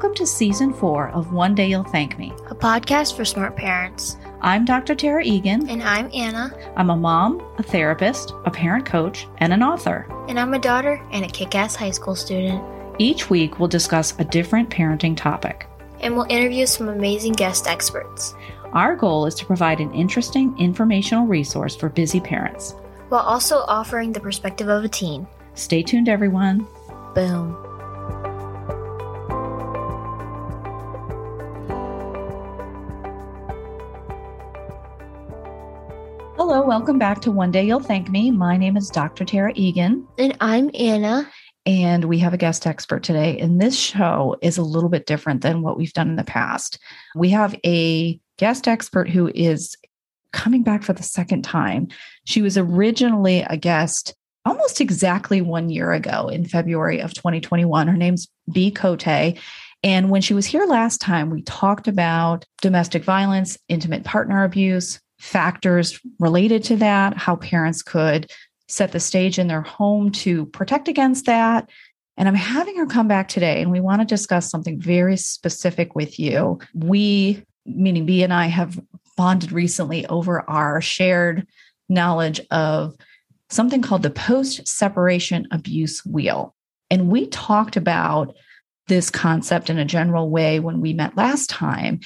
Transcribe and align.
Welcome 0.00 0.16
to 0.16 0.26
season 0.26 0.72
four 0.72 1.10
of 1.10 1.34
One 1.34 1.54
Day 1.54 1.68
You'll 1.68 1.84
Thank 1.84 2.18
Me, 2.18 2.32
a 2.48 2.54
podcast 2.54 3.14
for 3.14 3.26
smart 3.26 3.54
parents. 3.54 4.16
I'm 4.40 4.64
Dr. 4.64 4.94
Tara 4.94 5.22
Egan. 5.22 5.68
And 5.68 5.82
I'm 5.82 6.08
Anna. 6.14 6.56
I'm 6.74 6.88
a 6.88 6.96
mom, 6.96 7.46
a 7.58 7.62
therapist, 7.62 8.32
a 8.46 8.50
parent 8.50 8.86
coach, 8.86 9.28
and 9.40 9.52
an 9.52 9.62
author. 9.62 10.06
And 10.26 10.40
I'm 10.40 10.54
a 10.54 10.58
daughter 10.58 11.04
and 11.12 11.22
a 11.22 11.28
kick 11.28 11.54
ass 11.54 11.76
high 11.76 11.90
school 11.90 12.14
student. 12.14 12.64
Each 12.98 13.28
week, 13.28 13.58
we'll 13.58 13.68
discuss 13.68 14.18
a 14.18 14.24
different 14.24 14.70
parenting 14.70 15.18
topic. 15.18 15.66
And 16.00 16.16
we'll 16.16 16.24
interview 16.30 16.64
some 16.64 16.88
amazing 16.88 17.34
guest 17.34 17.66
experts. 17.66 18.34
Our 18.72 18.96
goal 18.96 19.26
is 19.26 19.34
to 19.34 19.44
provide 19.44 19.80
an 19.80 19.92
interesting 19.92 20.58
informational 20.58 21.26
resource 21.26 21.76
for 21.76 21.90
busy 21.90 22.20
parents 22.20 22.74
while 23.10 23.20
also 23.20 23.58
offering 23.68 24.14
the 24.14 24.20
perspective 24.20 24.68
of 24.68 24.82
a 24.82 24.88
teen. 24.88 25.26
Stay 25.52 25.82
tuned, 25.82 26.08
everyone. 26.08 26.66
Boom. 27.14 27.69
Hello, 36.50 36.66
welcome 36.66 36.98
back 36.98 37.20
to 37.20 37.30
One 37.30 37.52
Day 37.52 37.64
You'll 37.64 37.78
Thank 37.78 38.10
Me. 38.10 38.32
My 38.32 38.56
name 38.56 38.76
is 38.76 38.90
Dr. 38.90 39.24
Tara 39.24 39.52
Egan. 39.54 40.04
And 40.18 40.36
I'm 40.40 40.68
Anna. 40.74 41.30
And 41.64 42.06
we 42.06 42.18
have 42.18 42.34
a 42.34 42.36
guest 42.36 42.66
expert 42.66 43.04
today. 43.04 43.38
And 43.38 43.60
this 43.60 43.78
show 43.78 44.34
is 44.42 44.58
a 44.58 44.64
little 44.64 44.88
bit 44.88 45.06
different 45.06 45.42
than 45.42 45.62
what 45.62 45.78
we've 45.78 45.92
done 45.92 46.08
in 46.08 46.16
the 46.16 46.24
past. 46.24 46.80
We 47.14 47.30
have 47.30 47.54
a 47.64 48.18
guest 48.36 48.66
expert 48.66 49.08
who 49.08 49.30
is 49.32 49.76
coming 50.32 50.64
back 50.64 50.82
for 50.82 50.92
the 50.92 51.04
second 51.04 51.42
time. 51.42 51.86
She 52.24 52.42
was 52.42 52.58
originally 52.58 53.42
a 53.42 53.56
guest 53.56 54.16
almost 54.44 54.80
exactly 54.80 55.40
one 55.40 55.70
year 55.70 55.92
ago 55.92 56.26
in 56.26 56.44
February 56.44 56.98
of 56.98 57.14
2021. 57.14 57.86
Her 57.86 57.96
name's 57.96 58.26
Bea 58.50 58.72
Cote. 58.72 59.36
And 59.84 60.10
when 60.10 60.20
she 60.20 60.34
was 60.34 60.46
here 60.46 60.66
last 60.66 61.00
time, 61.00 61.30
we 61.30 61.42
talked 61.42 61.86
about 61.86 62.44
domestic 62.60 63.04
violence, 63.04 63.56
intimate 63.68 64.02
partner 64.02 64.42
abuse, 64.42 64.98
factors 65.20 66.00
related 66.18 66.64
to 66.64 66.76
that, 66.76 67.16
how 67.16 67.36
parents 67.36 67.82
could 67.82 68.30
set 68.68 68.92
the 68.92 69.00
stage 69.00 69.38
in 69.38 69.48
their 69.48 69.62
home 69.62 70.10
to 70.10 70.46
protect 70.46 70.88
against 70.88 71.26
that. 71.26 71.68
And 72.16 72.28
I'm 72.28 72.34
having 72.34 72.76
her 72.76 72.86
come 72.86 73.08
back 73.08 73.28
today, 73.28 73.62
and 73.62 73.70
we 73.70 73.80
want 73.80 74.00
to 74.00 74.06
discuss 74.06 74.50
something 74.50 74.80
very 74.80 75.16
specific 75.16 75.94
with 75.94 76.18
you. 76.18 76.58
We, 76.74 77.42
meaning 77.64 78.06
Bea 78.06 78.24
and 78.24 78.32
I, 78.32 78.46
have 78.46 78.80
bonded 79.16 79.52
recently 79.52 80.06
over 80.06 80.48
our 80.48 80.80
shared 80.80 81.46
knowledge 81.88 82.40
of 82.50 82.94
something 83.48 83.82
called 83.82 84.02
the 84.02 84.10
post 84.10 84.66
separation 84.68 85.46
abuse 85.50 86.04
wheel. 86.04 86.54
And 86.90 87.08
we 87.08 87.26
talked 87.26 87.76
about 87.76 88.34
this 88.86 89.10
concept 89.10 89.70
in 89.70 89.78
a 89.78 89.84
general 89.84 90.30
way 90.30 90.60
when 90.60 90.80
we 90.80 90.92
met 90.92 91.16
last 91.16 91.50
time. 91.50 92.00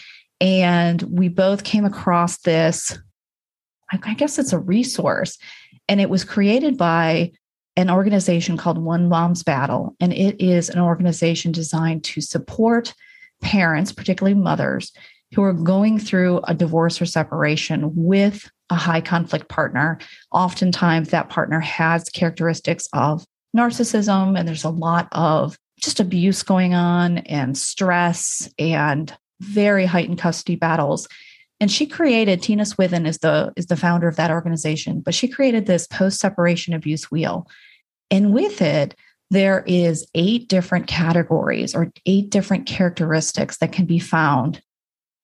And 0.45 1.01
we 1.05 1.29
both 1.29 1.65
came 1.65 1.87
across 1.87 2.37
this, 2.41 2.99
I 3.91 4.13
guess 4.13 4.39
it's 4.39 4.53
a 4.53 4.59
resource, 4.59 5.39
and 5.89 6.03
it 6.03 6.11
was 6.11 6.23
created 6.23 6.77
by 6.77 7.33
an 7.77 7.89
organization 7.89 8.59
called 8.59 8.77
One 8.77 9.09
Mom's 9.09 9.43
Battle. 9.43 9.97
And 10.01 10.13
it 10.13 10.39
is 10.45 10.69
an 10.69 10.81
organization 10.81 11.51
designed 11.51 12.05
to 12.05 12.21
support 12.21 12.93
parents, 13.41 13.91
particularly 13.91 14.39
mothers, 14.39 14.93
who 15.35 15.43
are 15.43 15.55
going 15.55 15.99
through 15.99 16.43
a 16.47 16.53
divorce 16.53 17.01
or 17.01 17.07
separation 17.07 17.91
with 17.95 18.47
a 18.69 18.75
high 18.75 19.01
conflict 19.01 19.49
partner. 19.49 19.99
Oftentimes, 20.31 21.09
that 21.09 21.31
partner 21.31 21.61
has 21.61 22.11
characteristics 22.11 22.87
of 22.93 23.25
narcissism, 23.57 24.39
and 24.39 24.47
there's 24.47 24.65
a 24.65 24.69
lot 24.69 25.09
of 25.13 25.57
just 25.81 26.01
abuse 26.01 26.43
going 26.43 26.75
on 26.75 27.19
and 27.19 27.57
stress 27.57 28.51
and 28.59 29.17
very 29.41 29.87
heightened 29.87 30.19
custody 30.19 30.57
battles. 30.57 31.09
And 31.61 31.71
she 31.71 31.87
created 31.87 32.43
Tina 32.43 32.67
Swithin 32.67 33.07
is 33.07 33.19
the 33.19 33.53
is 33.57 33.67
the 33.67 33.77
founder 33.77 34.09
of 34.09 34.17
that 34.17 34.31
organization, 34.31 35.01
but 35.01 35.15
she 35.15 35.29
created 35.29 35.67
this 35.67 35.87
post 35.87 36.21
separation 36.21 36.75
abuse 36.75 37.11
wheel. 37.11 37.49
And 38.11 38.35
with 38.35 38.61
it, 38.61 38.95
there 39.31 39.65
is 39.67 40.07
eight 40.15 40.49
different 40.49 40.87
categories 40.87 41.75
or 41.75 41.93
eight 42.07 42.31
different 42.31 42.67
characteristics 42.67 43.59
that 43.59 43.73
can 43.73 43.87
be 43.87 43.99
found 43.99 44.63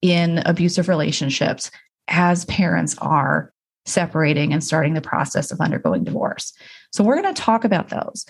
in 0.02 0.38
abusive 0.46 0.88
relationships 0.88 1.70
as 2.08 2.44
parents 2.46 2.96
are 2.98 3.52
separating 3.86 4.52
and 4.52 4.62
starting 4.64 4.94
the 4.94 5.00
process 5.00 5.50
of 5.50 5.60
undergoing 5.60 6.04
divorce. 6.04 6.52
So 6.92 7.04
we're 7.04 7.20
going 7.20 7.34
to 7.34 7.40
talk 7.40 7.64
about 7.64 7.88
those, 7.88 8.24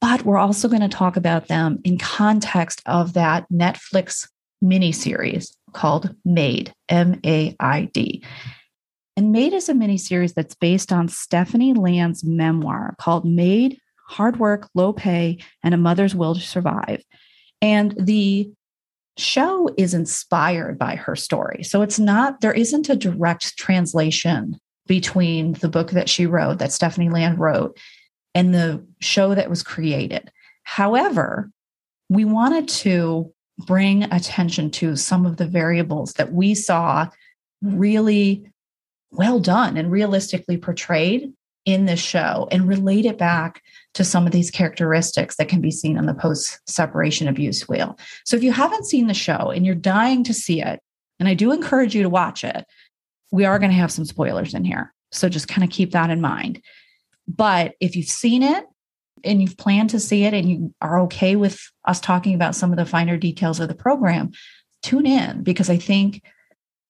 but 0.00 0.24
we're 0.24 0.38
also 0.38 0.68
going 0.68 0.82
to 0.82 0.88
talk 0.88 1.16
about 1.16 1.48
them 1.48 1.80
in 1.84 1.98
context 1.98 2.82
of 2.86 3.14
that 3.14 3.46
Netflix 3.52 4.28
miniseries 4.62 5.54
called 5.72 6.14
Maid, 6.24 6.72
M 6.88 7.20
A 7.24 7.54
I 7.60 7.90
D. 7.92 8.24
And 9.16 9.32
Maid 9.32 9.52
is 9.52 9.68
a 9.68 9.74
miniseries 9.74 10.34
that's 10.34 10.54
based 10.54 10.92
on 10.92 11.08
Stephanie 11.08 11.74
Land's 11.74 12.24
memoir 12.24 12.94
called 13.00 13.24
Maid 13.24 13.80
Hard 14.08 14.38
Work, 14.38 14.68
Low 14.74 14.92
Pay, 14.92 15.38
and 15.62 15.74
a 15.74 15.76
Mother's 15.76 16.14
Will 16.14 16.34
to 16.34 16.40
Survive. 16.40 17.02
And 17.60 17.94
the 17.98 18.50
show 19.16 19.68
is 19.76 19.94
inspired 19.94 20.78
by 20.78 20.94
her 20.94 21.16
story. 21.16 21.64
So 21.64 21.82
it's 21.82 21.98
not, 21.98 22.40
there 22.40 22.52
isn't 22.52 22.88
a 22.88 22.96
direct 22.96 23.56
translation 23.56 24.56
between 24.86 25.54
the 25.54 25.68
book 25.68 25.90
that 25.90 26.08
she 26.08 26.24
wrote, 26.24 26.58
that 26.58 26.72
Stephanie 26.72 27.10
Land 27.10 27.40
wrote, 27.40 27.76
and 28.34 28.54
the 28.54 28.86
show 29.00 29.34
that 29.34 29.50
was 29.50 29.64
created. 29.64 30.30
However, 30.62 31.50
we 32.08 32.24
wanted 32.24 32.68
to 32.68 33.34
bring 33.66 34.04
attention 34.04 34.70
to 34.70 34.96
some 34.96 35.26
of 35.26 35.36
the 35.36 35.46
variables 35.46 36.12
that 36.14 36.32
we 36.32 36.54
saw 36.54 37.08
really 37.62 38.44
well 39.10 39.40
done 39.40 39.76
and 39.76 39.90
realistically 39.90 40.56
portrayed 40.56 41.32
in 41.64 41.84
this 41.84 42.00
show 42.00 42.48
and 42.50 42.68
relate 42.68 43.04
it 43.04 43.18
back 43.18 43.62
to 43.94 44.04
some 44.04 44.26
of 44.26 44.32
these 44.32 44.50
characteristics 44.50 45.36
that 45.36 45.48
can 45.48 45.60
be 45.60 45.70
seen 45.70 45.98
on 45.98 46.06
the 46.06 46.14
post 46.14 46.60
separation 46.66 47.28
abuse 47.28 47.68
wheel. 47.68 47.98
So 48.24 48.36
if 48.36 48.42
you 48.42 48.52
haven't 48.52 48.86
seen 48.86 49.06
the 49.06 49.14
show 49.14 49.50
and 49.50 49.66
you're 49.66 49.74
dying 49.74 50.24
to 50.24 50.34
see 50.34 50.62
it, 50.62 50.80
and 51.18 51.28
I 51.28 51.34
do 51.34 51.52
encourage 51.52 51.94
you 51.94 52.02
to 52.02 52.08
watch 52.08 52.44
it, 52.44 52.64
we 53.32 53.44
are 53.44 53.58
going 53.58 53.70
to 53.70 53.76
have 53.76 53.92
some 53.92 54.04
spoilers 54.04 54.54
in 54.54 54.64
here. 54.64 54.94
So 55.12 55.28
just 55.28 55.48
kind 55.48 55.64
of 55.64 55.70
keep 55.70 55.90
that 55.92 56.10
in 56.10 56.20
mind. 56.20 56.62
But 57.26 57.74
if 57.80 57.96
you've 57.96 58.06
seen 58.06 58.42
it 58.42 58.64
and 59.28 59.40
you've 59.40 59.56
planned 59.56 59.90
to 59.90 60.00
see 60.00 60.24
it 60.24 60.34
and 60.34 60.50
you 60.50 60.74
are 60.80 61.00
okay 61.02 61.36
with 61.36 61.60
us 61.84 62.00
talking 62.00 62.34
about 62.34 62.54
some 62.54 62.72
of 62.72 62.78
the 62.78 62.86
finer 62.86 63.16
details 63.16 63.60
of 63.60 63.68
the 63.68 63.74
program, 63.74 64.30
tune 64.82 65.06
in 65.06 65.42
because 65.42 65.70
I 65.70 65.76
think 65.76 66.22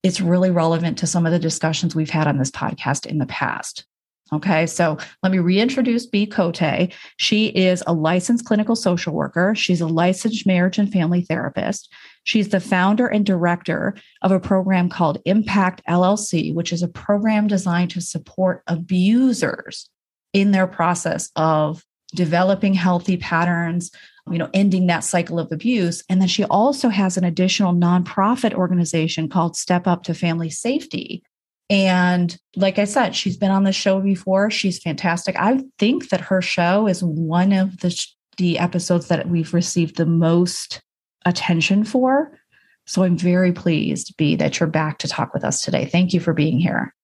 it's 0.03 0.21
really 0.21 0.50
relevant 0.50 0.98
to 0.98 1.06
some 1.06 1.27
of 1.27 1.32
the 1.32 1.38
discussions 1.38 1.94
we've 1.94 2.10
had 2.10 2.27
on 2.27 2.38
this 2.38 2.50
podcast 2.50 3.04
in 3.04 3.19
the 3.19 3.27
past. 3.27 3.84
Okay, 4.31 4.66
so 4.66 4.98
let 5.22 5.32
me 5.32 5.38
reintroduce 5.38 6.06
Bea 6.06 6.27
Cote. 6.27 6.93
She 7.16 7.47
is 7.47 7.82
a 7.87 7.94
licensed 7.94 8.44
clinical 8.44 8.77
social 8.77 9.15
worker. 9.15 9.54
She's 9.54 9.81
a 9.81 9.87
licensed 9.87 10.47
marriage 10.47 10.78
and 10.78 10.93
family 10.93 11.22
therapist. 11.22 11.91
She's 12.25 12.50
the 12.50 12.60
founder 12.60 13.06
and 13.06 13.25
director 13.25 13.97
of 14.21 14.31
a 14.31 14.38
program 14.38 14.91
called 14.91 15.22
Impact 15.25 15.81
LLC, 15.88 16.53
which 16.53 16.75
is 16.75 16.82
a 16.82 16.88
program 16.88 17.47
designed 17.47 17.91
to 17.93 18.03
support 18.03 18.62
abusers 18.66 19.88
in 20.34 20.50
their 20.50 20.66
process 20.66 21.31
of 21.34 21.82
developing 22.15 22.75
healthy 22.75 23.17
patterns, 23.17 23.91
you 24.31 24.39
know, 24.39 24.51
ending 24.55 24.87
that 24.87 25.05
cycle 25.05 25.39
of 25.39 25.51
abuse. 25.53 26.03
And 26.09 26.21
then 26.21 26.29
she 26.29 26.45
also 26.45 26.89
has 26.89 27.17
an 27.17 27.25
additional 27.25 27.75
nonprofit 27.75 28.55
organization 28.55 29.29
called 29.29 29.57
Step 29.57 29.87
Up 29.87 30.03
to 30.05 30.15
Family 30.15 30.51
Safety, 30.51 31.22
and 31.71 32.37
like 32.57 32.78
I 32.78 32.84
said, 32.84 33.15
she's 33.15 33.37
been 33.37 33.51
on 33.51 33.65
the 33.65 33.72
show 33.72 34.01
before. 34.01 34.51
She's 34.51 34.78
fantastic. 34.78 35.37
I 35.39 35.63
think 35.78 36.09
that 36.09 36.22
her 36.22 36.41
show 36.41 36.87
is 36.87 37.03
one 37.03 37.53
of 37.53 37.78
the 37.78 38.07
the 38.39 38.59
episodes 38.59 39.09
that 39.09 39.28
we've 39.28 39.53
received 39.53 39.97
the 39.97 40.07
most 40.07 40.81
attention 41.27 41.84
for. 41.84 42.39
So 42.87 43.03
I'm 43.03 43.19
very 43.19 43.53
pleased, 43.53 44.16
Bea, 44.16 44.37
that 44.37 44.59
you're 44.59 44.69
back 44.69 44.99
to 44.99 45.09
talk 45.09 45.34
with 45.34 45.45
us 45.45 45.63
today. 45.63 45.84
Thank 45.84 46.15
you 46.15 46.21
for 46.21 46.33
being 46.33 46.61
here. 46.61 46.95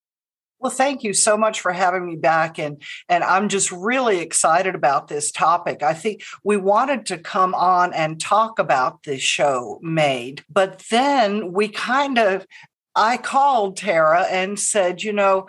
Well, 0.65 0.71
thank 0.71 1.03
you 1.03 1.13
so 1.13 1.37
much 1.37 1.61
for 1.61 1.73
having 1.73 2.07
me 2.07 2.17
back. 2.17 2.59
And, 2.59 2.81
and 3.11 3.23
I'm 3.23 3.51
just 3.51 3.71
really 3.71 4.21
excited 4.21 4.75
about 4.75 5.09
this 5.09 5.31
topic. 5.31 5.83
I 5.83 5.93
think 5.93 6.23
we 6.43 6.57
wanted 6.57 7.05
to 7.07 7.19
come 7.19 7.55
on 7.55 7.93
and 7.93 8.19
talk 8.19 8.59
about 8.59 9.03
this 9.03 9.21
show 9.21 9.79
Maid, 9.83 10.43
but 10.49 10.79
then 10.91 11.53
we 11.53 11.69
kind 11.69 12.17
of 12.17 12.47
I 12.97 13.17
called 13.17 13.77
Tara 13.77 14.23
and 14.23 14.59
said, 14.59 15.03
you 15.03 15.13
know, 15.13 15.49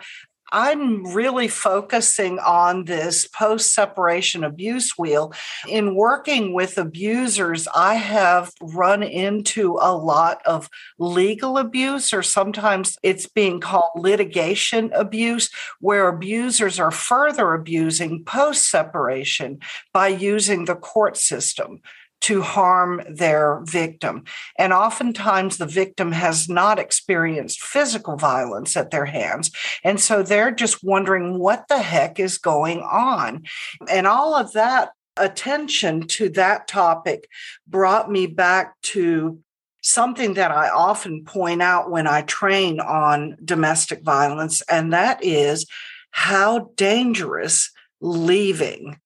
I'm 0.52 1.04
really 1.12 1.48
focusing 1.48 2.38
on 2.38 2.84
this 2.84 3.26
post 3.26 3.74
separation 3.74 4.44
abuse 4.44 4.96
wheel. 4.96 5.32
In 5.68 5.94
working 5.94 6.52
with 6.52 6.78
abusers, 6.78 7.66
I 7.74 7.94
have 7.94 8.52
run 8.60 9.02
into 9.02 9.78
a 9.80 9.96
lot 9.96 10.40
of 10.46 10.70
legal 10.98 11.58
abuse, 11.58 12.12
or 12.12 12.22
sometimes 12.22 12.96
it's 13.02 13.26
being 13.26 13.60
called 13.60 13.90
litigation 13.96 14.92
abuse, 14.92 15.50
where 15.80 16.08
abusers 16.08 16.78
are 16.78 16.92
further 16.92 17.54
abusing 17.54 18.24
post 18.24 18.70
separation 18.70 19.58
by 19.92 20.08
using 20.08 20.66
the 20.66 20.76
court 20.76 21.16
system 21.16 21.80
to 22.22 22.42
harm 22.42 23.02
their 23.08 23.60
victim. 23.64 24.24
And 24.58 24.72
oftentimes 24.72 25.58
the 25.58 25.66
victim 25.66 26.12
has 26.12 26.48
not 26.48 26.78
experienced 26.78 27.62
physical 27.62 28.16
violence 28.16 28.76
at 28.76 28.90
their 28.90 29.04
hands. 29.04 29.50
And 29.84 30.00
so 30.00 30.22
they're 30.22 30.50
just 30.50 30.82
wondering 30.82 31.38
what 31.38 31.68
the 31.68 31.78
heck 31.78 32.18
is 32.18 32.38
going 32.38 32.80
on. 32.80 33.44
And 33.88 34.06
all 34.06 34.34
of 34.34 34.52
that 34.52 34.90
attention 35.16 36.06
to 36.08 36.28
that 36.30 36.68
topic 36.68 37.28
brought 37.66 38.10
me 38.10 38.26
back 38.26 38.74
to 38.82 39.38
something 39.82 40.34
that 40.34 40.50
I 40.50 40.68
often 40.68 41.24
point 41.24 41.62
out 41.62 41.90
when 41.90 42.08
I 42.08 42.22
train 42.22 42.80
on 42.80 43.36
domestic 43.44 44.02
violence, 44.02 44.60
and 44.62 44.92
that 44.92 45.22
is 45.22 45.66
how 46.10 46.70
dangerous 46.76 47.70
leaving 48.00 48.98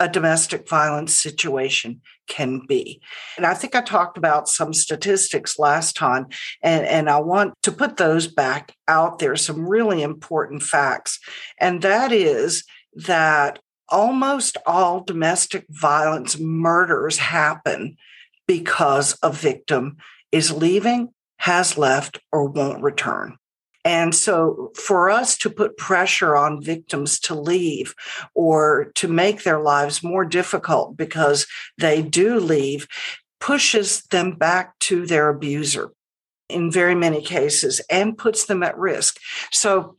a 0.00 0.08
domestic 0.08 0.68
violence 0.68 1.14
situation 1.14 2.00
can 2.28 2.60
be. 2.66 3.00
And 3.36 3.44
I 3.44 3.54
think 3.54 3.74
I 3.74 3.80
talked 3.80 4.16
about 4.16 4.48
some 4.48 4.72
statistics 4.72 5.58
last 5.58 5.96
time, 5.96 6.26
and, 6.62 6.86
and 6.86 7.10
I 7.10 7.18
want 7.18 7.54
to 7.62 7.72
put 7.72 7.96
those 7.96 8.26
back 8.26 8.74
out 8.86 9.18
there, 9.18 9.34
some 9.34 9.66
really 9.66 10.02
important 10.02 10.62
facts. 10.62 11.18
And 11.58 11.82
that 11.82 12.12
is 12.12 12.64
that 12.94 13.58
almost 13.88 14.56
all 14.66 15.00
domestic 15.00 15.64
violence 15.70 16.38
murders 16.38 17.18
happen 17.18 17.96
because 18.46 19.18
a 19.22 19.32
victim 19.32 19.96
is 20.30 20.52
leaving, 20.52 21.08
has 21.38 21.78
left, 21.78 22.20
or 22.30 22.44
won't 22.44 22.82
return. 22.82 23.37
And 23.84 24.14
so, 24.14 24.72
for 24.74 25.08
us 25.08 25.38
to 25.38 25.50
put 25.50 25.76
pressure 25.76 26.36
on 26.36 26.62
victims 26.62 27.18
to 27.20 27.34
leave 27.34 27.94
or 28.34 28.90
to 28.96 29.08
make 29.08 29.42
their 29.42 29.60
lives 29.60 30.02
more 30.02 30.24
difficult 30.24 30.96
because 30.96 31.46
they 31.78 32.02
do 32.02 32.38
leave 32.38 32.86
pushes 33.40 34.02
them 34.10 34.32
back 34.32 34.78
to 34.80 35.06
their 35.06 35.28
abuser 35.28 35.90
in 36.48 36.70
very 36.70 36.94
many 36.94 37.22
cases 37.22 37.80
and 37.90 38.18
puts 38.18 38.46
them 38.46 38.62
at 38.62 38.76
risk. 38.76 39.18
So, 39.52 39.96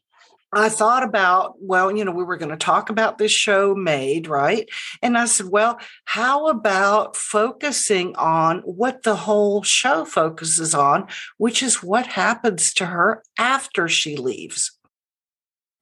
I 0.51 0.69
thought 0.69 1.03
about, 1.03 1.55
well, 1.61 1.95
you 1.95 2.03
know, 2.03 2.11
we 2.11 2.23
were 2.23 2.37
going 2.37 2.49
to 2.49 2.57
talk 2.57 2.89
about 2.89 3.17
this 3.17 3.31
show 3.31 3.75
Maid, 3.75 4.27
right? 4.27 4.67
And 5.01 5.17
I 5.17 5.25
said, 5.25 5.47
well, 5.47 5.79
how 6.05 6.47
about 6.47 7.15
focusing 7.15 8.15
on 8.15 8.59
what 8.61 9.03
the 9.03 9.15
whole 9.15 9.61
show 9.61 10.05
focuses 10.05 10.73
on, 10.73 11.07
which 11.37 11.61
is 11.61 11.83
what 11.83 12.07
happens 12.07 12.73
to 12.75 12.87
her 12.87 13.23
after 13.37 13.87
she 13.87 14.15
leaves? 14.15 14.77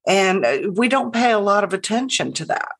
And 0.05 0.45
uh, 0.45 0.71
we 0.73 0.89
don't 0.89 1.13
pay 1.13 1.31
a 1.31 1.39
lot 1.39 1.63
of 1.63 1.73
attention 1.73 2.33
to 2.33 2.45
that. 2.45 2.75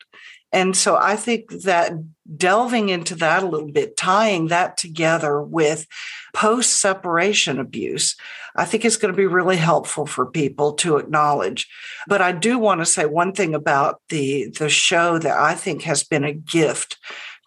And 0.53 0.75
so 0.77 0.95
I 0.95 1.15
think 1.15 1.49
that 1.63 1.91
delving 2.35 2.89
into 2.89 3.15
that 3.15 3.43
a 3.43 3.47
little 3.47 3.71
bit, 3.71 3.97
tying 3.97 4.47
that 4.47 4.77
together 4.77 5.41
with 5.41 5.85
post 6.33 6.81
separation 6.81 7.59
abuse, 7.59 8.15
I 8.55 8.65
think 8.65 8.85
is 8.85 8.97
going 8.97 9.13
to 9.13 9.17
be 9.17 9.27
really 9.27 9.57
helpful 9.57 10.05
for 10.05 10.25
people 10.25 10.73
to 10.73 10.97
acknowledge. 10.97 11.67
But 12.07 12.21
I 12.21 12.31
do 12.31 12.57
want 12.57 12.81
to 12.81 12.85
say 12.85 13.05
one 13.05 13.33
thing 13.33 13.53
about 13.53 14.01
the, 14.09 14.49
the 14.57 14.69
show 14.69 15.19
that 15.19 15.37
I 15.37 15.53
think 15.53 15.83
has 15.83 16.03
been 16.03 16.23
a 16.23 16.33
gift 16.33 16.97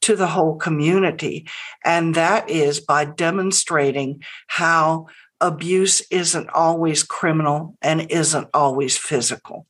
to 0.02 0.16
the 0.16 0.28
whole 0.28 0.56
community, 0.56 1.46
and 1.84 2.14
that 2.14 2.48
is 2.48 2.80
by 2.80 3.04
demonstrating 3.04 4.22
how 4.46 5.06
abuse 5.42 6.00
isn't 6.10 6.48
always 6.50 7.02
criminal 7.02 7.76
and 7.82 8.10
isn't 8.10 8.48
always 8.54 8.96
physical. 8.96 9.66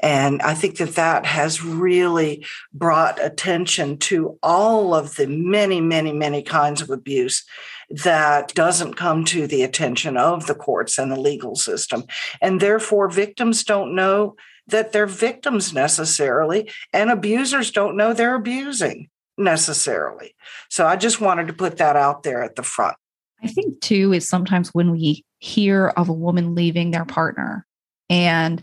And 0.00 0.40
I 0.42 0.54
think 0.54 0.76
that 0.78 0.94
that 0.94 1.26
has 1.26 1.64
really 1.64 2.46
brought 2.72 3.22
attention 3.24 3.98
to 3.98 4.38
all 4.42 4.94
of 4.94 5.16
the 5.16 5.26
many, 5.26 5.80
many, 5.80 6.12
many 6.12 6.42
kinds 6.42 6.80
of 6.80 6.90
abuse 6.90 7.44
that 7.90 8.54
doesn't 8.54 8.94
come 8.94 9.24
to 9.24 9.46
the 9.46 9.62
attention 9.62 10.16
of 10.16 10.46
the 10.46 10.54
courts 10.54 10.98
and 10.98 11.10
the 11.10 11.18
legal 11.18 11.56
system. 11.56 12.04
And 12.40 12.60
therefore, 12.60 13.10
victims 13.10 13.64
don't 13.64 13.94
know 13.94 14.36
that 14.68 14.92
they're 14.92 15.06
victims 15.06 15.72
necessarily, 15.72 16.70
and 16.92 17.10
abusers 17.10 17.70
don't 17.70 17.96
know 17.96 18.12
they're 18.12 18.34
abusing 18.34 19.08
necessarily. 19.38 20.34
So 20.68 20.86
I 20.86 20.96
just 20.96 21.20
wanted 21.20 21.46
to 21.46 21.54
put 21.54 21.78
that 21.78 21.96
out 21.96 22.22
there 22.22 22.42
at 22.42 22.56
the 22.56 22.62
front. 22.62 22.96
I 23.42 23.46
think, 23.46 23.80
too, 23.80 24.12
is 24.12 24.28
sometimes 24.28 24.74
when 24.74 24.90
we 24.90 25.24
hear 25.38 25.88
of 25.88 26.08
a 26.08 26.12
woman 26.12 26.54
leaving 26.54 26.90
their 26.90 27.06
partner, 27.06 27.64
and 28.10 28.60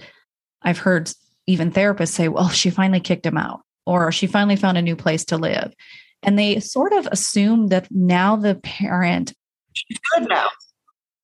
I've 0.62 0.78
heard 0.78 1.12
even 1.48 1.72
therapists 1.72 2.10
say, 2.10 2.28
well, 2.28 2.50
she 2.50 2.70
finally 2.70 3.00
kicked 3.00 3.26
him 3.26 3.38
out 3.38 3.62
or 3.86 4.12
she 4.12 4.28
finally 4.28 4.56
found 4.56 4.78
a 4.78 4.82
new 4.82 4.96
place 4.96 5.26
to 5.26 5.38
live. 5.38 5.74
And 6.24 6.40
they 6.40 6.60
sort 6.60 6.94
of 6.94 7.08
assume 7.08 7.68
that 7.68 7.88
now 7.92 8.36
the 8.36 8.56
parent. 8.56 9.34
She's 9.74 10.00
good 10.16 10.28
now. 10.30 10.48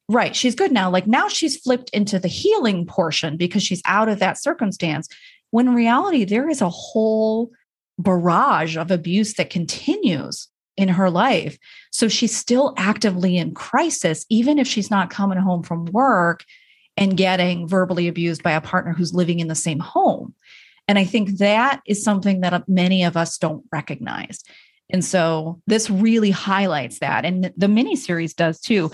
Right. 0.09 0.35
She's 0.35 0.55
good 0.55 0.71
now. 0.71 0.91
Like 0.91 1.07
now 1.07 1.27
she's 1.27 1.57
flipped 1.57 1.89
into 1.91 2.19
the 2.19 2.27
healing 2.27 2.85
portion 2.85 3.37
because 3.37 3.63
she's 3.63 3.81
out 3.85 4.09
of 4.09 4.19
that 4.19 4.41
circumstance. 4.41 5.07
When 5.51 5.69
in 5.69 5.73
reality, 5.73 6.25
there 6.25 6.49
is 6.49 6.61
a 6.61 6.69
whole 6.69 7.51
barrage 7.97 8.77
of 8.77 8.91
abuse 8.91 9.35
that 9.35 9.49
continues 9.49 10.49
in 10.77 10.89
her 10.89 11.09
life. 11.09 11.57
So 11.91 12.07
she's 12.07 12.35
still 12.35 12.73
actively 12.77 13.37
in 13.37 13.53
crisis, 13.53 14.25
even 14.29 14.59
if 14.59 14.67
she's 14.67 14.91
not 14.91 15.09
coming 15.09 15.37
home 15.37 15.63
from 15.63 15.85
work 15.85 16.43
and 16.97 17.17
getting 17.17 17.67
verbally 17.67 18.07
abused 18.07 18.43
by 18.43 18.51
a 18.51 18.61
partner 18.61 18.93
who's 18.93 19.13
living 19.13 19.39
in 19.39 19.47
the 19.47 19.55
same 19.55 19.79
home. 19.79 20.33
And 20.87 20.99
I 20.99 21.05
think 21.05 21.37
that 21.37 21.81
is 21.85 22.03
something 22.03 22.41
that 22.41 22.53
uh, 22.53 22.61
many 22.67 23.03
of 23.03 23.15
us 23.15 23.37
don't 23.37 23.63
recognize. 23.71 24.43
And 24.91 25.05
so 25.05 25.61
this 25.67 25.89
really 25.89 26.31
highlights 26.31 26.99
that. 26.99 27.23
And 27.23 27.53
the 27.55 27.67
mini 27.67 27.95
series 27.95 28.33
does 28.33 28.59
too. 28.59 28.91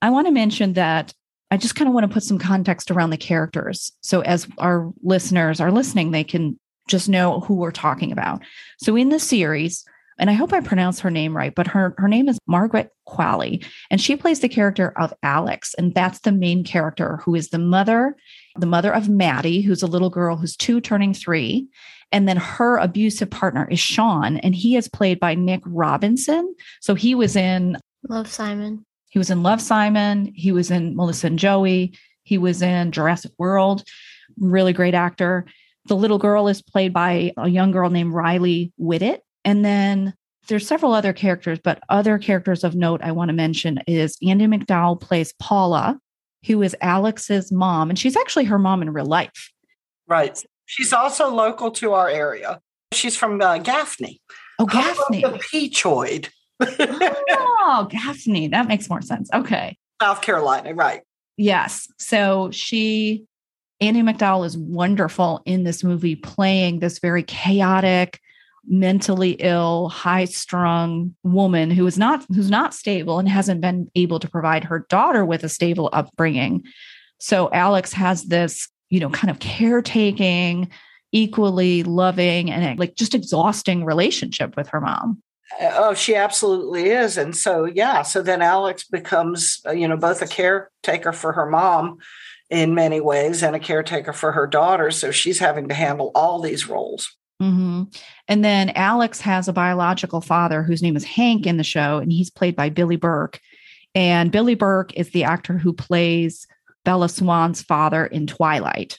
I 0.00 0.10
want 0.10 0.26
to 0.26 0.32
mention 0.32 0.72
that 0.74 1.12
I 1.50 1.56
just 1.56 1.74
kind 1.74 1.88
of 1.88 1.94
want 1.94 2.04
to 2.04 2.12
put 2.12 2.22
some 2.22 2.38
context 2.38 2.90
around 2.90 3.10
the 3.10 3.16
characters. 3.16 3.92
So 4.00 4.20
as 4.20 4.46
our 4.58 4.90
listeners 5.02 5.60
are 5.60 5.72
listening, 5.72 6.10
they 6.10 6.24
can 6.24 6.58
just 6.88 7.08
know 7.08 7.40
who 7.40 7.54
we're 7.54 7.70
talking 7.70 8.12
about. 8.12 8.42
So 8.78 8.96
in 8.96 9.10
the 9.10 9.18
series, 9.18 9.84
and 10.18 10.30
I 10.30 10.32
hope 10.32 10.52
I 10.52 10.60
pronounce 10.60 11.00
her 11.00 11.10
name 11.10 11.36
right, 11.36 11.54
but 11.54 11.66
her, 11.68 11.94
her 11.98 12.08
name 12.08 12.28
is 12.28 12.38
Margaret 12.46 12.90
Qualley, 13.06 13.64
and 13.90 14.00
she 14.00 14.16
plays 14.16 14.40
the 14.40 14.48
character 14.48 14.92
of 14.96 15.14
Alex. 15.22 15.74
And 15.74 15.94
that's 15.94 16.20
the 16.20 16.32
main 16.32 16.64
character 16.64 17.18
who 17.18 17.34
is 17.34 17.50
the 17.50 17.58
mother, 17.58 18.16
the 18.56 18.66
mother 18.66 18.92
of 18.92 19.08
Maddie, 19.08 19.60
who's 19.60 19.82
a 19.82 19.86
little 19.86 20.10
girl 20.10 20.36
who's 20.36 20.56
two 20.56 20.80
turning 20.80 21.14
three. 21.14 21.68
And 22.10 22.26
then 22.26 22.38
her 22.38 22.78
abusive 22.78 23.30
partner 23.30 23.68
is 23.70 23.78
Sean, 23.78 24.38
and 24.38 24.54
he 24.54 24.76
is 24.76 24.88
played 24.88 25.20
by 25.20 25.34
Nick 25.34 25.60
Robinson. 25.66 26.54
So 26.80 26.94
he 26.94 27.14
was 27.14 27.36
in 27.36 27.76
Love 28.08 28.28
Simon. 28.28 28.84
He 29.10 29.18
was 29.18 29.30
in 29.30 29.42
Love 29.42 29.60
Simon. 29.60 30.32
He 30.34 30.52
was 30.52 30.70
in 30.70 30.96
Melissa 30.96 31.28
and 31.28 31.38
Joey. 31.38 31.94
He 32.22 32.38
was 32.38 32.62
in 32.62 32.92
Jurassic 32.92 33.32
World. 33.38 33.84
Really 34.38 34.72
great 34.72 34.94
actor. 34.94 35.46
The 35.86 35.96
little 35.96 36.18
girl 36.18 36.48
is 36.48 36.60
played 36.60 36.92
by 36.92 37.32
a 37.36 37.48
young 37.48 37.70
girl 37.70 37.88
named 37.88 38.12
Rylea 38.12 38.72
Whittet. 38.78 39.20
And 39.48 39.64
then 39.64 40.12
there's 40.48 40.68
several 40.68 40.92
other 40.92 41.14
characters, 41.14 41.58
but 41.58 41.82
other 41.88 42.18
characters 42.18 42.64
of 42.64 42.74
note 42.74 43.00
I 43.02 43.12
want 43.12 43.30
to 43.30 43.32
mention 43.32 43.80
is 43.86 44.18
Andie 44.22 44.46
MacDowell 44.46 45.00
plays 45.00 45.32
Paula, 45.40 45.98
who 46.46 46.60
is 46.60 46.76
Alex's 46.82 47.50
mom, 47.50 47.88
and 47.88 47.98
she's 47.98 48.14
actually 48.14 48.44
her 48.44 48.58
mom 48.58 48.82
in 48.82 48.92
real 48.92 49.06
life. 49.06 49.50
Right. 50.06 50.38
She's 50.66 50.92
also 50.92 51.30
local 51.30 51.70
to 51.72 51.94
our 51.94 52.10
area. 52.10 52.60
She's 52.92 53.16
from 53.16 53.40
uh, 53.40 53.56
Gaffney. 53.56 54.20
Oh, 54.58 54.66
Gaffney. 54.66 55.22
The 55.22 55.40
Peachoid. 55.50 56.28
oh, 56.60 57.88
Gaffney. 57.90 58.48
That 58.48 58.68
makes 58.68 58.90
more 58.90 59.00
sense. 59.00 59.30
Okay. 59.32 59.78
South 60.02 60.20
Carolina, 60.20 60.74
right. 60.74 61.00
Yes. 61.38 61.88
So 61.98 62.50
she, 62.50 63.24
Andie 63.80 64.02
MacDowell 64.02 64.44
is 64.44 64.58
wonderful 64.58 65.40
in 65.46 65.64
this 65.64 65.82
movie, 65.82 66.16
playing 66.16 66.80
this 66.80 66.98
very 66.98 67.22
chaotic, 67.22 68.20
mentally 68.68 69.32
ill, 69.32 69.88
high-strung 69.88 71.14
woman 71.22 71.70
who 71.70 71.86
is 71.86 71.98
not 71.98 72.24
who's 72.28 72.50
not 72.50 72.74
stable 72.74 73.18
and 73.18 73.28
hasn't 73.28 73.60
been 73.60 73.90
able 73.94 74.20
to 74.20 74.28
provide 74.28 74.64
her 74.64 74.86
daughter 74.88 75.24
with 75.24 75.44
a 75.44 75.48
stable 75.48 75.88
upbringing. 75.92 76.64
So 77.18 77.50
Alex 77.52 77.92
has 77.92 78.24
this, 78.24 78.68
you 78.90 79.00
know, 79.00 79.10
kind 79.10 79.30
of 79.30 79.38
caretaking, 79.38 80.70
equally 81.12 81.82
loving 81.82 82.50
and 82.50 82.78
like 82.78 82.94
just 82.94 83.14
exhausting 83.14 83.84
relationship 83.84 84.56
with 84.56 84.68
her 84.68 84.80
mom. 84.80 85.22
Oh, 85.60 85.94
she 85.94 86.14
absolutely 86.14 86.90
is. 86.90 87.16
And 87.16 87.34
so, 87.34 87.64
yeah, 87.64 88.02
so 88.02 88.20
then 88.20 88.42
Alex 88.42 88.84
becomes, 88.84 89.60
uh, 89.66 89.72
you 89.72 89.88
know, 89.88 89.96
both 89.96 90.20
a 90.20 90.26
caretaker 90.26 91.12
for 91.12 91.32
her 91.32 91.46
mom 91.46 91.98
in 92.50 92.74
many 92.74 93.00
ways 93.00 93.42
and 93.42 93.56
a 93.56 93.58
caretaker 93.58 94.12
for 94.12 94.32
her 94.32 94.46
daughter. 94.46 94.90
So 94.90 95.10
she's 95.10 95.38
having 95.38 95.68
to 95.68 95.74
handle 95.74 96.12
all 96.14 96.40
these 96.40 96.68
roles. 96.68 97.16
Mm-hmm. 97.40 97.84
And 98.26 98.44
then 98.44 98.70
Alex 98.70 99.20
has 99.20 99.48
a 99.48 99.52
biological 99.52 100.20
father 100.20 100.62
whose 100.62 100.82
name 100.82 100.96
is 100.96 101.04
Hank 101.04 101.46
in 101.46 101.56
the 101.56 101.64
show, 101.64 101.98
and 101.98 102.12
he's 102.12 102.30
played 102.30 102.56
by 102.56 102.68
Billy 102.68 102.96
Burke. 102.96 103.40
And 103.94 104.32
Billy 104.32 104.54
Burke 104.54 104.94
is 104.94 105.10
the 105.10 105.24
actor 105.24 105.56
who 105.58 105.72
plays 105.72 106.46
Bella 106.84 107.08
Swan's 107.08 107.62
father 107.62 108.06
in 108.06 108.26
Twilight. 108.26 108.98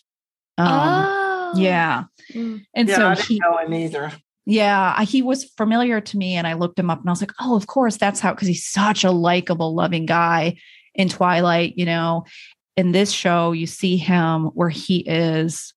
Um, 0.57 0.67
oh. 0.67 1.53
Yeah. 1.55 2.03
Mm. 2.33 2.65
And 2.73 2.89
yeah, 2.89 2.95
so 2.95 3.07
I 3.07 3.15
didn't 3.15 3.27
he, 3.27 3.39
know 3.39 3.57
him 3.57 3.73
either. 3.73 4.11
Yeah, 4.45 5.03
he 5.03 5.21
was 5.21 5.45
familiar 5.57 6.01
to 6.01 6.17
me 6.17 6.35
and 6.35 6.47
I 6.47 6.53
looked 6.53 6.79
him 6.79 6.89
up 6.89 6.99
and 6.99 7.09
I 7.09 7.11
was 7.11 7.21
like, 7.21 7.33
oh, 7.39 7.55
of 7.55 7.67
course, 7.67 7.97
that's 7.97 8.19
how, 8.19 8.33
because 8.33 8.47
he's 8.47 8.65
such 8.65 9.03
a 9.03 9.11
likable, 9.11 9.75
loving 9.75 10.05
guy 10.05 10.57
in 10.95 11.07
Twilight, 11.09 11.73
you 11.77 11.85
know. 11.85 12.25
In 12.75 12.91
this 12.91 13.11
show, 13.11 13.51
you 13.51 13.67
see 13.67 13.97
him 13.97 14.45
where 14.47 14.69
he 14.69 14.99
is 14.99 15.73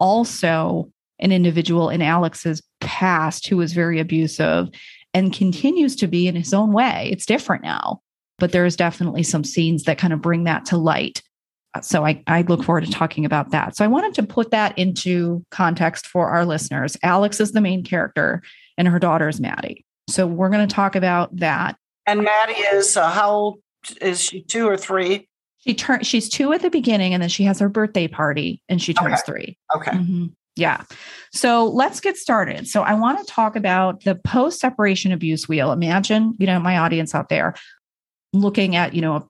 also 0.00 0.90
an 1.20 1.32
individual 1.32 1.88
in 1.90 2.02
Alex's 2.02 2.62
past 2.80 3.48
who 3.48 3.56
was 3.56 3.72
very 3.72 3.98
abusive 4.00 4.68
and 5.14 5.32
continues 5.32 5.96
to 5.96 6.06
be 6.06 6.28
in 6.28 6.36
his 6.36 6.52
own 6.54 6.72
way. 6.72 7.08
It's 7.10 7.26
different 7.26 7.62
now, 7.62 8.00
but 8.38 8.52
there's 8.52 8.76
definitely 8.76 9.22
some 9.22 9.44
scenes 9.44 9.84
that 9.84 9.98
kind 9.98 10.12
of 10.12 10.20
bring 10.20 10.44
that 10.44 10.64
to 10.66 10.76
light. 10.76 11.22
So 11.82 12.04
I, 12.04 12.22
I 12.26 12.42
look 12.42 12.64
forward 12.64 12.84
to 12.86 12.90
talking 12.90 13.24
about 13.24 13.50
that. 13.50 13.76
So 13.76 13.84
I 13.84 13.88
wanted 13.88 14.14
to 14.14 14.22
put 14.22 14.50
that 14.50 14.76
into 14.78 15.44
context 15.50 16.06
for 16.06 16.28
our 16.28 16.44
listeners. 16.44 16.96
Alex 17.02 17.40
is 17.40 17.52
the 17.52 17.60
main 17.60 17.84
character, 17.84 18.42
and 18.76 18.88
her 18.88 18.98
daughter 18.98 19.28
is 19.28 19.40
Maddie. 19.40 19.84
So 20.08 20.26
we're 20.26 20.48
going 20.48 20.66
to 20.66 20.74
talk 20.74 20.96
about 20.96 21.36
that. 21.36 21.76
And 22.06 22.22
Maddie 22.22 22.54
is 22.54 22.96
uh, 22.96 23.10
how 23.10 23.30
old 23.30 23.58
is 24.00 24.20
she? 24.20 24.42
Two 24.42 24.66
or 24.66 24.76
three? 24.76 25.28
She 25.58 25.74
turns. 25.74 26.06
She's 26.06 26.28
two 26.28 26.52
at 26.52 26.62
the 26.62 26.70
beginning, 26.70 27.12
and 27.12 27.22
then 27.22 27.28
she 27.28 27.44
has 27.44 27.58
her 27.58 27.68
birthday 27.68 28.08
party, 28.08 28.62
and 28.68 28.80
she 28.80 28.94
turns 28.94 29.20
Okay. 29.20 29.22
three. 29.26 29.58
Okay. 29.76 29.90
Mm-hmm. 29.90 30.26
Yeah. 30.58 30.82
So 31.32 31.66
let's 31.66 32.00
get 32.00 32.16
started. 32.16 32.66
So 32.66 32.82
I 32.82 32.94
want 32.94 33.18
to 33.18 33.32
talk 33.32 33.54
about 33.54 34.02
the 34.02 34.16
post 34.16 34.58
separation 34.58 35.12
abuse 35.12 35.48
wheel. 35.48 35.70
Imagine, 35.70 36.34
you 36.38 36.46
know, 36.46 36.58
my 36.58 36.78
audience 36.78 37.14
out 37.14 37.28
there 37.28 37.54
looking 38.32 38.74
at, 38.74 38.92
you 38.92 39.00
know, 39.00 39.14
a, 39.14 39.26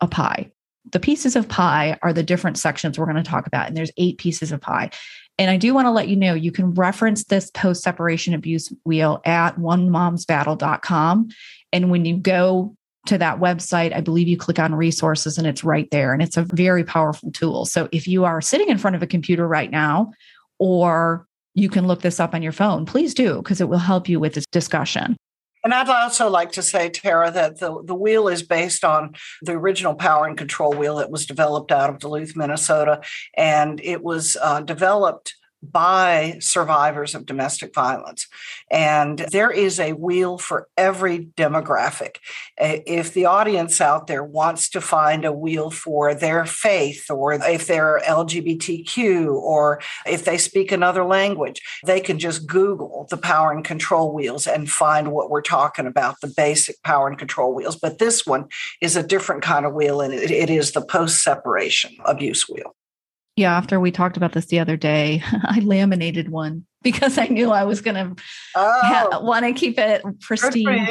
a 0.00 0.08
pie. 0.08 0.50
The 0.92 0.98
pieces 0.98 1.36
of 1.36 1.48
pie 1.48 1.98
are 2.02 2.14
the 2.14 2.22
different 2.22 2.56
sections 2.56 2.98
we're 2.98 3.04
going 3.04 3.22
to 3.22 3.22
talk 3.22 3.46
about. 3.46 3.68
And 3.68 3.76
there's 3.76 3.90
eight 3.98 4.16
pieces 4.16 4.52
of 4.52 4.62
pie. 4.62 4.90
And 5.38 5.50
I 5.50 5.58
do 5.58 5.74
want 5.74 5.84
to 5.84 5.90
let 5.90 6.08
you 6.08 6.16
know 6.16 6.32
you 6.32 6.50
can 6.50 6.72
reference 6.72 7.24
this 7.24 7.50
post 7.50 7.82
separation 7.82 8.32
abuse 8.32 8.72
wheel 8.84 9.20
at 9.26 9.56
onemomsbattle.com. 9.56 11.28
And 11.72 11.90
when 11.90 12.06
you 12.06 12.16
go 12.16 12.74
to 13.06 13.18
that 13.18 13.38
website, 13.38 13.94
I 13.94 14.00
believe 14.00 14.28
you 14.28 14.38
click 14.38 14.58
on 14.58 14.74
resources 14.74 15.36
and 15.36 15.46
it's 15.46 15.62
right 15.62 15.90
there. 15.90 16.14
And 16.14 16.22
it's 16.22 16.38
a 16.38 16.42
very 16.44 16.84
powerful 16.84 17.30
tool. 17.32 17.66
So 17.66 17.88
if 17.92 18.08
you 18.08 18.24
are 18.24 18.40
sitting 18.40 18.70
in 18.70 18.78
front 18.78 18.96
of 18.96 19.02
a 19.02 19.06
computer 19.06 19.46
right 19.46 19.70
now, 19.70 20.12
or 20.60 21.26
you 21.54 21.68
can 21.68 21.88
look 21.88 22.02
this 22.02 22.20
up 22.20 22.34
on 22.34 22.42
your 22.42 22.52
phone, 22.52 22.86
please 22.86 23.12
do, 23.12 23.38
because 23.38 23.60
it 23.60 23.68
will 23.68 23.78
help 23.78 24.08
you 24.08 24.20
with 24.20 24.34
this 24.34 24.44
discussion. 24.52 25.16
And 25.62 25.74
I'd 25.74 25.88
also 25.88 26.30
like 26.30 26.52
to 26.52 26.62
say, 26.62 26.88
Tara, 26.88 27.30
that 27.32 27.58
the, 27.58 27.82
the 27.84 27.94
wheel 27.94 28.28
is 28.28 28.42
based 28.42 28.84
on 28.84 29.14
the 29.42 29.52
original 29.52 29.94
power 29.94 30.26
and 30.26 30.38
control 30.38 30.72
wheel 30.72 30.96
that 30.96 31.10
was 31.10 31.26
developed 31.26 31.70
out 31.70 31.90
of 31.90 31.98
Duluth, 31.98 32.34
Minnesota. 32.34 33.00
And 33.36 33.80
it 33.82 34.02
was 34.02 34.38
uh, 34.40 34.62
developed 34.62 35.34
by 35.62 36.36
survivors 36.40 37.14
of 37.14 37.26
domestic 37.26 37.74
violence. 37.74 38.26
And 38.70 39.18
there 39.30 39.50
is 39.50 39.78
a 39.78 39.92
wheel 39.92 40.38
for 40.38 40.68
every 40.76 41.26
demographic. 41.36 42.16
If 42.56 43.12
the 43.12 43.26
audience 43.26 43.80
out 43.80 44.06
there 44.06 44.24
wants 44.24 44.70
to 44.70 44.80
find 44.80 45.24
a 45.24 45.32
wheel 45.32 45.70
for 45.70 46.14
their 46.14 46.46
faith, 46.46 47.10
or 47.10 47.32
if 47.34 47.66
they're 47.66 48.00
LGBTQ, 48.06 49.32
or 49.34 49.80
if 50.06 50.24
they 50.24 50.38
speak 50.38 50.72
another 50.72 51.04
language, 51.04 51.60
they 51.84 52.00
can 52.00 52.18
just 52.18 52.46
Google 52.46 53.06
the 53.10 53.16
power 53.16 53.52
and 53.52 53.64
control 53.64 54.12
wheels 54.12 54.46
and 54.46 54.70
find 54.70 55.12
what 55.12 55.30
we're 55.30 55.42
talking 55.42 55.86
about 55.86 56.20
the 56.20 56.32
basic 56.36 56.82
power 56.82 57.06
and 57.08 57.18
control 57.18 57.54
wheels. 57.54 57.76
But 57.76 57.98
this 57.98 58.24
one 58.24 58.46
is 58.80 58.96
a 58.96 59.02
different 59.02 59.42
kind 59.42 59.66
of 59.66 59.74
wheel, 59.74 60.00
and 60.00 60.14
it 60.14 60.50
is 60.50 60.72
the 60.72 60.80
post 60.82 61.22
separation 61.22 61.96
abuse 62.04 62.48
wheel. 62.48 62.74
Yeah, 63.40 63.56
after 63.56 63.80
we 63.80 63.90
talked 63.90 64.18
about 64.18 64.32
this 64.32 64.46
the 64.46 64.58
other 64.58 64.76
day, 64.76 65.22
I 65.44 65.60
laminated 65.60 66.28
one 66.28 66.66
because 66.82 67.16
I 67.16 67.26
knew 67.26 67.50
I 67.52 67.64
was 67.64 67.80
going 67.80 67.94
to 67.94 68.22
Oh, 68.54 69.20
want 69.22 69.46
to 69.46 69.54
keep 69.54 69.78
it 69.78 70.02
pristine. 70.20 70.86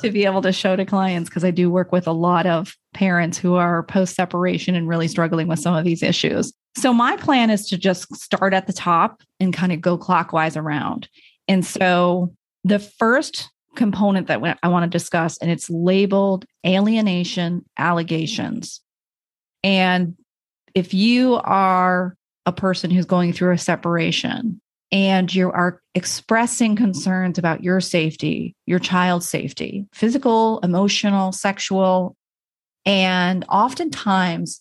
to 0.00 0.10
be 0.12 0.24
able 0.24 0.40
to 0.42 0.52
show 0.52 0.76
to 0.76 0.84
clients 0.84 1.28
because 1.28 1.44
I 1.44 1.50
do 1.50 1.70
work 1.70 1.90
with 1.90 2.06
a 2.06 2.12
lot 2.12 2.46
of 2.46 2.72
parents 2.94 3.36
who 3.36 3.56
are 3.56 3.82
post 3.82 4.14
separation 4.14 4.76
and 4.76 4.86
really 4.86 5.08
struggling 5.08 5.48
with 5.48 5.58
some 5.58 5.74
of 5.74 5.84
these 5.84 6.04
issues. 6.04 6.52
So, 6.76 6.92
my 6.94 7.16
plan 7.16 7.50
is 7.50 7.66
to 7.70 7.76
just 7.76 8.14
start 8.14 8.54
at 8.54 8.68
the 8.68 8.72
top 8.72 9.20
and 9.40 9.52
kind 9.52 9.72
of 9.72 9.80
go 9.80 9.98
clockwise 9.98 10.56
around. 10.56 11.08
And 11.48 11.66
so, 11.66 12.32
the 12.62 12.78
first 12.78 13.50
component 13.74 14.28
that 14.28 14.58
I 14.62 14.68
want 14.68 14.84
to 14.84 14.96
discuss, 14.98 15.36
and 15.38 15.50
it's 15.50 15.68
labeled 15.68 16.44
alienation 16.64 17.64
allegations. 17.76 18.80
And 19.64 20.14
if 20.78 20.94
you 20.94 21.34
are 21.34 22.14
a 22.46 22.52
person 22.52 22.90
who's 22.90 23.04
going 23.04 23.32
through 23.32 23.52
a 23.52 23.58
separation, 23.58 24.60
and 24.90 25.34
you 25.34 25.50
are 25.50 25.82
expressing 25.94 26.76
concerns 26.76 27.36
about 27.36 27.62
your 27.62 27.80
safety, 27.80 28.54
your 28.64 28.78
child's 28.78 29.28
safety, 29.28 29.86
physical, 29.92 30.60
emotional, 30.60 31.32
sexual. 31.32 32.16
And 32.86 33.44
oftentimes, 33.50 34.60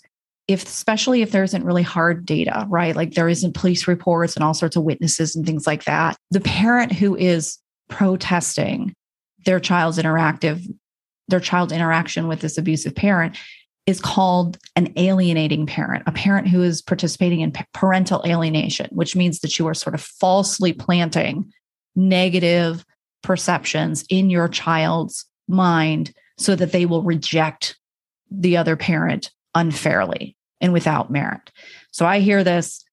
if 0.49 0.63
especially 0.63 1.21
if 1.21 1.31
there 1.31 1.43
isn't 1.43 1.63
really 1.63 1.83
hard 1.83 2.25
data, 2.25 2.65
right? 2.67 2.95
Like 2.95 3.13
there 3.13 3.29
isn't 3.29 3.55
police 3.55 3.87
reports 3.87 4.35
and 4.35 4.43
all 4.43 4.53
sorts 4.53 4.75
of 4.75 4.83
witnesses 4.83 5.33
and 5.33 5.45
things 5.45 5.65
like 5.65 5.85
that, 5.85 6.17
the 6.31 6.41
parent 6.41 6.91
who 6.91 7.15
is 7.15 7.57
protesting 7.89 8.93
their 9.45 9.61
child's 9.61 9.97
interactive, 9.97 10.61
their 11.29 11.39
child's 11.39 11.71
interaction 11.71 12.27
with 12.27 12.41
this 12.41 12.57
abusive 12.57 12.95
parent 12.95 13.37
is 13.87 14.01
called 14.01 14.57
an 14.75 14.93
alienating 14.97 15.65
parent, 15.65 16.03
a 16.05 16.11
parent 16.11 16.47
who 16.47 16.61
is 16.61 16.81
participating 16.81 17.39
in 17.39 17.53
parental 17.73 18.21
alienation, 18.25 18.87
which 18.91 19.15
means 19.15 19.39
that 19.39 19.57
you 19.57 19.65
are 19.65 19.73
sort 19.73 19.95
of 19.95 20.01
falsely 20.01 20.73
planting 20.73 21.51
negative 21.95 22.85
perceptions 23.23 24.05
in 24.09 24.29
your 24.29 24.49
child's 24.49 25.25
mind 25.47 26.13
so 26.37 26.53
that 26.55 26.73
they 26.73 26.85
will 26.85 27.01
reject 27.01 27.77
the 28.29 28.57
other 28.57 28.75
parent 28.75 29.31
unfairly 29.55 30.35
and 30.59 30.73
without 30.73 31.09
merit. 31.09 31.51
So 31.91 32.05
I 32.05 32.19
hear 32.19 32.43
this. 32.43 32.83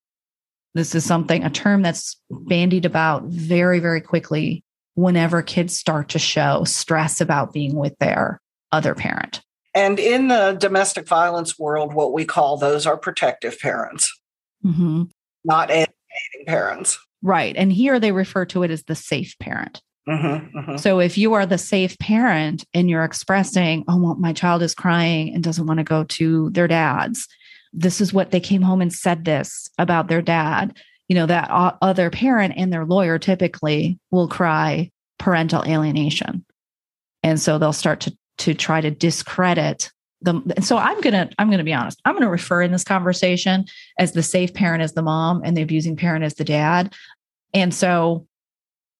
This 0.75 0.95
is 0.95 1.05
something, 1.05 1.45
a 1.45 1.51
term 1.51 1.83
that's 1.83 2.21
bandied 2.31 2.85
about 2.85 3.25
very, 3.25 3.79
very 3.81 4.01
quickly 4.01 4.65
whenever 4.95 5.43
kids 5.43 5.77
start 5.77 6.09
to 6.11 6.19
show 6.19 6.65
stress 6.65 7.21
about 7.21 7.53
being 7.53 7.75
with 7.75 7.97
their 7.99 8.41
other 8.73 8.95
parent. 8.95 9.44
And 9.75 9.99
in 9.99 10.29
the 10.29 10.53
domestic 10.53 11.09
violence 11.09 11.59
world, 11.59 11.95
what 11.95 12.13
we 12.13 12.25
call 12.25 12.57
those 12.57 12.87
are 12.87 12.97
protective 12.97 13.59
parents, 13.59 14.13
Mm-hmm. 14.65 15.05
not 15.45 15.71
alienating 15.71 16.47
parents. 16.47 16.99
Right. 17.23 17.55
And 17.57 17.73
here 17.73 17.99
they 17.99 18.13
refer 18.13 18.45
to 18.47 18.63
it 18.63 18.71
as 18.71 18.85
the 18.85 18.95
safe 18.95 19.35
parent. 19.39 19.83
Mm-hmm, 20.09 20.59
mm-hmm. 20.59 20.77
So 20.77 21.01
if 21.01 21.19
you 21.19 21.33
are 21.35 21.47
the 21.47 21.59
safe 21.59 21.99
parent 21.99 22.65
and 22.75 22.89
you're 22.89 23.05
expressing, 23.05 23.85
oh, 23.89 23.99
well, 23.99 24.15
my 24.17 24.33
child 24.33 24.63
is 24.63 24.75
crying 24.75 25.35
and 25.35 25.43
doesn't 25.43 25.67
want 25.67 25.79
to 25.79 25.85
go 25.85 26.05
to 26.05 26.51
their 26.51 26.69
dad's, 26.69 27.27
this 27.73 28.01
is 28.01 28.13
what 28.13 28.31
they 28.31 28.41
came 28.41 28.63
home 28.63 28.81
and 28.81 28.93
said 28.93 29.25
this 29.25 29.69
about 29.79 30.09
their 30.09 30.23
dad. 30.23 30.77
You 31.09 31.17
know, 31.17 31.27
that 31.27 31.51
other 31.51 32.11
parent 32.11 32.55
and 32.57 32.73
their 32.73 32.85
lawyer 32.85 33.19
typically 33.19 33.99
will 34.11 34.29
cry 34.29 34.91
parental 35.19 35.65
alienation. 35.65 36.45
And 37.23 37.41
so 37.41 37.59
they'll 37.59 37.73
start 37.73 38.01
to 38.01 38.17
to 38.39 38.55
try 38.55 38.81
to 38.81 38.91
discredit 38.91 39.91
them. 40.23 40.51
And 40.57 40.65
so 40.65 40.77
I'm 40.79 41.01
gonna 41.01 41.29
I'm 41.39 41.51
gonna 41.51 41.65
be 41.65 41.75
honest. 41.75 42.01
I'm 42.05 42.15
gonna 42.15 42.31
refer 42.31 42.63
in 42.63 42.73
this 42.73 42.85
conversation 42.85 43.67
as 43.99 44.13
the 44.13 44.23
safe 44.23 44.55
parent 44.55 44.83
as 44.83 44.95
the 44.95 45.03
mom 45.03 45.43
and 45.45 45.57
the 45.57 45.63
abusing 45.63 45.97
parent 45.97 46.25
as 46.25 46.35
the 46.35 46.45
dad. 46.45 46.95
And 47.53 47.73
so 47.75 48.27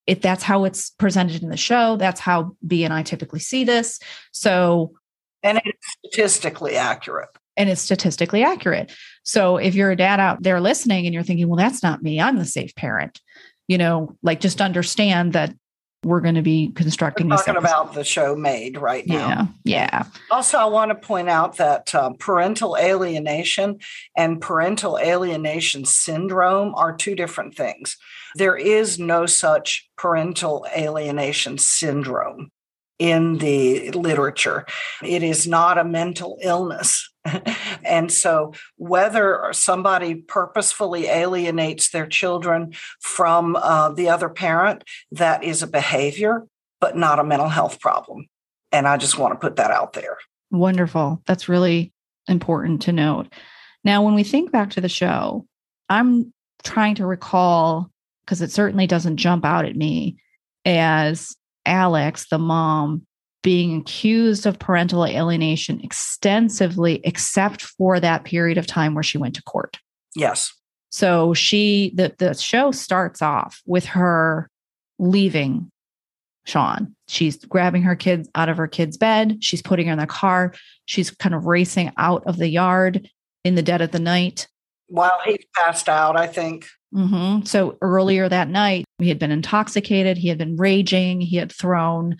if 0.07 0.21
that's 0.21 0.43
how 0.43 0.65
it's 0.65 0.91
presented 0.91 1.41
in 1.41 1.49
the 1.49 1.57
show, 1.57 1.97
that's 1.97 2.19
how 2.19 2.55
Bea 2.65 2.83
and 2.83 2.93
I 2.93 3.01
typically 3.01 3.39
see 3.39 3.63
this. 3.63 3.99
So 4.31 4.93
And 5.41 5.59
it's 5.65 5.87
statistically 5.99 6.75
accurate. 6.77 7.29
and 7.57 7.69
it's 7.69 7.81
statistically 7.81 8.43
accurate. 8.43 8.93
So 9.23 9.57
if 9.57 9.73
you're 9.73 9.89
a 9.91 9.95
dad 9.95 10.19
out 10.19 10.43
there 10.43 10.61
listening 10.61 11.05
and 11.07 11.13
you're 11.13 11.23
thinking, 11.23 11.47
well, 11.47 11.57
that's 11.57 11.81
not 11.81 12.03
me, 12.03 12.21
I'm 12.21 12.37
the 12.37 12.45
safe 12.45 12.75
parent, 12.75 13.19
you 13.67 13.79
know, 13.79 14.15
like 14.21 14.39
just 14.41 14.61
understand 14.61 15.33
that 15.33 15.55
we're 16.05 16.21
going 16.21 16.35
to 16.35 16.43
be 16.43 16.71
constructing 16.75 17.27
We're 17.27 17.37
talking 17.37 17.57
about 17.57 17.95
the 17.95 18.03
show 18.03 18.35
Maid 18.35 18.77
right 18.77 19.07
now. 19.07 19.27
Yeah. 19.27 19.47
Yeah. 19.63 20.03
Also, 20.29 20.59
I 20.59 20.65
want 20.65 20.89
to 20.89 20.95
point 20.95 21.29
out 21.29 21.57
that 21.57 21.95
um, 21.95 22.13
parental 22.13 22.77
alienation 22.77 23.79
and 24.15 24.39
parental 24.39 24.99
alienation 24.99 25.83
syndrome 25.83 26.75
are 26.75 26.95
two 26.95 27.15
different 27.15 27.55
things. 27.55 27.97
There 28.35 28.55
is 28.55 28.99
no 28.99 29.25
such 29.25 29.89
parental 29.97 30.67
alienation 30.77 31.57
syndrome 31.57 32.51
in 32.99 33.39
the 33.39 33.91
literature, 33.91 34.65
it 35.03 35.21
is 35.21 35.45
not 35.45 35.77
a 35.77 35.83
mental 35.83 36.37
illness. 36.41 37.09
and 37.83 38.11
so, 38.11 38.53
whether 38.77 39.49
somebody 39.51 40.15
purposefully 40.15 41.07
alienates 41.07 41.89
their 41.89 42.07
children 42.07 42.73
from 43.01 43.55
uh, 43.55 43.89
the 43.89 44.09
other 44.09 44.29
parent, 44.29 44.83
that 45.11 45.43
is 45.43 45.63
a 45.63 45.67
behavior, 45.67 46.45
but 46.79 46.95
not 46.95 47.19
a 47.19 47.23
mental 47.23 47.49
health 47.49 47.79
problem. 47.79 48.27
And 48.71 48.87
I 48.87 48.97
just 48.97 49.17
want 49.17 49.33
to 49.33 49.39
put 49.39 49.55
that 49.55 49.71
out 49.71 49.93
there. 49.93 50.17
Wonderful. 50.51 51.21
That's 51.25 51.49
really 51.49 51.93
important 52.27 52.83
to 52.83 52.91
note. 52.91 53.27
Now, 53.83 54.03
when 54.03 54.15
we 54.15 54.23
think 54.23 54.51
back 54.51 54.71
to 54.71 54.81
the 54.81 54.89
show, 54.89 55.45
I'm 55.89 56.33
trying 56.63 56.95
to 56.95 57.05
recall 57.05 57.89
because 58.25 58.41
it 58.41 58.51
certainly 58.51 58.87
doesn't 58.87 59.17
jump 59.17 59.45
out 59.45 59.65
at 59.65 59.75
me 59.75 60.17
as 60.65 61.35
Alex, 61.65 62.27
the 62.29 62.39
mom, 62.39 63.05
being 63.45 63.81
accused 63.81 64.47
of 64.47 64.57
parental 64.57 65.05
alienation 65.05 65.79
extensively, 65.81 66.99
except 67.03 67.61
for 67.61 67.99
that 67.99 68.23
period 68.23 68.57
of 68.57 68.65
time 68.65 68.95
where 68.95 69.03
she 69.03 69.19
went 69.19 69.35
to 69.35 69.43
court. 69.43 69.77
Yes. 70.15 70.51
So 70.89 71.35
she 71.35 71.91
the 71.93 72.15
the 72.17 72.33
show 72.33 72.71
starts 72.71 73.21
off 73.21 73.61
with 73.67 73.85
her 73.85 74.49
leaving 74.97 75.69
Sean. 76.45 76.95
She's 77.07 77.37
grabbing 77.45 77.83
her 77.83 77.95
kids 77.95 78.27
out 78.33 78.49
of 78.49 78.57
her 78.57 78.67
kid's 78.67 78.97
bed. 78.97 79.43
She's 79.43 79.61
putting 79.61 79.85
her 79.85 79.93
in 79.93 79.99
the 79.99 80.07
car. 80.07 80.55
She's 80.85 81.11
kind 81.11 81.35
of 81.35 81.45
racing 81.45 81.91
out 81.97 82.23
of 82.25 82.37
the 82.37 82.47
yard 82.47 83.07
in 83.43 83.53
the 83.53 83.61
dead 83.61 83.81
of 83.81 83.91
the 83.91 83.99
night. 83.99 84.47
While 84.87 85.19
he's 85.23 85.45
passed 85.55 85.87
out, 85.87 86.17
I 86.17 86.25
think. 86.25 86.65
hmm 86.91 87.41
So 87.43 87.77
earlier 87.83 88.27
that 88.27 88.49
night, 88.49 88.85
he 88.97 89.09
had 89.09 89.19
been 89.19 89.31
intoxicated. 89.31 90.17
He 90.17 90.29
had 90.29 90.39
been 90.39 90.55
raging. 90.55 91.21
He 91.21 91.37
had 91.37 91.51
thrown 91.51 92.17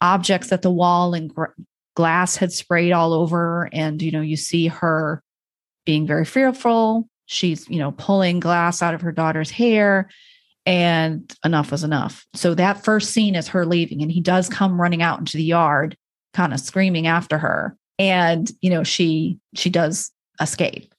objects 0.00 0.52
at 0.52 0.62
the 0.62 0.70
wall 0.70 1.14
and 1.14 1.34
gr- 1.34 1.46
glass 1.94 2.36
had 2.36 2.52
sprayed 2.52 2.92
all 2.92 3.12
over. 3.12 3.68
And, 3.72 4.00
you 4.00 4.10
know, 4.10 4.20
you 4.20 4.36
see 4.36 4.68
her 4.68 5.22
being 5.84 6.06
very 6.06 6.24
fearful. 6.24 7.08
She's, 7.26 7.68
you 7.68 7.78
know, 7.78 7.92
pulling 7.92 8.40
glass 8.40 8.82
out 8.82 8.94
of 8.94 9.00
her 9.00 9.12
daughter's 9.12 9.50
hair 9.50 10.08
and 10.64 11.34
enough 11.44 11.70
was 11.72 11.82
enough. 11.82 12.26
So 12.34 12.54
that 12.54 12.84
first 12.84 13.10
scene 13.10 13.34
is 13.34 13.48
her 13.48 13.64
leaving 13.64 14.02
and 14.02 14.12
he 14.12 14.20
does 14.20 14.48
come 14.48 14.80
running 14.80 15.02
out 15.02 15.18
into 15.18 15.36
the 15.36 15.44
yard 15.44 15.96
kind 16.34 16.52
of 16.52 16.60
screaming 16.60 17.06
after 17.06 17.38
her 17.38 17.76
and 17.98 18.50
you 18.60 18.70
know 18.70 18.84
she 18.84 19.38
she 19.54 19.70
does 19.70 20.12
escape. 20.40 20.94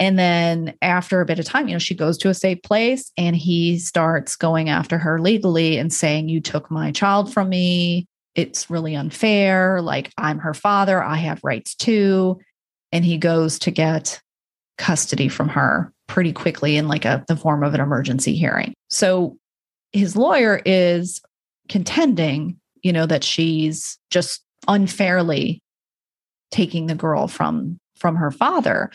And 0.00 0.18
then 0.18 0.74
after 0.82 1.20
a 1.20 1.26
bit 1.26 1.38
of 1.38 1.44
time, 1.44 1.68
you 1.68 1.74
know, 1.74 1.78
she 1.78 1.94
goes 1.94 2.18
to 2.18 2.28
a 2.28 2.34
safe 2.34 2.62
place 2.62 3.12
and 3.16 3.36
he 3.36 3.78
starts 3.78 4.34
going 4.34 4.68
after 4.68 4.98
her 4.98 5.20
legally 5.20 5.78
and 5.78 5.92
saying 5.92 6.28
you 6.28 6.40
took 6.40 6.70
my 6.70 6.90
child 6.90 7.32
from 7.32 7.48
me. 7.48 8.06
It's 8.34 8.68
really 8.70 8.94
unfair. 8.94 9.80
Like 9.80 10.12
I'm 10.18 10.38
her 10.38 10.54
father, 10.54 11.02
I 11.02 11.16
have 11.16 11.40
rights 11.44 11.74
too. 11.74 12.40
And 12.92 13.04
he 13.04 13.18
goes 13.18 13.58
to 13.60 13.70
get 13.70 14.20
custody 14.78 15.28
from 15.28 15.48
her 15.50 15.92
pretty 16.08 16.32
quickly 16.32 16.76
in 16.76 16.88
like 16.88 17.04
a 17.04 17.24
the 17.28 17.36
form 17.36 17.62
of 17.62 17.74
an 17.74 17.80
emergency 17.80 18.34
hearing. 18.34 18.74
So 18.90 19.36
his 19.92 20.16
lawyer 20.16 20.60
is 20.64 21.22
contending, 21.68 22.58
you 22.82 22.92
know, 22.92 23.06
that 23.06 23.24
she's 23.24 23.98
just 24.10 24.42
unfairly 24.68 25.62
taking 26.50 26.86
the 26.86 26.94
girl 26.94 27.28
from 27.28 27.78
from 27.96 28.16
her 28.16 28.30
father, 28.30 28.90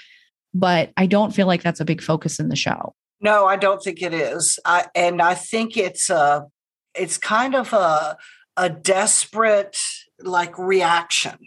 but 0.54 0.92
I 0.98 1.06
don't 1.06 1.34
feel 1.34 1.48
like 1.48 1.64
that's 1.64 1.80
a 1.80 1.86
big 1.86 2.02
focus 2.02 2.40
in 2.40 2.50
the 2.50 2.56
show. 2.56 2.94
No, 3.22 3.46
I 3.46 3.56
don't 3.56 3.82
think 3.82 4.02
it 4.02 4.14
is. 4.14 4.60
I 4.66 4.88
and 4.96 5.22
I 5.22 5.36
think 5.36 5.78
it's 5.78 6.10
a 6.10 6.48
it's 6.96 7.18
kind 7.18 7.56
of 7.56 7.74
a 7.74 8.18
a 8.60 8.70
desperate 8.70 9.78
like 10.20 10.60
reaction 10.60 11.38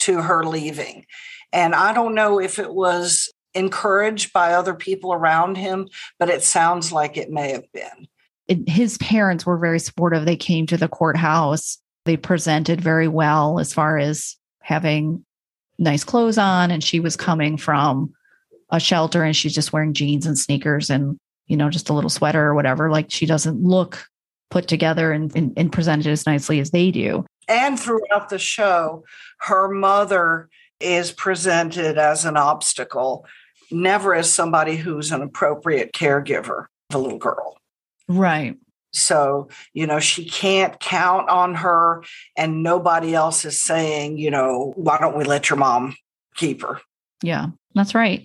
to 0.00 0.20
her 0.20 0.44
leaving. 0.44 1.06
And 1.50 1.74
I 1.74 1.94
don't 1.94 2.14
know 2.14 2.38
if 2.38 2.58
it 2.58 2.72
was 2.72 3.32
encouraged 3.54 4.32
by 4.32 4.52
other 4.52 4.74
people 4.74 5.14
around 5.14 5.56
him, 5.56 5.88
but 6.18 6.28
it 6.28 6.42
sounds 6.42 6.92
like 6.92 7.16
it 7.16 7.30
may 7.30 7.52
have 7.52 7.72
been. 7.72 8.06
It, 8.48 8.68
his 8.68 8.98
parents 8.98 9.46
were 9.46 9.56
very 9.56 9.78
supportive. 9.78 10.26
They 10.26 10.36
came 10.36 10.66
to 10.66 10.76
the 10.76 10.88
courthouse. 10.88 11.78
They 12.04 12.18
presented 12.18 12.82
very 12.82 13.08
well 13.08 13.58
as 13.58 13.72
far 13.72 13.96
as 13.96 14.36
having 14.60 15.24
nice 15.78 16.04
clothes 16.04 16.36
on. 16.36 16.70
And 16.70 16.84
she 16.84 17.00
was 17.00 17.16
coming 17.16 17.56
from 17.56 18.12
a 18.68 18.78
shelter 18.78 19.22
and 19.24 19.34
she's 19.34 19.54
just 19.54 19.72
wearing 19.72 19.94
jeans 19.94 20.26
and 20.26 20.38
sneakers 20.38 20.90
and, 20.90 21.16
you 21.46 21.56
know, 21.56 21.70
just 21.70 21.88
a 21.88 21.94
little 21.94 22.10
sweater 22.10 22.44
or 22.44 22.54
whatever. 22.54 22.90
Like 22.90 23.10
she 23.10 23.24
doesn't 23.24 23.62
look 23.62 24.06
put 24.54 24.68
together 24.68 25.10
and, 25.10 25.34
and, 25.34 25.52
and 25.56 25.72
presented 25.72 26.06
as 26.06 26.26
nicely 26.26 26.60
as 26.60 26.70
they 26.70 26.92
do. 26.92 27.26
And 27.48 27.78
throughout 27.78 28.28
the 28.28 28.38
show, 28.38 29.04
her 29.40 29.68
mother 29.68 30.48
is 30.78 31.10
presented 31.10 31.98
as 31.98 32.24
an 32.24 32.36
obstacle 32.36 33.26
never 33.72 34.14
as 34.14 34.32
somebody 34.32 34.76
who's 34.76 35.10
an 35.10 35.22
appropriate 35.22 35.92
caregiver 35.92 36.66
of 36.90 36.94
a 36.94 36.98
little 36.98 37.18
girl. 37.18 37.56
Right. 38.06 38.56
So, 38.92 39.48
you 39.72 39.88
know, 39.88 39.98
she 39.98 40.24
can't 40.24 40.78
count 40.78 41.28
on 41.28 41.56
her, 41.56 42.04
and 42.36 42.62
nobody 42.62 43.12
else 43.12 43.44
is 43.44 43.60
saying, 43.60 44.18
you 44.18 44.30
know, 44.30 44.72
why 44.76 44.98
don't 44.98 45.18
we 45.18 45.24
let 45.24 45.50
your 45.50 45.56
mom 45.56 45.96
keep 46.36 46.62
her? 46.62 46.80
Yeah, 47.24 47.46
that's 47.74 47.92
right. 47.92 48.24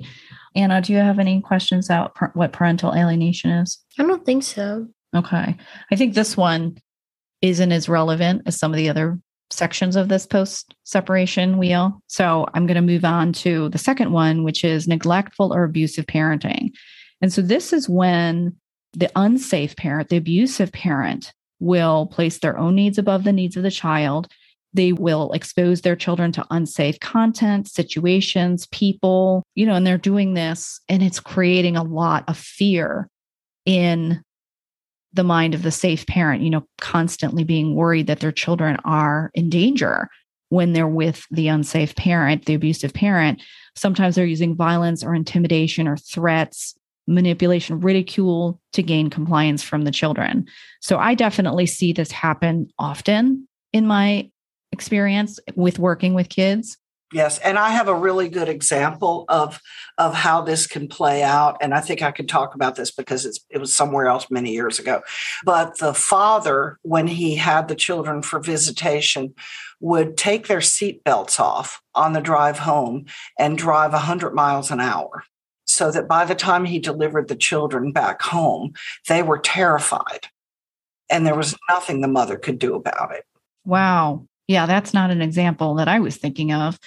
Anna, 0.55 0.79
do 0.79 0.93
you 0.93 0.99
have 0.99 1.17
any 1.17 1.41
questions 1.41 1.87
about 1.87 2.15
what 2.35 2.53
parental 2.53 2.93
alienation 2.93 3.49
is? 3.49 3.79
I 3.97 4.03
don't 4.03 4.23
think 4.23 4.43
so. 4.43 4.89
Okay. 5.15 5.57
I 5.91 5.95
think 5.95 6.13
this 6.13 6.37
one 6.37 6.77
isn't 7.41 7.71
as 7.71 7.89
relevant 7.89 8.43
as 8.45 8.59
some 8.59 8.71
of 8.71 8.77
the 8.77 8.89
other 8.89 9.19
sections 9.51 9.95
of 9.95 10.09
this 10.09 10.25
post 10.25 10.75
separation 10.83 11.57
wheel. 11.57 12.01
So 12.07 12.47
I'm 12.53 12.67
going 12.67 12.75
to 12.75 12.81
move 12.81 13.05
on 13.05 13.33
to 13.33 13.69
the 13.69 13.77
second 13.77 14.11
one, 14.11 14.43
which 14.43 14.63
is 14.63 14.87
neglectful 14.87 15.53
or 15.53 15.63
abusive 15.63 16.05
parenting. 16.05 16.71
And 17.21 17.33
so 17.33 17.41
this 17.41 17.73
is 17.73 17.89
when 17.89 18.55
the 18.93 19.11
unsafe 19.15 19.75
parent, 19.75 20.09
the 20.09 20.17
abusive 20.17 20.71
parent, 20.71 21.33
will 21.59 22.07
place 22.07 22.39
their 22.39 22.57
own 22.57 22.75
needs 22.75 22.97
above 22.97 23.23
the 23.23 23.33
needs 23.33 23.57
of 23.57 23.63
the 23.63 23.71
child. 23.71 24.27
They 24.73 24.93
will 24.93 25.31
expose 25.33 25.81
their 25.81 25.95
children 25.95 26.31
to 26.33 26.45
unsafe 26.51 26.99
content, 26.99 27.67
situations, 27.67 28.67
people, 28.67 29.43
you 29.55 29.65
know, 29.65 29.73
and 29.73 29.85
they're 29.85 29.97
doing 29.97 30.35
this 30.35 30.79
and 30.87 31.01
it's 31.01 31.19
creating 31.19 31.75
a 31.75 31.83
lot 31.83 32.23
of 32.27 32.37
fear 32.37 33.09
in 33.65 34.21
the 35.13 35.23
mind 35.23 35.55
of 35.55 35.63
the 35.63 35.71
safe 35.71 36.05
parent, 36.05 36.43
you 36.43 36.49
know, 36.49 36.65
constantly 36.79 37.43
being 37.43 37.75
worried 37.75 38.07
that 38.07 38.19
their 38.19 38.31
children 38.31 38.77
are 38.85 39.31
in 39.33 39.49
danger 39.49 40.07
when 40.49 40.73
they're 40.73 40.87
with 40.87 41.25
the 41.31 41.47
unsafe 41.47 41.95
parent, 41.95 42.45
the 42.45 42.53
abusive 42.53 42.93
parent. 42.93 43.41
Sometimes 43.75 44.15
they're 44.15 44.25
using 44.25 44.55
violence 44.55 45.03
or 45.03 45.15
intimidation 45.15 45.87
or 45.87 45.97
threats, 45.97 46.75
manipulation, 47.07 47.79
ridicule 47.79 48.59
to 48.73 48.83
gain 48.83 49.09
compliance 49.09 49.63
from 49.63 49.83
the 49.83 49.91
children. 49.91 50.45
So 50.81 50.97
I 50.97 51.15
definitely 51.15 51.65
see 51.65 51.93
this 51.93 52.11
happen 52.11 52.69
often 52.77 53.47
in 53.73 53.87
my 53.87 54.29
experience 54.71 55.39
with 55.55 55.79
working 55.79 56.13
with 56.13 56.29
kids. 56.29 56.77
Yes, 57.11 57.39
and 57.39 57.57
I 57.57 57.69
have 57.69 57.87
a 57.87 57.95
really 57.95 58.29
good 58.29 58.49
example 58.49 59.25
of 59.29 59.59
of 59.97 60.13
how 60.13 60.41
this 60.41 60.67
can 60.67 60.87
play 60.87 61.23
out, 61.23 61.57
and 61.59 61.73
I 61.73 61.81
think 61.81 62.03
I 62.03 62.11
could 62.11 62.29
talk 62.29 62.53
about 62.53 62.75
this 62.75 62.91
because 62.91 63.25
it's 63.25 63.39
it 63.49 63.57
was 63.57 63.73
somewhere 63.73 64.05
else 64.05 64.27
many 64.29 64.51
years 64.51 64.77
ago. 64.77 65.01
But 65.43 65.79
the 65.79 65.95
father, 65.95 66.77
when 66.83 67.07
he 67.07 67.35
had 67.35 67.67
the 67.67 67.75
children 67.75 68.21
for 68.21 68.39
visitation, 68.39 69.33
would 69.79 70.17
take 70.17 70.47
their 70.47 70.59
seatbelts 70.59 71.39
off 71.39 71.81
on 71.95 72.13
the 72.13 72.21
drive 72.21 72.59
home 72.59 73.05
and 73.39 73.57
drive 73.57 73.91
hundred 73.91 74.35
miles 74.35 74.69
an 74.69 74.79
hour, 74.79 75.23
so 75.65 75.89
that 75.89 76.07
by 76.07 76.25
the 76.25 76.35
time 76.35 76.65
he 76.65 76.77
delivered 76.77 77.27
the 77.27 77.35
children 77.35 77.91
back 77.91 78.21
home, 78.21 78.73
they 79.07 79.23
were 79.23 79.39
terrified, 79.39 80.27
and 81.09 81.25
there 81.25 81.35
was 81.35 81.57
nothing 81.69 82.01
the 82.01 82.07
mother 82.07 82.37
could 82.37 82.59
do 82.59 82.75
about 82.75 83.15
it. 83.15 83.23
Wow. 83.65 84.27
Yeah, 84.47 84.65
that's 84.65 84.95
not 84.95 85.11
an 85.11 85.21
example 85.21 85.75
that 85.75 85.87
I 85.87 85.99
was 85.99 86.17
thinking 86.17 86.51
of. 86.51 86.79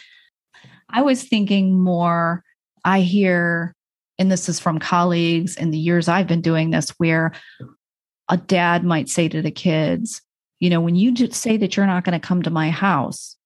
I 0.92 1.02
was 1.02 1.24
thinking 1.24 1.78
more, 1.78 2.44
I 2.84 3.00
hear, 3.00 3.74
and 4.18 4.30
this 4.30 4.48
is 4.48 4.60
from 4.60 4.78
colleagues 4.78 5.56
in 5.56 5.70
the 5.70 5.78
years 5.78 6.08
I've 6.08 6.26
been 6.26 6.42
doing 6.42 6.70
this, 6.70 6.90
where 6.98 7.32
a 8.28 8.36
dad 8.36 8.84
might 8.84 9.08
say 9.08 9.28
to 9.28 9.42
the 9.42 9.50
kids, 9.50 10.20
you 10.60 10.70
know, 10.70 10.80
when 10.80 10.94
you 10.94 11.12
just 11.12 11.34
say 11.34 11.56
that 11.56 11.76
you're 11.76 11.86
not 11.86 12.04
going 12.04 12.18
to 12.18 12.26
come 12.26 12.42
to 12.42 12.50
my 12.50 12.70
house, 12.70 13.36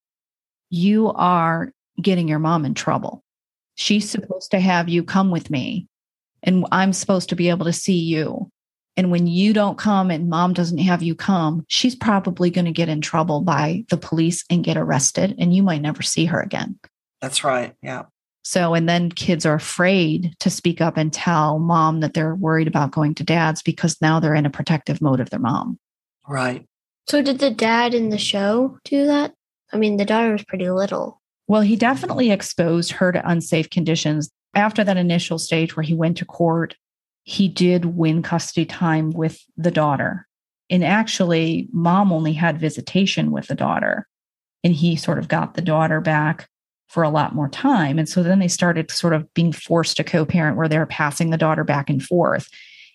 you 0.71 1.13
are 1.13 1.73
getting 2.03 2.29
your 2.29 2.39
mom 2.39 2.65
in 2.65 2.75
trouble. 2.75 3.23
She's 3.77 4.09
supposed 4.09 4.51
to 4.51 4.61
have 4.61 4.89
you 4.89 5.03
come 5.03 5.31
with 5.31 5.51
me, 5.51 5.87
and 6.43 6.67
I'm 6.73 6.93
supposed 6.93 7.29
to 7.31 7.37
be 7.37 7.49
able 7.49 7.67
to 7.67 7.73
see 7.73 7.99
you. 7.99 8.51
And 8.97 9.11
when 9.11 9.27
you 9.27 9.53
don't 9.53 9.79
come 9.79 10.11
and 10.11 10.29
mom 10.29 10.55
doesn't 10.55 10.79
have 10.79 11.03
you 11.03 11.15
come, 11.15 11.65
she's 11.69 11.95
probably 11.95 12.51
going 12.51 12.65
to 12.65 12.73
get 12.73 12.89
in 12.89 13.03
trouble 13.03 13.43
by 13.43 13.85
the 13.91 13.99
police 13.99 14.45
and 14.51 14.65
get 14.65 14.77
arrested, 14.77 15.35
and 15.39 15.55
you 15.55 15.63
might 15.63 15.83
never 15.83 16.03
see 16.03 16.25
her 16.25 16.41
again. 16.41 16.79
That's 17.21 17.45
right. 17.45 17.75
Yeah. 17.83 18.05
So, 18.43 18.75
and 18.75 18.89
then 18.89 19.11
kids 19.11 19.45
are 19.45 19.55
afraid 19.55 20.37
to 20.39 20.51
speak 20.51 20.81
up 20.81 20.97
and 20.97 21.13
tell 21.13 21.59
mom 21.59 21.99
that 22.01 22.15
they're 22.15 22.37
worried 22.37 22.69
about 22.69 22.93
going 22.93 23.15
to 23.17 23.25
dad's 23.25 23.61
because 23.61 24.01
now 24.01 24.21
they're 24.21 24.37
in 24.37 24.47
a 24.47 24.51
protective 24.51 25.03
mode 25.03 25.19
of 25.19 25.31
their 25.31 25.41
mom. 25.41 25.81
Right. 26.29 26.65
So 27.09 27.23
did 27.23 27.41
the 27.41 27.51
dad 27.51 27.93
in 27.93 28.11
the 28.11 28.19
show 28.19 28.79
do 28.85 29.07
that? 29.07 29.35
I 29.73 29.79
mean, 29.79 29.97
the 29.97 30.05
daughter 30.05 30.31
was 30.31 30.45
pretty 30.45 30.71
little. 30.71 31.21
Well, 31.49 31.63
he 31.63 31.75
definitely 31.75 32.31
exposed 32.31 32.93
her 32.93 33.11
to 33.13 33.29
unsafe 33.29 33.71
conditions. 33.71 34.31
After 34.55 34.85
that 34.85 34.97
initial 34.97 35.39
stage 35.39 35.77
where 35.77 35.83
he 35.83 35.95
went 35.95 36.17
to 36.19 36.25
court, 36.25 36.77
he 37.25 37.49
did 37.49 37.85
win 37.85 38.23
custody 38.23 38.65
time 38.65 39.11
with 39.11 39.41
the 39.57 39.73
daughter. 39.73 40.27
And 40.71 40.85
actually, 40.85 41.69
mom 41.73 42.13
only 42.13 42.33
had 42.33 42.61
visitation 42.61 43.33
with 43.33 43.49
the 43.49 43.55
daughter. 43.55 44.07
And 44.63 44.73
he 44.73 44.95
sort 44.97 45.19
of 45.19 45.27
got 45.29 45.55
the 45.55 45.63
daughter 45.63 46.01
back 46.01 46.49
for 46.89 47.03
a 47.03 47.11
lot 47.11 47.35
more 47.35 47.49
time. 47.49 47.99
And 47.99 48.09
so 48.09 48.23
then 48.23 48.39
they 48.39 48.49
started 48.49 48.91
sort 48.91 49.13
of 49.13 49.33
being 49.35 49.53
forced 49.53 49.97
to 49.97 50.05
co 50.05 50.25
parent 50.25 50.57
where 50.57 50.69
they're 50.69 50.87
passing 50.87 51.31
the 51.31 51.37
daughter 51.37 51.65
back 51.65 51.91
and 51.91 52.03
forth. 52.03 52.49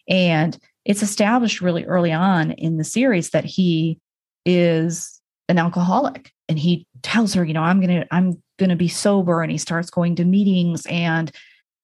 And 0.08 0.58
it's 0.86 1.04
established 1.04 1.62
really 1.62 1.86
early 1.86 2.12
on 2.12 2.52
in 2.52 2.78
the 2.78 2.84
series 2.84 3.32
that 3.32 3.46
he 3.46 4.00
is 4.46 5.22
an 5.50 5.60
alcoholic 5.60 6.32
and 6.50 6.58
he 6.58 6.88
tells 7.04 7.34
her, 7.34 7.44
you 7.44 7.54
know, 7.54 7.62
I'm 7.62 7.80
going 7.80 8.02
to 8.02 8.08
I'm 8.14 8.42
going 8.58 8.70
to 8.70 8.76
be 8.76 8.88
sober 8.88 9.42
and 9.42 9.52
he 9.52 9.58
starts 9.58 9.90
going 9.90 10.16
to 10.16 10.26
meetings 10.26 10.86
and 10.88 11.32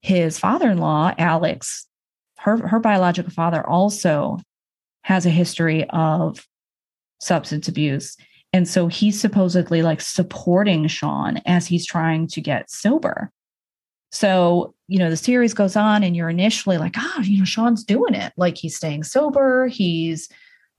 his 0.01 0.39
father-in-law, 0.39 1.15
Alex, 1.17 1.87
her 2.39 2.67
her 2.67 2.79
biological 2.79 3.31
father 3.31 3.65
also 3.67 4.39
has 5.01 5.25
a 5.25 5.29
history 5.29 5.85
of 5.89 6.45
substance 7.19 7.67
abuse. 7.67 8.17
And 8.53 8.67
so 8.67 8.87
he's 8.87 9.19
supposedly 9.19 9.81
like 9.81 10.01
supporting 10.01 10.87
Sean 10.87 11.37
as 11.45 11.67
he's 11.67 11.85
trying 11.85 12.27
to 12.27 12.41
get 12.41 12.71
sober. 12.71 13.31
So, 14.11 14.73
you 14.87 14.99
know, 14.99 15.09
the 15.09 15.17
series 15.17 15.53
goes 15.53 15.75
on 15.75 16.01
and 16.03 16.15
you're 16.15 16.29
initially 16.29 16.77
like, 16.77 16.95
oh, 16.97 17.21
you 17.23 17.39
know, 17.39 17.45
Sean's 17.45 17.83
doing 17.83 18.13
it. 18.13 18.33
Like 18.37 18.57
he's 18.57 18.75
staying 18.75 19.03
sober, 19.03 19.67
he's 19.67 20.29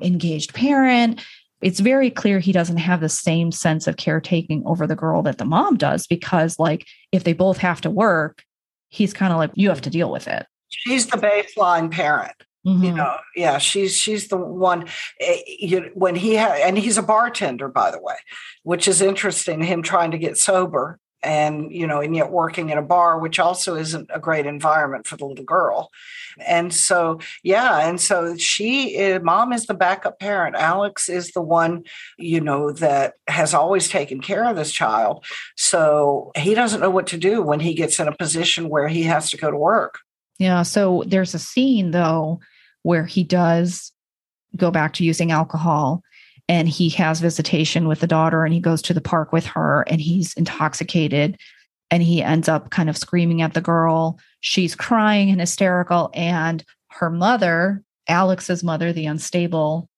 engaged 0.00 0.54
parent. 0.54 1.22
It's 1.60 1.80
very 1.80 2.10
clear 2.10 2.38
he 2.38 2.52
doesn't 2.52 2.76
have 2.76 3.00
the 3.00 3.08
same 3.08 3.50
sense 3.50 3.86
of 3.86 3.96
caretaking 3.96 4.62
over 4.64 4.86
the 4.86 4.96
girl 4.96 5.22
that 5.22 5.38
the 5.38 5.44
mom 5.44 5.76
does 5.76 6.06
because, 6.06 6.56
like, 6.58 6.86
if 7.10 7.24
they 7.24 7.32
both 7.32 7.58
have 7.58 7.80
to 7.80 7.90
work, 7.90 8.44
he's 8.90 9.12
kind 9.12 9.32
of 9.32 9.38
like, 9.38 9.50
you 9.54 9.68
have 9.68 9.80
to 9.82 9.90
deal 9.90 10.10
with 10.10 10.28
it. 10.28 10.46
She's 10.68 11.08
the 11.08 11.16
baseline 11.16 11.90
parent. 11.90 12.44
Mm-hmm. 12.68 12.84
You 12.84 12.92
know, 12.92 13.16
yeah, 13.34 13.58
she's 13.58 13.96
she's 13.96 14.28
the 14.28 14.36
one. 14.36 14.86
Eh, 15.20 15.40
you, 15.46 15.90
when 15.94 16.14
he 16.14 16.34
had, 16.34 16.60
and 16.60 16.76
he's 16.76 16.98
a 16.98 17.02
bartender, 17.02 17.68
by 17.68 17.90
the 17.90 18.00
way, 18.00 18.16
which 18.62 18.86
is 18.86 19.00
interesting. 19.00 19.62
Him 19.62 19.82
trying 19.82 20.10
to 20.10 20.18
get 20.18 20.36
sober 20.36 20.98
and 21.22 21.72
you 21.72 21.86
know 21.86 22.00
and 22.00 22.14
yet 22.14 22.30
working 22.30 22.70
in 22.70 22.78
a 22.78 22.82
bar 22.82 23.18
which 23.18 23.38
also 23.38 23.74
isn't 23.74 24.08
a 24.12 24.20
great 24.20 24.46
environment 24.46 25.06
for 25.06 25.16
the 25.16 25.24
little 25.24 25.44
girl 25.44 25.90
and 26.46 26.72
so 26.72 27.18
yeah 27.42 27.88
and 27.88 28.00
so 28.00 28.36
she 28.36 28.96
is, 28.96 29.20
mom 29.22 29.52
is 29.52 29.66
the 29.66 29.74
backup 29.74 30.20
parent 30.20 30.54
alex 30.54 31.08
is 31.08 31.32
the 31.32 31.42
one 31.42 31.82
you 32.18 32.40
know 32.40 32.70
that 32.70 33.14
has 33.26 33.52
always 33.52 33.88
taken 33.88 34.20
care 34.20 34.44
of 34.44 34.56
this 34.56 34.72
child 34.72 35.24
so 35.56 36.30
he 36.36 36.54
doesn't 36.54 36.80
know 36.80 36.90
what 36.90 37.08
to 37.08 37.18
do 37.18 37.42
when 37.42 37.60
he 37.60 37.74
gets 37.74 37.98
in 37.98 38.06
a 38.06 38.16
position 38.16 38.68
where 38.68 38.88
he 38.88 39.02
has 39.02 39.30
to 39.30 39.36
go 39.36 39.50
to 39.50 39.56
work 39.56 39.98
yeah 40.38 40.62
so 40.62 41.02
there's 41.06 41.34
a 41.34 41.38
scene 41.38 41.90
though 41.90 42.38
where 42.82 43.06
he 43.06 43.24
does 43.24 43.92
go 44.56 44.70
back 44.70 44.94
to 44.94 45.04
using 45.04 45.30
alcohol 45.30 46.02
and 46.48 46.68
he 46.68 46.88
has 46.90 47.20
visitation 47.20 47.86
with 47.86 48.00
the 48.00 48.06
daughter 48.06 48.44
and 48.44 48.54
he 48.54 48.60
goes 48.60 48.80
to 48.82 48.94
the 48.94 49.00
park 49.00 49.32
with 49.32 49.44
her 49.46 49.82
and 49.88 50.00
he's 50.00 50.32
intoxicated 50.34 51.36
and 51.90 52.02
he 52.02 52.22
ends 52.22 52.48
up 52.48 52.70
kind 52.70 52.88
of 52.88 52.96
screaming 52.96 53.42
at 53.42 53.54
the 53.54 53.60
girl. 53.60 54.18
She's 54.40 54.74
crying 54.74 55.30
and 55.30 55.40
hysterical 55.40 56.10
and 56.14 56.64
her 56.90 57.10
mother 57.10 57.82
alex's 58.08 58.64
mother 58.64 58.90
the 58.90 59.04
unstable 59.04 59.88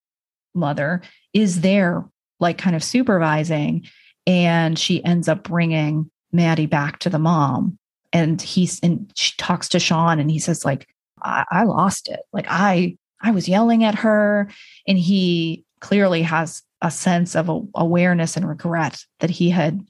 mother 0.53 1.01
is 1.33 1.61
there 1.61 2.05
like 2.41 2.59
kind 2.59 2.75
of 2.75 2.83
supervising 2.83 3.87
and 4.27 4.79
she 4.79 5.05
ends 5.05 5.29
up 5.29 5.45
bringing 5.45 6.11
maddie 6.33 6.67
back 6.67 6.99
to 7.01 7.11
the 7.11 7.19
mom. 7.19 7.79
And 8.13 8.43
he's 8.43 8.81
and 8.81 9.11
she 9.15 9.37
talks 9.37 9.69
to 9.69 9.79
sean 9.79 10.19
and 10.19 10.31
he 10.31 10.39
says 10.39 10.65
like 10.65 10.89
I, 11.23 11.45
I 11.51 11.65
lost 11.65 12.09
it 12.09 12.21
like 12.33 12.47
i 12.49 12.97
i 13.23 13.31
was 13.31 13.49
yelling 13.49 13.85
at 13.85 13.97
her 13.97 14.51
and 14.87 14.99
he 14.99 15.65
clearly 15.81 16.23
has 16.23 16.63
a 16.83 16.91
sense 16.91 17.35
of 17.35 17.49
a, 17.49 17.61
awareness 17.75 18.37
and 18.37 18.49
regret 18.49 19.05
that 19.21 19.31
he 19.31 19.51
had 19.51 19.81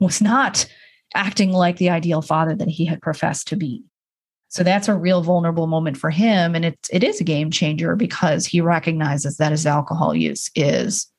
was 0.00 0.20
not 0.20 0.66
acting 1.14 1.52
like 1.52 1.76
the 1.76 1.90
ideal 1.90 2.22
father 2.22 2.54
that 2.54 2.68
he 2.68 2.84
had 2.84 3.00
professed 3.00 3.48
to 3.48 3.56
be. 3.56 3.82
So 4.48 4.62
that's 4.62 4.88
a 4.88 4.94
real 4.94 5.22
vulnerable 5.22 5.66
moment 5.66 5.96
for 5.96 6.10
him. 6.10 6.54
And 6.54 6.64
it, 6.64 6.78
it 6.90 7.02
is 7.02 7.20
a 7.20 7.24
game 7.24 7.50
changer 7.50 7.96
because 7.96 8.46
he 8.46 8.60
recognizes 8.60 9.38
that 9.38 9.52
his 9.52 9.66
alcohol 9.66 10.14
use 10.14 10.50
is 10.54 11.10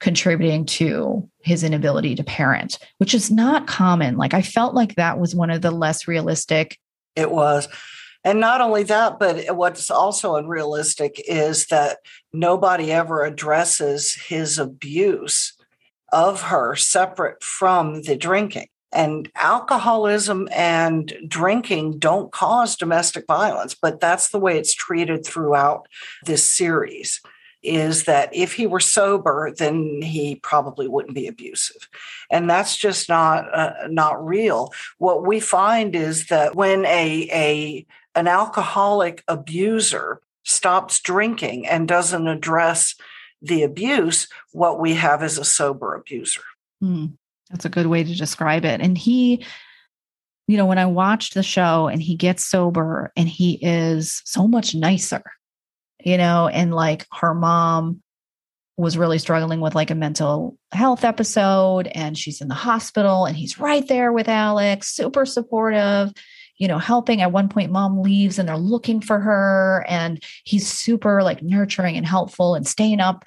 contributing 0.00 0.64
to 0.66 1.28
his 1.42 1.62
inability 1.62 2.14
to 2.14 2.24
parent, 2.24 2.78
which 2.98 3.14
is 3.14 3.30
not 3.30 3.66
common. 3.66 4.16
Like 4.16 4.34
I 4.34 4.42
felt 4.42 4.74
like 4.74 4.94
that 4.94 5.18
was 5.18 5.34
one 5.34 5.50
of 5.50 5.62
the 5.62 5.70
less 5.70 6.08
realistic. 6.08 6.78
It 7.16 7.30
was. 7.30 7.68
And 8.24 8.40
not 8.40 8.60
only 8.60 8.82
that, 8.84 9.18
but 9.18 9.54
what's 9.54 9.90
also 9.90 10.36
unrealistic 10.36 11.22
is 11.28 11.66
that 11.66 11.98
nobody 12.32 12.90
ever 12.90 13.24
addresses 13.24 14.14
his 14.14 14.58
abuse 14.58 15.52
of 16.10 16.42
her 16.42 16.74
separate 16.74 17.42
from 17.42 18.02
the 18.02 18.16
drinking. 18.16 18.68
And 18.92 19.30
alcoholism 19.34 20.48
and 20.52 21.12
drinking 21.26 21.98
don't 21.98 22.30
cause 22.30 22.76
domestic 22.76 23.26
violence, 23.26 23.74
but 23.74 24.00
that's 24.00 24.28
the 24.28 24.38
way 24.38 24.56
it's 24.56 24.72
treated 24.72 25.26
throughout 25.26 25.88
this 26.24 26.44
series 26.44 27.20
is 27.64 28.04
that 28.04 28.28
if 28.32 28.52
he 28.52 28.66
were 28.66 28.78
sober, 28.78 29.52
then 29.56 30.02
he 30.02 30.36
probably 30.36 30.86
wouldn't 30.86 31.14
be 31.14 31.26
abusive, 31.26 31.88
and 32.30 32.48
that's 32.48 32.76
just 32.76 33.08
not 33.08 33.52
uh, 33.54 33.88
not 33.88 34.24
real. 34.24 34.70
What 34.98 35.26
we 35.26 35.40
find 35.40 35.96
is 35.96 36.26
that 36.26 36.54
when 36.54 36.84
a 36.84 37.28
a 37.32 37.86
an 38.14 38.28
alcoholic 38.28 39.22
abuser 39.28 40.20
stops 40.44 41.00
drinking 41.00 41.66
and 41.66 41.88
doesn't 41.88 42.28
address 42.28 42.94
the 43.42 43.62
abuse, 43.62 44.28
what 44.52 44.80
we 44.80 44.94
have 44.94 45.22
is 45.22 45.38
a 45.38 45.44
sober 45.44 45.94
abuser. 45.94 46.42
Mm, 46.82 47.12
that's 47.50 47.64
a 47.64 47.70
good 47.70 47.86
way 47.86 48.04
to 48.04 48.14
describe 48.14 48.64
it. 48.64 48.80
And 48.80 48.96
he, 48.96 49.44
you 50.46 50.56
know, 50.56 50.66
when 50.66 50.78
I 50.78 50.86
watched 50.86 51.34
the 51.34 51.42
show 51.42 51.88
and 51.88 52.02
he 52.02 52.14
gets 52.14 52.44
sober 52.44 53.12
and 53.16 53.28
he 53.28 53.58
is 53.60 54.22
so 54.24 54.48
much 54.48 54.74
nicer, 54.74 55.22
you 56.02 56.16
know, 56.16 56.48
and 56.48 56.74
like 56.74 57.06
her 57.12 57.34
mom 57.34 58.02
was 58.76 58.98
really 58.98 59.18
struggling 59.18 59.60
with 59.60 59.74
like 59.74 59.90
a 59.90 59.94
mental 59.94 60.58
health 60.72 61.04
episode 61.04 61.86
and 61.88 62.18
she's 62.18 62.40
in 62.40 62.48
the 62.48 62.54
hospital 62.54 63.24
and 63.24 63.36
he's 63.36 63.58
right 63.58 63.86
there 63.88 64.12
with 64.12 64.28
Alex, 64.28 64.88
super 64.94 65.24
supportive 65.24 66.12
you 66.58 66.68
know, 66.68 66.78
helping. 66.78 67.20
At 67.20 67.32
one 67.32 67.48
point, 67.48 67.72
mom 67.72 68.00
leaves 68.00 68.38
and 68.38 68.48
they're 68.48 68.56
looking 68.56 69.00
for 69.00 69.20
her, 69.20 69.84
and 69.88 70.22
he's 70.44 70.70
super 70.70 71.22
like 71.22 71.42
nurturing 71.42 71.96
and 71.96 72.06
helpful 72.06 72.54
and 72.54 72.66
staying 72.66 73.00
up 73.00 73.24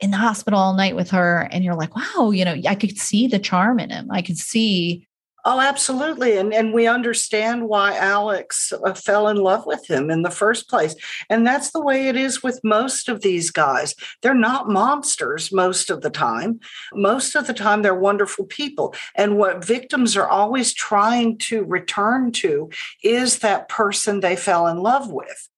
in 0.00 0.10
the 0.10 0.16
hospital 0.16 0.58
all 0.58 0.74
night 0.74 0.94
with 0.94 1.10
her. 1.10 1.48
And 1.50 1.64
you're 1.64 1.74
like, 1.74 1.96
wow, 1.96 2.30
you 2.30 2.44
know, 2.44 2.56
I 2.68 2.74
could 2.74 2.96
see 2.98 3.26
the 3.26 3.38
charm 3.38 3.80
in 3.80 3.90
him. 3.90 4.08
I 4.10 4.22
could 4.22 4.38
see 4.38 5.07
Oh, 5.50 5.60
absolutely. 5.60 6.36
And, 6.36 6.52
and 6.52 6.74
we 6.74 6.86
understand 6.86 7.70
why 7.70 7.96
Alex 7.96 8.70
uh, 8.70 8.92
fell 8.92 9.28
in 9.28 9.38
love 9.38 9.64
with 9.64 9.88
him 9.88 10.10
in 10.10 10.20
the 10.20 10.30
first 10.30 10.68
place. 10.68 10.94
And 11.30 11.46
that's 11.46 11.70
the 11.70 11.80
way 11.80 12.08
it 12.08 12.16
is 12.16 12.42
with 12.42 12.60
most 12.62 13.08
of 13.08 13.22
these 13.22 13.50
guys. 13.50 13.94
They're 14.20 14.34
not 14.34 14.68
monsters 14.68 15.50
most 15.50 15.88
of 15.88 16.02
the 16.02 16.10
time. 16.10 16.60
Most 16.92 17.34
of 17.34 17.46
the 17.46 17.54
time, 17.54 17.80
they're 17.80 17.94
wonderful 17.94 18.44
people. 18.44 18.94
And 19.14 19.38
what 19.38 19.64
victims 19.64 20.18
are 20.18 20.28
always 20.28 20.74
trying 20.74 21.38
to 21.38 21.64
return 21.64 22.30
to 22.32 22.68
is 23.02 23.38
that 23.38 23.70
person 23.70 24.20
they 24.20 24.36
fell 24.36 24.66
in 24.66 24.76
love 24.76 25.10
with. 25.10 25.48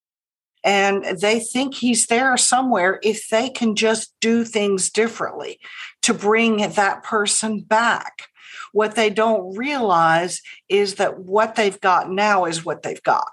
And 0.62 1.04
they 1.18 1.40
think 1.40 1.74
he's 1.74 2.06
there 2.06 2.36
somewhere 2.36 3.00
if 3.02 3.28
they 3.28 3.48
can 3.48 3.74
just 3.74 4.14
do 4.20 4.44
things 4.44 4.88
differently 4.88 5.58
to 6.02 6.14
bring 6.14 6.58
that 6.58 7.02
person 7.02 7.62
back. 7.62 8.29
What 8.72 8.94
they 8.94 9.10
don't 9.10 9.56
realize 9.56 10.40
is 10.68 10.96
that 10.96 11.18
what 11.18 11.54
they've 11.54 11.80
got 11.80 12.10
now 12.10 12.44
is 12.44 12.64
what 12.64 12.82
they've 12.82 13.02
got. 13.02 13.30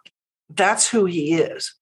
That's 0.49 0.89
who 0.89 1.05
he 1.05 1.33
is 1.33 1.75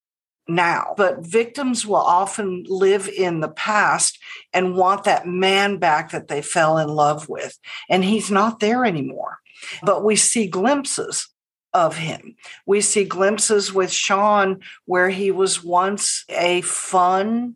now. 0.48 0.94
But 0.98 1.26
victims 1.26 1.86
will 1.86 1.96
often 1.96 2.66
live 2.68 3.08
in 3.08 3.40
the 3.40 3.50
past 3.50 4.20
and 4.54 4.76
want 4.76 5.04
that 5.06 5.28
man 5.28 5.78
back 5.78 6.12
that 6.12 6.28
they 6.28 6.42
fell 6.42 6.78
in 6.78 6.90
love 6.90 7.30
with. 7.30 7.58
And 7.90 8.04
he's 8.04 8.32
not 8.32 8.60
there 8.60 8.86
anymore. 8.86 9.40
But 9.84 10.04
we 10.04 10.16
see 10.16 10.48
glimpses 10.48 11.28
of 11.74 11.98
him. 11.98 12.36
We 12.66 12.82
see 12.82 13.04
glimpses 13.04 13.74
with 13.74 13.92
Sean 13.92 14.62
where 14.86 15.10
he 15.10 15.32
was 15.32 15.64
once 15.64 16.24
a 16.30 16.62
fun, 16.62 17.56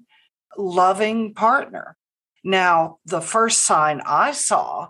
loving 0.58 1.34
partner. 1.34 1.95
Now, 2.43 2.97
the 3.06 3.21
first 3.21 3.62
sign 3.62 4.02
I 4.06 4.32
saw 4.32 4.89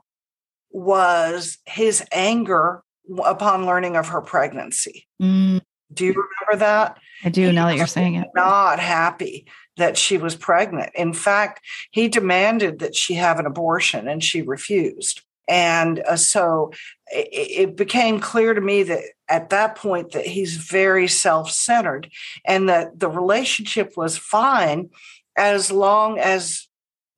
was 0.71 1.58
his 1.65 2.03
anger 2.12 2.84
upon 3.25 3.65
learning 3.65 3.95
of 3.95 4.10
her 4.10 4.21
pregnancy. 4.21 5.08
Mm. 5.21 5.62
Do 5.91 6.05
you 6.05 6.12
remember 6.12 6.63
that? 6.65 6.99
I 7.23 7.29
do, 7.29 7.47
he 7.47 7.51
now 7.51 7.67
that 7.67 7.77
you're 7.77 7.88
saying 7.88 8.15
it. 8.15 8.27
Not 8.36 8.79
happy 8.79 9.47
that 9.77 9.97
she 9.97 10.17
was 10.17 10.36
pregnant. 10.36 10.91
In 10.93 11.13
fact, 11.13 11.62
he 11.91 12.08
demanded 12.08 12.79
that 12.79 12.95
she 12.95 13.15
have 13.15 13.39
an 13.39 13.45
abortion 13.45 14.08
and 14.08 14.23
she 14.23 14.41
refused. 14.41 15.21
And 15.47 16.01
uh, 16.01 16.15
so 16.15 16.71
it, 17.08 17.27
it 17.32 17.75
became 17.75 18.19
clear 18.19 18.53
to 18.53 18.62
me 18.62 18.84
that 18.84 19.01
at 19.27 19.49
that 19.49 19.75
point 19.75 20.12
that 20.12 20.27
he's 20.27 20.58
very 20.58 21.08
self-centered 21.08 22.12
and 22.45 22.69
that 22.69 22.99
the 22.99 23.10
relationship 23.10 23.93
was 23.97 24.17
fine 24.17 24.89
as 25.36 25.71
long 25.71 26.19
as 26.19 26.67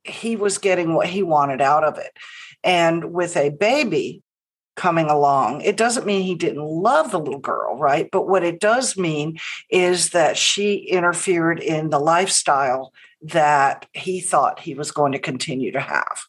he 0.03 0.35
was 0.35 0.57
getting 0.57 0.93
what 0.93 1.07
he 1.07 1.23
wanted 1.23 1.59
out 1.59 1.83
of 1.83 1.97
it. 1.97 2.11
And 2.63 3.13
with 3.13 3.35
a 3.37 3.49
baby, 3.49 4.23
coming 4.75 5.07
along. 5.07 5.61
It 5.61 5.77
doesn't 5.77 6.05
mean 6.05 6.23
he 6.23 6.35
didn't 6.35 6.63
love 6.63 7.11
the 7.11 7.19
little 7.19 7.39
girl, 7.39 7.77
right? 7.77 8.09
But 8.11 8.27
what 8.27 8.43
it 8.43 8.59
does 8.59 8.97
mean 8.97 9.37
is 9.69 10.09
that 10.09 10.37
she 10.37 10.75
interfered 10.75 11.59
in 11.59 11.89
the 11.89 11.99
lifestyle 11.99 12.93
that 13.21 13.85
he 13.93 14.21
thought 14.21 14.59
he 14.59 14.73
was 14.73 14.91
going 14.91 15.11
to 15.11 15.19
continue 15.19 15.71
to 15.73 15.79
have. 15.79 16.21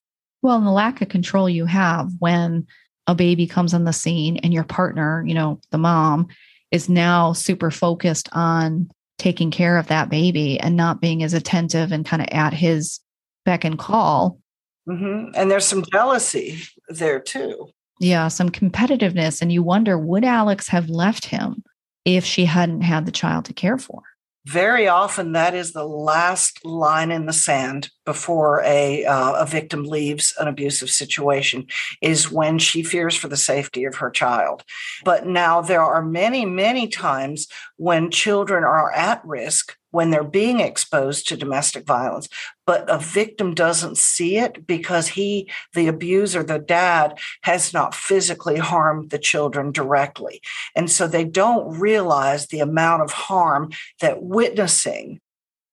Well, 0.42 0.58
and 0.58 0.66
the 0.66 0.72
lack 0.72 1.00
of 1.00 1.08
control 1.08 1.48
you 1.48 1.66
have 1.66 2.10
when 2.18 2.66
a 3.06 3.14
baby 3.14 3.46
comes 3.46 3.74
on 3.74 3.84
the 3.84 3.92
scene 3.92 4.36
and 4.38 4.52
your 4.52 4.64
partner, 4.64 5.24
you 5.26 5.34
know, 5.34 5.60
the 5.70 5.78
mom, 5.78 6.28
is 6.70 6.88
now 6.88 7.32
super 7.32 7.70
focused 7.70 8.28
on 8.32 8.90
taking 9.18 9.50
care 9.50 9.78
of 9.78 9.86
that 9.86 10.10
baby 10.10 10.58
and 10.58 10.76
not 10.76 11.00
being 11.00 11.22
as 11.22 11.32
attentive 11.32 11.92
and 11.92 12.04
kind 12.04 12.22
of 12.22 12.28
at 12.32 12.52
his 12.52 13.00
beck 13.44 13.64
and 13.64 13.78
call. 13.78 14.41
Mm-hmm. 14.88 15.32
And 15.34 15.50
there's 15.50 15.64
some 15.64 15.84
jealousy 15.92 16.62
there 16.88 17.20
too. 17.20 17.68
Yeah, 18.00 18.28
some 18.28 18.50
competitiveness. 18.50 19.40
And 19.40 19.52
you 19.52 19.62
wonder 19.62 19.98
would 19.98 20.24
Alex 20.24 20.68
have 20.68 20.90
left 20.90 21.26
him 21.26 21.62
if 22.04 22.24
she 22.24 22.46
hadn't 22.46 22.82
had 22.82 23.06
the 23.06 23.12
child 23.12 23.44
to 23.46 23.52
care 23.52 23.78
for? 23.78 24.02
very 24.46 24.88
often 24.88 25.32
that 25.32 25.54
is 25.54 25.72
the 25.72 25.86
last 25.86 26.64
line 26.64 27.12
in 27.12 27.26
the 27.26 27.32
sand 27.32 27.90
before 28.04 28.60
a, 28.64 29.04
uh, 29.04 29.34
a 29.34 29.46
victim 29.46 29.84
leaves 29.84 30.34
an 30.40 30.48
abusive 30.48 30.90
situation 30.90 31.66
is 32.00 32.30
when 32.30 32.58
she 32.58 32.82
fears 32.82 33.14
for 33.14 33.28
the 33.28 33.36
safety 33.36 33.84
of 33.84 33.96
her 33.96 34.10
child 34.10 34.64
but 35.04 35.26
now 35.26 35.60
there 35.60 35.82
are 35.82 36.02
many 36.02 36.44
many 36.44 36.88
times 36.88 37.46
when 37.76 38.10
children 38.10 38.64
are 38.64 38.92
at 38.92 39.24
risk 39.24 39.76
when 39.92 40.10
they're 40.10 40.24
being 40.24 40.60
exposed 40.60 41.28
to 41.28 41.36
domestic 41.36 41.86
violence 41.86 42.28
but 42.66 42.88
a 42.88 42.98
victim 42.98 43.54
doesn't 43.54 43.98
see 43.98 44.38
it 44.38 44.66
because 44.66 45.08
he 45.08 45.50
the 45.74 45.88
abuser 45.88 46.42
the 46.42 46.58
dad 46.58 47.18
has 47.42 47.72
not 47.72 47.94
physically 47.94 48.58
harmed 48.58 49.10
the 49.10 49.18
children 49.18 49.72
directly. 49.72 50.40
And 50.76 50.90
so 50.90 51.06
they 51.06 51.24
don't 51.24 51.78
realize 51.78 52.46
the 52.46 52.60
amount 52.60 53.02
of 53.02 53.12
harm 53.12 53.70
that 54.00 54.22
witnessing 54.22 55.20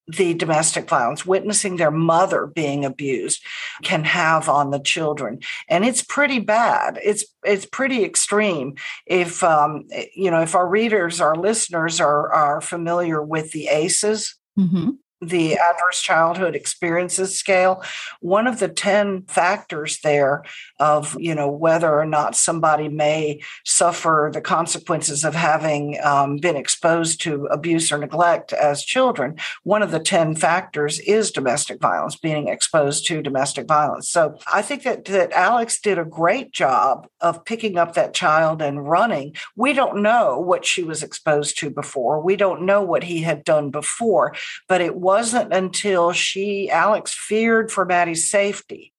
the 0.10 0.34
domestic 0.34 0.89
violence, 0.89 1.26
witnessing 1.26 1.76
their 1.76 1.91
mother 1.91 2.48
being 2.48 2.84
abused 2.84 3.43
can 3.84 4.04
have 4.04 4.50
on 4.50 4.72
the 4.72 4.80
children. 4.80 5.39
And 5.67 5.86
it's 5.86 6.04
pretty 6.04 6.39
bad. 6.39 7.00
It's 7.04 7.26
it's 7.43 7.65
pretty 7.65 8.04
extreme. 8.04 8.76
If 9.06 9.43
um, 9.43 9.88
you 10.15 10.32
know, 10.32 10.41
if 10.41 10.56
our 10.56 10.67
readers, 10.67 11.22
our 11.22 11.36
listeners 11.36 12.00
are 12.00 12.32
are 12.32 12.62
familiar 12.62 13.22
with 13.22 13.52
the 13.52 13.67
ACEs, 13.67 14.36
mm-hmm 14.58 14.89
the 15.21 15.58
adverse 15.58 16.01
childhood 16.01 16.55
experiences 16.55 17.38
scale. 17.38 17.84
One 18.21 18.47
of 18.47 18.60
the 18.60 18.69
10 18.69 19.23
factors 19.23 19.99
there 20.03 20.43
of 20.79 21.15
you 21.19 21.36
know 21.36 21.49
whether 21.49 21.91
or 21.91 22.05
not 22.05 22.36
somebody 22.36 22.88
may 22.88 23.41
suffer 23.65 24.29
the 24.34 24.41
consequences 24.41 25.25
of 25.25 25.36
having 25.36 25.99
um, 26.03 26.38
been 26.38 26.55
exposed 26.55 27.21
to 27.21 27.45
abuse 27.47 27.91
or 27.91 27.97
neglect 27.97 28.53
as 28.53 28.84
children 28.84 29.36
one 29.63 29.82
of 29.82 29.91
the 29.91 29.99
10 29.99 30.36
factors 30.36 30.99
is 30.99 31.32
domestic 31.32 31.82
violence 31.82 32.15
being 32.15 32.47
exposed 32.47 33.05
to 33.08 33.21
domestic 33.21 33.67
violence. 33.67 34.10
So 34.10 34.38
i 34.51 34.62
think 34.62 34.84
that, 34.84 35.05
that 35.05 35.34
alex 35.34 35.79
did 35.79 35.97
a 35.97 36.05
great 36.05 36.51
job 36.51 37.08
of 37.19 37.43
picking 37.45 37.77
up 37.77 37.93
that 37.93 38.13
child 38.13 38.62
and 38.62 38.88
running. 38.88 39.36
We 39.55 39.73
don't 39.73 40.01
know 40.01 40.39
what 40.39 40.65
she 40.65 40.84
was 40.84 41.03
exposed 41.03 41.58
to 41.60 41.69
before. 41.69 42.21
We 42.21 42.36
don't 42.36 42.65
know 42.65 42.82
what 42.82 43.03
he 43.03 43.21
had 43.21 43.43
done 43.43 43.69
before 43.69 44.34
but 44.67 44.82
it 44.82 44.95
wasn't 45.10 45.52
until 45.52 46.12
she, 46.12 46.69
Alex, 46.69 47.15
feared 47.15 47.72
for 47.72 47.84
Maddie's 47.84 48.30
safety 48.30 48.93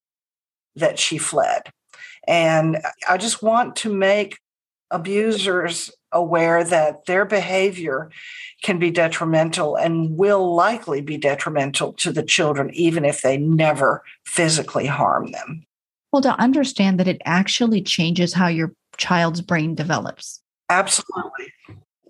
that 0.75 0.99
she 0.99 1.17
fled. 1.17 1.61
And 2.27 2.79
I 3.09 3.15
just 3.15 3.41
want 3.41 3.77
to 3.77 3.93
make 3.93 4.37
abusers 4.91 5.89
aware 6.11 6.65
that 6.65 7.05
their 7.05 7.23
behavior 7.23 8.11
can 8.61 8.77
be 8.77 8.91
detrimental 8.91 9.77
and 9.77 10.17
will 10.17 10.53
likely 10.53 10.99
be 10.99 11.15
detrimental 11.15 11.93
to 11.93 12.11
the 12.11 12.23
children, 12.23 12.71
even 12.73 13.05
if 13.05 13.21
they 13.21 13.37
never 13.37 14.03
physically 14.25 14.87
harm 14.87 15.31
them. 15.31 15.65
Well, 16.11 16.21
to 16.23 16.37
understand 16.41 16.99
that 16.99 17.07
it 17.07 17.21
actually 17.23 17.81
changes 17.81 18.33
how 18.33 18.47
your 18.47 18.73
child's 18.97 19.39
brain 19.39 19.75
develops. 19.75 20.41
Absolutely 20.69 21.53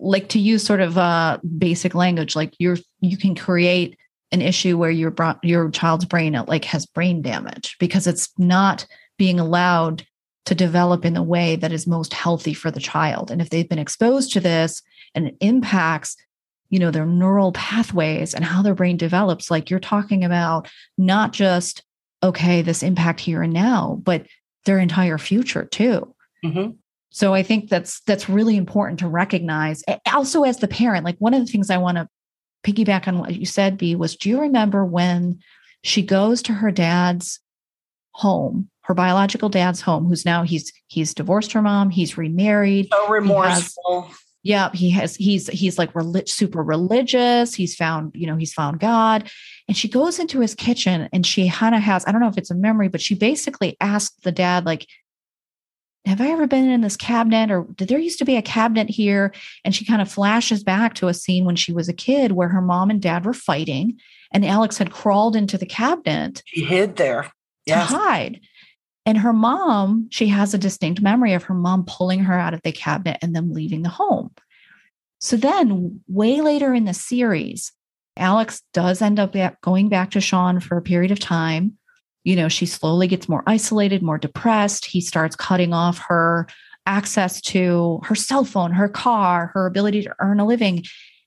like 0.02 0.28
to 0.30 0.38
use 0.38 0.64
sort 0.64 0.80
of 0.80 0.98
uh, 0.98 1.38
basic 1.58 1.94
language, 1.94 2.34
like 2.36 2.54
you're 2.58 2.76
you 3.00 3.16
can 3.16 3.34
create 3.34 3.96
an 4.32 4.42
issue 4.42 4.76
where 4.76 4.90
your 4.90 5.14
your 5.42 5.70
child's 5.70 6.04
brain 6.04 6.32
like 6.48 6.64
has 6.66 6.86
brain 6.86 7.22
damage 7.22 7.76
because 7.78 8.06
it's 8.06 8.28
not 8.38 8.86
being 9.18 9.38
allowed 9.38 10.04
to 10.44 10.54
develop 10.54 11.04
in 11.04 11.14
the 11.14 11.22
way 11.22 11.54
that 11.56 11.72
is 11.72 11.86
most 11.86 12.12
healthy 12.12 12.54
for 12.54 12.70
the 12.70 12.80
child. 12.80 13.30
And 13.30 13.40
if 13.40 13.50
they've 13.50 13.68
been 13.68 13.78
exposed 13.78 14.32
to 14.32 14.40
this 14.40 14.82
and 15.14 15.28
it 15.28 15.36
impacts, 15.40 16.16
you 16.68 16.80
know, 16.80 16.90
their 16.90 17.06
neural 17.06 17.52
pathways 17.52 18.34
and 18.34 18.44
how 18.44 18.62
their 18.62 18.74
brain 18.74 18.96
develops, 18.96 19.50
like 19.50 19.70
you're 19.70 19.78
talking 19.78 20.24
about 20.24 20.68
not 20.98 21.32
just, 21.32 21.84
okay, 22.24 22.62
this 22.62 22.82
impact 22.82 23.20
here 23.20 23.42
and 23.42 23.52
now, 23.52 24.00
but 24.02 24.26
their 24.64 24.80
entire 24.80 25.18
future 25.18 25.64
too. 25.64 26.12
Mm-hmm. 26.44 26.72
So 27.14 27.34
I 27.34 27.42
think 27.42 27.68
that's 27.68 28.00
that's 28.00 28.28
really 28.28 28.56
important 28.56 28.98
to 29.00 29.08
recognize. 29.08 29.84
Also, 30.12 30.44
as 30.44 30.58
the 30.58 30.68
parent, 30.68 31.04
like 31.04 31.18
one 31.18 31.34
of 31.34 31.44
the 31.44 31.50
things 31.50 31.68
I 31.68 31.76
want 31.76 31.98
to 31.98 32.08
piggyback 32.64 33.06
on 33.06 33.18
what 33.18 33.34
you 33.34 33.44
said, 33.44 33.76
Bea, 33.76 33.96
was 33.96 34.16
do 34.16 34.30
you 34.30 34.40
remember 34.40 34.84
when 34.84 35.38
she 35.84 36.02
goes 36.02 36.42
to 36.42 36.54
her 36.54 36.70
dad's 36.70 37.38
home, 38.12 38.70
her 38.84 38.94
biological 38.94 39.50
dad's 39.50 39.82
home, 39.82 40.06
who's 40.06 40.24
now 40.24 40.42
he's 40.42 40.72
he's 40.86 41.12
divorced 41.12 41.52
her 41.52 41.62
mom, 41.62 41.90
he's 41.90 42.16
remarried. 42.16 42.88
So 42.90 43.08
remorseful. 43.08 44.02
He 44.02 44.08
has, 44.08 44.18
yeah, 44.44 44.70
he 44.72 44.90
has 44.90 45.16
he's 45.16 45.48
he's 45.48 45.78
like 45.78 45.94
relig- 45.94 46.28
super 46.28 46.62
religious. 46.62 47.54
He's 47.54 47.76
found, 47.76 48.12
you 48.14 48.26
know, 48.26 48.36
he's 48.36 48.54
found 48.54 48.80
God. 48.80 49.30
And 49.68 49.76
she 49.76 49.88
goes 49.88 50.18
into 50.18 50.40
his 50.40 50.54
kitchen 50.54 51.08
and 51.12 51.26
she 51.26 51.48
kind 51.48 51.74
of 51.74 51.82
has, 51.82 52.04
I 52.06 52.12
don't 52.12 52.20
know 52.20 52.28
if 52.28 52.38
it's 52.38 52.50
a 52.50 52.54
memory, 52.54 52.88
but 52.88 53.00
she 53.00 53.14
basically 53.14 53.76
asked 53.80 54.24
the 54.24 54.32
dad, 54.32 54.66
like, 54.66 54.86
have 56.04 56.20
I 56.20 56.30
ever 56.30 56.46
been 56.46 56.68
in 56.68 56.80
this 56.80 56.96
cabinet 56.96 57.50
or 57.50 57.66
did 57.76 57.88
there 57.88 57.98
used 57.98 58.18
to 58.18 58.24
be 58.24 58.36
a 58.36 58.42
cabinet 58.42 58.90
here? 58.90 59.32
And 59.64 59.74
she 59.74 59.84
kind 59.84 60.02
of 60.02 60.10
flashes 60.10 60.64
back 60.64 60.94
to 60.94 61.08
a 61.08 61.14
scene 61.14 61.44
when 61.44 61.56
she 61.56 61.72
was 61.72 61.88
a 61.88 61.94
kid 61.94 62.32
where 62.32 62.48
her 62.48 62.60
mom 62.60 62.90
and 62.90 63.00
dad 63.00 63.24
were 63.24 63.32
fighting 63.32 63.98
and 64.32 64.44
Alex 64.44 64.78
had 64.78 64.90
crawled 64.90 65.36
into 65.36 65.56
the 65.56 65.66
cabinet. 65.66 66.42
She 66.46 66.64
hid 66.64 66.96
there 66.96 67.30
yes. 67.66 67.88
to 67.88 67.96
hide. 67.96 68.40
And 69.04 69.18
her 69.18 69.32
mom, 69.32 70.08
she 70.10 70.28
has 70.28 70.54
a 70.54 70.58
distinct 70.58 71.00
memory 71.00 71.34
of 71.34 71.44
her 71.44 71.54
mom 71.54 71.84
pulling 71.86 72.20
her 72.20 72.38
out 72.38 72.54
of 72.54 72.62
the 72.62 72.72
cabinet 72.72 73.18
and 73.22 73.34
them 73.34 73.52
leaving 73.52 73.82
the 73.82 73.88
home. 73.88 74.30
So 75.20 75.36
then, 75.36 76.00
way 76.08 76.40
later 76.40 76.74
in 76.74 76.84
the 76.84 76.94
series, 76.94 77.72
Alex 78.16 78.62
does 78.72 79.02
end 79.02 79.20
up 79.20 79.34
going 79.60 79.88
back 79.88 80.12
to 80.12 80.20
Sean 80.20 80.60
for 80.60 80.76
a 80.76 80.82
period 80.82 81.12
of 81.12 81.18
time 81.18 81.78
you 82.24 82.36
know, 82.36 82.48
she 82.48 82.66
slowly 82.66 83.06
gets 83.06 83.28
more 83.28 83.42
isolated, 83.46 84.02
more 84.02 84.18
depressed. 84.18 84.84
He 84.84 85.00
starts 85.00 85.36
cutting 85.36 85.72
off 85.72 85.98
her 86.08 86.46
access 86.86 87.40
to 87.40 88.00
her 88.04 88.14
cell 88.14 88.44
phone, 88.44 88.72
her 88.72 88.88
car, 88.88 89.50
her 89.54 89.66
ability 89.66 90.02
to 90.02 90.14
earn 90.20 90.40
a 90.40 90.46
living. 90.46 90.84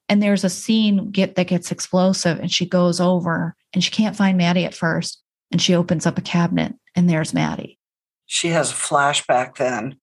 And 0.07 0.21
there's 0.21 0.43
a 0.43 0.49
scene 0.49 1.11
get 1.11 1.35
that 1.35 1.47
gets 1.47 1.71
explosive 1.71 2.39
and 2.39 2.51
she 2.51 2.65
goes 2.65 2.99
over 2.99 3.55
and 3.73 3.83
she 3.83 3.91
can't 3.91 4.15
find 4.15 4.37
Maddie 4.37 4.65
at 4.65 4.75
first. 4.75 5.21
And 5.51 5.61
she 5.61 5.75
opens 5.75 6.05
up 6.05 6.17
a 6.17 6.21
cabinet 6.21 6.73
and 6.95 7.09
there's 7.09 7.33
Maddie. 7.33 7.79
She 8.25 8.49
has 8.49 8.71
a 8.71 8.75
flashback 8.75 9.57
then. 9.57 9.97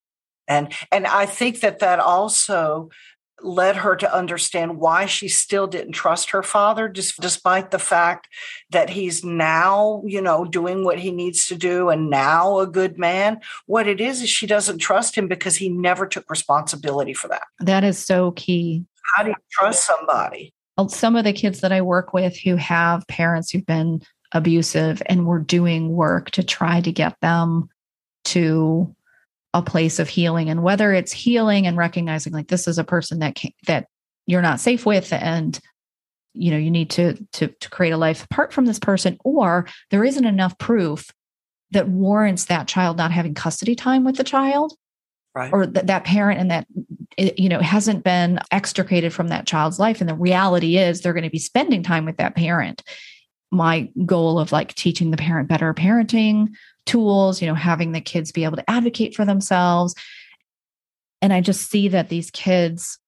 And 0.49 0.73
and 0.91 1.07
I 1.07 1.27
think 1.27 1.61
that 1.61 1.79
that 1.81 2.01
also 2.01 2.91
led 3.45 3.77
her 3.77 3.97
to 3.97 4.15
understand 4.15 4.79
why 4.79 5.07
she 5.07 5.29
still 5.29 5.67
didn't 5.67 5.93
trust 5.93 6.31
her 6.31 6.43
father, 6.43 6.89
just 6.89 7.21
despite 7.21 7.71
the 7.71 7.79
fact 7.79 8.29
that 8.71 8.91
he's 8.91 9.25
now, 9.25 10.03
you 10.05 10.21
know, 10.21 10.45
doing 10.45 10.85
what 10.85 10.99
he 10.99 11.11
needs 11.11 11.47
to 11.47 11.57
do 11.57 11.89
and 11.89 12.11
now 12.11 12.59
a 12.59 12.67
good 12.67 12.99
man. 12.99 13.41
What 13.67 13.87
it 13.87 14.01
is 14.01 14.23
is 14.23 14.29
she 14.29 14.47
doesn't 14.47 14.79
trust 14.79 15.17
him 15.17 15.29
because 15.29 15.57
he 15.57 15.69
never 15.69 16.07
took 16.07 16.29
responsibility 16.31 17.15
for 17.15 17.29
that. 17.29 17.45
That 17.61 17.85
is 17.85 17.99
so 17.99 18.33
key. 18.33 18.85
How 19.17 19.23
do 19.23 19.31
you 19.31 19.37
trust 19.51 19.87
somebody? 19.87 20.53
Some 20.89 21.17
of 21.17 21.25
the 21.25 21.33
kids 21.33 21.61
that 21.61 21.73
I 21.73 21.83
work 21.83 22.13
with 22.13 22.37
who 22.39 22.57
have 22.57 23.07
parents 23.07 23.51
who've 23.51 23.67
been 23.67 24.03
abusive 24.33 25.03
and 25.07 25.27
we're 25.27 25.39
doing 25.39 25.91
work 25.91 26.31
to 26.31 26.43
try 26.43 26.81
to 26.81 26.91
get 26.91 27.17
them 27.21 27.69
to 28.25 28.95
a 29.55 29.62
place 29.62 29.99
of 29.99 30.09
healing. 30.09 30.49
And 30.49 30.62
whether 30.62 30.93
it's 30.93 31.12
healing 31.12 31.67
and 31.67 31.77
recognizing 31.77 32.33
like 32.33 32.49
this 32.49 32.67
is 32.67 32.79
a 32.79 32.85
person 32.85 33.19
that 33.21 33.35
can, 33.35 33.51
that 33.67 33.87
you're 34.27 34.43
not 34.43 34.61
safe 34.61 34.87
with 34.87 35.12
and 35.12 35.59
you 36.35 36.51
know 36.51 36.57
you 36.57 36.71
need 36.71 36.88
to 36.88 37.15
to 37.33 37.49
to 37.49 37.69
create 37.69 37.91
a 37.91 37.97
life 37.99 38.25
apart 38.25 38.55
from 38.55 38.65
this 38.65 38.79
person 38.79 39.19
or 39.23 39.67
there 39.91 40.03
isn't 40.03 40.25
enough 40.25 40.57
proof 40.57 41.11
that 41.73 41.88
warrants 41.88 42.47
that 42.47 42.67
child 42.67 42.97
not 42.97 43.11
having 43.11 43.35
custody 43.35 43.75
time 43.75 44.03
with 44.05 44.17
the 44.17 44.25
child 44.25 44.73
right. 45.35 45.53
or 45.53 45.67
that 45.67 45.87
that 45.87 46.05
parent 46.05 46.41
and 46.41 46.51
that 46.51 46.67
you 47.19 47.49
know 47.49 47.61
hasn't 47.61 48.05
been 48.05 48.38
extricated 48.51 49.12
from 49.12 49.29
that 49.29 49.47
child's 49.47 49.79
life. 49.79 50.01
And 50.01 50.09
the 50.09 50.15
reality 50.15 50.77
is 50.77 51.01
they're 51.01 51.12
going 51.12 51.25
to 51.25 51.31
be 51.31 51.38
spending 51.38 51.83
time 51.83 52.05
with 52.05 52.17
that 52.19 52.35
parent. 52.35 52.83
My 53.51 53.91
goal 54.07 54.38
of 54.38 54.53
like 54.53 54.75
teaching 54.75 55.11
the 55.11 55.17
parent 55.17 55.49
better 55.49 55.75
parenting 55.75 56.49
tools, 56.87 57.40
you 57.40 57.49
know, 57.49 57.55
having 57.55 57.92
the 57.92 58.01
kids 58.01 58.33
be 58.33 58.45
able 58.45 58.57
to 58.57 58.71
advocate 58.71 59.14
for 59.14 59.25
themselves. 59.25 59.95
And 61.21 61.33
I 61.33 61.40
just 61.40 61.71
see 61.71 61.88
that 61.88 62.09
these 62.09 62.31
kids, 62.31 62.99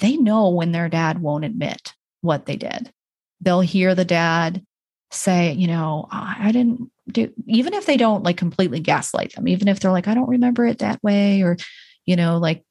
they 0.00 0.16
know 0.16 0.50
when 0.50 0.72
their 0.72 0.88
dad 0.88 1.20
won't 1.20 1.44
admit 1.44 1.94
what 2.20 2.46
they 2.46 2.56
did. 2.56 2.92
They'll 3.40 3.60
hear 3.60 3.94
the 3.94 4.04
dad 4.04 4.64
say, 5.10 5.52
you 5.52 5.66
know, 5.66 6.06
I 6.10 6.52
didn't 6.52 6.90
do, 7.10 7.32
even 7.46 7.74
if 7.74 7.86
they 7.86 7.96
don't 7.96 8.22
like 8.22 8.36
completely 8.36 8.80
gaslight 8.80 9.34
them, 9.34 9.48
even 9.48 9.68
if 9.68 9.80
they're 9.80 9.90
like, 9.90 10.06
I 10.06 10.14
don't 10.14 10.28
remember 10.28 10.66
it 10.66 10.78
that 10.78 11.02
way, 11.02 11.42
or, 11.42 11.56
you 12.04 12.14
know, 12.14 12.38
like 12.38 12.62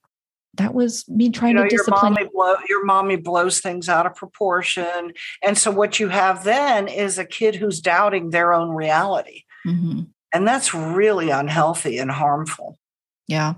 that 0.54 0.74
was 0.74 1.08
me 1.08 1.30
trying 1.30 1.56
you 1.56 1.62
know, 1.62 1.68
to 1.68 1.76
discipline. 1.76 2.14
Your 2.14 2.24
mommy, 2.24 2.30
blow, 2.32 2.56
your 2.68 2.84
mommy 2.84 3.16
blows 3.16 3.60
things 3.60 3.88
out 3.88 4.06
of 4.06 4.14
proportion. 4.14 5.12
And 5.42 5.58
so 5.58 5.70
what 5.70 6.00
you 6.00 6.08
have 6.08 6.44
then 6.44 6.88
is 6.88 7.18
a 7.18 7.24
kid 7.24 7.56
who's 7.56 7.80
doubting 7.80 8.30
their 8.30 8.52
own 8.52 8.70
reality. 8.70 9.44
Mm-hmm. 9.66 10.02
And 10.32 10.46
that's 10.46 10.74
really 10.74 11.30
unhealthy 11.30 11.98
and 11.98 12.10
harmful. 12.10 12.78
Yeah. 13.28 13.54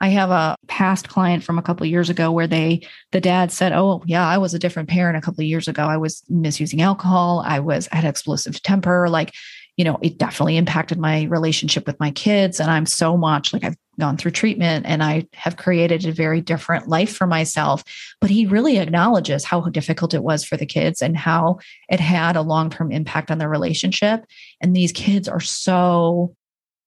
I 0.00 0.08
have 0.08 0.30
a 0.30 0.56
past 0.68 1.08
client 1.08 1.42
from 1.42 1.58
a 1.58 1.62
couple 1.62 1.86
years 1.86 2.10
ago 2.10 2.30
where 2.30 2.46
they 2.46 2.86
the 3.12 3.20
dad 3.20 3.50
said, 3.50 3.72
"Oh, 3.72 4.02
yeah, 4.06 4.26
I 4.26 4.36
was 4.36 4.52
a 4.52 4.58
different 4.58 4.90
parent 4.90 5.16
a 5.16 5.22
couple 5.22 5.42
years 5.42 5.68
ago. 5.68 5.84
I 5.84 5.96
was 5.96 6.22
misusing 6.28 6.82
alcohol. 6.82 7.42
I 7.46 7.60
was 7.60 7.88
I 7.92 7.96
had 7.96 8.04
explosive 8.04 8.62
temper. 8.62 9.08
Like, 9.08 9.32
you 9.78 9.84
know, 9.84 9.98
it 10.02 10.18
definitely 10.18 10.58
impacted 10.58 10.98
my 10.98 11.24
relationship 11.24 11.86
with 11.86 11.98
my 11.98 12.10
kids 12.10 12.60
and 12.60 12.70
I'm 12.70 12.86
so 12.86 13.16
much 13.16 13.52
like 13.54 13.64
I've 13.64 13.76
gone 13.98 14.16
through 14.16 14.32
treatment 14.32 14.86
and 14.86 15.02
I 15.02 15.26
have 15.34 15.56
created 15.56 16.06
a 16.06 16.12
very 16.12 16.40
different 16.40 16.88
life 16.88 17.14
for 17.14 17.26
myself. 17.26 17.82
But 18.20 18.30
he 18.30 18.46
really 18.46 18.78
acknowledges 18.78 19.44
how 19.44 19.60
difficult 19.62 20.14
it 20.14 20.22
was 20.22 20.44
for 20.44 20.56
the 20.56 20.66
kids 20.66 21.02
and 21.02 21.16
how 21.16 21.58
it 21.88 22.00
had 22.00 22.36
a 22.36 22.42
long 22.42 22.70
term 22.70 22.92
impact 22.92 23.30
on 23.30 23.38
their 23.38 23.48
relationship. 23.48 24.24
And 24.60 24.74
these 24.74 24.92
kids 24.92 25.28
are 25.28 25.40
so 25.40 26.34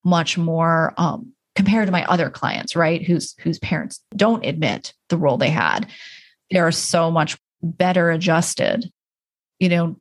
much 0.04 0.38
more 0.38 0.93
um, 0.98 1.34
compared 1.56 1.88
to 1.88 1.91
my 1.91 2.06
other 2.06 2.30
clients, 2.30 2.76
right? 2.76 3.06
Whose 3.06 3.36
whose 3.39 3.60
parents 3.60 4.02
don't 4.15 4.45
admit 4.45 4.93
the 5.10 5.17
role 5.17 5.38
they 5.38 5.50
had. 5.50 5.88
They're 6.52 6.72
so 6.72 7.12
much 7.12 7.38
better 7.62 8.10
adjusted, 8.10 8.89
you 9.60 9.69
know, 9.69 9.98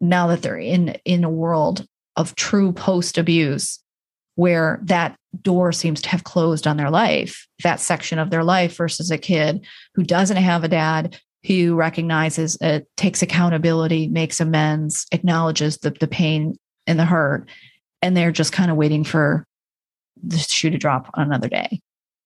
now 0.00 0.28
that 0.28 0.42
they're 0.42 0.58
in 0.58 0.96
in 1.04 1.24
a 1.24 1.30
world 1.30 1.86
of 2.16 2.34
true 2.34 2.72
post 2.72 3.16
abuse 3.16 3.80
where 4.34 4.80
that 4.84 5.17
door 5.42 5.72
seems 5.72 6.00
to 6.02 6.08
have 6.08 6.24
closed 6.24 6.66
on 6.66 6.76
their 6.76 6.90
life, 6.90 7.46
that 7.62 7.80
section 7.80 8.18
of 8.18 8.30
their 8.30 8.44
life 8.44 8.76
versus 8.76 9.10
a 9.10 9.18
kid 9.18 9.64
who 9.94 10.02
doesn't 10.02 10.36
have 10.36 10.64
a 10.64 10.68
dad 10.68 11.18
who 11.46 11.74
recognizes 11.74 12.56
it, 12.60 12.88
takes 12.96 13.22
accountability, 13.22 14.08
makes 14.08 14.40
amends, 14.40 15.06
acknowledges 15.12 15.78
the, 15.78 15.90
the 15.90 16.08
pain 16.08 16.58
and 16.86 16.98
the 16.98 17.04
hurt. 17.04 17.48
And 18.02 18.16
they're 18.16 18.32
just 18.32 18.52
kind 18.52 18.70
of 18.70 18.76
waiting 18.76 19.04
for 19.04 19.46
the 20.22 20.38
shoe 20.38 20.70
to 20.70 20.78
drop 20.78 21.10
on 21.14 21.26
another 21.26 21.48
day. 21.48 21.80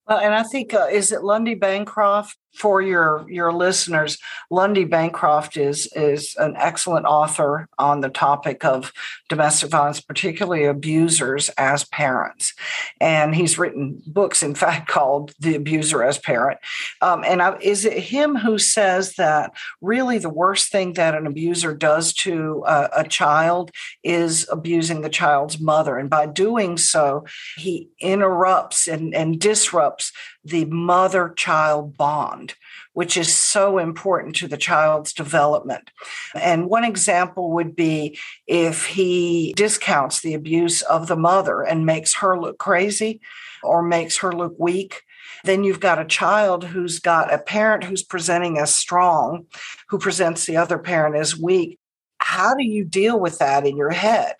Well, 0.07 0.19
and 0.19 0.35
I 0.35 0.43
think 0.43 0.75
uh, 0.75 0.88
is 0.91 1.12
it 1.12 1.23
Lundy 1.23 1.55
Bancroft 1.55 2.37
for 2.53 2.83
your 2.83 3.25
your 3.29 3.53
listeners, 3.53 4.19
Lundy 4.51 4.85
Bancroft 4.85 5.57
is 5.57 5.87
is 5.95 6.37
an 6.38 6.55
excellent 6.57 7.07
author 7.07 7.69
on 7.79 8.01
the 8.01 8.11
topic 8.11 8.65
of 8.65 8.93
domestic 9.29 9.71
violence, 9.71 10.01
particularly 10.01 10.65
abusers 10.65 11.49
as 11.51 11.85
parents, 11.85 12.53
and 13.01 13.35
he's 13.35 13.59
written 13.59 14.03
books, 14.07 14.43
in 14.43 14.55
fact, 14.55 14.88
called 14.93 15.33
"The 15.41 15.55
Abuser 15.55 16.03
as 16.03 16.19
Parent." 16.19 16.59
Um, 17.01 17.25
and 17.25 17.41
I, 17.41 17.57
is 17.61 17.85
it 17.85 17.99
him 17.99 18.37
who 18.37 18.59
says 18.59 19.15
that 19.15 19.53
really 19.81 20.19
the 20.19 20.29
worst 20.29 20.71
thing 20.71 20.93
that 20.95 21.15
an 21.15 21.27
abuser 21.27 21.75
does 21.75 22.12
to 22.12 22.62
a, 22.67 22.88
a 22.99 23.05
child 23.05 23.71
is 24.03 24.47
abusing 24.51 25.01
the 25.01 25.09
child's 25.09 25.59
mother, 25.59 25.97
and 25.97 26.11
by 26.11 26.27
doing 26.27 26.77
so, 26.77 27.25
he 27.57 27.88
interrupts 27.99 28.87
and, 28.87 29.15
and 29.15 29.41
disrupts 29.41 30.12
the 30.44 30.64
mother 30.66 31.33
child 31.37 31.96
bond, 31.96 32.55
which 32.92 33.16
is 33.16 33.37
so 33.37 33.78
important 33.78 34.37
to 34.37 34.48
the 34.48 34.57
child's 34.57 35.12
development. 35.12 35.90
And 36.35 36.68
one 36.68 36.85
example 36.85 37.52
would 37.52 37.76
be 37.76 38.18
if 38.46 38.87
he 38.87 39.55
discounts 39.57 40.20
the 40.20 40.35
abuse 40.35 40.83
of 40.83 41.07
the 41.07 41.16
mother 41.16 41.62
and 41.62 41.87
makes 41.87 42.16
her 42.16 42.38
look 42.40 42.59
crazy 42.59 43.20
or 43.62 43.83
makes 43.83 44.18
her 44.18 44.33
look 44.33 44.55
weak. 44.59 45.02
Then 45.44 45.64
you've 45.64 45.81
got 45.81 46.00
a 46.00 46.05
child 46.05 46.64
who's 46.64 46.98
got 46.98 47.33
a 47.33 47.38
parent 47.38 47.85
who's 47.85 48.02
presenting 48.02 48.59
as 48.59 48.74
strong, 48.74 49.46
who 49.88 49.98
presents 49.98 50.46
the 50.46 50.57
other 50.57 50.78
parent 50.78 51.16
as 51.16 51.38
weak. 51.38 51.78
How 52.18 52.55
do 52.55 52.64
you 52.64 52.85
deal 52.85 53.18
with 53.18 53.38
that 53.38 53.66
in 53.66 53.76
your 53.76 53.90
head? 53.90 54.35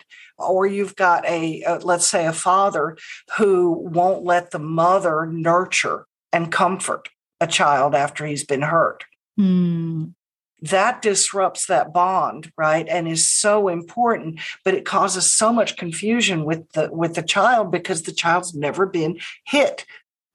Or 0.47 0.65
you've 0.65 0.95
got 0.95 1.25
a, 1.25 1.61
a, 1.63 1.79
let's 1.79 2.07
say 2.07 2.25
a 2.25 2.33
father 2.33 2.97
who 3.37 3.71
won't 3.71 4.23
let 4.23 4.51
the 4.51 4.59
mother 4.59 5.25
nurture 5.25 6.05
and 6.31 6.51
comfort 6.51 7.09
a 7.39 7.47
child 7.47 7.93
after 7.93 8.25
he's 8.25 8.43
been 8.43 8.61
hurt. 8.61 9.05
Mm. 9.39 10.13
that 10.61 11.01
disrupts 11.01 11.65
that 11.65 11.91
bond 11.91 12.51
right 12.55 12.87
and 12.87 13.07
is 13.07 13.27
so 13.27 13.67
important 13.67 14.39
but 14.63 14.75
it 14.75 14.85
causes 14.85 15.25
so 15.33 15.51
much 15.51 15.75
confusion 15.75 16.45
with 16.45 16.71
the 16.73 16.87
with 16.91 17.15
the 17.15 17.23
child 17.23 17.71
because 17.71 18.03
the 18.03 18.11
child's 18.11 18.53
never 18.53 18.85
been 18.85 19.19
hit. 19.47 19.87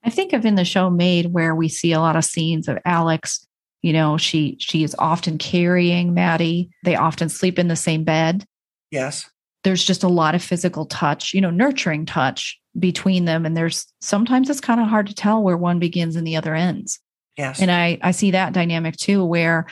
I 0.03 0.11
think 0.11 0.33
of 0.33 0.45
in 0.45 0.57
the 0.57 0.65
show 0.65 0.91
Maid 0.91 1.33
where 1.33 1.55
we 1.55 1.69
see 1.69 1.93
a 1.93 2.01
lot 2.01 2.17
of 2.17 2.25
scenes 2.25 2.67
of 2.67 2.77
alex 2.85 3.47
you 3.83 3.93
know 3.93 4.19
she 4.19 4.57
she 4.59 4.83
is 4.83 4.97
often 4.99 5.39
carrying 5.39 6.13
maddie. 6.13 6.71
They 6.83 6.97
often 6.97 7.29
sleep 7.29 7.57
in 7.57 7.69
the 7.69 7.77
same 7.77 8.03
bed. 8.03 8.45
Yes 8.91 9.31
there's 9.69 9.85
just 9.85 10.03
a 10.03 10.09
lot 10.09 10.35
of 10.35 10.43
physical 10.43 10.87
touch, 10.87 11.35
you 11.35 11.43
know, 11.43 11.51
nurturing 11.51 12.07
touch 12.07 12.59
between 12.79 13.27
them. 13.27 13.45
And 13.45 13.55
there's 13.55 13.85
sometimes 14.01 14.49
it's 14.49 14.63
kind 14.63 14.81
of 14.81 14.89
hard 14.89 15.09
to 15.09 15.15
tell 15.15 15.43
where 15.43 15.59
one 15.59 15.79
begins 15.79 16.17
and 16.17 16.27
the 16.27 16.37
other 16.37 16.55
ends. 16.55 16.99
Yes. 17.37 17.61
And 17.61 17.71
I, 17.71 17.99
I 18.01 18.13
see 18.13 18.31
that 18.31 18.55
dynamic 18.55 18.97
too, 18.97 19.23
where 19.23 19.67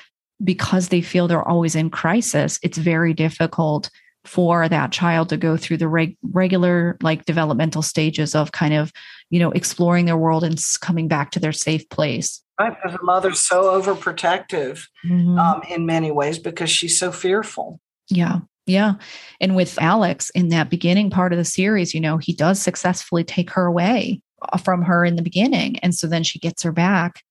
because 0.45 0.89
they 0.89 1.01
feel 1.01 1.29
they're 1.29 1.49
always 1.49 1.75
in 1.75 1.89
crisis, 1.89 2.59
it's 2.63 2.77
very 2.77 3.15
difficult 3.15 3.89
for 4.27 4.69
that 4.69 4.93
child 4.93 5.31
to 5.31 5.39
go 5.39 5.57
through 5.57 5.79
the 5.79 5.89
reg- 5.89 6.19
regular 6.23 6.99
like 7.01 7.25
developmental 7.25 7.81
stages 7.81 8.35
of 8.35 8.53
kind 8.53 8.75
of 8.75 8.93
you 9.31 9.39
know 9.39 9.51
exploring 9.53 10.05
their 10.05 10.17
world 10.17 10.45
and 10.45 10.63
coming 10.81 11.09
back 11.09 11.31
to 11.31 11.39
their 11.39 11.53
safe 11.53 11.89
place 11.91 12.43
right 12.59 12.75
because 12.75 12.99
the 12.99 13.05
mother's 13.05 13.39
so 13.39 13.81
overprotective 13.81 14.89
mm-hmm. 15.07 15.39
um, 15.39 15.63
in 15.71 15.87
many 15.87 16.11
ways 16.11 16.41
because 16.41 16.69
she's 16.69 16.99
so 16.99 17.13
fearful 17.13 17.79
yeah 18.11 18.41
yeah. 18.67 18.95
And 19.41 19.55
with 19.55 19.81
Alex 19.81 20.31
in 20.31 20.49
that 20.49 20.71
beginning 20.71 21.09
part 21.09 21.33
of 21.33 21.39
the 21.39 21.45
series, 21.45 21.95
you 21.95 22.01
know, 22.01 22.19
he 22.19 22.33
does 22.33 22.61
successfully 22.61 23.23
take 23.23 23.51
her 23.51 23.65
away 23.65 24.21
uh, 24.53 24.59
from 24.59 24.83
her 24.83 25.05
in 25.05 25.17
the 25.17 25.23
beginning. 25.23 25.79
And 25.79 25.95
so 25.95 26.07
then 26.09 26.25
she 26.25 26.41
gets 26.41 26.65
her 26.65 26.73
back 26.73 27.23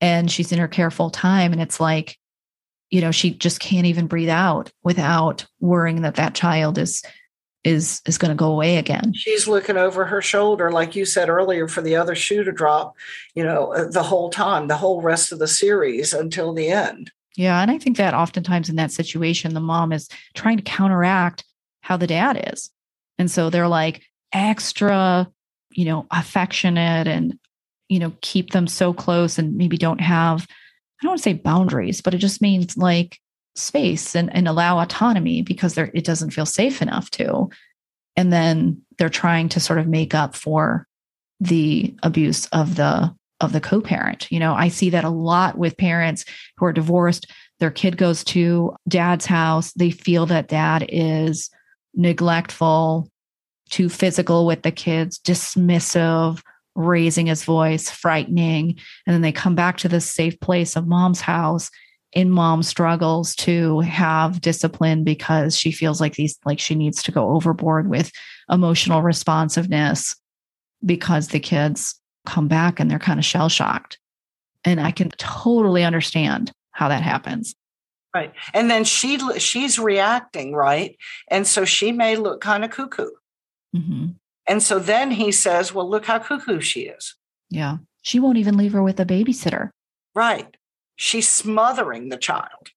and 0.00 0.30
she's 0.30 0.52
in 0.52 0.60
her 0.60 0.68
care 0.68 0.90
full 0.90 1.10
time. 1.10 1.52
And 1.52 1.60
it's 1.60 1.80
like, 1.80 2.16
you 2.90 3.00
know, 3.00 3.10
she 3.10 3.30
just 3.30 3.60
can't 3.60 3.86
even 3.86 4.06
breathe 4.06 4.28
out 4.28 4.70
without 4.82 5.44
worrying 5.60 6.02
that 6.02 6.14
that 6.14 6.34
child 6.34 6.78
is 6.78 7.02
is 7.64 8.00
is 8.06 8.18
going 8.18 8.30
to 8.30 8.36
go 8.36 8.52
away 8.52 8.76
again. 8.76 9.12
She's 9.14 9.48
looking 9.48 9.76
over 9.76 10.04
her 10.04 10.22
shoulder, 10.22 10.70
like 10.70 10.94
you 10.94 11.04
said 11.04 11.28
earlier, 11.28 11.66
for 11.66 11.82
the 11.82 11.96
other 11.96 12.14
shoe 12.14 12.44
to 12.44 12.52
drop. 12.52 12.94
You 13.34 13.42
know, 13.42 13.74
uh, 13.74 13.90
the 13.90 14.04
whole 14.04 14.30
time, 14.30 14.68
the 14.68 14.76
whole 14.76 15.02
rest 15.02 15.32
of 15.32 15.40
the 15.40 15.48
series 15.48 16.14
until 16.14 16.54
the 16.54 16.68
end. 16.68 17.10
Yeah. 17.36 17.60
And 17.60 17.70
I 17.70 17.78
think 17.78 17.96
that 17.96 18.14
oftentimes 18.14 18.68
in 18.68 18.76
that 18.76 18.90
situation, 18.90 19.54
the 19.54 19.60
mom 19.60 19.92
is 19.92 20.08
trying 20.34 20.56
to 20.56 20.62
counteract 20.62 21.44
how 21.82 21.96
the 21.96 22.06
dad 22.06 22.52
is. 22.52 22.70
And 23.18 23.30
so 23.30 23.50
they're 23.50 23.68
like 23.68 24.02
extra, 24.32 25.28
you 25.72 25.84
know, 25.84 26.06
affectionate 26.10 27.06
and, 27.06 27.38
you 27.88 27.98
know, 27.98 28.12
keep 28.20 28.50
them 28.50 28.66
so 28.66 28.92
close 28.92 29.38
and 29.38 29.56
maybe 29.56 29.76
don't 29.76 30.00
have, 30.00 30.46
I 30.50 31.02
don't 31.02 31.10
want 31.10 31.18
to 31.18 31.22
say 31.22 31.34
boundaries, 31.34 32.00
but 32.00 32.14
it 32.14 32.18
just 32.18 32.42
means 32.42 32.76
like 32.76 33.18
space 33.54 34.14
and, 34.14 34.34
and 34.34 34.48
allow 34.48 34.78
autonomy 34.78 35.42
because 35.42 35.74
they 35.74 35.90
it 35.94 36.04
doesn't 36.04 36.30
feel 36.30 36.46
safe 36.46 36.82
enough 36.82 37.10
to. 37.12 37.48
And 38.16 38.32
then 38.32 38.82
they're 38.98 39.08
trying 39.08 39.48
to 39.50 39.60
sort 39.60 39.78
of 39.78 39.86
make 39.86 40.14
up 40.14 40.34
for 40.34 40.86
the 41.40 41.94
abuse 42.02 42.46
of 42.46 42.76
the 42.76 43.14
of 43.40 43.52
the 43.52 43.60
co-parent. 43.60 44.30
You 44.30 44.40
know, 44.40 44.54
I 44.54 44.68
see 44.68 44.90
that 44.90 45.04
a 45.04 45.10
lot 45.10 45.56
with 45.56 45.76
parents 45.76 46.24
who 46.56 46.66
are 46.66 46.72
divorced. 46.72 47.30
Their 47.60 47.70
kid 47.70 47.96
goes 47.96 48.24
to 48.24 48.74
dad's 48.88 49.26
house. 49.26 49.72
They 49.72 49.90
feel 49.90 50.26
that 50.26 50.48
dad 50.48 50.86
is 50.88 51.50
neglectful, 51.94 53.10
too 53.70 53.88
physical 53.88 54.46
with 54.46 54.62
the 54.62 54.72
kids, 54.72 55.18
dismissive, 55.18 56.42
raising 56.74 57.26
his 57.26 57.44
voice, 57.44 57.90
frightening. 57.90 58.78
And 59.06 59.14
then 59.14 59.22
they 59.22 59.32
come 59.32 59.54
back 59.54 59.78
to 59.78 59.88
this 59.88 60.08
safe 60.08 60.38
place 60.40 60.76
of 60.76 60.86
mom's 60.86 61.20
house 61.20 61.70
in 62.12 62.30
mom 62.30 62.62
struggles 62.62 63.34
to 63.36 63.80
have 63.80 64.40
discipline 64.40 65.04
because 65.04 65.56
she 65.56 65.70
feels 65.70 66.00
like 66.00 66.14
these 66.14 66.38
like 66.46 66.58
she 66.58 66.74
needs 66.74 67.02
to 67.02 67.12
go 67.12 67.30
overboard 67.30 67.88
with 67.88 68.10
emotional 68.50 69.02
responsiveness 69.02 70.16
because 70.84 71.28
the 71.28 71.40
kids 71.40 72.00
come 72.28 72.48
back 72.48 72.78
and 72.78 72.90
they're 72.90 72.98
kind 72.98 73.18
of 73.18 73.24
shell 73.24 73.48
shocked. 73.48 73.98
And 74.64 74.80
I 74.80 74.90
can 74.90 75.10
totally 75.18 75.84
understand 75.84 76.52
how 76.72 76.88
that 76.88 77.02
happens. 77.02 77.54
Right. 78.14 78.32
And 78.54 78.70
then 78.70 78.84
she 78.84 79.18
she's 79.38 79.78
reacting, 79.78 80.52
right? 80.54 80.96
And 81.28 81.46
so 81.46 81.64
she 81.64 81.92
may 81.92 82.16
look 82.16 82.40
kind 82.40 82.64
of 82.64 82.70
cuckoo. 82.70 83.10
Mm-hmm. 83.76 84.08
And 84.46 84.62
so 84.62 84.78
then 84.78 85.10
he 85.10 85.30
says, 85.30 85.74
"Well, 85.74 85.88
look 85.88 86.06
how 86.06 86.18
cuckoo 86.18 86.60
she 86.60 86.82
is." 86.82 87.14
Yeah. 87.50 87.78
She 88.02 88.18
won't 88.18 88.38
even 88.38 88.56
leave 88.56 88.72
her 88.72 88.82
with 88.82 88.98
a 89.00 89.04
babysitter. 89.04 89.70
Right. 90.14 90.56
She's 90.96 91.28
smothering 91.28 92.08
the 92.08 92.16
child. 92.16 92.70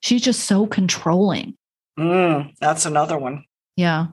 She's 0.00 0.22
just 0.22 0.44
so 0.44 0.66
controlling. 0.66 1.54
Mm, 1.98 2.54
that's 2.60 2.86
another 2.86 3.18
one. 3.18 3.44
Yeah. 3.76 4.06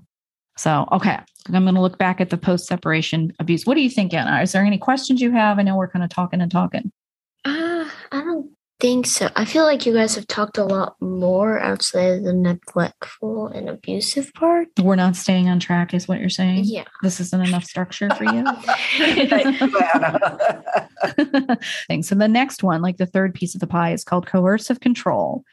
So, 0.57 0.87
okay. 0.91 1.19
I'm 1.53 1.63
going 1.63 1.75
to 1.75 1.81
look 1.81 1.97
back 1.97 2.19
at 2.19 2.29
the 2.29 2.37
post 2.37 2.67
separation 2.67 3.33
abuse. 3.39 3.65
What 3.65 3.75
do 3.75 3.81
you 3.81 3.89
think, 3.89 4.13
Anna? 4.13 4.41
Is 4.41 4.51
there 4.51 4.63
any 4.63 4.77
questions 4.77 5.21
you 5.21 5.31
have? 5.31 5.59
I 5.59 5.63
know 5.63 5.75
we're 5.75 5.89
kind 5.89 6.03
of 6.03 6.09
talking 6.09 6.41
and 6.41 6.51
talking. 6.51 6.91
Uh, 7.43 7.87
I 8.11 8.21
don't 8.21 8.49
think 8.79 9.05
so. 9.05 9.29
I 9.35 9.45
feel 9.45 9.63
like 9.63 9.85
you 9.85 9.93
guys 9.93 10.15
have 10.15 10.27
talked 10.27 10.57
a 10.57 10.65
lot 10.65 10.95
more 10.99 11.59
outside 11.59 12.13
of 12.13 12.23
the 12.23 12.33
neglectful 12.33 13.47
and 13.47 13.69
abusive 13.69 14.33
part. 14.33 14.67
We're 14.81 14.95
not 14.95 15.15
staying 15.15 15.49
on 15.49 15.59
track, 15.59 15.93
is 15.93 16.07
what 16.07 16.19
you're 16.19 16.29
saying? 16.29 16.63
Yeah. 16.65 16.85
This 17.03 17.19
isn't 17.19 17.47
enough 17.47 17.63
structure 17.63 18.09
for 18.15 18.23
you. 18.23 18.43
Thank 18.97 19.61
you, 19.61 19.79
Anna. 19.93 21.57
thing. 21.87 22.03
So 22.03 22.15
the 22.15 22.27
next 22.27 22.63
one, 22.63 22.81
like 22.81 22.97
the 22.97 23.05
third 23.05 23.33
piece 23.33 23.53
of 23.53 23.61
the 23.61 23.67
pie, 23.67 23.93
is 23.93 24.03
called 24.03 24.27
coercive 24.27 24.79
control. 24.79 25.43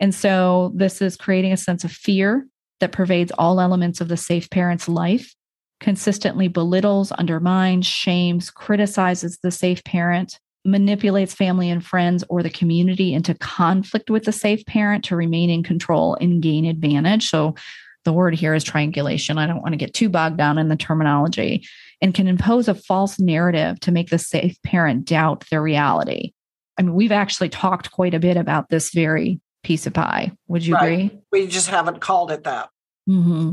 And 0.00 0.14
so 0.14 0.72
this 0.74 1.00
is 1.00 1.16
creating 1.16 1.52
a 1.52 1.56
sense 1.56 1.84
of 1.84 1.92
fear 1.92 2.46
that 2.80 2.92
pervades 2.92 3.30
all 3.38 3.60
elements 3.60 4.00
of 4.00 4.08
the 4.08 4.16
safe 4.16 4.50
parent's 4.50 4.88
life, 4.88 5.34
consistently 5.82 6.48
belittles, 6.48 7.12
undermines, 7.12 7.86
shames, 7.86 8.50
criticizes 8.50 9.38
the 9.42 9.50
safe 9.50 9.84
parent, 9.84 10.38
manipulates 10.64 11.34
family 11.34 11.68
and 11.68 11.84
friends 11.84 12.24
or 12.30 12.42
the 12.42 12.48
community 12.48 13.12
into 13.12 13.34
conflict 13.34 14.08
with 14.08 14.24
the 14.24 14.32
safe 14.32 14.64
parent 14.64 15.04
to 15.04 15.16
remain 15.16 15.50
in 15.50 15.62
control 15.62 16.16
and 16.20 16.40
gain 16.40 16.64
advantage. 16.64 17.28
So 17.28 17.56
the 18.04 18.12
word 18.12 18.34
here 18.34 18.54
is 18.54 18.64
triangulation. 18.64 19.38
I 19.38 19.46
don't 19.46 19.60
want 19.60 19.72
to 19.72 19.76
get 19.76 19.92
too 19.92 20.08
bogged 20.08 20.38
down 20.38 20.56
in 20.56 20.68
the 20.68 20.76
terminology 20.76 21.66
and 22.00 22.14
can 22.14 22.28
impose 22.28 22.68
a 22.68 22.74
false 22.74 23.18
narrative 23.18 23.78
to 23.80 23.92
make 23.92 24.10
the 24.10 24.18
safe 24.18 24.56
parent 24.62 25.04
doubt 25.04 25.44
their 25.50 25.62
reality. 25.62 26.32
I 26.78 26.82
mean, 26.82 26.94
we've 26.94 27.12
actually 27.12 27.48
talked 27.48 27.90
quite 27.90 28.14
a 28.14 28.18
bit 28.20 28.36
about 28.36 28.68
this 28.70 28.90
very 28.90 29.40
piece 29.62 29.86
of 29.86 29.94
pie. 29.94 30.32
Would 30.48 30.64
you 30.64 30.74
Right. 30.74 30.84
agree? 31.06 31.18
we 31.32 31.46
just 31.46 31.68
haven't 31.68 32.00
called 32.00 32.30
it 32.30 32.44
that. 32.44 32.70
hmm 33.06 33.52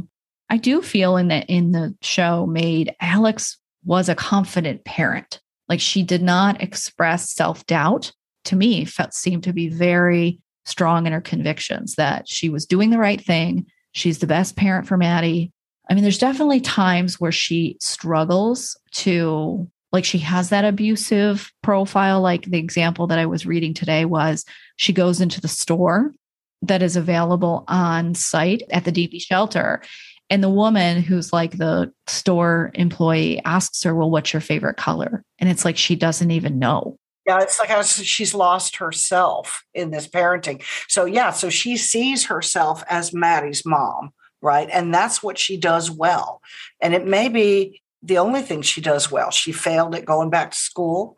I 0.50 0.58
do 0.58 0.82
feel 0.82 1.18
in 1.18 1.28
the 1.28 1.46
in 1.46 1.72
the 1.72 1.96
show 2.02 2.46
Maid 2.46 2.96
Alex 3.00 3.58
was 3.86 4.10
a 4.10 4.16
confident 4.16 4.84
parent. 4.84 5.40
Like 5.68 5.80
she 5.80 6.04
did 6.04 6.22
not 6.22 6.62
express 6.62 7.30
self 7.30 7.66
doubt. 7.66 8.12
To 8.46 8.56
me, 8.56 8.86
felt 8.86 9.14
seemed 9.14 9.44
to 9.44 9.54
be 9.54 9.70
very 9.70 10.40
strong 10.66 11.06
in 11.06 11.14
her 11.14 11.22
convictions 11.22 11.96
that 11.96 12.28
she 12.28 12.50
was 12.50 12.66
doing 12.66 12.90
the 12.90 12.98
right 12.98 13.22
thing. 13.22 13.66
She's 13.92 14.20
the 14.20 14.28
best 14.28 14.56
parent 14.56 14.88
for 14.88 14.98
Maddie. 14.98 15.52
I 15.90 15.94
mean, 15.94 16.04
there's 16.04 16.18
definitely 16.18 16.62
times 16.62 17.20
where 17.20 17.32
she 17.32 17.78
struggles 17.82 18.80
to 18.94 19.70
like 19.92 20.06
she 20.06 20.20
has 20.20 20.50
that 20.50 20.66
abusive 20.66 21.52
profile. 21.64 22.22
Like 22.22 22.44
the 22.44 22.60
example 22.60 23.08
that 23.08 23.20
I 23.20 23.26
was 23.26 23.46
reading 23.46 23.74
today 23.74 24.06
was 24.06 24.46
she 24.78 24.94
goes 24.94 25.20
into 25.20 25.42
the 25.42 25.48
store 25.48 26.14
that 26.62 26.82
is 26.82 26.96
available 26.96 27.64
on 27.68 28.14
site 28.16 28.64
at 28.70 28.86
the 28.86 28.92
DV 28.92 29.22
shelter. 29.22 29.82
And 30.30 30.44
the 30.44 30.50
woman 30.50 31.02
who's 31.02 31.34
like 31.34 31.58
the 31.58 31.92
store 32.08 32.72
employee 32.76 33.42
asks 33.46 33.84
her, 33.84 33.96
Well, 33.96 34.12
what's 34.12 34.32
your 34.34 34.42
favorite 34.42 34.78
color? 34.78 35.24
And 35.40 35.50
it's 35.50 35.66
like 35.66 35.78
she 35.78 35.96
doesn't 35.96 36.32
even 36.32 36.60
know. 36.60 36.98
Yeah, 37.26 37.40
it's 37.42 37.60
like 37.60 37.70
she's 37.86 38.34
lost 38.34 38.78
herself 38.78 39.64
in 39.74 39.92
this 39.92 40.08
parenting. 40.08 40.64
So, 40.88 41.06
yeah, 41.06 41.32
so 41.32 41.50
she 41.50 41.78
sees 41.78 42.26
herself 42.26 42.84
as 42.90 43.14
Maddie's 43.14 43.66
mom, 43.66 44.12
right? 44.42 44.68
And 44.72 44.94
that's 44.94 45.22
what 45.22 45.38
she 45.38 45.56
does 45.58 45.92
well. 45.92 46.42
And 46.82 46.94
it 46.96 47.06
may 47.06 47.28
be 47.30 47.82
the 48.02 48.18
only 48.18 48.42
thing 48.42 48.62
she 48.62 48.82
does 48.82 49.12
well. 49.12 49.30
She 49.30 49.52
failed 49.52 49.94
at 49.94 50.06
going 50.06 50.30
back 50.32 50.52
to 50.52 50.58
school, 50.58 51.18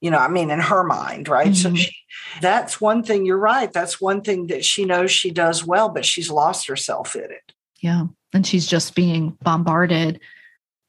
you 0.00 0.10
know, 0.12 0.18
I 0.18 0.28
mean, 0.28 0.50
in 0.50 0.60
her 0.60 0.84
mind, 0.84 1.28
right? 1.28 1.56
So, 1.56 1.70
Mhm. 1.70 1.76
she, 1.78 1.96
that's 2.40 2.80
one 2.80 3.02
thing 3.02 3.24
you're 3.24 3.38
right. 3.38 3.72
That's 3.72 4.00
one 4.00 4.20
thing 4.20 4.48
that 4.48 4.64
she 4.64 4.84
knows 4.84 5.10
she 5.10 5.30
does 5.32 5.64
well, 5.66 5.88
but 5.88 6.04
she's 6.04 6.30
lost 6.30 6.68
herself 6.68 7.16
in 7.16 7.24
it. 7.32 7.52
Yeah. 7.80 8.04
And 8.32 8.46
she's 8.46 8.66
just 8.66 8.94
being 8.94 9.36
bombarded 9.42 10.20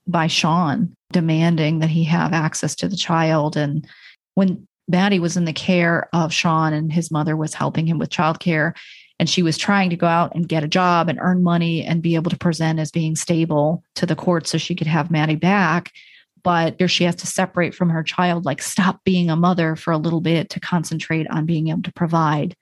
by 0.08 0.28
Sean 0.28 0.96
demanding 1.12 1.80
that 1.80 1.90
he 1.90 2.04
have 2.04 2.34
access 2.34 2.76
to 2.76 2.88
the 2.88 2.98
child. 2.98 3.56
And 3.56 3.88
when 4.36 4.68
Maddie 4.88 5.20
was 5.20 5.38
in 5.38 5.46
the 5.46 5.54
care 5.54 6.10
of 6.14 6.34
Sean 6.34 6.74
and 6.74 6.92
his 6.92 7.12
mother 7.12 7.38
was 7.38 7.54
helping 7.54 7.88
him 7.88 8.00
with 8.00 8.10
childcare, 8.10 8.76
and 9.20 9.30
she 9.30 9.44
was 9.44 9.58
trying 9.58 9.90
to 9.90 9.98
go 9.98 10.08
out 10.08 10.34
and 10.34 10.48
get 10.48 10.64
a 10.64 10.68
job 10.68 11.10
and 11.10 11.20
earn 11.22 11.44
money 11.44 11.84
and 11.84 12.02
be 12.02 12.16
able 12.16 12.32
to 12.32 12.38
present 12.38 12.80
as 12.80 12.90
being 12.90 13.16
stable 13.16 13.84
to 13.96 14.06
the 14.06 14.16
court 14.16 14.48
so 14.48 14.58
she 14.58 14.76
could 14.76 14.88
have 14.88 15.12
Maddie 15.12 15.36
back. 15.36 15.92
But 16.42 16.76
here 16.80 16.88
she 16.88 17.04
has 17.04 17.16
to 17.18 17.28
separate 17.28 17.76
from 17.76 17.90
her 17.90 18.02
child, 18.02 18.46
like 18.46 18.62
stop 18.62 19.04
being 19.04 19.30
a 19.30 19.36
mother 19.36 19.76
for 19.76 19.92
a 19.92 19.98
little 19.98 20.22
bit 20.22 20.50
to 20.52 20.60
concentrate 20.60 21.30
on 21.30 21.46
being 21.46 21.68
able 21.68 21.82
to 21.84 21.94
provide 21.94 22.56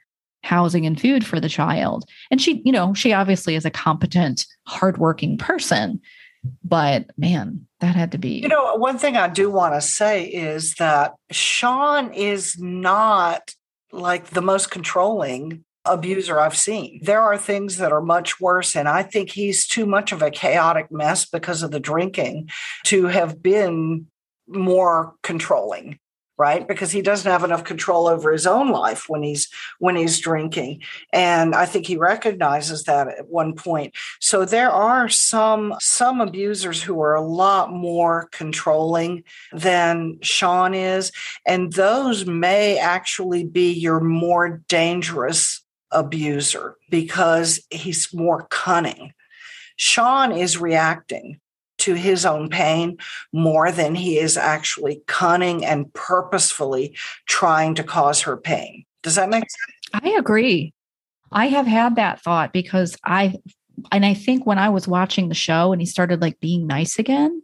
housing 0.48 0.86
and 0.86 1.00
food 1.00 1.26
for 1.26 1.40
the 1.40 1.50
child. 1.50 2.06
And 2.32 2.42
she, 2.42 2.62
you 2.64 2.72
know, 2.72 2.94
she 2.94 3.14
obviously 3.14 3.56
is 3.56 3.66
a 3.66 3.70
competent, 3.70 4.46
hardworking 4.66 5.38
person. 5.38 6.00
But 6.64 7.12
man, 7.18 7.68
that 7.82 7.96
had 7.96 8.12
to 8.14 8.18
be 8.18 8.40
You 8.40 8.48
know, 8.48 8.76
one 8.76 8.98
thing 8.98 9.18
I 9.18 9.28
do 9.28 9.52
want 9.52 9.74
to 9.74 9.82
say 9.82 10.26
is 10.26 10.76
that 10.76 11.16
Sean 11.32 12.14
is 12.14 12.58
not 12.58 13.54
like 13.92 14.30
the 14.30 14.42
most 14.42 14.72
controlling 14.72 15.66
abuser 15.84 16.40
I've 16.40 16.58
seen. 16.58 17.00
There 17.04 17.22
are 17.22 17.38
things 17.38 17.78
that 17.78 17.92
are 17.92 18.02
much 18.02 18.40
worse, 18.40 18.76
and 18.76 18.88
I 18.88 19.04
think 19.04 19.32
he's 19.32 19.68
too 19.68 19.86
much 19.86 20.12
of 20.12 20.22
a 20.22 20.32
chaotic 20.32 20.92
mess 20.92 21.26
because 21.26 21.64
of 21.64 21.72
the 21.72 21.80
drinking 21.80 22.50
to 22.86 23.06
have 23.08 23.42
been 23.42 24.08
more 24.48 25.14
controlling 25.24 26.00
right? 26.38 26.68
Because 26.68 26.92
he 26.92 27.02
doesn't 27.02 27.30
have 27.30 27.44
enough 27.44 27.64
control 27.64 28.08
over 28.08 28.32
his 28.32 28.46
own 28.46 28.72
life 28.72 29.10
when 29.10 29.24
he's 29.24 29.50
when 29.80 29.96
he's 29.96 30.20
drinking. 30.20 30.82
And 31.12 31.56
i 31.56 31.66
think 31.66 31.86
he 31.86 31.98
recognizes 31.98 32.84
that 32.84 33.08
at 33.08 33.28
one 33.28 33.54
point. 33.54 33.96
So 34.20 34.46
there 34.46 34.70
are 34.70 35.10
some 35.10 35.76
some 35.80 36.22
abusers 36.22 36.82
who 36.82 37.02
are 37.02 37.16
a 37.16 37.22
lot 37.22 37.72
more 37.72 38.30
controlling 38.32 39.24
than 39.52 40.20
Sean 40.22 40.74
is. 40.74 41.12
And 41.46 41.74
those 41.74 42.26
may 42.26 42.78
actually 42.78 43.44
be 43.44 43.72
your 43.72 44.00
more 44.00 44.62
dangerous 44.68 45.64
abuser 45.92 46.76
because 46.90 47.60
he's 47.70 48.14
more 48.14 48.48
cunning. 48.50 49.14
Sean 49.78 50.32
is 50.32 50.58
reacting 50.58 51.40
to 51.88 51.96
his 51.96 52.26
own 52.26 52.50
pain 52.50 52.98
more 53.32 53.72
than 53.72 53.96
he 53.96 54.20
is 54.20 54.36
actually 54.36 55.02
cunning 55.08 55.64
and 55.64 55.92
purposefully 55.94 56.94
trying 57.28 57.76
to 57.76 57.84
cause 57.84 58.22
her 58.22 58.36
pain. 58.36 58.84
Does 59.04 59.16
that 59.16 59.30
make 59.30 59.46
sense? 59.46 60.04
I 60.04 60.10
agree. 60.10 60.74
I 61.32 61.48
have 61.48 61.66
had 61.66 61.96
that 61.96 62.22
thought 62.22 62.52
because 62.52 62.98
I, 63.06 63.36
and 63.94 64.06
I 64.06 64.14
think 64.14 64.46
when 64.46 64.60
I 64.60 64.68
was 64.68 64.86
watching 64.86 65.30
the 65.30 65.36
show 65.36 65.72
and 65.72 65.82
he 65.82 65.86
started 65.86 66.22
like 66.22 66.38
being 66.42 66.68
nice 66.68 67.00
again, 67.00 67.42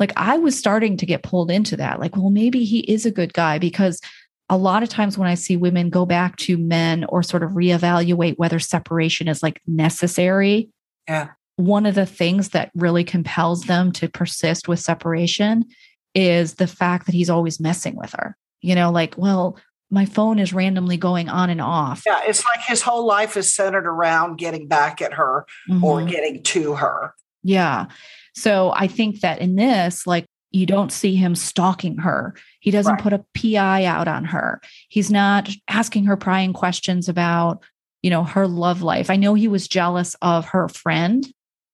like 0.00 0.12
I 0.16 0.38
was 0.38 0.58
starting 0.58 0.96
to 0.96 1.06
get 1.06 1.22
pulled 1.22 1.52
into 1.52 1.76
that. 1.76 2.00
Like, 2.00 2.16
well, 2.16 2.30
maybe 2.30 2.64
he 2.64 2.80
is 2.80 3.06
a 3.06 3.12
good 3.12 3.32
guy 3.32 3.58
because 3.58 4.00
a 4.48 4.56
lot 4.56 4.82
of 4.82 4.88
times 4.88 5.16
when 5.16 5.28
I 5.28 5.34
see 5.34 5.56
women 5.56 5.88
go 5.88 6.04
back 6.04 6.34
to 6.38 6.58
men 6.58 7.04
or 7.04 7.22
sort 7.22 7.44
of 7.44 7.52
reevaluate 7.52 8.38
whether 8.38 8.58
separation 8.58 9.28
is 9.28 9.40
like 9.40 9.60
necessary, 9.68 10.70
Yeah. 11.08 11.28
One 11.58 11.86
of 11.86 11.96
the 11.96 12.06
things 12.06 12.50
that 12.50 12.70
really 12.76 13.02
compels 13.02 13.62
them 13.62 13.90
to 13.90 14.08
persist 14.08 14.68
with 14.68 14.78
separation 14.78 15.64
is 16.14 16.54
the 16.54 16.68
fact 16.68 17.06
that 17.06 17.14
he's 17.16 17.28
always 17.28 17.58
messing 17.58 17.96
with 17.96 18.12
her. 18.12 18.36
You 18.60 18.76
know, 18.76 18.92
like, 18.92 19.16
well, 19.18 19.58
my 19.90 20.04
phone 20.04 20.38
is 20.38 20.52
randomly 20.52 20.96
going 20.96 21.28
on 21.28 21.50
and 21.50 21.60
off. 21.60 22.02
Yeah, 22.06 22.20
it's 22.24 22.44
like 22.44 22.64
his 22.64 22.82
whole 22.82 23.04
life 23.06 23.36
is 23.36 23.52
centered 23.52 23.86
around 23.86 24.38
getting 24.38 24.68
back 24.68 25.02
at 25.02 25.14
her 25.14 25.46
or 25.82 26.00
Mhm. 26.02 26.10
getting 26.10 26.42
to 26.44 26.74
her. 26.74 27.14
Yeah. 27.42 27.86
So 28.34 28.72
I 28.76 28.86
think 28.86 29.20
that 29.20 29.40
in 29.40 29.56
this, 29.56 30.06
like, 30.06 30.26
you 30.52 30.64
don't 30.64 30.92
see 30.92 31.16
him 31.16 31.34
stalking 31.34 31.98
her. 31.98 32.34
He 32.60 32.70
doesn't 32.70 32.94
Right. 32.94 33.02
put 33.02 33.12
a 33.12 33.24
PI 33.34 33.84
out 33.84 34.06
on 34.06 34.26
her. 34.26 34.60
He's 34.88 35.10
not 35.10 35.50
asking 35.68 36.04
her 36.04 36.16
prying 36.16 36.52
questions 36.52 37.08
about, 37.08 37.62
you 38.02 38.10
know, 38.10 38.22
her 38.22 38.46
love 38.46 38.80
life. 38.80 39.10
I 39.10 39.16
know 39.16 39.34
he 39.34 39.48
was 39.48 39.66
jealous 39.66 40.14
of 40.22 40.46
her 40.46 40.68
friend, 40.68 41.26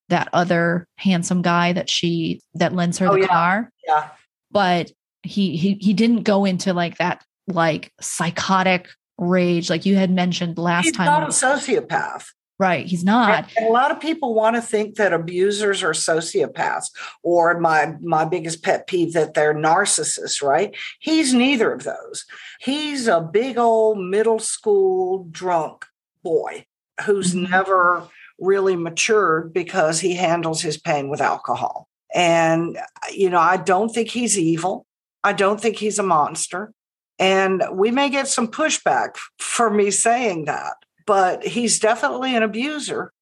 that 0.08 0.28
other 0.32 0.86
handsome 0.96 1.42
guy 1.42 1.72
that 1.72 1.88
she 1.90 2.40
that 2.54 2.74
lends 2.74 2.98
her 2.98 3.08
Oh, 3.08 3.14
the 3.14 3.20
yeah. 3.20 3.26
car, 3.26 3.70
Yeah. 3.86 4.08
but 4.50 4.90
he 5.22 5.56
he 5.56 5.74
he 5.80 5.92
didn't 5.94 6.22
go 6.24 6.44
into 6.44 6.72
like 6.74 6.98
that 6.98 7.24
like 7.48 7.92
psychotic 8.00 8.88
rage 9.18 9.70
like 9.70 9.86
you 9.86 9.96
had 9.96 10.10
mentioned 10.10 10.58
last 10.58 10.84
time. 10.84 10.84
He's 10.84 10.96
time. 10.96 11.06
not 11.06 11.28
a 11.28 11.32
sociopath. 11.32 12.26
right. 12.58 12.86
He's 12.86 13.04
not. 13.04 13.50
And 13.56 13.66
a 13.66 13.70
lot 13.70 13.90
of 13.90 14.00
people 14.00 14.34
want 14.34 14.56
to 14.56 14.62
think 14.62 14.96
that 14.96 15.12
abusers 15.12 15.82
are 15.82 15.92
sociopaths, 15.92 16.86
or 17.22 17.58
my 17.60 17.94
my 18.02 18.24
biggest 18.24 18.62
pet 18.62 18.86
peeve 18.86 19.12
that 19.14 19.34
they're 19.34 19.54
narcissists. 19.54 20.42
Right? 20.42 20.76
He's 21.00 21.32
neither 21.34 21.72
of 21.72 21.84
those. 21.84 22.24
He's 22.60 23.08
a 23.08 23.20
big 23.20 23.56
old 23.58 23.98
middle 23.98 24.38
school 24.38 25.26
drunk 25.30 25.86
boy 26.22 26.66
who's 27.04 27.34
Mhm. 27.34 27.50
never 27.50 28.08
really 28.38 28.76
matured 28.76 29.52
because 29.52 30.00
he 30.00 30.14
handles 30.14 30.60
his 30.62 30.78
pain 30.78 31.08
with 31.08 31.20
alcohol. 31.20 31.88
And 32.14 32.78
you 33.12 33.30
know, 33.30 33.40
I 33.40 33.56
don't 33.56 33.88
think 33.88 34.08
he's 34.08 34.38
evil. 34.38 34.86
I 35.22 35.32
don't 35.32 35.60
think 35.60 35.76
he's 35.76 35.98
a 35.98 36.02
monster. 36.02 36.72
And 37.18 37.62
we 37.72 37.90
may 37.90 38.10
get 38.10 38.28
some 38.28 38.48
pushback 38.48 39.16
for 39.38 39.70
me 39.70 39.90
saying 39.90 40.46
that, 40.46 40.74
but 41.06 41.44
he's 41.44 41.78
definitely 41.78 42.34
an 42.34 42.42
abuser. 42.42 43.12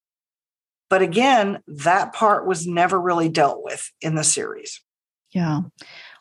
But 0.89 1.01
again, 1.01 1.61
that 1.67 2.13
part 2.13 2.45
was 2.47 2.67
never 2.67 2.99
really 2.99 3.29
dealt 3.29 3.63
with 3.63 3.89
in 4.01 4.15
the 4.15 4.23
series. 4.23 4.81
Yeah. 5.31 5.61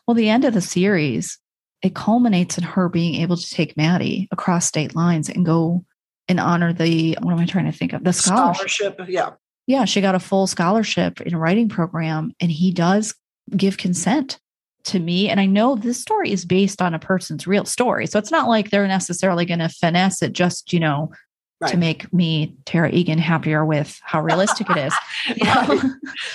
Well, 0.06 0.14
the 0.14 0.28
end 0.28 0.44
of 0.44 0.54
the 0.54 0.60
series, 0.60 1.38
it 1.82 1.94
culminates 1.94 2.58
in 2.58 2.64
her 2.64 2.88
being 2.88 3.16
able 3.16 3.36
to 3.36 3.50
take 3.50 3.76
Maddie 3.76 4.28
across 4.30 4.66
state 4.66 4.94
lines 4.94 5.28
and 5.28 5.44
go 5.44 5.84
and 6.32 6.40
honor 6.40 6.72
the 6.72 7.16
what 7.22 7.32
am 7.32 7.38
I 7.38 7.46
trying 7.46 7.70
to 7.70 7.76
think 7.76 7.92
of? 7.92 8.02
The 8.02 8.12
scholarship. 8.12 8.94
scholarship 8.94 9.08
yeah. 9.08 9.30
Yeah, 9.68 9.84
she 9.84 10.00
got 10.00 10.16
a 10.16 10.20
full 10.20 10.48
scholarship 10.48 11.20
in 11.20 11.34
a 11.34 11.38
writing 11.38 11.68
program, 11.68 12.32
and 12.40 12.50
he 12.50 12.72
does 12.72 13.14
give 13.56 13.76
consent 13.76 14.40
to 14.84 14.98
me. 14.98 15.28
And 15.28 15.38
I 15.38 15.46
know 15.46 15.76
this 15.76 16.00
story 16.00 16.32
is 16.32 16.44
based 16.44 16.82
on 16.82 16.94
a 16.94 16.98
person's 16.98 17.46
real 17.46 17.64
story. 17.64 18.06
So 18.06 18.18
it's 18.18 18.30
not 18.30 18.48
like 18.48 18.70
they're 18.70 18.88
necessarily 18.88 19.44
going 19.44 19.60
to 19.60 19.68
finesse 19.68 20.22
it 20.22 20.32
just, 20.32 20.72
you 20.72 20.80
know, 20.80 21.12
right. 21.60 21.70
to 21.70 21.76
make 21.76 22.12
me, 22.12 22.56
Tara 22.64 22.90
Egan, 22.90 23.18
happier 23.18 23.64
with 23.64 23.98
how 24.02 24.20
realistic 24.20 24.68
it 24.70 24.76
is. 24.76 24.94
You 25.36 25.44
know? 25.44 25.80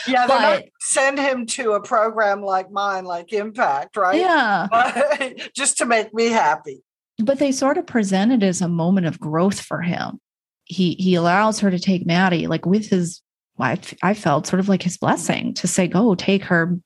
Yeah, 0.08 0.28
they 0.28 0.34
but, 0.34 0.66
send 0.80 1.20
him 1.20 1.46
to 1.48 1.74
a 1.74 1.82
program 1.82 2.42
like 2.42 2.72
mine, 2.72 3.04
like 3.04 3.34
Impact, 3.34 3.98
right? 3.98 4.20
Yeah. 4.20 5.34
just 5.54 5.80
to 5.80 5.86
make 5.86 6.14
me 6.14 6.28
happy. 6.28 6.82
But 7.20 7.40
they 7.40 7.52
sort 7.52 7.78
of 7.78 7.88
present 7.88 8.32
it 8.32 8.44
as 8.44 8.62
a 8.62 8.68
moment 8.68 9.08
of 9.08 9.20
growth 9.20 9.60
for 9.60 9.82
him 9.82 10.20
he 10.68 10.96
he 10.96 11.16
allows 11.16 11.60
her 11.60 11.72
to 11.72 11.80
take 11.80 12.06
Maddie 12.06 12.48
like 12.48 12.66
with 12.66 12.90
his 12.90 13.22
I, 13.60 13.80
I 14.04 14.14
felt 14.14 14.46
sort 14.46 14.60
of 14.60 14.70
like 14.70 14.84
his 14.84 14.98
blessing 14.98 15.54
to 15.56 15.68
say 15.68 15.88
go 15.88 16.14
take 16.14 16.44
her 16.44 16.78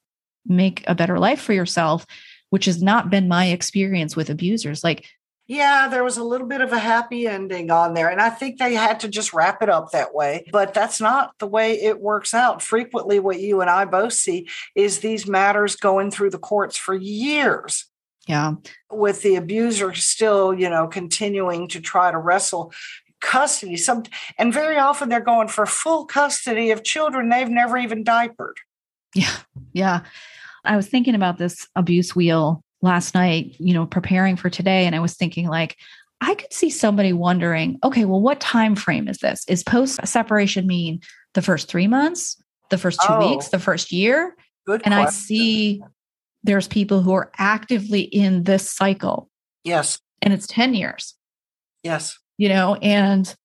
make 0.45 0.83
a 0.87 0.95
better 0.95 1.19
life 1.19 1.41
for 1.41 1.53
yourself 1.53 2.05
which 2.51 2.65
has 2.65 2.81
not 2.81 3.09
been 3.09 3.27
my 3.27 3.47
experience 3.47 4.15
with 4.15 4.29
abusers 4.29 4.83
like 4.83 5.05
yeah, 5.47 5.89
there 5.89 6.03
was 6.03 6.15
a 6.15 6.23
little 6.23 6.47
bit 6.47 6.61
of 6.61 6.71
a 6.71 6.79
happy 6.79 7.27
ending 7.27 7.71
on 7.71 7.93
there. 7.93 8.07
And 8.07 8.21
I 8.21 8.29
think 8.29 8.57
they 8.57 8.73
had 8.73 9.01
to 9.01 9.09
just 9.09 9.33
wrap 9.33 9.61
it 9.61 9.67
up 9.67 9.91
that 9.91 10.13
way. 10.13 10.45
But 10.49 10.73
that's 10.73 11.01
not 11.01 11.33
the 11.39 11.47
way 11.47 11.73
it 11.81 11.99
works 11.99 12.33
out. 12.33 12.61
Frequently, 12.61 13.19
what 13.19 13.41
you 13.41 13.59
and 13.59 13.69
I 13.69 13.83
both 13.83 14.13
see 14.13 14.47
is 14.75 14.99
these 14.99 15.27
matters 15.27 15.75
going 15.75 16.09
through 16.09 16.29
the 16.29 16.39
courts 16.39 16.77
for 16.77 16.93
years. 16.93 17.90
Yeah. 18.31 18.53
With 18.89 19.23
the 19.23 19.35
abuser 19.35 19.93
still, 19.93 20.53
you 20.53 20.69
know, 20.69 20.87
continuing 20.87 21.67
to 21.67 21.81
try 21.81 22.11
to 22.11 22.17
wrestle 22.17 22.71
custody. 23.19 23.75
Some 23.75 24.03
and 24.37 24.53
very 24.53 24.77
often 24.77 25.09
they're 25.09 25.19
going 25.19 25.49
for 25.49 25.65
full 25.65 26.05
custody 26.05 26.71
of 26.71 26.85
children 26.85 27.27
they've 27.27 27.49
never 27.49 27.75
even 27.75 28.05
diapered. 28.05 28.55
Yeah. 29.13 29.35
Yeah. 29.73 30.05
I 30.63 30.77
was 30.77 30.87
thinking 30.87 31.13
about 31.13 31.39
this 31.39 31.67
abuse 31.75 32.15
wheel 32.15 32.63
last 32.81 33.15
night, 33.15 33.57
you 33.59 33.73
know, 33.73 33.85
preparing 33.85 34.37
for 34.37 34.49
today 34.49 34.85
and 34.85 34.95
I 34.95 35.01
was 35.01 35.15
thinking 35.15 35.49
like 35.49 35.75
I 36.21 36.33
could 36.35 36.53
see 36.53 36.69
somebody 36.69 37.11
wondering, 37.11 37.79
okay, 37.83 38.05
well 38.05 38.21
what 38.21 38.39
time 38.39 38.77
frame 38.77 39.09
is 39.09 39.17
this? 39.17 39.43
Is 39.49 39.61
post 39.61 39.99
separation 40.07 40.67
mean 40.67 41.01
the 41.33 41.41
first 41.41 41.67
3 41.67 41.87
months, 41.87 42.41
the 42.69 42.77
first 42.77 43.01
2 43.01 43.07
oh, 43.09 43.29
weeks, 43.29 43.49
the 43.49 43.59
first 43.59 43.91
year? 43.91 44.37
Good 44.65 44.83
and 44.85 44.93
question. 44.93 45.05
I 45.05 45.09
see 45.09 45.83
there's 46.43 46.67
people 46.67 47.01
who 47.01 47.13
are 47.13 47.31
actively 47.37 48.01
in 48.01 48.43
this 48.43 48.69
cycle. 48.69 49.29
Yes. 49.63 49.99
And 50.21 50.33
it's 50.33 50.47
10 50.47 50.73
years. 50.73 51.15
Yes 51.83 52.17
you 52.41 52.49
know, 52.49 52.73
and 52.81 53.35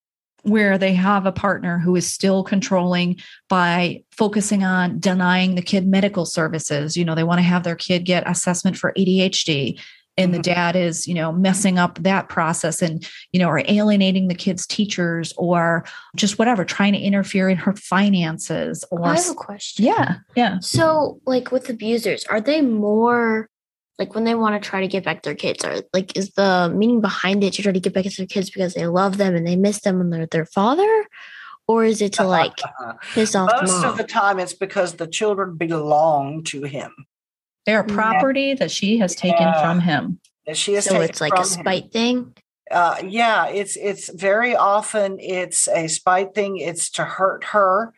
where 0.42 0.78
they 0.78 0.94
have 0.94 1.26
a 1.26 1.32
partner 1.32 1.78
who 1.78 1.94
is 1.96 2.10
still 2.10 2.42
controlling 2.42 3.20
by 3.50 4.02
focusing 4.10 4.64
on 4.64 4.98
denying 4.98 5.54
the 5.54 5.60
kid 5.60 5.86
medical 5.86 6.24
services. 6.24 6.96
You 6.96 7.04
know, 7.04 7.14
they 7.14 7.22
want 7.22 7.38
to 7.38 7.42
have 7.42 7.62
their 7.62 7.76
kid 7.76 8.06
get 8.06 8.26
assessment 8.26 8.78
for 8.78 8.94
ADHD 8.96 9.78
and 10.16 10.32
the 10.32 10.38
mm-hmm. 10.38 10.54
dad 10.54 10.76
is 10.76 11.06
you 11.06 11.14
know 11.14 11.32
messing 11.32 11.78
up 11.78 11.98
that 12.02 12.28
process 12.28 12.82
and 12.82 13.08
you 13.32 13.40
know 13.40 13.48
or 13.48 13.62
alienating 13.66 14.28
the 14.28 14.34
kid's 14.34 14.66
teachers 14.66 15.32
or 15.36 15.84
just 16.14 16.38
whatever 16.38 16.64
trying 16.64 16.92
to 16.92 16.98
interfere 16.98 17.48
in 17.48 17.56
her 17.56 17.74
finances 17.74 18.84
or 18.90 19.04
i 19.04 19.16
have 19.16 19.30
a 19.30 19.34
question. 19.34 19.84
Yeah 19.84 20.16
yeah. 20.34 20.58
So 20.60 21.20
like 21.26 21.50
with 21.50 21.68
abusers 21.68 22.24
are 22.26 22.40
they 22.40 22.60
more 22.60 23.48
like 23.98 24.14
when 24.14 24.24
they 24.24 24.34
want 24.34 24.60
to 24.60 24.68
try 24.68 24.80
to 24.80 24.88
get 24.88 25.04
back 25.04 25.22
their 25.22 25.34
kids 25.34 25.64
are 25.64 25.82
like 25.92 26.16
is 26.16 26.30
the 26.32 26.72
meaning 26.74 27.00
behind 27.00 27.42
it 27.42 27.54
to 27.54 27.62
try 27.62 27.72
to 27.72 27.80
get 27.80 27.94
back 27.94 28.04
to 28.04 28.16
their 28.16 28.26
kids 28.26 28.50
because 28.50 28.74
they 28.74 28.86
love 28.86 29.16
them 29.16 29.34
and 29.34 29.46
they 29.46 29.56
miss 29.56 29.80
them 29.80 30.00
and 30.00 30.12
they're 30.12 30.26
their 30.26 30.46
father? 30.46 31.06
Or 31.68 31.84
is 31.84 32.00
it 32.00 32.12
to 32.14 32.24
like 32.24 32.52
piss 33.14 33.34
off 33.34 33.50
most 33.60 33.84
of 33.84 33.96
the 33.96 34.04
time 34.04 34.38
it's 34.38 34.54
because 34.54 34.94
the 34.94 35.06
children 35.06 35.56
belong 35.56 36.44
to 36.44 36.62
him 36.62 36.92
they're 37.66 37.84
property 37.84 38.48
yeah. 38.48 38.54
that 38.54 38.70
she 38.70 38.98
has 38.98 39.14
taken 39.14 39.42
yeah. 39.42 39.60
from 39.60 39.80
him 39.80 40.20
she 40.52 40.74
has 40.74 40.84
so 40.84 41.00
it's 41.00 41.20
like 41.20 41.36
a 41.38 41.44
spite 41.44 41.84
him. 41.84 41.90
thing 41.90 42.34
uh, 42.70 42.96
yeah 43.04 43.46
it's 43.46 43.76
it's 43.76 44.08
very 44.12 44.56
often 44.56 45.18
it's 45.20 45.68
a 45.68 45.88
spite 45.88 46.34
thing 46.34 46.56
it's 46.56 46.90
to 46.90 47.04
hurt 47.04 47.44
her 47.44 47.92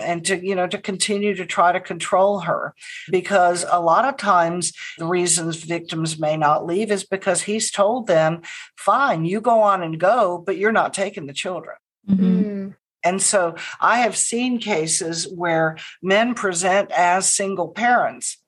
and 0.00 0.24
to 0.24 0.44
you 0.44 0.54
know 0.54 0.66
to 0.66 0.78
continue 0.78 1.34
to 1.34 1.44
try 1.44 1.72
to 1.72 1.80
control 1.80 2.40
her 2.40 2.74
because 3.10 3.64
a 3.70 3.80
lot 3.80 4.04
of 4.04 4.16
times 4.16 4.72
the 4.98 5.06
reasons 5.06 5.56
victims 5.56 6.18
may 6.18 6.36
not 6.36 6.66
leave 6.66 6.90
is 6.90 7.04
because 7.04 7.42
he's 7.42 7.70
told 7.70 8.06
them 8.06 8.40
fine 8.76 9.24
you 9.24 9.40
go 9.40 9.60
on 9.60 9.82
and 9.82 10.00
go 10.00 10.42
but 10.44 10.56
you're 10.56 10.72
not 10.72 10.94
taking 10.94 11.26
the 11.26 11.32
children 11.32 11.76
mm-hmm. 12.08 12.42
Mm. 12.42 12.74
And 13.04 13.20
so 13.20 13.56
I 13.80 13.98
have 13.98 14.16
seen 14.16 14.58
cases 14.58 15.26
where 15.26 15.76
men 16.02 16.34
present 16.34 16.92
as 16.92 17.32
single 17.32 17.68
parents 17.68 18.38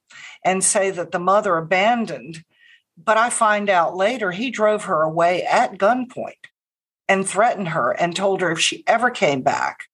and 0.45 0.63
say 0.63 0.91
that 0.91 1.11
the 1.11 1.19
mother 1.19 1.57
abandoned, 1.57 2.45
but 3.03 3.17
I 3.17 3.31
find 3.31 3.71
out 3.71 3.97
later 3.97 4.31
he 4.31 4.51
drove 4.51 4.85
her 4.85 5.03
away 5.03 5.43
at 5.43 5.79
gunpoint 5.79 6.47
and 7.09 7.27
threatened 7.27 7.69
her 7.69 7.91
and 7.91 8.15
told 8.15 8.41
her 8.41 8.51
if 8.51 8.61
she 8.61 8.85
ever 8.87 9.11
came 9.11 9.43
back, 9.43 9.85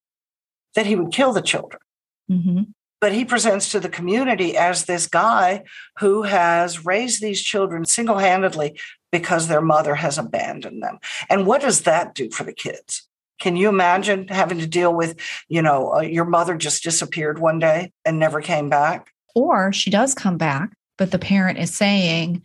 that 0.75 0.85
he 0.85 0.95
would 0.95 1.11
kill 1.11 1.33
the 1.33 1.41
children. 1.41 1.81
Mm-hmm. 2.29 2.61
But 2.99 3.13
he 3.13 3.25
presents 3.25 3.71
to 3.71 3.79
the 3.79 3.89
community 3.89 4.55
as 4.55 4.85
this 4.85 5.07
guy 5.07 5.63
who 5.99 6.23
has 6.23 6.85
raised 6.85 7.21
these 7.21 7.41
children 7.41 7.83
single 7.83 8.19
handedly 8.19 8.79
because 9.11 9.47
their 9.47 9.61
mother 9.61 9.95
has 9.95 10.17
abandoned 10.17 10.83
them. 10.83 10.99
And 11.29 11.47
what 11.47 11.61
does 11.61 11.81
that 11.81 12.13
do 12.13 12.29
for 12.29 12.43
the 12.43 12.53
kids? 12.53 13.07
Can 13.39 13.55
you 13.55 13.69
imagine 13.69 14.27
having 14.27 14.59
to 14.59 14.67
deal 14.67 14.93
with, 14.93 15.19
you 15.49 15.63
know, 15.63 15.95
uh, 15.95 16.01
your 16.01 16.25
mother 16.25 16.55
just 16.55 16.83
disappeared 16.83 17.39
one 17.39 17.57
day 17.57 17.91
and 18.05 18.19
never 18.19 18.39
came 18.39 18.69
back? 18.69 19.10
Or 19.35 19.71
she 19.71 19.89
does 19.89 20.13
come 20.13 20.37
back, 20.37 20.71
but 20.97 21.11
the 21.11 21.19
parent 21.19 21.59
is 21.59 21.73
saying, 21.73 22.41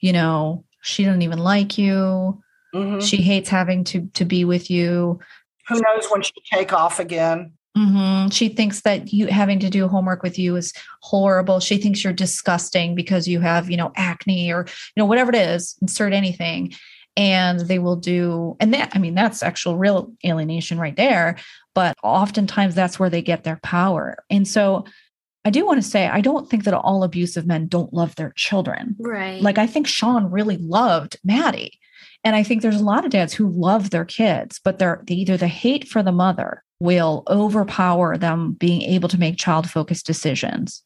you 0.00 0.12
know, 0.12 0.64
she 0.82 1.04
doesn't 1.04 1.22
even 1.22 1.38
like 1.38 1.78
you. 1.78 2.42
Mm-hmm. 2.74 3.00
She 3.00 3.18
hates 3.18 3.48
having 3.48 3.84
to 3.84 4.08
to 4.14 4.24
be 4.24 4.44
with 4.44 4.70
you. 4.70 5.18
Who 5.68 5.80
knows 5.80 6.06
when 6.10 6.22
she'll 6.22 6.32
take 6.52 6.72
off 6.72 7.00
again? 7.00 7.52
Mm-hmm. 7.76 8.30
She 8.30 8.48
thinks 8.48 8.82
that 8.82 9.12
you 9.12 9.26
having 9.26 9.58
to 9.60 9.68
do 9.68 9.86
homework 9.86 10.22
with 10.22 10.38
you 10.38 10.56
is 10.56 10.72
horrible. 11.02 11.60
She 11.60 11.76
thinks 11.76 12.02
you're 12.02 12.12
disgusting 12.12 12.94
because 12.94 13.28
you 13.28 13.40
have, 13.40 13.70
you 13.70 13.76
know, 13.76 13.92
acne 13.96 14.50
or, 14.52 14.66
you 14.66 15.02
know, 15.02 15.04
whatever 15.04 15.30
it 15.30 15.36
is, 15.36 15.76
insert 15.82 16.12
anything. 16.14 16.72
And 17.18 17.60
they 17.60 17.78
will 17.78 17.96
do, 17.96 18.56
and 18.60 18.74
that, 18.74 18.92
I 18.94 18.98
mean, 18.98 19.14
that's 19.14 19.42
actual 19.42 19.78
real 19.78 20.12
alienation 20.24 20.78
right 20.78 20.96
there. 20.96 21.36
But 21.74 21.96
oftentimes 22.02 22.74
that's 22.74 22.98
where 22.98 23.10
they 23.10 23.22
get 23.22 23.44
their 23.44 23.58
power. 23.62 24.18
And 24.30 24.46
so 24.46 24.84
I 25.46 25.50
do 25.50 25.64
want 25.64 25.80
to 25.80 25.88
say, 25.88 26.08
I 26.08 26.22
don't 26.22 26.50
think 26.50 26.64
that 26.64 26.74
all 26.74 27.04
abusive 27.04 27.46
men 27.46 27.68
don't 27.68 27.92
love 27.92 28.16
their 28.16 28.32
children. 28.32 28.96
Right. 28.98 29.40
Like, 29.40 29.58
I 29.58 29.68
think 29.68 29.86
Sean 29.86 30.28
really 30.28 30.56
loved 30.56 31.20
Maddie. 31.22 31.78
And 32.24 32.34
I 32.34 32.42
think 32.42 32.62
there's 32.62 32.80
a 32.80 32.84
lot 32.84 33.04
of 33.04 33.12
dads 33.12 33.32
who 33.32 33.48
love 33.48 33.90
their 33.90 34.04
kids, 34.04 34.60
but 34.64 34.80
they're 34.80 35.04
either 35.06 35.36
the 35.36 35.46
hate 35.46 35.86
for 35.86 36.02
the 36.02 36.10
mother 36.10 36.64
will 36.80 37.22
overpower 37.28 38.18
them 38.18 38.54
being 38.54 38.82
able 38.82 39.08
to 39.08 39.20
make 39.20 39.38
child 39.38 39.70
focused 39.70 40.04
decisions. 40.04 40.82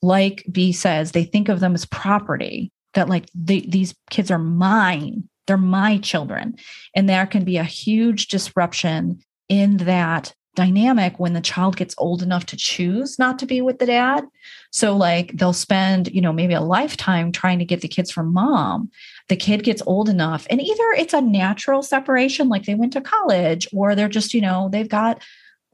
Like 0.00 0.46
Bea 0.50 0.72
says, 0.72 1.12
they 1.12 1.24
think 1.24 1.50
of 1.50 1.60
them 1.60 1.74
as 1.74 1.84
property, 1.84 2.72
that 2.94 3.10
like 3.10 3.26
they, 3.34 3.60
these 3.60 3.94
kids 4.08 4.30
are 4.30 4.38
mine, 4.38 5.28
they're 5.46 5.58
my 5.58 5.98
children. 5.98 6.56
And 6.94 7.10
there 7.10 7.26
can 7.26 7.44
be 7.44 7.58
a 7.58 7.64
huge 7.64 8.28
disruption 8.28 9.20
in 9.50 9.76
that 9.76 10.32
dynamic 10.56 11.20
when 11.20 11.34
the 11.34 11.40
child 11.40 11.76
gets 11.76 11.94
old 11.98 12.22
enough 12.22 12.46
to 12.46 12.56
choose 12.56 13.18
not 13.18 13.38
to 13.38 13.46
be 13.46 13.60
with 13.60 13.78
the 13.78 13.86
dad. 13.86 14.24
So, 14.72 14.96
like, 14.96 15.32
they'll 15.36 15.52
spend, 15.52 16.08
you 16.08 16.20
know, 16.20 16.32
maybe 16.32 16.54
a 16.54 16.60
lifetime 16.60 17.30
trying 17.30 17.60
to 17.60 17.64
get 17.64 17.82
the 17.82 17.88
kids 17.88 18.10
from 18.10 18.32
mom. 18.32 18.90
The 19.28 19.36
kid 19.36 19.62
gets 19.62 19.82
old 19.86 20.08
enough, 20.08 20.46
and 20.50 20.60
either 20.60 20.92
it's 20.96 21.14
a 21.14 21.20
natural 21.20 21.82
separation, 21.82 22.48
like 22.48 22.64
they 22.64 22.74
went 22.74 22.92
to 22.94 23.00
college, 23.00 23.68
or 23.72 23.94
they're 23.94 24.08
just, 24.08 24.34
you 24.34 24.40
know, 24.40 24.68
they've 24.70 24.88
got 24.88 25.22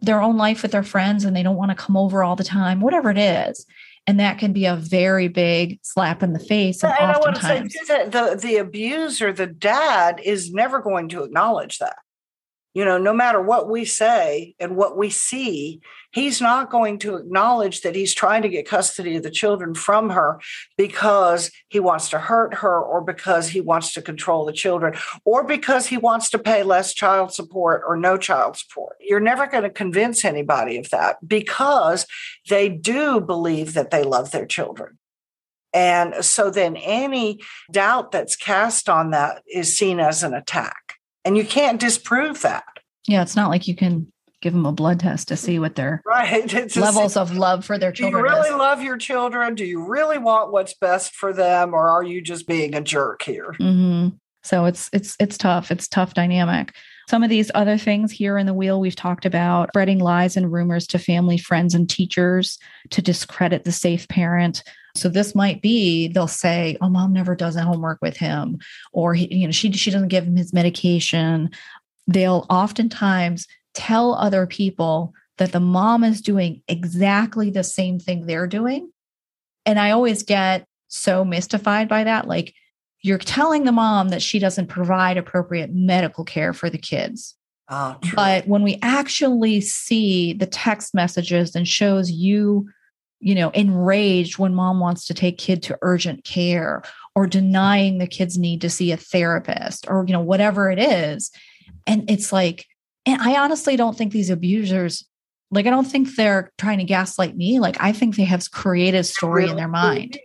their 0.02 0.20
own 0.20 0.36
life 0.36 0.62
with 0.62 0.72
their 0.72 0.82
friends 0.82 1.24
and 1.24 1.34
they 1.34 1.44
don't 1.44 1.56
want 1.56 1.70
to 1.70 1.76
come 1.76 1.96
over 1.96 2.22
all 2.22 2.36
the 2.36 2.44
time, 2.44 2.80
whatever 2.80 3.10
it 3.10 3.18
is. 3.18 3.64
And 4.04 4.18
that 4.18 4.38
can 4.38 4.52
be 4.52 4.66
a 4.66 4.74
very 4.74 5.28
big 5.28 5.78
slap 5.82 6.24
in 6.24 6.32
the 6.32 6.40
face. 6.40 6.82
And, 6.82 6.92
and 6.98 7.16
oftentimes, 7.16 7.46
I 7.48 7.54
want 7.54 7.70
to 7.70 7.86
say 7.86 8.04
the, 8.08 8.38
the 8.40 8.56
abuser, 8.56 9.32
the 9.32 9.46
dad, 9.46 10.20
is 10.24 10.52
never 10.52 10.80
going 10.80 11.08
to 11.10 11.22
acknowledge 11.22 11.78
that 11.78 11.98
You 12.74 12.86
know, 12.86 12.96
no 12.96 13.12
matter 13.12 13.40
what 13.40 13.68
we 13.68 13.84
say 13.84 14.54
and 14.58 14.76
what 14.76 14.96
we 14.96 15.10
see, 15.10 15.82
he's 16.10 16.40
not 16.40 16.70
going 16.70 16.98
to 17.00 17.16
acknowledge 17.16 17.82
that 17.82 17.94
he's 17.94 18.14
trying 18.14 18.42
to 18.42 18.48
get 18.48 18.66
custody 18.66 19.16
of 19.16 19.22
the 19.22 19.30
children 19.30 19.74
from 19.74 20.10
her 20.10 20.40
because 20.78 21.50
he 21.68 21.80
wants 21.80 22.08
to 22.10 22.18
hurt 22.18 22.54
her 22.54 22.80
or 22.80 23.02
because 23.02 23.48
he 23.48 23.60
wants 23.60 23.92
to 23.92 24.00
control 24.00 24.46
the 24.46 24.52
children 24.52 24.94
or 25.26 25.44
because 25.44 25.86
he 25.86 25.98
wants 25.98 26.30
to 26.30 26.38
pay 26.38 26.62
less 26.62 26.94
child 26.94 27.32
support 27.32 27.82
or 27.86 27.96
no 27.96 28.16
child 28.16 28.56
support. 28.56 28.96
You're 29.00 29.20
never 29.20 29.46
going 29.46 29.64
to 29.64 29.70
convince 29.70 30.24
anybody 30.24 30.78
of 30.78 30.88
that 30.90 31.16
because 31.26 32.06
they 32.48 32.70
do 32.70 33.20
believe 33.20 33.74
that 33.74 33.90
they 33.90 34.02
love 34.02 34.30
their 34.30 34.46
children. 34.46 34.98
And 35.74 36.24
so 36.24 36.50
then 36.50 36.76
any 36.76 37.40
doubt 37.70 38.12
that's 38.12 38.36
cast 38.36 38.88
on 38.88 39.10
that 39.10 39.42
is 39.50 39.76
seen 39.76 40.00
as 40.00 40.22
an 40.22 40.34
attack. 40.34 40.81
And 41.24 41.36
you 41.36 41.44
can't 41.44 41.80
disprove 41.80 42.42
that. 42.42 42.64
Yeah, 43.06 43.22
it's 43.22 43.36
not 43.36 43.50
like 43.50 43.68
you 43.68 43.76
can 43.76 44.12
give 44.40 44.52
them 44.52 44.66
a 44.66 44.72
blood 44.72 45.00
test 45.00 45.28
to 45.28 45.36
see 45.36 45.58
what 45.58 45.76
their 45.76 46.02
right 46.04 46.52
it's 46.54 46.76
levels 46.76 47.16
of 47.16 47.36
love 47.36 47.64
for 47.64 47.78
their 47.78 47.92
children. 47.92 48.22
Do 48.22 48.28
you 48.28 48.34
really 48.34 48.48
is. 48.48 48.56
love 48.56 48.82
your 48.82 48.98
children? 48.98 49.54
Do 49.54 49.64
you 49.64 49.84
really 49.84 50.18
want 50.18 50.52
what's 50.52 50.74
best 50.74 51.14
for 51.14 51.32
them, 51.32 51.74
or 51.74 51.88
are 51.88 52.02
you 52.02 52.20
just 52.20 52.46
being 52.46 52.74
a 52.74 52.80
jerk 52.80 53.22
here? 53.22 53.54
Mm-hmm. 53.58 54.16
So 54.42 54.64
it's 54.64 54.90
it's 54.92 55.16
it's 55.18 55.38
tough. 55.38 55.70
It's 55.70 55.88
tough 55.88 56.14
dynamic. 56.14 56.74
Some 57.08 57.22
of 57.22 57.30
these 57.30 57.50
other 57.54 57.78
things 57.78 58.12
here 58.12 58.38
in 58.38 58.46
the 58.46 58.54
wheel 58.54 58.80
we've 58.80 58.96
talked 58.96 59.24
about 59.24 59.70
spreading 59.70 59.98
lies 59.98 60.36
and 60.36 60.52
rumors 60.52 60.86
to 60.88 60.98
family, 60.98 61.38
friends, 61.38 61.74
and 61.74 61.88
teachers 61.88 62.58
to 62.90 63.02
discredit 63.02 63.64
the 63.64 63.72
safe 63.72 64.08
parent. 64.08 64.62
So 64.94 65.08
this 65.08 65.34
might 65.34 65.62
be 65.62 66.08
they'll 66.08 66.28
say, 66.28 66.76
"Oh, 66.80 66.88
mom 66.88 67.12
never 67.12 67.34
does 67.34 67.56
homework 67.56 67.98
with 68.02 68.16
him," 68.16 68.58
or 68.92 69.14
he, 69.14 69.34
you 69.34 69.46
know, 69.46 69.52
she 69.52 69.72
she 69.72 69.90
doesn't 69.90 70.08
give 70.08 70.24
him 70.24 70.36
his 70.36 70.52
medication. 70.52 71.50
They'll 72.06 72.46
oftentimes 72.50 73.46
tell 73.74 74.14
other 74.14 74.46
people 74.46 75.14
that 75.38 75.52
the 75.52 75.60
mom 75.60 76.04
is 76.04 76.20
doing 76.20 76.62
exactly 76.68 77.50
the 77.50 77.64
same 77.64 77.98
thing 77.98 78.26
they're 78.26 78.46
doing. 78.46 78.90
And 79.64 79.78
I 79.78 79.92
always 79.92 80.22
get 80.22 80.66
so 80.88 81.24
mystified 81.24 81.88
by 81.88 82.04
that. 82.04 82.28
Like, 82.28 82.54
you're 83.00 83.18
telling 83.18 83.64
the 83.64 83.72
mom 83.72 84.10
that 84.10 84.22
she 84.22 84.38
doesn't 84.38 84.66
provide 84.66 85.16
appropriate 85.16 85.72
medical 85.72 86.24
care 86.24 86.52
for 86.52 86.68
the 86.68 86.78
kids. 86.78 87.34
Oh, 87.68 87.96
but 88.14 88.46
when 88.46 88.62
we 88.62 88.78
actually 88.82 89.60
see 89.62 90.34
the 90.34 90.46
text 90.46 90.94
messages 90.94 91.54
and 91.54 91.66
shows 91.66 92.10
you, 92.10 92.68
you 93.22 93.36
know, 93.36 93.50
enraged 93.50 94.36
when 94.36 94.54
mom 94.54 94.80
wants 94.80 95.06
to 95.06 95.14
take 95.14 95.38
kid 95.38 95.62
to 95.62 95.78
urgent 95.80 96.24
care 96.24 96.82
or 97.14 97.26
denying 97.26 97.98
the 97.98 98.06
kid's 98.06 98.36
need 98.36 98.60
to 98.60 98.68
see 98.68 98.90
a 98.90 98.96
therapist 98.96 99.86
or, 99.88 100.04
you 100.06 100.12
know, 100.12 100.20
whatever 100.20 100.70
it 100.70 100.80
is. 100.80 101.30
And 101.86 102.10
it's 102.10 102.32
like, 102.32 102.66
and 103.06 103.22
I 103.22 103.36
honestly 103.36 103.76
don't 103.76 103.96
think 103.96 104.12
these 104.12 104.28
abusers, 104.28 105.06
like, 105.52 105.66
I 105.66 105.70
don't 105.70 105.86
think 105.86 106.16
they're 106.16 106.50
trying 106.58 106.78
to 106.78 106.84
gaslight 106.84 107.36
me. 107.36 107.60
Like, 107.60 107.76
I 107.78 107.92
think 107.92 108.16
they 108.16 108.24
have 108.24 108.50
created 108.50 109.04
story 109.04 109.42
really 109.42 109.50
in 109.52 109.56
their 109.56 109.68
mind. 109.68 110.18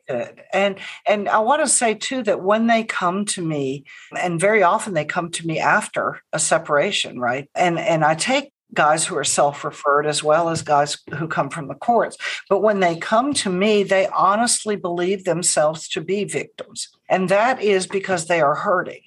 And 0.52 0.80
and 1.06 1.30
I 1.30 1.40
want 1.40 1.62
to 1.62 1.68
say 1.68 1.94
too 1.94 2.24
that 2.24 2.42
when 2.42 2.68
they 2.68 2.84
come 2.84 3.26
to 3.26 3.46
me, 3.46 3.84
and 4.20 4.40
very 4.40 4.64
often 4.64 4.94
they 4.94 5.06
come 5.06 5.30
to 5.32 5.46
me 5.46 5.60
after 5.60 6.22
a 6.34 6.40
separation, 6.40 7.20
right? 7.20 7.50
And 7.54 7.78
and 7.78 8.04
I 8.06 8.16
take 8.16 8.54
guys 8.74 9.06
who 9.06 9.16
are 9.16 9.24
self-referred 9.24 10.06
as 10.06 10.24
well 10.24 10.50
as 10.50 10.62
guys 10.62 10.98
who 11.18 11.28
come 11.28 11.50
from 11.50 11.68
the 11.68 11.76
courts. 11.76 12.18
But 12.50 12.62
when 12.62 12.80
they 12.80 12.96
come 12.98 13.34
to 13.36 13.50
me 13.50 13.84
they 13.84 14.08
honestly 14.08 14.76
believe 14.76 15.24
themselves 15.24 15.88
to 15.90 16.02
be 16.02 16.24
victims. 16.24 16.90
And 17.10 17.30
that 17.30 17.62
is 17.62 17.88
because 17.88 18.28
they 18.28 18.42
are 18.42 18.56
hurting 18.56 19.02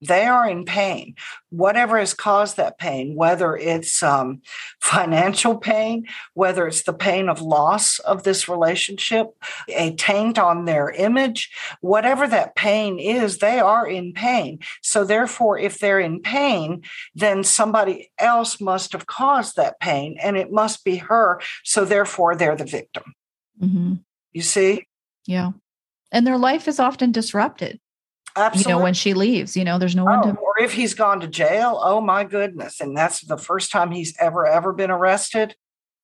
they 0.00 0.24
are 0.26 0.48
in 0.48 0.64
pain. 0.64 1.14
Whatever 1.50 1.98
has 1.98 2.14
caused 2.14 2.56
that 2.56 2.78
pain 2.78 3.14
whether 3.14 3.56
it's 3.56 4.02
um, 4.02 4.40
financial 4.80 5.56
pain 5.56 6.06
whether 6.34 6.66
it's 6.66 6.82
the 6.82 6.92
pain 6.92 7.28
of 7.28 7.42
loss 7.42 7.98
of 8.00 8.22
this 8.22 8.48
relationship 8.48 9.28
a 9.68 9.94
taint 9.96 10.38
on 10.38 10.64
their 10.64 10.90
image 10.90 11.50
whatever 11.80 12.26
that 12.26 12.54
pain 12.54 12.98
is 12.98 13.38
they 13.38 13.58
are 13.58 13.86
in 13.86 14.12
pain. 14.12 14.58
So 14.82 15.04
therefore 15.04 15.58
if 15.58 15.78
they're 15.78 16.00
in 16.00 16.20
pain 16.20 16.82
then 17.14 17.44
somebody 17.44 18.10
else 18.18 18.60
must 18.60 18.92
have 18.92 19.06
caused 19.06 19.56
that 19.56 19.80
pain 19.80 20.16
and 20.22 20.36
it 20.36 20.52
must 20.52 20.84
be 20.84 20.96
her. 20.96 21.40
So 21.64 21.84
therefore 21.84 22.36
they're 22.36 22.56
the 22.56 22.64
victim. 22.64 23.14
Mm-hmm. 23.60 23.94
you 24.32 24.42
see? 24.42 24.86
Yeah. 25.26 25.50
And 26.10 26.26
their 26.26 26.38
life 26.38 26.66
is 26.66 26.80
often 26.80 27.12
disrupted 27.12 27.78
Absolutely. 28.36 28.72
You 28.72 28.78
know, 28.78 28.82
when 28.82 28.94
she 28.94 29.14
leaves, 29.14 29.56
you 29.56 29.64
know, 29.64 29.78
there's 29.78 29.96
no 29.96 30.04
one 30.04 30.20
oh, 30.20 30.32
to. 30.32 30.38
Or 30.38 30.60
if 30.60 30.72
he's 30.72 30.94
gone 30.94 31.20
to 31.20 31.26
jail, 31.26 31.80
oh 31.82 32.00
my 32.00 32.24
goodness. 32.24 32.80
And 32.80 32.96
that's 32.96 33.20
the 33.22 33.36
first 33.36 33.72
time 33.72 33.90
he's 33.90 34.16
ever, 34.18 34.46
ever 34.46 34.72
been 34.72 34.90
arrested. 34.90 35.54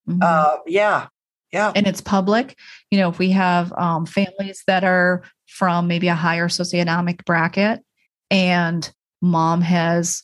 Mm-hmm. 0.09 0.21
Uh, 0.23 0.57
yeah. 0.67 1.09
Yeah. 1.53 1.73
And 1.75 1.87
it's 1.87 2.01
public. 2.01 2.59
You 2.91 2.99
know, 2.99 3.09
if 3.09 3.19
we 3.19 3.31
have 3.31 3.73
um, 3.75 4.07
families 4.07 4.63
that 4.67 4.85
are 4.85 5.23
from 5.47 5.87
maybe 5.89 6.09
a 6.09 6.15
higher 6.15 6.49
socioeconomic 6.49 7.25
bracket 7.25 7.83
and 8.31 8.93
mom 9.23 9.61
has, 9.63 10.23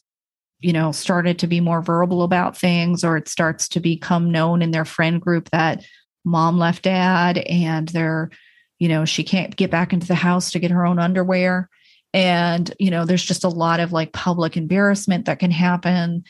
you 0.60 0.72
know, 0.72 0.92
started 0.92 1.38
to 1.38 1.46
be 1.46 1.60
more 1.60 1.80
verbal 1.80 2.22
about 2.22 2.56
things 2.56 3.04
or 3.04 3.16
it 3.16 3.28
starts 3.28 3.68
to 3.68 3.80
become 3.80 4.30
known 4.30 4.62
in 4.62 4.72
their 4.72 4.84
friend 4.84 5.20
group 5.20 5.48
that 5.50 5.84
mom 6.24 6.58
left 6.58 6.82
dad 6.82 7.38
and 7.38 7.88
they're, 7.88 8.30
you 8.78 8.88
know, 8.88 9.04
she 9.04 9.22
can't 9.22 9.56
get 9.56 9.70
back 9.70 9.92
into 9.92 10.06
the 10.06 10.14
house 10.14 10.50
to 10.50 10.58
get 10.58 10.72
her 10.72 10.84
own 10.84 10.98
underwear 10.98 11.68
and 12.14 12.74
you 12.78 12.90
know 12.90 13.04
there's 13.04 13.24
just 13.24 13.44
a 13.44 13.48
lot 13.48 13.80
of 13.80 13.92
like 13.92 14.12
public 14.12 14.56
embarrassment 14.56 15.26
that 15.26 15.38
can 15.38 15.50
happen. 15.50 16.24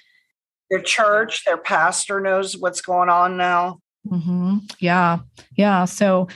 Their 0.71 0.83
church 0.83 1.45
their 1.45 1.57
pastor 1.57 2.21
knows 2.21 2.57
what's 2.57 2.81
going 2.81 3.09
on 3.09 3.37
now. 3.37 3.79
Mm-hmm. 4.09 4.59
yeah. 4.81 5.21
Yeah. 5.57 5.85
So 5.85 6.27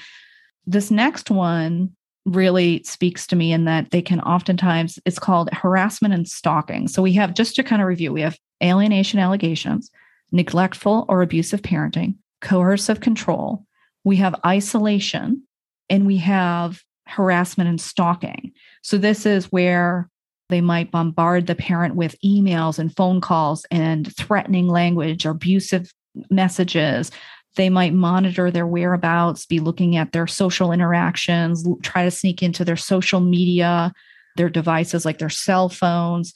this 0.67 0.91
next 0.91 1.31
one 1.31 1.91
really 2.25 2.83
speaks 2.85 3.27
to 3.29 3.37
me 3.37 3.53
in 3.53 3.65
that 3.65 3.91
they 3.91 4.03
can 4.03 4.21
oftentimes 4.21 4.99
it's 5.05 5.19
called 5.19 5.49
harassment 5.53 6.15
and 6.15 6.29
stalking. 6.29 6.89
So 6.89 7.03
we 7.03 7.13
have 7.15 7.35
just 7.35 7.55
to 7.57 7.63
kind 7.63 7.83
of 7.83 7.89
review 7.89 8.13
we 8.13 8.21
have 8.21 8.39
alienation 8.63 9.19
allegations 9.19 9.91
neglectful 10.33 11.07
or 11.09 11.23
abusive 11.23 11.63
parenting 11.63 12.17
coercive 12.41 13.01
control. 13.01 13.65
We 14.05 14.17
have 14.17 14.35
isolation 14.45 15.43
and 15.89 16.07
we 16.07 16.19
have 16.19 16.83
harassment 17.07 17.69
and 17.69 17.81
stalking. 17.81 18.53
So, 18.83 18.99
this 18.99 19.27
is 19.27 19.53
where 19.53 20.09
they 20.49 20.61
might 20.61 20.91
bombard 20.91 21.47
the 21.47 21.55
parent 21.55 21.97
with 21.97 22.21
emails 22.25 22.79
and 22.79 22.95
phone 22.95 23.21
calls 23.21 23.67
and 23.71 24.15
threatening 24.17 24.69
language 24.69 25.27
or 25.27 25.31
abusive 25.31 25.93
messages. 26.31 27.11
They 27.57 27.69
might 27.69 27.95
monitor 27.95 28.51
their 28.51 28.67
whereabouts, 28.67 29.47
be 29.47 29.61
looking 29.61 29.97
at 29.97 30.13
their 30.13 30.27
social 30.27 30.73
interactions, 30.73 31.67
try 31.83 32.05
to 32.05 32.11
sneak 32.11 32.43
into 32.43 32.65
their 32.65 32.77
social 32.77 33.21
media, 33.21 33.93
their 34.37 34.51
devices 34.51 35.05
like 35.05 35.19
their 35.19 35.31
cell 35.31 35.69
phones, 35.69 36.33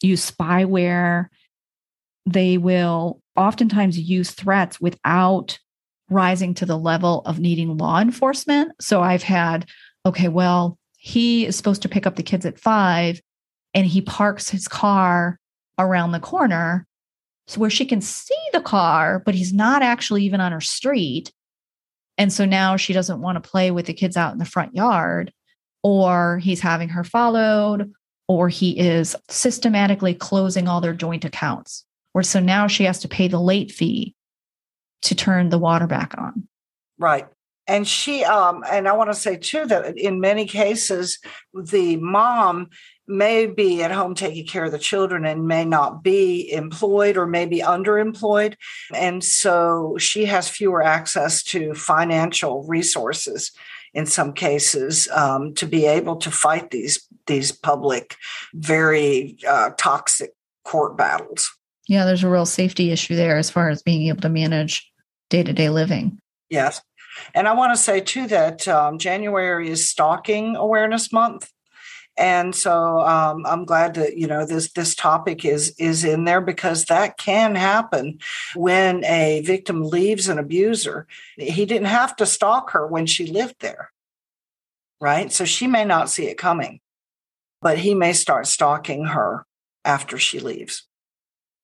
use 0.00 0.30
spyware. 0.30 1.26
They 2.24 2.56
will 2.56 3.20
oftentimes 3.36 3.98
use 3.98 4.30
threats 4.30 4.80
without 4.80 5.58
rising 6.08 6.54
to 6.54 6.66
the 6.66 6.78
level 6.78 7.22
of 7.26 7.40
needing 7.40 7.76
law 7.76 8.00
enforcement. 8.00 8.72
So 8.80 9.00
I've 9.00 9.22
had 9.22 9.68
okay, 10.06 10.28
well, 10.28 10.78
he 10.96 11.46
is 11.46 11.56
supposed 11.56 11.82
to 11.82 11.88
pick 11.88 12.06
up 12.06 12.16
the 12.16 12.22
kids 12.22 12.44
at 12.44 12.58
five 12.58 13.20
and 13.74 13.86
he 13.86 14.00
parks 14.00 14.50
his 14.50 14.68
car 14.68 15.38
around 15.78 16.12
the 16.12 16.20
corner 16.20 16.86
so 17.46 17.60
where 17.60 17.70
she 17.70 17.84
can 17.84 18.00
see 18.00 18.38
the 18.52 18.60
car, 18.60 19.22
but 19.24 19.34
he's 19.34 19.52
not 19.52 19.82
actually 19.82 20.24
even 20.24 20.40
on 20.40 20.52
her 20.52 20.60
street. 20.60 21.32
And 22.18 22.32
so 22.32 22.44
now 22.44 22.76
she 22.76 22.92
doesn't 22.92 23.20
want 23.20 23.42
to 23.42 23.50
play 23.50 23.70
with 23.70 23.86
the 23.86 23.94
kids 23.94 24.16
out 24.16 24.32
in 24.32 24.38
the 24.38 24.44
front 24.44 24.74
yard, 24.74 25.32
or 25.82 26.38
he's 26.38 26.60
having 26.60 26.90
her 26.90 27.02
followed, 27.02 27.92
or 28.28 28.48
he 28.48 28.78
is 28.78 29.16
systematically 29.28 30.14
closing 30.14 30.68
all 30.68 30.80
their 30.80 30.94
joint 30.94 31.24
accounts. 31.24 31.84
Or 32.14 32.22
so 32.22 32.40
now 32.40 32.66
she 32.66 32.84
has 32.84 33.00
to 33.00 33.08
pay 33.08 33.26
the 33.26 33.40
late 33.40 33.72
fee 33.72 34.14
to 35.02 35.14
turn 35.14 35.48
the 35.48 35.58
water 35.58 35.86
back 35.86 36.14
on. 36.18 36.46
Right 36.98 37.26
and 37.66 37.86
she 37.86 38.24
um 38.24 38.64
and 38.70 38.88
i 38.88 38.92
want 38.92 39.10
to 39.10 39.14
say 39.14 39.36
too 39.36 39.66
that 39.66 39.96
in 39.98 40.20
many 40.20 40.44
cases 40.44 41.18
the 41.54 41.96
mom 41.96 42.68
may 43.10 43.46
be 43.46 43.82
at 43.82 43.90
home 43.90 44.14
taking 44.14 44.46
care 44.46 44.64
of 44.64 44.72
the 44.72 44.78
children 44.78 45.26
and 45.26 45.46
may 45.46 45.64
not 45.64 46.02
be 46.02 46.50
employed 46.52 47.16
or 47.16 47.26
maybe 47.26 47.58
underemployed. 47.58 48.54
And 48.94 49.22
so 49.22 49.96
she 49.98 50.24
has 50.26 50.48
fewer 50.48 50.82
access 50.82 51.42
to 51.44 51.74
financial 51.74 52.64
resources 52.66 53.50
in 53.92 54.06
some 54.06 54.32
cases 54.32 55.08
um, 55.08 55.52
to 55.54 55.66
be 55.66 55.84
able 55.84 56.16
to 56.16 56.30
fight 56.30 56.70
these 56.70 57.04
these 57.26 57.52
public 57.52 58.16
very 58.54 59.36
uh, 59.46 59.70
toxic 59.76 60.30
court 60.64 60.96
battles. 60.96 61.50
Yeah 61.88 62.04
there's 62.04 62.22
a 62.22 62.30
real 62.30 62.46
safety 62.46 62.92
issue 62.92 63.16
there 63.16 63.36
as 63.36 63.50
far 63.50 63.68
as 63.68 63.82
being 63.82 64.06
able 64.06 64.20
to 64.20 64.28
manage 64.28 64.88
day-to-day 65.28 65.70
living. 65.70 66.18
Yes 66.48 66.80
and 67.34 67.48
I 67.48 67.54
want 67.54 67.72
to 67.72 67.82
say 67.82 68.00
too 68.00 68.26
that 68.28 68.66
um, 68.68 68.98
January 68.98 69.70
is 69.70 69.88
Stalking 69.88 70.56
Awareness 70.56 71.12
Month. 71.12 71.52
and 72.16 72.54
so 72.54 73.00
um, 73.00 73.46
i'm 73.46 73.64
glad 73.64 73.94
that 73.94 74.16
you 74.16 74.26
know 74.26 74.44
this 74.44 74.72
this 74.72 74.94
topic 74.94 75.44
is 75.44 75.74
is 75.78 76.04
in 76.04 76.24
there 76.24 76.40
because 76.40 76.86
that 76.86 77.16
can 77.16 77.54
happen 77.54 78.18
when 78.54 79.04
a 79.04 79.40
victim 79.42 79.82
leaves 79.82 80.28
an 80.28 80.38
abuser. 80.38 81.06
He 81.36 81.64
didn't 81.64 81.86
have 81.86 82.16
to 82.16 82.26
stalk 82.26 82.70
her 82.70 82.86
when 82.86 83.06
she 83.06 83.26
lived 83.26 83.56
there 83.60 83.90
right? 85.00 85.32
So 85.32 85.46
she 85.46 85.66
may 85.66 85.84
not 85.84 86.10
see 86.10 86.26
it 86.26 86.36
coming 86.36 86.80
but 87.62 87.78
he 87.78 87.94
may 87.94 88.12
start 88.12 88.46
stalking 88.46 89.04
her 89.04 89.44
after 89.84 90.18
she 90.18 90.40
leaves. 90.40 90.86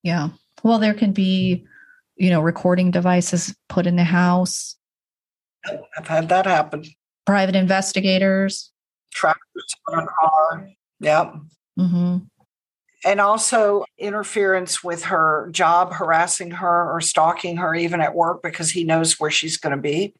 Yeah. 0.03 0.29
Well 0.63 0.79
there 0.79 0.93
can 0.93 1.11
be 1.11 1.65
you 2.15 2.29
know 2.29 2.41
recording 2.41 2.91
devices 2.91 3.55
put 3.69 3.85
in 3.85 3.95
the 3.95 4.03
house 4.03 4.76
i've 5.97 6.07
had 6.07 6.29
that 6.29 6.45
happen 6.45 6.83
private 7.25 7.55
investigators 7.55 8.71
trackers 9.17 9.75
on 9.87 10.07
car. 10.19 10.69
Yep. 10.99 11.33
Mm-hmm. 11.79 12.17
And 13.05 13.21
also 13.21 13.85
interference 13.97 14.83
with 14.83 15.05
her 15.05 15.49
job, 15.51 15.93
harassing 15.93 16.51
her 16.51 16.91
or 16.91 17.01
stalking 17.01 17.57
her, 17.57 17.75
even 17.75 18.01
at 18.01 18.15
work, 18.15 18.41
because 18.41 18.71
he 18.71 18.83
knows 18.83 19.19
where 19.19 19.31
she's 19.31 19.57
going 19.57 19.75
to 19.75 19.81
be. 19.81 20.13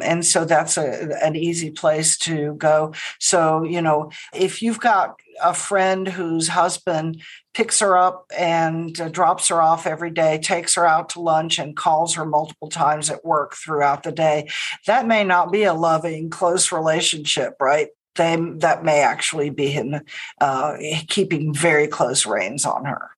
And 0.00 0.24
so 0.24 0.44
that's 0.44 0.78
a, 0.78 1.14
an 1.22 1.36
easy 1.36 1.70
place 1.70 2.16
to 2.18 2.54
go. 2.54 2.94
So, 3.20 3.62
you 3.62 3.82
know, 3.82 4.10
if 4.34 4.62
you've 4.62 4.80
got 4.80 5.20
a 5.42 5.52
friend 5.52 6.08
whose 6.08 6.48
husband 6.48 7.22
picks 7.54 7.80
her 7.80 7.96
up 7.96 8.30
and 8.36 8.98
uh, 9.00 9.08
drops 9.08 9.48
her 9.48 9.60
off 9.60 9.86
every 9.86 10.10
day, 10.10 10.38
takes 10.38 10.74
her 10.74 10.86
out 10.86 11.10
to 11.10 11.20
lunch, 11.20 11.58
and 11.58 11.76
calls 11.76 12.14
her 12.14 12.24
multiple 12.24 12.68
times 12.68 13.10
at 13.10 13.24
work 13.24 13.54
throughout 13.54 14.02
the 14.02 14.12
day, 14.12 14.48
that 14.86 15.06
may 15.06 15.24
not 15.24 15.52
be 15.52 15.64
a 15.64 15.74
loving, 15.74 16.30
close 16.30 16.72
relationship, 16.72 17.56
right? 17.60 17.88
they, 18.16 18.36
that 18.56 18.84
may 18.84 19.00
actually 19.00 19.50
be 19.50 19.68
him 19.68 20.00
uh, 20.40 20.76
keeping 21.08 21.54
very 21.54 21.86
close 21.86 22.26
reins 22.26 22.64
on 22.64 22.84
her. 22.84 23.10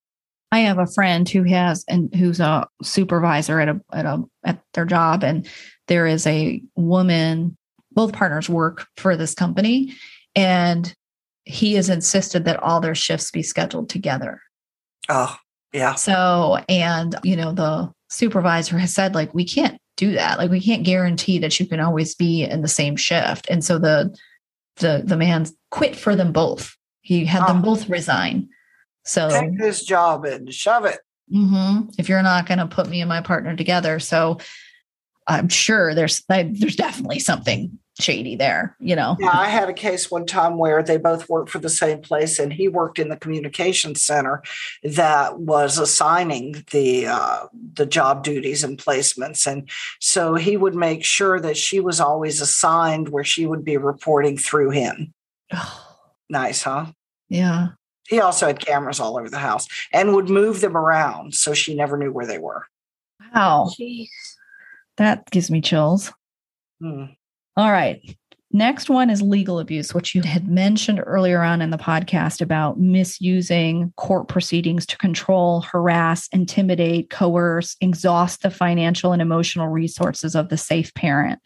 I 0.51 0.59
have 0.59 0.77
a 0.77 0.87
friend 0.87 1.27
who 1.27 1.43
has 1.43 1.83
and 1.87 2.13
who's 2.15 2.39
a 2.39 2.67
supervisor 2.81 3.59
at 3.59 3.67
a 3.67 3.81
at 3.91 4.05
a 4.05 4.23
at 4.43 4.61
their 4.73 4.85
job, 4.85 5.23
and 5.23 5.47
there 5.87 6.07
is 6.07 6.25
a 6.27 6.61
woman. 6.75 7.57
Both 7.91 8.13
partners 8.13 8.47
work 8.47 8.87
for 8.95 9.17
this 9.17 9.33
company, 9.33 9.93
and 10.35 10.93
he 11.45 11.73
has 11.75 11.89
insisted 11.89 12.45
that 12.45 12.61
all 12.61 12.81
their 12.81 12.95
shifts 12.95 13.31
be 13.31 13.43
scheduled 13.43 13.89
together. 13.89 14.41
Oh, 15.09 15.37
yeah. 15.71 15.95
So, 15.95 16.59
and 16.67 17.15
you 17.23 17.35
know, 17.35 17.51
the 17.51 17.91
supervisor 18.09 18.77
has 18.77 18.93
said 18.93 19.15
like 19.15 19.33
we 19.33 19.45
can't 19.45 19.79
do 19.97 20.13
that. 20.13 20.37
Like 20.37 20.51
we 20.51 20.61
can't 20.61 20.83
guarantee 20.83 21.39
that 21.39 21.59
you 21.59 21.65
can 21.65 21.79
always 21.79 22.15
be 22.15 22.43
in 22.43 22.61
the 22.61 22.67
same 22.67 22.95
shift. 22.95 23.47
And 23.49 23.63
so 23.63 23.77
the 23.77 24.15
the 24.77 25.03
the 25.05 25.17
man 25.17 25.45
quit 25.71 25.95
for 25.95 26.15
them 26.15 26.31
both. 26.31 26.75
He 27.01 27.25
had 27.25 27.43
oh. 27.43 27.47
them 27.47 27.61
both 27.61 27.89
resign. 27.89 28.49
So 29.05 29.29
take 29.29 29.59
this 29.59 29.83
job 29.83 30.25
and 30.25 30.51
shove 30.53 30.85
it. 30.85 30.99
Mm-hmm, 31.33 31.89
if 31.97 32.09
you're 32.09 32.21
not 32.21 32.47
going 32.47 32.59
to 32.59 32.67
put 32.67 32.87
me 32.87 33.01
and 33.01 33.09
my 33.09 33.21
partner 33.21 33.55
together, 33.55 33.99
so 33.99 34.39
I'm 35.27 35.49
sure 35.49 35.93
there's 35.93 36.23
there's 36.27 36.75
definitely 36.75 37.19
something 37.19 37.77
shady 37.99 38.35
there, 38.35 38.75
you 38.79 38.95
know. 38.95 39.15
Yeah, 39.19 39.31
I 39.33 39.47
had 39.47 39.69
a 39.69 39.73
case 39.73 40.11
one 40.11 40.25
time 40.25 40.57
where 40.57 40.83
they 40.83 40.97
both 40.97 41.29
worked 41.29 41.49
for 41.49 41.59
the 41.59 41.69
same 41.69 42.01
place, 42.01 42.39
and 42.39 42.51
he 42.51 42.67
worked 42.67 42.99
in 42.99 43.09
the 43.09 43.17
communications 43.17 44.01
center 44.01 44.43
that 44.83 45.39
was 45.39 45.77
assigning 45.77 46.63
the 46.71 47.07
uh, 47.07 47.47
the 47.73 47.85
job 47.85 48.23
duties 48.23 48.63
and 48.63 48.77
placements, 48.77 49.47
and 49.47 49.69
so 49.99 50.35
he 50.35 50.57
would 50.57 50.75
make 50.75 51.03
sure 51.03 51.39
that 51.39 51.57
she 51.57 51.79
was 51.79 51.99
always 51.99 52.41
assigned 52.41 53.09
where 53.09 53.23
she 53.23 53.45
would 53.45 53.63
be 53.63 53.77
reporting 53.77 54.37
through 54.37 54.71
him. 54.71 55.13
nice, 56.29 56.63
huh? 56.63 56.87
Yeah. 57.29 57.69
He 58.07 58.19
also 58.19 58.45
had 58.45 58.59
cameras 58.59 58.99
all 58.99 59.17
over 59.17 59.29
the 59.29 59.39
house 59.39 59.67
and 59.91 60.13
would 60.13 60.29
move 60.29 60.61
them 60.61 60.77
around 60.77 61.33
so 61.33 61.53
she 61.53 61.73
never 61.73 61.97
knew 61.97 62.11
where 62.11 62.27
they 62.27 62.37
were. 62.37 62.67
Wow. 63.33 63.71
Jeez. 63.79 64.09
That 64.97 65.29
gives 65.31 65.49
me 65.49 65.59
chills. 65.59 66.13
Hmm. 66.79 67.05
All 67.57 67.71
right. 67.71 68.01
Next 68.51 68.89
one 68.89 69.09
is 69.09 69.21
legal 69.21 69.59
abuse, 69.59 69.93
which 69.93 70.15
you 70.15 70.21
had 70.21 70.47
mentioned 70.47 71.01
earlier 71.05 71.41
on 71.41 71.61
in 71.61 71.71
the 71.71 71.77
podcast 71.77 72.41
about 72.41 72.79
misusing 72.79 73.91
court 73.97 74.27
proceedings 74.27 74.85
to 74.87 74.97
control, 74.97 75.61
harass, 75.61 76.27
intimidate, 76.31 77.09
coerce, 77.09 77.75
exhaust 77.81 78.43
the 78.43 78.49
financial 78.49 79.11
and 79.11 79.21
emotional 79.21 79.67
resources 79.67 80.35
of 80.35 80.49
the 80.49 80.57
safe 80.57 80.93
parent. 80.93 81.39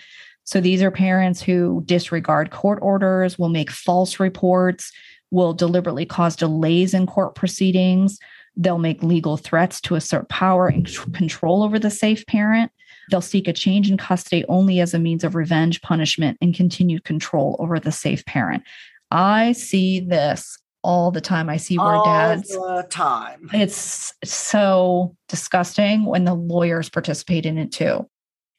So 0.43 0.59
these 0.61 0.81
are 0.81 0.91
parents 0.91 1.41
who 1.41 1.83
disregard 1.85 2.51
court 2.51 2.79
orders, 2.81 3.37
will 3.37 3.49
make 3.49 3.69
false 3.69 4.19
reports, 4.19 4.91
will 5.31 5.53
deliberately 5.53 6.05
cause 6.05 6.35
delays 6.35 6.93
in 6.93 7.05
court 7.05 7.35
proceedings. 7.35 8.17
They'll 8.55 8.79
make 8.79 9.03
legal 9.03 9.37
threats 9.37 9.79
to 9.81 9.95
assert 9.95 10.29
power 10.29 10.67
and 10.67 10.87
control 11.13 11.63
over 11.63 11.77
the 11.77 11.91
safe 11.91 12.25
parent. 12.25 12.71
They'll 13.09 13.21
seek 13.21 13.47
a 13.47 13.53
change 13.53 13.89
in 13.89 13.97
custody 13.97 14.45
only 14.47 14.79
as 14.79 14.93
a 14.93 14.99
means 14.99 15.23
of 15.23 15.35
revenge, 15.35 15.81
punishment, 15.81 16.37
and 16.41 16.53
continued 16.53 17.03
control 17.03 17.55
over 17.59 17.79
the 17.79 17.91
safe 17.91 18.25
parent. 18.25 18.63
I 19.11 19.53
see 19.53 19.99
this 19.99 20.57
all 20.83 21.11
the 21.11 21.21
time. 21.21 21.49
I 21.49 21.57
see 21.57 21.77
where 21.77 21.95
all 21.95 22.05
dads 22.05 22.49
the 22.49 22.85
time. 22.89 23.49
It's 23.53 24.13
so 24.23 25.15
disgusting 25.27 26.05
when 26.05 26.25
the 26.25 26.33
lawyers 26.33 26.89
participate 26.89 27.45
in 27.45 27.57
it 27.57 27.71
too. 27.71 28.07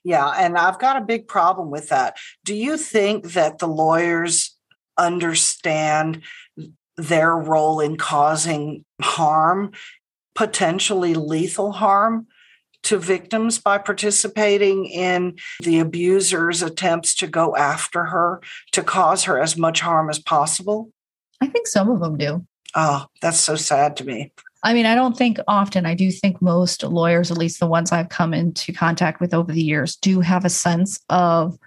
Yeah, 0.04 0.28
and 0.28 0.56
I've 0.56 0.78
got 0.78 0.96
a 0.96 1.04
big 1.04 1.28
problem 1.28 1.70
with 1.70 1.88
that. 1.88 2.16
Do 2.44 2.54
you 2.54 2.76
think 2.76 3.32
that 3.32 3.58
the 3.58 3.68
lawyers 3.68 4.56
understand 4.96 6.22
their 6.96 7.34
role 7.36 7.80
in 7.80 7.96
causing 7.96 8.84
harm, 9.00 9.72
potentially 10.34 11.14
lethal 11.14 11.72
harm? 11.72 12.26
To 12.84 12.98
victims 12.98 13.58
by 13.58 13.78
participating 13.78 14.86
in 14.86 15.36
the 15.62 15.78
abuser's 15.78 16.62
attempts 16.62 17.14
to 17.16 17.26
go 17.26 17.56
after 17.56 18.04
her 18.04 18.40
to 18.72 18.82
cause 18.82 19.24
her 19.24 19.40
as 19.40 19.56
much 19.56 19.80
harm 19.80 20.10
as 20.10 20.18
possible? 20.18 20.90
I 21.40 21.46
think 21.46 21.66
some 21.66 21.90
of 21.90 22.00
them 22.00 22.16
do. 22.16 22.46
Oh, 22.74 23.06
that's 23.20 23.40
so 23.40 23.56
sad 23.56 23.96
to 23.96 24.04
me. 24.04 24.32
I 24.62 24.74
mean, 24.74 24.86
I 24.86 24.94
don't 24.94 25.16
think 25.16 25.38
often. 25.48 25.86
I 25.86 25.94
do 25.94 26.10
think 26.10 26.42
most 26.42 26.82
lawyers, 26.82 27.30
at 27.30 27.38
least 27.38 27.60
the 27.60 27.66
ones 27.66 27.92
I've 27.92 28.10
come 28.10 28.34
into 28.34 28.72
contact 28.72 29.20
with 29.20 29.32
over 29.32 29.52
the 29.52 29.62
years, 29.62 29.96
do 29.96 30.20
have 30.20 30.44
a 30.44 30.50
sense 30.50 31.00
of 31.08 31.58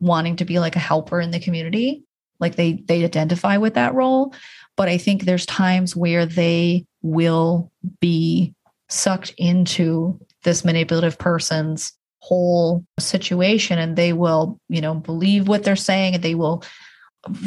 wanting 0.00 0.36
to 0.36 0.44
be 0.44 0.58
like 0.58 0.76
a 0.76 0.80
helper 0.80 1.20
in 1.20 1.30
the 1.30 1.40
community. 1.40 2.02
Like 2.40 2.56
they 2.56 2.74
they 2.74 3.04
identify 3.04 3.56
with 3.56 3.74
that 3.74 3.94
role. 3.94 4.34
But 4.76 4.88
I 4.88 4.98
think 4.98 5.24
there's 5.24 5.46
times 5.46 5.96
where 5.96 6.26
they 6.26 6.84
will 7.02 7.70
be 8.00 8.54
sucked 8.88 9.34
into 9.38 10.20
this 10.42 10.64
manipulative 10.64 11.18
person's 11.18 11.92
whole 12.22 12.84
situation 13.00 13.78
and 13.78 13.96
they 13.96 14.12
will 14.12 14.60
you 14.68 14.80
know 14.80 14.94
believe 14.94 15.48
what 15.48 15.64
they're 15.64 15.74
saying 15.74 16.14
and 16.14 16.22
they 16.22 16.36
will 16.36 16.62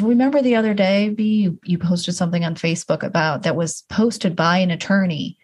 remember 0.00 0.42
the 0.42 0.54
other 0.54 0.74
day 0.74 1.08
Bea 1.08 1.50
you 1.64 1.78
posted 1.78 2.14
something 2.14 2.44
on 2.44 2.54
facebook 2.54 3.02
about 3.02 3.42
that 3.42 3.56
was 3.56 3.84
posted 3.88 4.36
by 4.36 4.58
an 4.58 4.70
attorney 4.70 5.38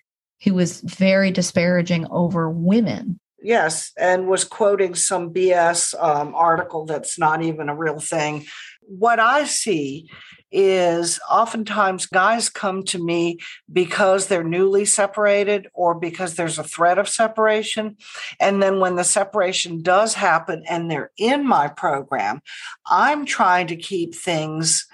who 0.45 0.55
was 0.55 0.81
very 0.81 1.31
disparaging 1.31 2.07
over 2.11 2.51
women. 2.51 3.19
Yes 3.43 3.93
and 3.97 4.29
was 4.29 4.45
quoting 4.45 4.95
some 4.95 5.33
bs 5.33 5.95
um, 6.03 6.35
article 6.35 6.85
that's 6.85 7.19
not 7.19 7.43
even 7.43 7.71
a 7.71 7.75
real 7.75 8.01
thing. 8.01 8.45
What 8.83 9.19
i 9.19 9.45
see 9.45 10.11
is 10.53 11.19
oftentimes 11.31 12.07
guys 12.07 12.49
come 12.49 12.85
to 12.85 13.03
me 13.03 13.39
because 13.73 14.27
they're 14.27 14.45
newly 14.45 14.85
separated 14.85 15.69
or 15.73 15.95
because 15.95 16.35
there's 16.35 16.59
a 16.59 16.65
threat 16.65 16.99
of 16.99 17.09
separation. 17.09 17.97
And 18.39 18.63
then 18.63 18.79
when 18.79 18.97
the 18.97 19.05
separation 19.05 19.83
does 19.83 20.15
happen 20.15 20.63
and 20.69 20.91
they're 20.91 21.11
in 21.17 21.47
my 21.47 21.69
program, 21.69 22.41
I'm 22.87 23.25
trying 23.25 23.69
to 23.69 23.77
keep 23.77 24.15
things 24.15 24.87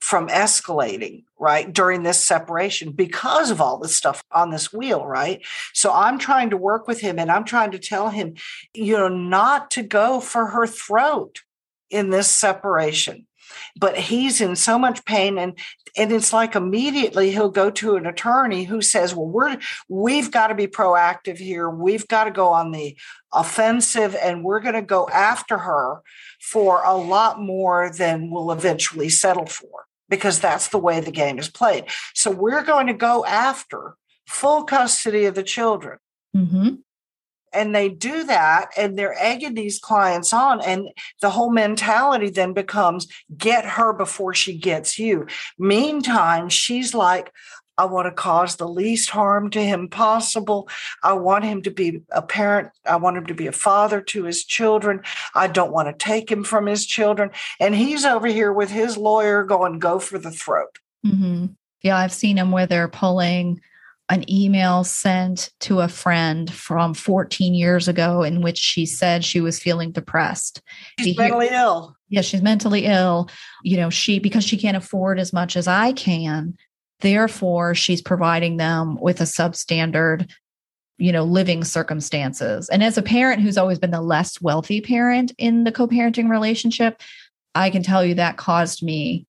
from 0.00 0.28
escalating 0.28 1.24
right 1.36 1.72
during 1.72 2.04
this 2.04 2.24
separation 2.24 2.92
because 2.92 3.50
of 3.50 3.60
all 3.60 3.76
this 3.78 3.96
stuff 3.96 4.22
on 4.30 4.50
this 4.50 4.72
wheel 4.72 5.04
right 5.04 5.44
so 5.72 5.92
i'm 5.92 6.16
trying 6.16 6.50
to 6.50 6.56
work 6.56 6.86
with 6.86 7.00
him 7.00 7.18
and 7.18 7.28
i'm 7.28 7.44
trying 7.44 7.72
to 7.72 7.78
tell 7.78 8.10
him 8.10 8.34
you 8.72 8.96
know 8.96 9.08
not 9.08 9.68
to 9.68 9.82
go 9.82 10.20
for 10.20 10.46
her 10.46 10.64
throat 10.64 11.40
in 11.90 12.10
this 12.10 12.28
separation 12.28 13.25
but 13.78 13.96
he's 13.96 14.40
in 14.40 14.56
so 14.56 14.78
much 14.78 15.04
pain 15.04 15.38
and 15.38 15.58
and 15.98 16.12
it's 16.12 16.32
like 16.32 16.54
immediately 16.54 17.30
he'll 17.30 17.48
go 17.48 17.70
to 17.70 17.96
an 17.96 18.06
attorney 18.06 18.64
who 18.64 18.82
says 18.82 19.14
well 19.14 19.26
we're 19.26 19.58
we've 19.88 20.30
got 20.30 20.48
to 20.48 20.54
be 20.54 20.66
proactive 20.66 21.38
here. 21.38 21.68
We've 21.68 22.06
got 22.08 22.24
to 22.24 22.30
go 22.30 22.48
on 22.48 22.72
the 22.72 22.96
offensive 23.32 24.14
and 24.14 24.44
we're 24.44 24.60
going 24.60 24.74
to 24.74 24.82
go 24.82 25.08
after 25.08 25.58
her 25.58 26.00
for 26.40 26.82
a 26.84 26.96
lot 26.96 27.40
more 27.40 27.90
than 27.90 28.30
we'll 28.30 28.52
eventually 28.52 29.08
settle 29.08 29.46
for 29.46 29.86
because 30.08 30.40
that's 30.40 30.68
the 30.68 30.78
way 30.78 31.00
the 31.00 31.10
game 31.10 31.38
is 31.38 31.48
played. 31.48 31.84
So 32.14 32.30
we're 32.30 32.62
going 32.62 32.86
to 32.86 32.94
go 32.94 33.24
after 33.24 33.96
full 34.26 34.64
custody 34.64 35.24
of 35.24 35.34
the 35.34 35.42
children. 35.42 35.98
Mm-hmm. 36.36 36.76
And 37.52 37.74
they 37.74 37.88
do 37.88 38.24
that 38.24 38.70
and 38.76 38.98
they're 38.98 39.16
egging 39.18 39.54
these 39.54 39.78
clients 39.78 40.32
on 40.32 40.60
and 40.60 40.88
the 41.20 41.30
whole 41.30 41.50
mentality 41.50 42.30
then 42.30 42.52
becomes 42.52 43.06
get 43.36 43.64
her 43.64 43.92
before 43.92 44.34
she 44.34 44.56
gets 44.56 44.98
you 44.98 45.26
meantime 45.58 46.48
she's 46.48 46.94
like 46.94 47.32
I 47.78 47.84
want 47.84 48.06
to 48.06 48.12
cause 48.12 48.56
the 48.56 48.68
least 48.68 49.10
harm 49.10 49.50
to 49.50 49.62
him 49.62 49.88
possible. 49.88 50.68
I 51.02 51.12
want 51.12 51.44
him 51.44 51.62
to 51.62 51.70
be 51.70 52.00
a 52.10 52.22
parent. 52.22 52.70
I 52.86 52.96
want 52.96 53.18
him 53.18 53.26
to 53.26 53.34
be 53.34 53.46
a 53.46 53.52
father 53.52 54.00
to 54.00 54.24
his 54.24 54.44
children. 54.44 55.02
I 55.34 55.46
don't 55.46 55.72
want 55.72 55.88
to 55.88 56.04
take 56.04 56.30
him 56.30 56.42
from 56.42 56.66
his 56.66 56.86
children. 56.86 57.30
And 57.60 57.74
he's 57.74 58.04
over 58.04 58.26
here 58.28 58.52
with 58.52 58.70
his 58.70 58.96
lawyer 58.96 59.44
going, 59.44 59.78
go 59.78 59.98
for 59.98 60.18
the 60.18 60.30
throat. 60.30 60.78
Mm-hmm. 61.04 61.46
Yeah, 61.82 61.98
I've 61.98 62.12
seen 62.12 62.38
him 62.38 62.50
where 62.50 62.66
they're 62.66 62.88
pulling 62.88 63.60
an 64.08 64.30
email 64.30 64.84
sent 64.84 65.50
to 65.60 65.80
a 65.80 65.88
friend 65.88 66.52
from 66.52 66.94
14 66.94 67.54
years 67.54 67.88
ago 67.88 68.22
in 68.22 68.40
which 68.40 68.58
she 68.58 68.86
said 68.86 69.24
she 69.24 69.40
was 69.40 69.58
feeling 69.58 69.90
depressed. 69.90 70.62
She's 71.00 71.16
mentally 71.16 71.48
ill. 71.50 71.96
Yeah, 72.08 72.20
she's 72.20 72.42
mentally 72.42 72.84
ill. 72.84 73.28
You 73.64 73.78
know, 73.78 73.90
she, 73.90 74.20
because 74.20 74.44
she 74.44 74.56
can't 74.56 74.76
afford 74.76 75.18
as 75.18 75.32
much 75.32 75.56
as 75.56 75.66
I 75.66 75.92
can, 75.92 76.56
therefore 77.00 77.74
she's 77.74 78.00
providing 78.00 78.56
them 78.56 78.96
with 79.00 79.20
a 79.20 79.24
substandard 79.24 80.30
you 80.98 81.12
know 81.12 81.24
living 81.24 81.62
circumstances 81.62 82.68
and 82.70 82.82
as 82.82 82.96
a 82.96 83.02
parent 83.02 83.42
who's 83.42 83.58
always 83.58 83.78
been 83.78 83.90
the 83.90 84.00
less 84.00 84.40
wealthy 84.40 84.80
parent 84.80 85.32
in 85.36 85.64
the 85.64 85.72
co-parenting 85.72 86.30
relationship 86.30 87.02
i 87.54 87.68
can 87.68 87.82
tell 87.82 88.02
you 88.04 88.14
that 88.14 88.38
caused 88.38 88.82
me 88.82 89.26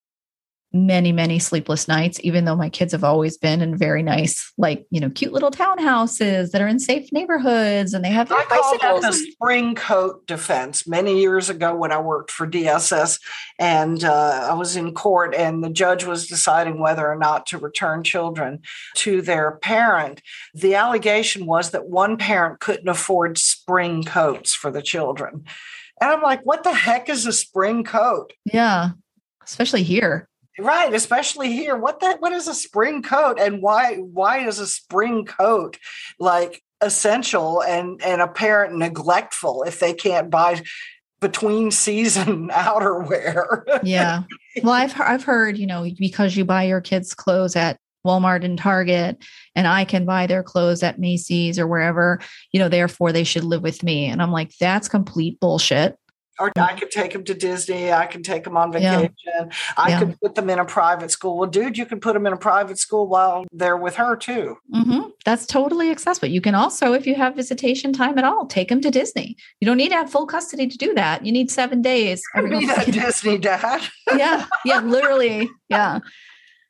many 0.85 1.11
many 1.11 1.39
sleepless 1.39 1.87
nights 1.87 2.19
even 2.23 2.45
though 2.45 2.55
my 2.55 2.69
kids 2.69 2.91
have 2.91 3.03
always 3.03 3.37
been 3.37 3.61
in 3.61 3.75
very 3.75 4.03
nice 4.03 4.51
like 4.57 4.85
you 4.91 4.99
know 4.99 5.09
cute 5.09 5.33
little 5.33 5.51
townhouses 5.51 6.51
that 6.51 6.61
are 6.61 6.67
in 6.67 6.79
safe 6.79 7.11
neighborhoods 7.11 7.93
and 7.93 8.03
they 8.03 8.09
have 8.09 8.31
I 8.31 8.43
called 8.45 8.81
that 8.81 9.01
the 9.01 9.13
spring 9.13 9.75
coat 9.75 10.25
defense. 10.27 10.87
Many 10.87 11.19
years 11.19 11.49
ago 11.49 11.75
when 11.75 11.91
I 11.91 11.99
worked 11.99 12.31
for 12.31 12.47
DSS 12.47 13.19
and 13.59 14.03
uh, 14.03 14.47
I 14.51 14.53
was 14.53 14.75
in 14.75 14.93
court 14.93 15.33
and 15.35 15.63
the 15.63 15.69
judge 15.69 16.05
was 16.05 16.27
deciding 16.27 16.79
whether 16.79 17.07
or 17.07 17.17
not 17.17 17.45
to 17.47 17.57
return 17.57 18.03
children 18.03 18.61
to 18.95 19.21
their 19.21 19.51
parent. 19.57 20.21
The 20.53 20.75
allegation 20.75 21.45
was 21.45 21.71
that 21.71 21.87
one 21.87 22.17
parent 22.17 22.59
couldn't 22.59 22.87
afford 22.87 23.37
spring 23.37 24.03
coats 24.03 24.53
for 24.53 24.71
the 24.71 24.81
children. 24.81 25.45
And 25.99 26.11
I'm 26.11 26.21
like 26.21 26.45
what 26.45 26.63
the 26.63 26.73
heck 26.73 27.09
is 27.09 27.25
a 27.25 27.33
spring 27.33 27.83
coat? 27.83 28.33
Yeah 28.45 28.91
especially 29.47 29.81
here 29.81 30.26
Right, 30.59 30.93
especially 30.93 31.51
here. 31.51 31.75
What 31.75 31.99
that 31.99 32.21
what 32.21 32.33
is 32.33 32.47
a 32.47 32.53
spring 32.53 33.03
coat 33.03 33.37
and 33.39 33.61
why 33.61 33.95
why 33.95 34.47
is 34.47 34.59
a 34.59 34.67
spring 34.67 35.25
coat 35.25 35.77
like 36.19 36.63
essential 36.81 37.61
and 37.61 38.01
and 38.03 38.21
apparent 38.21 38.75
neglectful 38.75 39.63
if 39.63 39.79
they 39.79 39.93
can't 39.93 40.29
buy 40.29 40.63
between 41.19 41.69
season 41.71 42.49
outerwear? 42.53 43.81
yeah. 43.83 44.23
Well, 44.63 44.73
I've 44.73 44.99
I've 44.99 45.23
heard, 45.23 45.57
you 45.57 45.67
know, 45.67 45.87
because 45.97 46.35
you 46.35 46.43
buy 46.43 46.63
your 46.63 46.81
kids 46.81 47.13
clothes 47.13 47.55
at 47.55 47.77
Walmart 48.05 48.43
and 48.43 48.57
Target 48.57 49.23
and 49.55 49.67
I 49.67 49.85
can 49.85 50.05
buy 50.05 50.25
their 50.25 50.43
clothes 50.43 50.81
at 50.81 50.97
Macy's 50.97 51.59
or 51.59 51.67
wherever, 51.67 52.19
you 52.51 52.59
know, 52.59 52.69
therefore 52.69 53.11
they 53.11 53.23
should 53.23 53.43
live 53.43 53.61
with 53.61 53.83
me. 53.83 54.05
And 54.05 54.21
I'm 54.21 54.31
like, 54.31 54.57
that's 54.59 54.87
complete 54.87 55.39
bullshit 55.39 55.97
or 56.39 56.51
I 56.57 56.73
could 56.73 56.91
take 56.91 57.13
them 57.13 57.23
to 57.25 57.33
Disney. 57.33 57.91
I 57.91 58.05
can 58.05 58.23
take 58.23 58.43
them 58.43 58.57
on 58.57 58.71
vacation. 58.71 59.13
Yeah. 59.25 59.49
I 59.75 59.89
yeah. 59.89 59.99
could 59.99 60.19
put 60.21 60.35
them 60.35 60.49
in 60.49 60.59
a 60.59 60.65
private 60.65 61.11
school. 61.11 61.37
Well, 61.37 61.49
dude, 61.49 61.77
you 61.77 61.85
can 61.85 61.99
put 61.99 62.13
them 62.13 62.25
in 62.27 62.33
a 62.33 62.37
private 62.37 62.77
school 62.77 63.07
while 63.07 63.45
they're 63.51 63.77
with 63.77 63.95
her 63.95 64.15
too. 64.15 64.57
Mm-hmm. 64.73 65.09
That's 65.25 65.45
totally 65.45 65.91
accessible. 65.91 66.27
You 66.27 66.41
can 66.41 66.55
also, 66.55 66.93
if 66.93 67.07
you 67.07 67.15
have 67.15 67.35
visitation 67.35 67.93
time 67.93 68.17
at 68.17 68.23
all, 68.23 68.45
take 68.45 68.69
them 68.69 68.81
to 68.81 68.91
Disney. 68.91 69.35
You 69.59 69.65
don't 69.65 69.77
need 69.77 69.89
to 69.89 69.95
have 69.95 70.11
full 70.11 70.25
custody 70.25 70.67
to 70.67 70.77
do 70.77 70.93
that. 70.93 71.25
You 71.25 71.31
need 71.31 71.51
seven 71.51 71.81
days. 71.81 72.21
Be 72.35 72.65
that 72.65 72.85
Disney 72.91 73.37
dad. 73.37 73.81
yeah, 74.15 74.45
yeah, 74.65 74.79
literally, 74.81 75.49
yeah. 75.69 75.99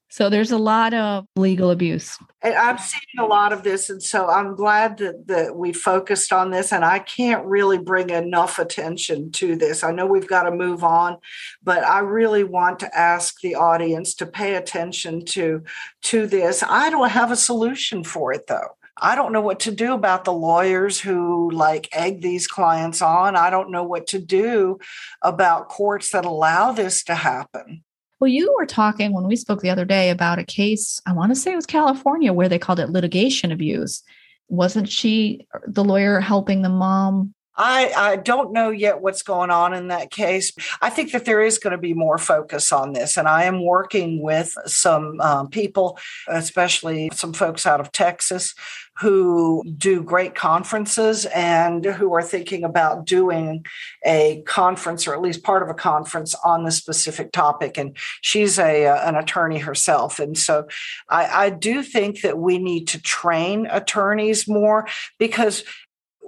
So 0.09 0.29
there's 0.29 0.51
a 0.51 0.57
lot 0.57 0.93
of 0.93 1.25
legal 1.35 1.69
abuse. 1.69 2.17
And 2.47 2.55
I'm 2.55 2.77
seeing 2.77 3.01
a 3.19 3.25
lot 3.25 3.51
of 3.51 3.63
this. 3.63 3.89
And 3.89 4.01
so 4.01 4.29
I'm 4.29 4.55
glad 4.55 4.99
that, 4.99 5.27
that 5.27 5.57
we 5.57 5.73
focused 5.73 6.31
on 6.31 6.49
this. 6.49 6.71
And 6.71 6.85
I 6.85 6.99
can't 6.99 7.45
really 7.45 7.77
bring 7.77 8.09
enough 8.09 8.57
attention 8.57 9.33
to 9.33 9.57
this. 9.57 9.83
I 9.83 9.91
know 9.91 10.05
we've 10.05 10.29
got 10.29 10.43
to 10.43 10.51
move 10.51 10.81
on, 10.81 11.17
but 11.61 11.83
I 11.83 11.99
really 11.99 12.45
want 12.45 12.79
to 12.79 12.97
ask 12.97 13.41
the 13.41 13.55
audience 13.55 14.15
to 14.15 14.25
pay 14.25 14.55
attention 14.55 15.25
to, 15.25 15.63
to 16.03 16.25
this. 16.25 16.63
I 16.63 16.89
don't 16.89 17.09
have 17.09 17.31
a 17.31 17.35
solution 17.35 18.05
for 18.05 18.31
it 18.31 18.47
though. 18.47 18.77
I 18.99 19.15
don't 19.15 19.33
know 19.33 19.41
what 19.41 19.59
to 19.61 19.71
do 19.71 19.93
about 19.93 20.23
the 20.23 20.33
lawyers 20.33 21.01
who 21.01 21.51
like 21.51 21.89
egg 21.91 22.21
these 22.21 22.47
clients 22.47 23.01
on. 23.01 23.35
I 23.35 23.49
don't 23.49 23.71
know 23.71 23.83
what 23.83 24.07
to 24.07 24.19
do 24.19 24.79
about 25.21 25.67
courts 25.67 26.11
that 26.11 26.25
allow 26.25 26.71
this 26.71 27.03
to 27.03 27.13
happen. 27.13 27.83
Well, 28.19 28.29
you 28.29 28.53
were 28.57 28.65
talking 28.65 29.13
when 29.13 29.27
we 29.27 29.35
spoke 29.35 29.61
the 29.61 29.69
other 29.69 29.85
day 29.85 30.09
about 30.09 30.39
a 30.39 30.43
case, 30.43 30.99
I 31.05 31.13
want 31.13 31.31
to 31.31 31.35
say 31.35 31.51
it 31.51 31.55
was 31.55 31.67
California, 31.67 32.33
where 32.33 32.49
they 32.49 32.57
called 32.57 32.79
it 32.79 32.89
litigation 32.89 33.51
abuse. 33.51 34.01
Wasn't 34.49 34.89
she 34.89 35.47
uh, 35.53 35.59
the 35.67 35.83
lawyer 35.83 36.19
helping 36.19 36.61
the 36.61 36.69
mom 36.69 37.33
I, 37.57 37.91
I 37.95 38.15
don't 38.17 38.53
know 38.53 38.69
yet 38.69 39.01
what's 39.01 39.23
going 39.23 39.49
on 39.49 39.73
in 39.73 39.87
that 39.87 40.11
case. 40.11 40.51
I 40.81 40.89
think 40.89 41.11
that 41.11 41.25
there 41.25 41.41
is 41.41 41.57
going 41.57 41.71
to 41.71 41.77
be 41.77 41.93
more 41.93 42.17
focus 42.17 42.71
on 42.71 42.93
this. 42.93 43.17
And 43.17 43.27
I 43.27 43.43
am 43.45 43.65
working 43.65 44.21
with 44.21 44.53
some 44.65 45.19
um, 45.21 45.49
people, 45.49 45.97
especially 46.27 47.09
some 47.13 47.33
folks 47.33 47.65
out 47.65 47.79
of 47.79 47.91
Texas, 47.91 48.53
who 48.99 49.63
do 49.77 50.01
great 50.01 50.33
conferences 50.33 51.25
and 51.27 51.85
who 51.85 52.13
are 52.13 52.23
thinking 52.23 52.63
about 52.63 53.05
doing 53.05 53.63
a 54.05 54.41
conference 54.47 55.07
or 55.07 55.13
at 55.13 55.21
least 55.21 55.43
part 55.43 55.61
of 55.61 55.69
a 55.69 55.73
conference 55.73 56.33
on 56.43 56.63
this 56.63 56.77
specific 56.77 57.31
topic. 57.31 57.77
And 57.77 57.95
she's 58.21 58.57
a 58.57 58.87
uh, 58.87 59.07
an 59.07 59.15
attorney 59.15 59.59
herself, 59.59 60.19
and 60.19 60.37
so 60.37 60.67
I, 61.09 61.45
I 61.45 61.49
do 61.51 61.83
think 61.83 62.21
that 62.21 62.39
we 62.39 62.57
need 62.57 62.87
to 62.89 63.01
train 63.01 63.67
attorneys 63.69 64.47
more 64.47 64.87
because 65.19 65.63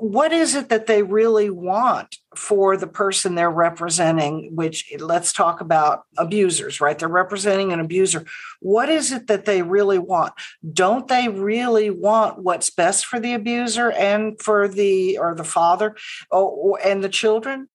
what 0.02 0.32
is 0.32 0.56
it 0.56 0.70
that 0.70 0.88
they 0.88 1.04
really 1.04 1.50
want 1.50 2.18
for 2.36 2.78
the 2.78 2.88
person 2.88 3.36
they're 3.36 3.50
representing 3.50 4.56
which 4.56 4.90
let's 5.00 5.34
talk 5.34 5.60
about 5.60 6.04
abusers 6.18 6.80
right? 6.80 6.98
They're 6.98 7.10
representing 7.10 7.74
an 7.74 7.80
abuser. 7.80 8.26
What 8.62 8.90
is 8.90 9.12
it 9.12 9.28
that 9.28 9.46
they 9.46 9.62
really 9.62 10.00
want? 10.00 10.34
Don't 10.72 11.08
they 11.08 11.28
really 11.28 11.90
want 11.90 12.42
what's 12.42 12.70
best 12.70 13.06
for 13.06 13.20
the 13.20 13.34
abuser 13.34 13.92
and 13.92 14.42
for 14.42 14.68
the 14.68 15.18
or 15.18 15.36
the 15.36 15.44
father 15.44 15.96
or, 16.32 16.80
and 16.84 17.04
the 17.04 17.10
children? 17.10 17.68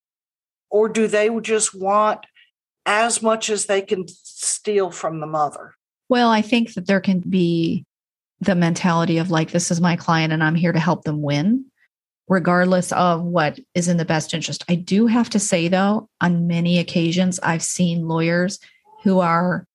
Or 0.71 0.89
do 0.89 1.07
they 1.07 1.29
just 1.41 1.75
want 1.75 2.27
as 2.87 3.23
much 3.23 3.51
as 3.51 3.67
they 3.67 3.83
can 3.83 4.07
steal 4.09 4.91
from 4.91 5.21
the 5.21 5.27
mother? 5.27 5.75
Well 6.09 6.31
i 6.31 6.43
think 6.43 6.75
that 6.75 6.87
there 6.87 7.01
can 7.01 7.21
be 7.21 7.85
the 8.41 8.55
mentality 8.55 9.19
of 9.19 9.31
like 9.31 9.51
this 9.51 9.71
is 9.71 9.81
my 9.81 9.97
client 9.97 10.33
and 10.33 10.45
i'm 10.45 10.55
here 10.55 10.73
to 10.73 10.79
help 10.79 11.05
them 11.05 11.23
win 11.23 11.65
regardless 12.29 12.93
of 12.93 13.23
what 13.23 13.59
is 13.75 13.89
in 13.89 13.97
the 13.97 14.05
best 14.05 14.33
interest. 14.33 14.65
I 14.69 14.77
do 14.77 15.07
have 15.07 15.31
to 15.31 15.39
say, 15.39 15.69
though, 15.69 16.09
on 16.21 16.47
many 16.47 16.79
occasions, 16.79 17.39
I've 17.43 17.63
seen 17.63 18.09
lawyers 18.09 18.59
who 19.03 19.21
are 19.21 19.67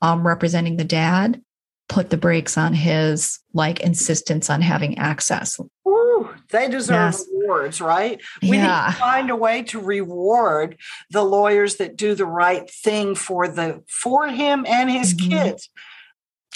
um, 0.00 0.26
representing 0.26 0.76
the 0.76 0.84
dad 0.84 1.40
put 1.88 2.10
the 2.10 2.16
brakes 2.16 2.56
on 2.56 2.74
his 2.74 3.38
like 3.52 3.80
insistence 3.80 4.50
on 4.50 4.62
having 4.62 4.98
access. 4.98 5.60
Ooh, 5.86 6.30
they 6.50 6.68
deserve 6.68 7.12
yes. 7.12 7.26
rewards, 7.32 7.80
right? 7.80 8.20
We 8.40 8.56
yeah. 8.56 8.86
need 8.86 8.92
to 8.92 8.98
find 8.98 9.30
a 9.30 9.36
way 9.36 9.62
to 9.64 9.80
reward 9.80 10.78
the 11.10 11.22
lawyers 11.22 11.76
that 11.76 11.96
do 11.96 12.14
the 12.14 12.26
right 12.26 12.68
thing 12.68 13.14
for 13.14 13.46
the 13.46 13.82
for 13.88 14.28
him 14.28 14.64
and 14.66 14.90
his 14.90 15.14
mm-hmm. 15.14 15.30
kids. 15.30 15.70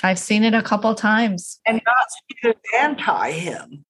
I've 0.02 0.18
seen 0.18 0.44
it 0.44 0.54
a 0.54 0.62
couple 0.62 0.94
times. 0.94 1.60
And 1.66 1.80
not 1.84 2.06
to 2.42 2.54
be 2.54 2.76
anti 2.78 3.30
him 3.30 3.85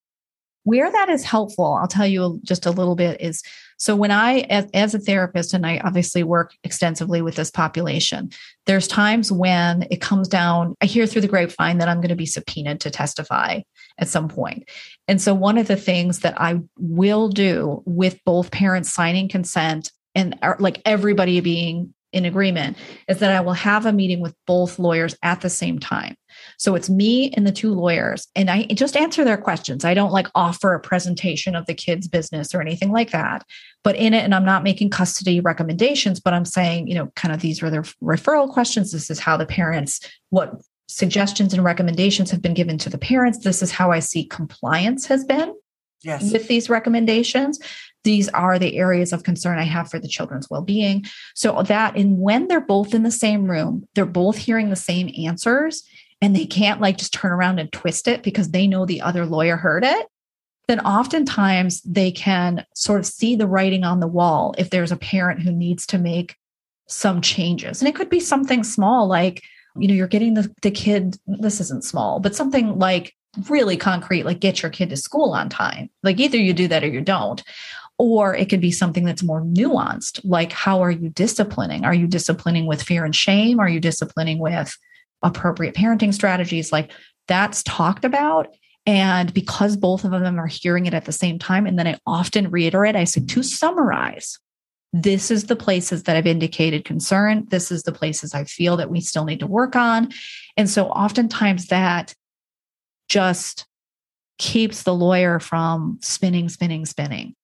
where 0.67 0.91
that 0.91 1.09
is 1.09 1.25
helpful 1.25 1.79
i'll 1.81 1.89
tell 1.89 2.07
you 2.07 2.41
just 2.45 2.67
a 2.67 2.71
little 2.71 2.95
bit 2.95 3.21
is 3.21 3.43
so 3.79 3.95
when 3.95 4.11
i 4.11 4.41
as, 4.51 4.67
as, 4.75 4.95
a 4.95 4.99
therapist 4.99 5.55
and 5.55 5.67
i 5.67 5.79
obviously 5.79 6.23
work 6.23 6.55
extensively 6.65 7.23
with 7.23 7.37
this 7.37 7.51
population 7.51 8.31
there's 8.67 8.89
times 8.89 9.31
when 9.33 9.87
it 9.91 10.01
comes 10.01 10.29
down 10.29 10.75
i 10.83 10.87
hear 10.87 11.07
through 11.07 11.23
the 11.23 11.29
grapevine 11.29 11.79
that 11.79 11.89
i'm 11.89 11.99
going 11.99 12.09
to 12.09 12.17
be 12.17 12.27
subpoenaed 12.27 12.81
to 12.81 12.91
testify 12.91 13.61
at 13.99 14.09
some 14.09 14.29
point. 14.29 14.69
And 15.09 15.21
so 15.21 15.35
one 15.35 15.59
of 15.59 15.69
the 15.69 15.77
things 15.77 16.21
that 16.21 16.41
i 16.41 16.61
will 16.79 17.29
do 17.29 17.83
with 17.87 18.19
both 18.25 18.51
parents 18.51 18.93
signing 18.93 19.29
consent 19.29 19.91
and 20.15 20.39
like 20.59 20.81
everybody 20.85 21.41
being 21.41 21.95
in 22.17 22.25
agreement 22.25 22.79
is 23.09 23.19
that 23.19 23.31
I 23.31 23.41
will 23.41 23.53
have 23.53 23.85
a 23.85 23.93
meeting 23.93 24.21
with 24.21 24.35
both 24.47 24.79
lawyers 24.79 25.15
at 25.23 25.43
the 25.43 25.51
same 25.51 25.79
time. 25.79 26.17
So 26.59 26.75
it's 26.75 26.89
me 26.89 27.31
and 27.33 27.47
the 27.47 27.53
two 27.53 27.73
lawyers, 27.73 28.27
and 28.35 28.51
I 28.51 28.65
just 28.65 28.97
answer 28.97 29.23
their 29.23 29.37
questions. 29.37 29.85
I 29.85 29.95
don't 29.95 30.13
like 30.13 30.29
offer 30.35 30.75
a 30.75 30.81
presentation 30.81 31.55
of 31.55 31.67
the 31.67 31.75
kid's 31.75 32.09
business 32.09 32.55
or 32.55 32.61
anything 32.61 32.91
like 32.91 33.11
that. 33.11 33.45
But 33.85 33.97
in 33.97 34.15
it, 34.15 34.25
and 34.25 34.35
I'm 34.35 34.45
not 34.45 34.65
making 34.65 34.91
custody 34.91 35.41
recommendations, 35.41 36.19
but 36.19 36.33
I'm 36.33 36.45
saying, 36.47 36.89
you 36.89 36.95
know, 36.95 37.09
kind 37.17 37.35
of 37.35 37.41
these 37.41 37.63
are 37.63 37.71
the 37.71 37.95
referral 38.03 38.51
questions. 38.51 38.93
This 38.93 39.11
is 39.11 39.21
how 39.21 39.37
the 39.37 39.47
parents, 39.47 40.01
what 40.31 40.55
suggestions 40.89 41.53
and 41.53 41.63
recommendations 41.63 42.31
have 42.31 42.43
been 42.43 42.55
given 42.55 42.79
to 42.79 42.91
the 42.91 42.99
parents. 42.99 43.39
This 43.45 43.63
is 43.63 43.71
how 43.71 43.93
I 43.93 43.99
see 43.99 44.25
compliance 44.25 45.07
has 45.07 45.25
been 45.25 45.55
yes. 46.03 46.33
with 46.33 46.49
these 46.49 46.71
recommendations. 46.71 47.59
These 48.07 48.31
are 48.31 48.59
the 48.59 48.79
areas 48.79 49.13
of 49.13 49.23
concern 49.23 49.59
I 49.59 49.65
have 49.65 49.91
for 49.91 49.99
the 49.99 50.09
children's 50.09 50.49
well 50.49 50.63
being. 50.63 51.05
So 51.35 51.63
that, 51.63 51.97
and 51.97 52.19
when 52.19 52.49
they're 52.49 52.61
both 52.61 52.95
in 52.95 53.03
the 53.03 53.11
same 53.11 53.51
room, 53.51 53.87
they're 53.95 54.07
both 54.07 54.39
hearing 54.39 54.71
the 54.71 54.77
same 54.77 55.11
answers 55.19 55.83
and 56.23 56.35
they 56.35 56.47
can't 56.47 56.81
like 56.81 56.97
just 56.97 57.13
turn 57.13 57.33
around 57.33 57.59
and 57.59 57.71
twist 57.71 58.09
it 58.09 58.23
because 58.23 58.51
they 58.51 58.67
know 58.67 58.87
the 58.87 59.03
other 59.03 59.27
lawyer 59.27 59.57
heard 59.57 59.85
it 59.85 60.07
then 60.69 60.81
oftentimes 60.81 61.81
they 61.83 62.11
can 62.11 62.65
sort 62.75 62.99
of 62.99 63.07
see 63.07 63.37
the 63.37 63.47
writing 63.47 63.85
on 63.85 64.01
the 64.01 64.07
wall 64.07 64.55
if 64.59 64.71
there's 64.71 64.93
a 64.93 64.97
parent 64.97 65.41
who 65.43 65.53
needs 65.53 65.87
to 65.87 65.99
make 65.99 66.37
some 66.89 67.21
changes. 67.21 67.81
And 67.81 67.89
it 67.89 67.95
could 67.95 68.11
be 68.11 68.21
something 68.21 68.65
small 68.65 69.07
like, 69.07 69.43
you 69.77 69.87
know, 69.89 69.95
you're 69.95 70.07
getting 70.09 70.35
the, 70.35 70.53
the 70.63 70.71
kid, 70.71 71.19
this 71.27 71.61
isn't 71.61 71.85
small, 71.85 72.21
but 72.21 72.35
something 72.35 72.79
like 72.79 73.15
really 73.49 73.77
concrete, 73.77 74.25
like 74.25 74.41
get 74.41 74.63
your 74.63 74.71
kid 74.71 74.91
to 74.91 74.97
school 74.97 75.33
on 75.33 75.49
time. 75.49 75.91
Like 76.03 76.19
either 76.19 76.39
you 76.39 76.53
do 76.53 76.69
that 76.69 76.83
or 76.83 76.89
you 76.89 77.01
don't. 77.01 77.43
Or 77.99 78.35
it 78.35 78.51
could 78.51 78.61
be 78.61 78.73
something 78.73 79.05
that's 79.05 79.23
more 79.23 79.43
nuanced, 79.43 80.21
like 80.23 80.53
how 80.53 80.83
are 80.83 80.91
you 80.91 81.09
disciplining? 81.09 81.85
Are 81.85 81.95
you 81.95 82.07
disciplining 82.07 82.67
with 82.67 82.83
fear 82.83 83.05
and 83.05 83.17
shame? 83.17 83.59
Are 83.59 83.69
you 83.69 83.81
disciplining 83.81 84.39
with 84.39 84.77
appropriate 85.23 85.75
parenting 85.75 86.13
strategies? 86.13 86.73
Like 86.73 86.93
that's 87.27 87.63
talked 87.63 88.05
about 88.05 88.49
and 88.87 89.35
because 89.35 89.77
both 89.77 90.05
of 90.05 90.13
them 90.13 90.39
are 90.39 90.47
hearing 90.47 90.87
it 90.87 90.95
at 90.95 91.07
the 91.07 91.13
same 91.13 91.41
time, 91.41 91.67
and 91.67 91.77
then 91.77 91.89
I 91.89 91.99
often 92.07 92.51
reiterate, 92.51 92.95
I 92.95 93.05
say 93.05 93.21
to 93.21 93.43
summarize, 93.43 94.39
this 94.93 95.31
is 95.31 95.45
the 95.45 95.57
places 95.57 96.05
that 96.05 96.17
I've 96.17 96.27
indicated 96.27 96.85
concern. 96.85 97.47
This 97.51 97.73
is 97.73 97.83
the 97.83 97.93
places 97.93 98.33
I 98.33 98.45
feel 98.45 98.77
that 98.77 98.91
we 98.91 99.01
still 99.01 99.25
need 99.25 99.41
to 99.41 99.47
work 99.47 99.75
on. 99.75 100.11
And 100.57 100.71
so 100.71 100.87
oftentimes 100.87 101.67
that 101.67 102.15
just 103.09 103.67
keeps 104.39 104.85
the 104.85 104.95
lawyer 104.95 105.41
from 105.41 105.99
spinning, 106.01 106.49
spinning, 106.49 106.87
spinning. 106.87 107.35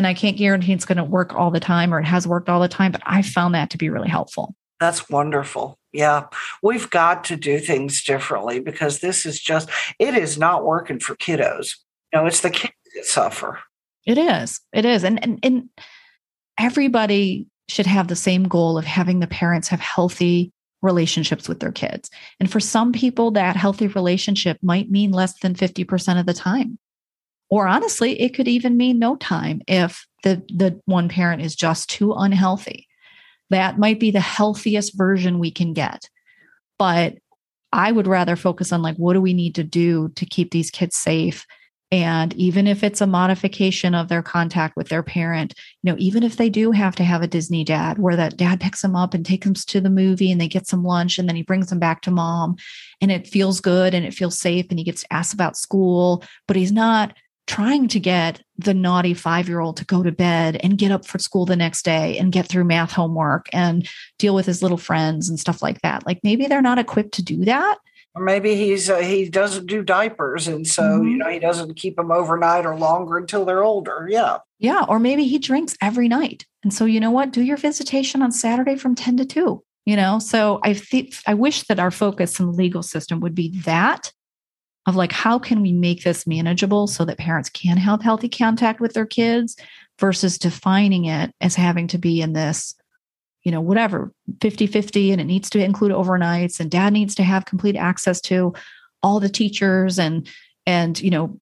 And 0.00 0.06
I 0.06 0.14
can't 0.14 0.38
guarantee 0.38 0.72
it's 0.72 0.86
going 0.86 0.96
to 0.96 1.04
work 1.04 1.34
all 1.34 1.50
the 1.50 1.60
time 1.60 1.92
or 1.92 2.00
it 2.00 2.06
has 2.06 2.26
worked 2.26 2.48
all 2.48 2.58
the 2.58 2.68
time, 2.68 2.90
but 2.90 3.02
I 3.04 3.20
found 3.20 3.54
that 3.54 3.68
to 3.68 3.76
be 3.76 3.90
really 3.90 4.08
helpful. 4.08 4.54
That's 4.80 5.10
wonderful. 5.10 5.78
Yeah, 5.92 6.28
we've 6.62 6.88
got 6.88 7.22
to 7.24 7.36
do 7.36 7.58
things 7.58 8.02
differently 8.02 8.60
because 8.60 9.00
this 9.00 9.26
is 9.26 9.38
just, 9.38 9.68
it 9.98 10.14
is 10.14 10.38
not 10.38 10.64
working 10.64 11.00
for 11.00 11.16
kiddos. 11.16 11.76
You 12.14 12.20
know, 12.20 12.26
it's 12.26 12.40
the 12.40 12.48
kids 12.48 12.72
that 12.94 13.04
suffer. 13.04 13.60
It 14.06 14.16
is. 14.16 14.62
It 14.72 14.86
is. 14.86 15.04
And, 15.04 15.22
and, 15.22 15.38
and 15.42 15.68
everybody 16.58 17.46
should 17.68 17.84
have 17.84 18.08
the 18.08 18.16
same 18.16 18.44
goal 18.44 18.78
of 18.78 18.86
having 18.86 19.20
the 19.20 19.26
parents 19.26 19.68
have 19.68 19.80
healthy 19.80 20.50
relationships 20.80 21.46
with 21.46 21.60
their 21.60 21.72
kids. 21.72 22.08
And 22.40 22.50
for 22.50 22.58
some 22.58 22.92
people, 22.92 23.32
that 23.32 23.54
healthy 23.54 23.88
relationship 23.88 24.56
might 24.62 24.90
mean 24.90 25.12
less 25.12 25.38
than 25.40 25.54
50% 25.54 26.18
of 26.18 26.24
the 26.24 26.32
time. 26.32 26.78
Or 27.50 27.66
honestly, 27.66 28.20
it 28.20 28.30
could 28.34 28.48
even 28.48 28.76
mean 28.76 28.98
no 28.98 29.16
time 29.16 29.60
if 29.66 30.06
the, 30.22 30.42
the 30.54 30.80
one 30.84 31.08
parent 31.08 31.42
is 31.42 31.56
just 31.56 31.90
too 31.90 32.12
unhealthy 32.12 32.86
that 33.50 33.78
might 33.78 34.00
be 34.00 34.10
the 34.10 34.20
healthiest 34.20 34.96
version 34.96 35.38
we 35.38 35.50
can 35.50 35.74
get. 35.74 36.08
But 36.78 37.16
I 37.72 37.92
would 37.92 38.06
rather 38.06 38.36
focus 38.36 38.72
on 38.72 38.82
like, 38.82 38.96
what 38.96 39.12
do 39.12 39.20
we 39.20 39.34
need 39.34 39.56
to 39.56 39.64
do 39.64 40.08
to 40.16 40.26
keep 40.26 40.50
these 40.50 40.70
kids 40.70 40.96
safe? 40.96 41.44
And 41.92 42.32
even 42.34 42.68
if 42.68 42.84
it's 42.84 43.00
a 43.00 43.06
modification 43.06 43.96
of 43.96 44.06
their 44.06 44.22
contact 44.22 44.76
with 44.76 44.88
their 44.88 45.02
parent, 45.02 45.54
you 45.82 45.90
know, 45.90 45.98
even 45.98 46.22
if 46.22 46.36
they 46.36 46.48
do 46.48 46.70
have 46.70 46.94
to 46.96 47.04
have 47.04 47.20
a 47.20 47.26
Disney 47.26 47.64
dad 47.64 47.98
where 47.98 48.14
that 48.14 48.36
dad 48.36 48.60
picks 48.60 48.82
them 48.82 48.94
up 48.94 49.12
and 49.12 49.26
takes 49.26 49.44
them 49.44 49.54
to 49.54 49.80
the 49.80 49.90
movie 49.90 50.30
and 50.30 50.40
they 50.40 50.46
get 50.46 50.68
some 50.68 50.84
lunch 50.84 51.18
and 51.18 51.28
then 51.28 51.34
he 51.34 51.42
brings 51.42 51.66
them 51.66 51.80
back 51.80 52.02
to 52.02 52.12
mom 52.12 52.54
and 53.00 53.10
it 53.10 53.26
feels 53.26 53.60
good 53.60 53.92
and 53.92 54.06
it 54.06 54.14
feels 54.14 54.38
safe 54.38 54.66
and 54.70 54.78
he 54.78 54.84
gets 54.84 55.04
asked 55.10 55.34
about 55.34 55.56
school, 55.56 56.22
but 56.46 56.56
he's 56.56 56.72
not 56.72 57.16
trying 57.50 57.88
to 57.88 57.98
get 57.98 58.40
the 58.58 58.72
naughty 58.72 59.12
five 59.12 59.48
year 59.48 59.58
old 59.58 59.76
to 59.76 59.84
go 59.84 60.04
to 60.04 60.12
bed 60.12 60.56
and 60.62 60.78
get 60.78 60.92
up 60.92 61.04
for 61.04 61.18
school 61.18 61.44
the 61.44 61.56
next 61.56 61.84
day 61.84 62.16
and 62.16 62.30
get 62.30 62.46
through 62.46 62.62
math 62.62 62.92
homework 62.92 63.48
and 63.52 63.88
deal 64.20 64.36
with 64.36 64.46
his 64.46 64.62
little 64.62 64.78
friends 64.78 65.28
and 65.28 65.40
stuff 65.40 65.60
like 65.60 65.80
that. 65.80 66.06
Like 66.06 66.20
maybe 66.22 66.46
they're 66.46 66.62
not 66.62 66.78
equipped 66.78 67.14
to 67.14 67.24
do 67.24 67.44
that. 67.46 67.78
Or 68.14 68.22
maybe 68.22 68.54
he's 68.54 68.88
uh, 68.88 68.98
he 68.98 69.28
doesn't 69.28 69.66
do 69.66 69.82
diapers, 69.82 70.46
and 70.46 70.66
so 70.66 70.82
mm-hmm. 70.82 71.08
you 71.08 71.16
know 71.16 71.28
he 71.28 71.40
doesn't 71.40 71.74
keep 71.74 71.96
them 71.96 72.12
overnight 72.12 72.66
or 72.66 72.76
longer 72.76 73.16
until 73.16 73.44
they're 73.44 73.62
older. 73.62 74.06
Yeah, 74.08 74.38
yeah. 74.58 74.84
Or 74.88 74.98
maybe 74.98 75.26
he 75.26 75.38
drinks 75.38 75.76
every 75.80 76.08
night, 76.08 76.44
and 76.64 76.74
so 76.74 76.84
you 76.86 76.98
know 76.98 77.12
what? 77.12 77.32
Do 77.32 77.40
your 77.40 77.56
visitation 77.56 78.20
on 78.20 78.32
Saturday 78.32 78.74
from 78.76 78.96
ten 78.96 79.16
to 79.16 79.24
two. 79.24 79.62
You 79.86 79.94
know, 79.94 80.18
so 80.18 80.58
I 80.64 80.74
think 80.74 81.14
I 81.26 81.34
wish 81.34 81.62
that 81.68 81.78
our 81.78 81.92
focus 81.92 82.40
in 82.40 82.46
the 82.46 82.52
legal 82.52 82.82
system 82.82 83.20
would 83.20 83.34
be 83.34 83.60
that 83.60 84.12
of 84.86 84.96
like 84.96 85.12
how 85.12 85.38
can 85.38 85.60
we 85.62 85.72
make 85.72 86.04
this 86.04 86.26
manageable 86.26 86.86
so 86.86 87.04
that 87.04 87.18
parents 87.18 87.50
can 87.50 87.76
have 87.76 88.02
healthy 88.02 88.28
contact 88.28 88.80
with 88.80 88.94
their 88.94 89.06
kids 89.06 89.56
versus 89.98 90.38
defining 90.38 91.04
it 91.04 91.32
as 91.40 91.54
having 91.54 91.86
to 91.86 91.98
be 91.98 92.20
in 92.20 92.32
this 92.32 92.74
you 93.42 93.52
know 93.52 93.60
whatever 93.60 94.12
50-50 94.38 95.12
and 95.12 95.20
it 95.20 95.24
needs 95.24 95.50
to 95.50 95.62
include 95.62 95.92
overnights 95.92 96.60
and 96.60 96.70
dad 96.70 96.92
needs 96.92 97.14
to 97.14 97.22
have 97.22 97.44
complete 97.44 97.76
access 97.76 98.20
to 98.20 98.52
all 99.02 99.20
the 99.20 99.28
teachers 99.28 99.98
and 99.98 100.28
and 100.66 101.00
you 101.00 101.10
know 101.10 101.38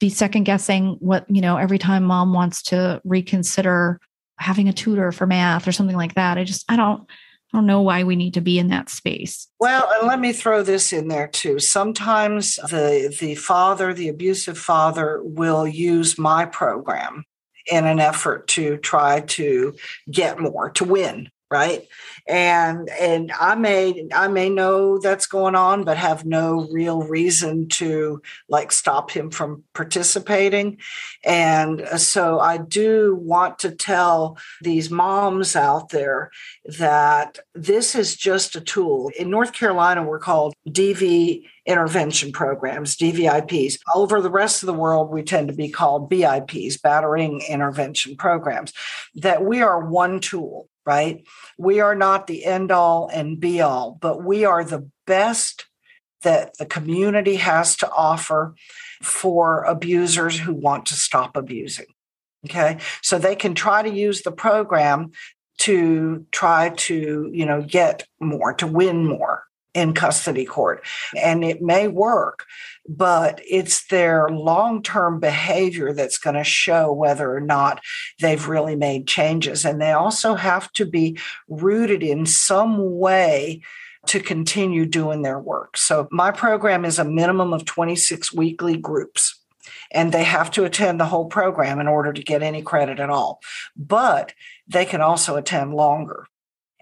be 0.00 0.10
second 0.10 0.44
guessing 0.44 0.96
what 1.00 1.24
you 1.28 1.40
know 1.40 1.56
every 1.56 1.78
time 1.78 2.04
mom 2.04 2.32
wants 2.32 2.62
to 2.62 3.00
reconsider 3.04 4.00
having 4.38 4.68
a 4.68 4.72
tutor 4.72 5.12
for 5.12 5.26
math 5.26 5.68
or 5.68 5.72
something 5.72 5.96
like 5.96 6.14
that. 6.14 6.38
I 6.38 6.44
just 6.44 6.64
i 6.70 6.76
don't 6.76 7.08
I 7.54 7.56
don't 7.56 7.66
know 7.66 7.82
why 7.82 8.02
we 8.02 8.16
need 8.16 8.34
to 8.34 8.40
be 8.40 8.58
in 8.58 8.66
that 8.68 8.88
space. 8.88 9.46
Well, 9.60 9.88
and 9.96 10.08
let 10.08 10.18
me 10.18 10.32
throw 10.32 10.64
this 10.64 10.92
in 10.92 11.06
there 11.06 11.28
too. 11.28 11.60
Sometimes 11.60 12.56
the 12.56 13.16
the 13.20 13.36
father, 13.36 13.94
the 13.94 14.08
abusive 14.08 14.58
father, 14.58 15.20
will 15.22 15.64
use 15.64 16.18
my 16.18 16.46
program 16.46 17.24
in 17.70 17.86
an 17.86 18.00
effort 18.00 18.48
to 18.48 18.76
try 18.78 19.20
to 19.20 19.72
get 20.10 20.40
more, 20.40 20.70
to 20.70 20.84
win, 20.84 21.28
right? 21.54 21.86
And 22.26 22.88
and 22.88 23.30
i 23.38 23.54
may 23.54 24.08
i 24.12 24.26
may 24.26 24.48
know 24.48 24.98
that's 24.98 25.26
going 25.26 25.54
on 25.54 25.84
but 25.84 25.96
have 25.96 26.24
no 26.24 26.66
real 26.72 27.02
reason 27.02 27.68
to 27.68 28.22
like 28.48 28.72
stop 28.72 29.12
him 29.12 29.30
from 29.30 29.62
participating. 29.72 30.78
And 31.22 31.82
uh, 31.82 31.98
so 31.98 32.40
i 32.40 32.56
do 32.56 33.14
want 33.20 33.60
to 33.60 33.70
tell 33.70 34.36
these 34.62 34.90
moms 34.90 35.54
out 35.54 35.90
there 35.90 36.32
that 36.64 37.38
this 37.54 37.94
is 37.94 38.16
just 38.16 38.56
a 38.56 38.60
tool. 38.60 39.12
In 39.16 39.30
north 39.30 39.52
carolina 39.52 40.02
we're 40.02 40.18
called 40.18 40.54
dv 40.68 41.44
intervention 41.66 42.30
programs, 42.30 42.94
DVIPs. 42.94 43.78
Over 43.94 44.20
the 44.20 44.30
rest 44.42 44.62
of 44.62 44.66
the 44.66 44.74
world, 44.74 45.10
we 45.10 45.22
tend 45.22 45.48
to 45.48 45.54
be 45.54 45.70
called 45.70 46.10
BIPs, 46.10 46.76
battering 46.82 47.40
intervention 47.48 48.16
programs, 48.16 48.74
that 49.14 49.42
we 49.42 49.62
are 49.62 49.88
one 49.88 50.20
tool 50.20 50.68
right? 50.86 51.24
We 51.58 51.80
are 51.80 51.94
not 51.94 52.26
the 52.26 52.44
end 52.44 52.70
all 52.70 53.08
and 53.12 53.40
be 53.40 53.60
all, 53.60 53.98
but 54.00 54.22
we 54.22 54.44
are 54.44 54.64
the 54.64 54.88
best 55.06 55.66
that 56.22 56.56
the 56.58 56.66
community 56.66 57.36
has 57.36 57.76
to 57.76 57.90
offer 57.90 58.54
for 59.02 59.64
abusers 59.64 60.38
who 60.38 60.54
want 60.54 60.86
to 60.86 60.94
stop 60.94 61.36
abusing. 61.36 61.86
Okay. 62.46 62.78
So 63.02 63.18
they 63.18 63.36
can 63.36 63.54
try 63.54 63.82
to 63.82 63.90
use 63.90 64.22
the 64.22 64.32
program 64.32 65.12
to 65.58 66.26
try 66.30 66.70
to, 66.70 67.30
you 67.32 67.46
know, 67.46 67.62
get 67.62 68.06
more, 68.20 68.52
to 68.54 68.66
win 68.66 69.06
more 69.06 69.44
in 69.72 69.92
custody 69.92 70.44
court. 70.44 70.84
And 71.16 71.44
it 71.44 71.62
may 71.62 71.88
work, 71.88 72.44
but 72.86 73.40
it's 73.48 73.86
their 73.86 74.28
long 74.28 74.82
term 74.82 75.20
behavior 75.20 75.92
that's 75.92 76.18
going 76.18 76.36
to 76.36 76.44
show 76.44 76.92
whether 76.92 77.34
or 77.34 77.40
not 77.40 77.80
they've 78.20 78.48
really 78.48 78.76
made 78.76 79.06
changes. 79.06 79.64
And 79.64 79.80
they 79.80 79.92
also 79.92 80.34
have 80.34 80.72
to 80.74 80.84
be 80.84 81.18
rooted 81.48 82.02
in 82.02 82.26
some 82.26 82.98
way 82.98 83.62
to 84.06 84.20
continue 84.20 84.84
doing 84.84 85.22
their 85.22 85.38
work. 85.38 85.76
So 85.76 86.08
my 86.10 86.30
program 86.30 86.84
is 86.84 86.98
a 86.98 87.04
minimum 87.04 87.52
of 87.52 87.64
26 87.64 88.34
weekly 88.34 88.76
groups. 88.76 89.40
And 89.90 90.12
they 90.12 90.24
have 90.24 90.50
to 90.52 90.64
attend 90.64 90.98
the 90.98 91.06
whole 91.06 91.26
program 91.26 91.78
in 91.80 91.86
order 91.86 92.12
to 92.12 92.22
get 92.22 92.42
any 92.42 92.62
credit 92.62 92.98
at 92.98 93.10
all. 93.10 93.40
But 93.76 94.34
they 94.66 94.84
can 94.84 95.00
also 95.00 95.36
attend 95.36 95.72
longer. 95.72 96.26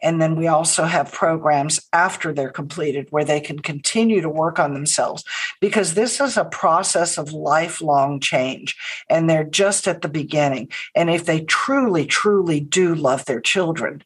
And 0.02 0.20
then 0.20 0.36
we 0.36 0.48
also 0.48 0.84
have 0.84 1.12
programs 1.12 1.80
after 1.92 2.32
they're 2.32 2.50
completed 2.50 3.06
where 3.10 3.24
they 3.24 3.40
can 3.40 3.60
continue 3.60 4.20
to 4.20 4.28
work 4.28 4.58
on 4.58 4.74
themselves 4.74 5.24
because 5.60 5.94
this 5.94 6.20
is 6.20 6.36
a 6.36 6.44
process 6.44 7.18
of 7.18 7.32
lifelong 7.32 8.18
change 8.18 8.76
and 9.08 9.30
they're 9.30 9.44
just 9.44 9.86
at 9.86 10.02
the 10.02 10.08
beginning. 10.08 10.68
And 10.94 11.08
if 11.08 11.24
they 11.24 11.42
truly, 11.42 12.04
truly 12.04 12.60
do 12.60 12.94
love 12.94 13.24
their 13.24 13.40
children, 13.40 14.02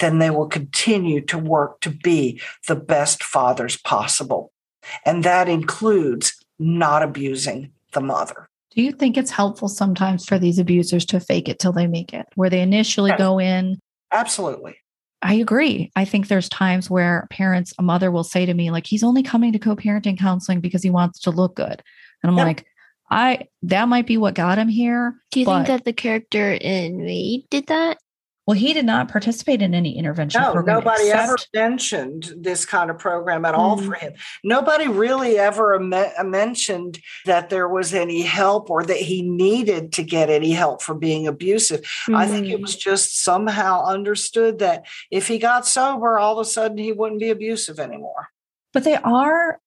then 0.00 0.18
they 0.18 0.30
will 0.30 0.48
continue 0.48 1.20
to 1.22 1.38
work 1.38 1.80
to 1.80 1.90
be 1.90 2.40
the 2.66 2.76
best 2.76 3.22
fathers 3.22 3.76
possible. 3.76 4.52
And 5.04 5.24
that 5.24 5.48
includes 5.48 6.34
not 6.58 7.02
abusing 7.02 7.72
the 7.92 8.00
mother. 8.00 8.48
Do 8.70 8.82
you 8.82 8.92
think 8.92 9.16
it's 9.16 9.30
helpful 9.30 9.68
sometimes 9.68 10.26
for 10.26 10.38
these 10.38 10.58
abusers 10.58 11.06
to 11.06 11.20
fake 11.20 11.48
it 11.48 11.58
till 11.58 11.72
they 11.72 11.86
make 11.86 12.12
it, 12.12 12.26
where 12.34 12.50
they 12.50 12.60
initially 12.60 13.12
go 13.16 13.38
in? 13.40 13.78
Absolutely. 14.12 14.76
I 15.22 15.34
agree. 15.34 15.90
I 15.96 16.04
think 16.04 16.28
there's 16.28 16.48
times 16.48 16.90
where 16.90 17.26
parents, 17.30 17.72
a 17.78 17.82
mother 17.82 18.10
will 18.10 18.24
say 18.24 18.46
to 18.46 18.54
me, 18.54 18.70
like, 18.70 18.86
he's 18.86 19.02
only 19.02 19.22
coming 19.22 19.52
to 19.52 19.58
co 19.58 19.74
parenting 19.74 20.18
counseling 20.18 20.60
because 20.60 20.82
he 20.82 20.90
wants 20.90 21.20
to 21.20 21.30
look 21.30 21.56
good. 21.56 21.82
And 22.22 22.30
I'm 22.30 22.36
yep. 22.36 22.46
like, 22.46 22.66
I 23.10 23.46
that 23.62 23.88
might 23.88 24.06
be 24.06 24.16
what 24.16 24.34
got 24.34 24.58
him 24.58 24.68
here. 24.68 25.14
Do 25.30 25.40
you 25.40 25.46
think 25.46 25.68
that 25.68 25.84
the 25.84 25.92
character 25.92 26.52
in 26.52 27.04
Maid 27.04 27.46
did 27.50 27.68
that? 27.68 27.98
Well, 28.46 28.56
he 28.56 28.72
did 28.72 28.86
not 28.86 29.08
participate 29.08 29.60
in 29.60 29.74
any 29.74 29.98
intervention 29.98 30.40
No, 30.40 30.52
program. 30.52 30.76
nobody 30.76 31.10
ever 31.10 31.36
mentioned 31.52 32.32
this 32.38 32.64
kind 32.64 32.90
of 32.90 32.98
program 32.98 33.44
at 33.44 33.54
all 33.54 33.76
Mm. 33.76 33.86
for 33.86 33.94
him. 33.94 34.12
Nobody 34.44 34.86
really 34.86 35.36
ever 35.36 35.80
me- 35.80 36.12
mentioned 36.22 37.00
that 37.24 37.50
there 37.50 37.68
was 37.68 37.92
any 37.92 38.22
help 38.22 38.70
or 38.70 38.84
that 38.84 38.98
he 38.98 39.22
needed 39.22 39.92
to 39.94 40.04
get 40.04 40.30
any 40.30 40.52
help 40.52 40.80
for 40.80 40.94
being 40.94 41.26
abusive. 41.26 41.80
I 42.14 42.28
think 42.28 42.46
it 42.46 42.58
Mm. 42.58 42.62
was 42.62 42.76
just 42.76 43.20
somehow 43.24 43.84
understood 43.84 44.60
that 44.60 44.84
if 45.10 45.26
he 45.26 45.38
got 45.38 45.66
sober, 45.66 46.16
all 46.16 46.38
of 46.38 46.46
a 46.46 46.48
sudden 46.48 46.78
he 46.78 46.92
wouldn't 46.92 47.20
be 47.20 47.30
abusive 47.30 47.80
anymore. 47.80 48.28
but 48.72 48.84
they 48.84 48.96
are 48.96 49.58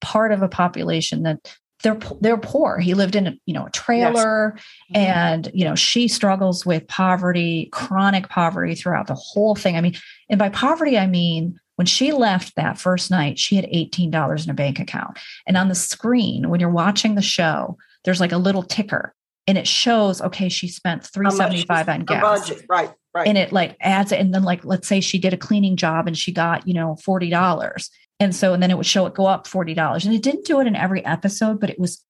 part 0.00 0.32
of 0.32 0.40
a 0.40 0.48
population 0.48 1.24
that 1.24 1.58
they're 1.82 1.98
they're 2.20 2.36
poor. 2.36 2.78
He 2.78 2.94
lived 2.94 3.16
in 3.16 3.26
a, 3.26 3.34
you 3.46 3.54
know 3.54 3.66
a 3.66 3.70
trailer, 3.70 4.56
and 4.94 5.50
you 5.54 5.64
know 5.64 5.74
she 5.74 6.08
struggles 6.08 6.66
with 6.66 6.86
poverty, 6.88 7.68
chronic 7.72 8.28
poverty 8.28 8.74
throughout 8.74 9.06
the 9.06 9.14
whole 9.14 9.54
thing. 9.54 9.76
I 9.76 9.80
mean, 9.80 9.96
and 10.28 10.38
by 10.38 10.48
poverty 10.50 10.98
I 10.98 11.06
mean 11.06 11.58
when 11.76 11.86
she 11.86 12.12
left 12.12 12.56
that 12.56 12.78
first 12.78 13.10
night, 13.10 13.38
she 13.38 13.56
had 13.56 13.66
eighteen 13.70 14.10
dollars 14.10 14.44
in 14.44 14.50
a 14.50 14.54
bank 14.54 14.78
account, 14.78 15.18
and 15.46 15.56
on 15.56 15.68
the 15.68 15.74
screen 15.74 16.50
when 16.50 16.60
you're 16.60 16.68
watching 16.68 17.14
the 17.14 17.22
show, 17.22 17.78
there's 18.04 18.20
like 18.20 18.32
a 18.32 18.38
little 18.38 18.62
ticker, 18.62 19.14
and 19.46 19.56
it 19.56 19.66
shows 19.66 20.20
okay 20.20 20.48
she 20.48 20.68
spent 20.68 21.04
three 21.06 21.30
seventy 21.30 21.64
five 21.64 21.88
on 21.88 22.04
gas 22.04 22.22
budget, 22.22 22.66
right? 22.68 22.90
Right. 23.12 23.26
and 23.26 23.36
it 23.36 23.50
like 23.50 23.76
adds 23.80 24.12
it 24.12 24.20
and 24.20 24.32
then 24.32 24.44
like 24.44 24.64
let's 24.64 24.86
say 24.86 25.00
she 25.00 25.18
did 25.18 25.34
a 25.34 25.36
cleaning 25.36 25.74
job 25.74 26.06
and 26.06 26.16
she 26.16 26.30
got 26.30 26.68
you 26.68 26.74
know 26.74 26.96
$40 27.04 27.90
and 28.20 28.36
so 28.36 28.52
and 28.52 28.62
then 28.62 28.70
it 28.70 28.76
would 28.76 28.86
show 28.86 29.06
it 29.06 29.14
go 29.14 29.26
up 29.26 29.46
$40 29.46 30.04
and 30.04 30.14
it 30.14 30.22
didn't 30.22 30.44
do 30.44 30.60
it 30.60 30.66
in 30.66 30.76
every 30.76 31.04
episode 31.04 31.58
but 31.58 31.70
it 31.70 31.78
was 31.78 32.04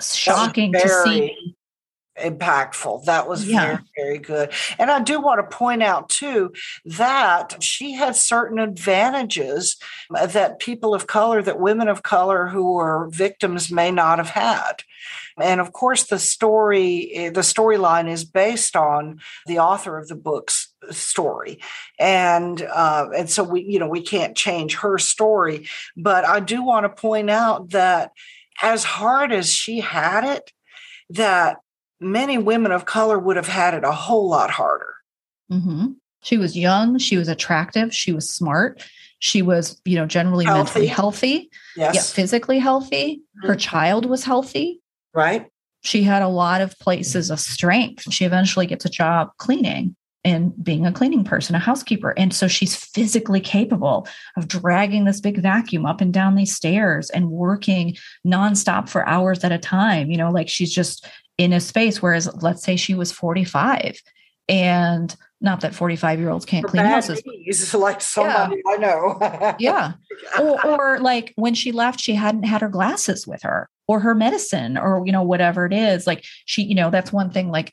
shocking 0.00 0.72
to 0.72 0.88
see 0.88 1.54
impactful. 2.20 3.04
That 3.04 3.28
was 3.28 3.46
Yeah. 3.46 3.60
very, 3.60 3.78
very 3.96 4.18
good. 4.18 4.52
And 4.78 4.90
I 4.90 5.00
do 5.00 5.20
want 5.20 5.38
to 5.38 5.56
point 5.56 5.82
out 5.82 6.08
too 6.08 6.52
that 6.84 7.62
she 7.62 7.92
had 7.92 8.16
certain 8.16 8.58
advantages 8.58 9.76
uh, 10.14 10.26
that 10.26 10.58
people 10.58 10.94
of 10.94 11.06
color, 11.06 11.42
that 11.42 11.60
women 11.60 11.88
of 11.88 12.02
color 12.02 12.48
who 12.48 12.74
were 12.74 13.08
victims 13.10 13.70
may 13.70 13.90
not 13.90 14.18
have 14.18 14.30
had. 14.30 14.82
And 15.40 15.60
of 15.60 15.72
course, 15.72 16.04
the 16.04 16.18
story, 16.18 17.30
the 17.32 17.40
storyline 17.40 18.08
is 18.08 18.24
based 18.24 18.76
on 18.76 19.20
the 19.46 19.58
author 19.58 19.98
of 19.98 20.08
the 20.08 20.14
book's 20.14 20.72
story, 20.90 21.60
and 21.98 22.60
uh, 22.62 23.08
and 23.16 23.30
so 23.30 23.42
we, 23.44 23.62
you 23.62 23.78
know, 23.78 23.88
we 23.88 24.02
can't 24.02 24.36
change 24.36 24.76
her 24.76 24.98
story. 24.98 25.68
But 25.96 26.24
I 26.24 26.40
do 26.40 26.62
want 26.64 26.84
to 26.84 26.88
point 27.00 27.30
out 27.30 27.70
that 27.70 28.12
as 28.62 28.84
hard 28.84 29.32
as 29.32 29.50
she 29.50 29.80
had 29.80 30.24
it, 30.24 30.52
that 31.10 31.58
many 32.00 32.36
women 32.38 32.72
of 32.72 32.84
color 32.84 33.18
would 33.18 33.36
have 33.36 33.48
had 33.48 33.74
it 33.74 33.84
a 33.84 33.92
whole 33.92 34.28
lot 34.28 34.50
harder. 34.50 34.94
Mhm. 35.50 35.96
she 36.22 36.36
was 36.38 36.56
young 36.56 36.98
she 36.98 37.16
was 37.16 37.28
attractive 37.28 37.92
she 37.94 38.12
was 38.12 38.30
smart 38.30 38.80
she 39.18 39.42
was 39.42 39.80
you 39.84 39.96
know 39.96 40.06
generally 40.06 40.46
mentally 40.46 40.86
healthy 40.86 41.50
Yes. 41.76 41.94
yeah 41.94 42.00
physically 42.02 42.58
healthy 42.60 43.22
her 43.42 43.54
Mhm. 43.56 43.60
child 43.60 44.06
was 44.06 44.24
healthy 44.24 44.80
Right. 45.14 45.46
she 45.82 46.02
had 46.04 46.22
a 46.22 46.28
lot 46.28 46.60
of 46.60 46.78
places 46.78 47.30
of 47.30 47.40
strength. 47.40 48.12
She 48.12 48.24
eventually 48.24 48.66
gets 48.66 48.84
a 48.84 48.88
job 48.90 49.30
cleaning 49.38 49.96
and 50.24 50.52
being 50.62 50.86
a 50.86 50.92
cleaning 50.92 51.24
person, 51.24 51.56
a 51.56 51.58
housekeeper. 51.58 52.14
And 52.16 52.32
so 52.32 52.46
she's 52.46 52.76
physically 52.76 53.40
capable 53.40 54.06
of 54.36 54.46
dragging 54.46 55.04
this 55.04 55.20
big 55.20 55.38
vacuum 55.38 55.84
up 55.84 56.00
and 56.00 56.12
down 56.12 56.36
these 56.36 56.54
stairs 56.54 57.10
and 57.10 57.30
working 57.32 57.96
nonstop 58.24 58.88
for 58.88 59.06
hours 59.08 59.42
at 59.42 59.50
a 59.50 59.58
time. 59.58 60.10
You 60.10 60.16
know, 60.18 60.30
like 60.30 60.48
she's 60.48 60.72
just 60.72 61.06
in 61.38 61.52
a 61.52 61.58
space. 61.58 62.00
Whereas, 62.00 62.32
let's 62.42 62.62
say 62.62 62.76
she 62.76 62.94
was 62.94 63.10
45 63.10 64.00
and 64.48 65.14
not 65.40 65.60
that 65.62 65.74
45 65.74 66.20
year 66.20 66.30
olds 66.30 66.44
can't 66.44 66.62
For 66.62 66.68
clean 66.70 66.84
houses. 66.84 67.20
knees, 67.26 67.74
like 67.74 68.00
somebody 68.00 68.62
I 68.68 68.76
know. 68.76 69.56
Yeah. 69.58 69.94
or, 70.40 70.64
or 70.66 70.98
like 71.00 71.32
when 71.34 71.54
she 71.54 71.72
left, 71.72 71.98
she 72.00 72.14
hadn't 72.14 72.44
had 72.44 72.60
her 72.60 72.68
glasses 72.68 73.26
with 73.26 73.42
her 73.42 73.68
or 73.88 74.00
her 74.00 74.14
medicine 74.14 74.78
or, 74.78 75.02
you 75.04 75.12
know, 75.12 75.22
whatever 75.22 75.66
it 75.66 75.72
is. 75.72 76.06
Like 76.06 76.24
she, 76.44 76.62
you 76.62 76.74
know, 76.74 76.90
that's 76.90 77.12
one 77.12 77.30
thing. 77.30 77.50
Like 77.50 77.72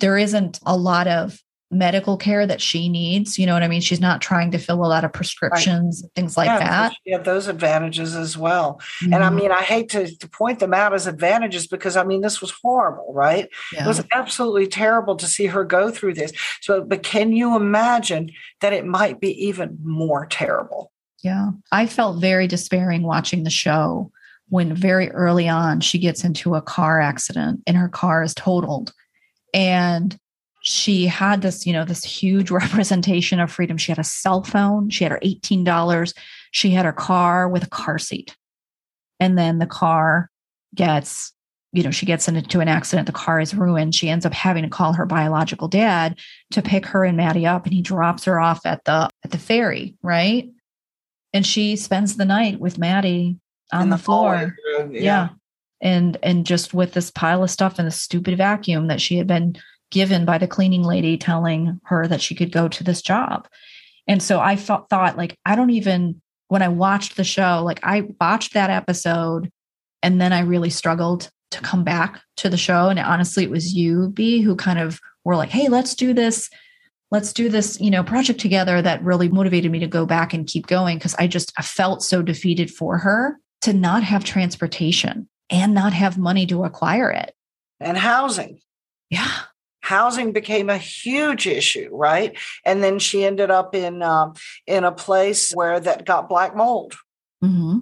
there 0.00 0.16
isn't 0.18 0.58
a 0.66 0.76
lot 0.76 1.06
of 1.06 1.38
medical 1.70 2.18
care 2.18 2.46
that 2.46 2.60
she 2.60 2.90
needs. 2.90 3.38
You 3.38 3.46
know 3.46 3.54
what 3.54 3.62
I 3.62 3.68
mean? 3.68 3.80
She's 3.80 4.00
not 4.00 4.20
trying 4.20 4.50
to 4.50 4.58
fill 4.58 4.84
a 4.84 4.86
lot 4.86 5.04
of 5.04 5.12
prescriptions, 5.14 6.04
things 6.14 6.36
like 6.36 6.48
Yeah, 6.48 6.58
that. 6.58 6.92
She 7.02 7.12
had 7.12 7.24
those 7.24 7.48
advantages 7.48 8.14
as 8.14 8.36
well. 8.36 8.78
And 9.00 9.14
I 9.14 9.30
Mhm. 9.30 9.34
mean, 9.36 9.52
I 9.52 9.62
hate 9.62 9.88
to, 9.90 10.14
to 10.16 10.28
point 10.28 10.58
them 10.58 10.74
out 10.74 10.92
as 10.92 11.06
advantages 11.06 11.66
because 11.66 11.96
I 11.96 12.04
mean, 12.04 12.20
this 12.20 12.42
was 12.42 12.52
horrible, 12.62 13.10
right? 13.14 13.48
Yeah. 13.72 13.84
It 13.84 13.88
was 13.88 14.04
absolutely 14.12 14.66
terrible 14.66 15.16
to 15.16 15.26
see 15.26 15.46
her 15.46 15.64
go 15.64 15.90
through 15.90 16.12
this. 16.14 16.32
So, 16.60 16.82
but 16.84 17.02
can 17.02 17.32
you 17.32 17.56
imagine 17.56 18.30
that 18.60 18.74
it 18.74 18.84
might 18.84 19.18
be 19.18 19.30
even 19.46 19.78
more 19.82 20.26
terrible? 20.26 20.92
Yeah. 21.22 21.52
I 21.70 21.86
felt 21.86 22.20
very 22.20 22.48
despairing 22.48 23.02
watching 23.02 23.44
the 23.44 23.50
show 23.50 24.10
when 24.52 24.74
very 24.74 25.10
early 25.12 25.48
on 25.48 25.80
she 25.80 25.98
gets 25.98 26.24
into 26.24 26.54
a 26.54 26.60
car 26.60 27.00
accident 27.00 27.62
and 27.66 27.74
her 27.74 27.88
car 27.88 28.22
is 28.22 28.34
totaled. 28.34 28.92
And 29.54 30.14
she 30.62 31.06
had 31.06 31.40
this, 31.40 31.66
you 31.66 31.72
know, 31.72 31.86
this 31.86 32.04
huge 32.04 32.50
representation 32.60 33.40
of 33.40 33.50
freedom. 33.50 33.78
She 33.78 33.90
had 33.90 33.98
a 33.98 34.04
cell 34.04 34.44
phone, 34.44 34.90
she 34.90 35.04
had 35.04 35.10
her 35.10 35.20
$18, 35.24 36.14
she 36.50 36.68
had 36.68 36.84
her 36.84 36.92
car 36.92 37.48
with 37.48 37.62
a 37.62 37.70
car 37.70 37.98
seat. 37.98 38.36
And 39.18 39.38
then 39.38 39.58
the 39.58 39.64
car 39.64 40.28
gets, 40.74 41.32
you 41.72 41.82
know, 41.82 41.90
she 41.90 42.04
gets 42.04 42.28
into 42.28 42.60
an 42.60 42.68
accident, 42.68 43.06
the 43.06 43.12
car 43.12 43.40
is 43.40 43.54
ruined. 43.54 43.94
She 43.94 44.10
ends 44.10 44.26
up 44.26 44.34
having 44.34 44.64
to 44.64 44.68
call 44.68 44.92
her 44.92 45.06
biological 45.06 45.68
dad 45.68 46.18
to 46.50 46.60
pick 46.60 46.84
her 46.84 47.06
and 47.06 47.16
Maddie 47.16 47.46
up 47.46 47.64
and 47.64 47.72
he 47.72 47.80
drops 47.80 48.26
her 48.26 48.38
off 48.38 48.66
at 48.66 48.84
the 48.84 49.08
at 49.24 49.30
the 49.30 49.38
ferry, 49.38 49.94
right? 50.02 50.50
and 51.32 51.46
she 51.46 51.76
spends 51.76 52.16
the 52.16 52.24
night 52.24 52.60
with 52.60 52.78
Maddie 52.78 53.38
on 53.72 53.82
In 53.84 53.90
the, 53.90 53.98
floor. 53.98 54.36
hallway, 54.36 54.52
uh, 54.78 54.88
Yeah. 54.90 55.28
And 55.80 56.16
and 56.22 56.46
just 56.46 56.72
with 56.72 56.92
this 56.92 57.10
pile 57.10 57.42
of 57.42 57.50
stuff 57.50 57.78
and 57.78 57.86
the 57.86 57.92
stupid 57.92 58.36
vacuum 58.38 58.86
that 58.86 59.00
she 59.00 59.16
had 59.16 59.26
been 59.26 59.56
given 59.90 60.24
by 60.24 60.38
the 60.38 60.46
cleaning 60.46 60.84
lady 60.84 61.18
telling 61.18 61.80
her 61.84 62.06
that 62.06 62.20
she 62.20 62.34
could 62.34 62.52
go 62.52 62.68
to 62.68 62.84
this 62.84 63.02
job. 63.02 63.48
And 64.06 64.22
so 64.22 64.40
I 64.40 64.56
thought 64.56 64.88
thought 64.88 65.16
like 65.16 65.36
I 65.44 65.56
don't 65.56 65.70
even 65.70 66.20
when 66.48 66.62
I 66.62 66.68
watched 66.68 67.16
the 67.16 67.24
show, 67.24 67.62
like 67.64 67.80
I 67.82 68.08
watched 68.20 68.54
that 68.54 68.70
episode 68.70 69.50
and 70.02 70.20
then 70.20 70.32
I 70.32 70.40
really 70.40 70.70
struggled 70.70 71.30
to 71.50 71.60
come 71.60 71.82
back 71.82 72.20
to 72.38 72.48
the 72.48 72.56
show. 72.56 72.88
And 72.88 72.98
honestly, 72.98 73.44
it 73.44 73.50
was 73.50 73.74
you, 73.74 74.10
Bea, 74.10 74.40
who 74.40 74.54
kind 74.54 74.78
of 74.78 75.00
were 75.24 75.36
like, 75.36 75.50
hey, 75.50 75.68
let's 75.68 75.94
do 75.94 76.12
this 76.14 76.48
let's 77.12 77.32
do 77.34 77.48
this 77.48 77.78
you 77.78 77.90
know 77.90 78.02
project 78.02 78.40
together 78.40 78.82
that 78.82 79.04
really 79.04 79.28
motivated 79.28 79.70
me 79.70 79.78
to 79.78 79.86
go 79.86 80.04
back 80.04 80.34
and 80.34 80.48
keep 80.48 80.66
going 80.66 80.98
because 80.98 81.14
i 81.18 81.26
just 81.28 81.52
I 81.56 81.62
felt 81.62 82.02
so 82.02 82.22
defeated 82.22 82.70
for 82.70 82.98
her 82.98 83.38
to 83.62 83.72
not 83.72 84.02
have 84.02 84.24
transportation 84.24 85.28
and 85.50 85.74
not 85.74 85.92
have 85.92 86.18
money 86.18 86.46
to 86.46 86.64
acquire 86.64 87.10
it 87.10 87.34
And 87.80 87.96
housing. 87.96 88.60
yeah 89.10 89.30
Housing 89.84 90.32
became 90.32 90.70
a 90.70 90.78
huge 90.78 91.48
issue, 91.48 91.88
right? 91.90 92.38
And 92.64 92.84
then 92.84 93.00
she 93.00 93.24
ended 93.24 93.50
up 93.50 93.74
in 93.74 94.00
um, 94.00 94.34
in 94.64 94.84
a 94.84 94.92
place 94.92 95.50
where 95.50 95.80
that 95.80 96.04
got 96.06 96.28
black 96.28 96.54
mold. 96.54 96.94
hmm 97.40 97.78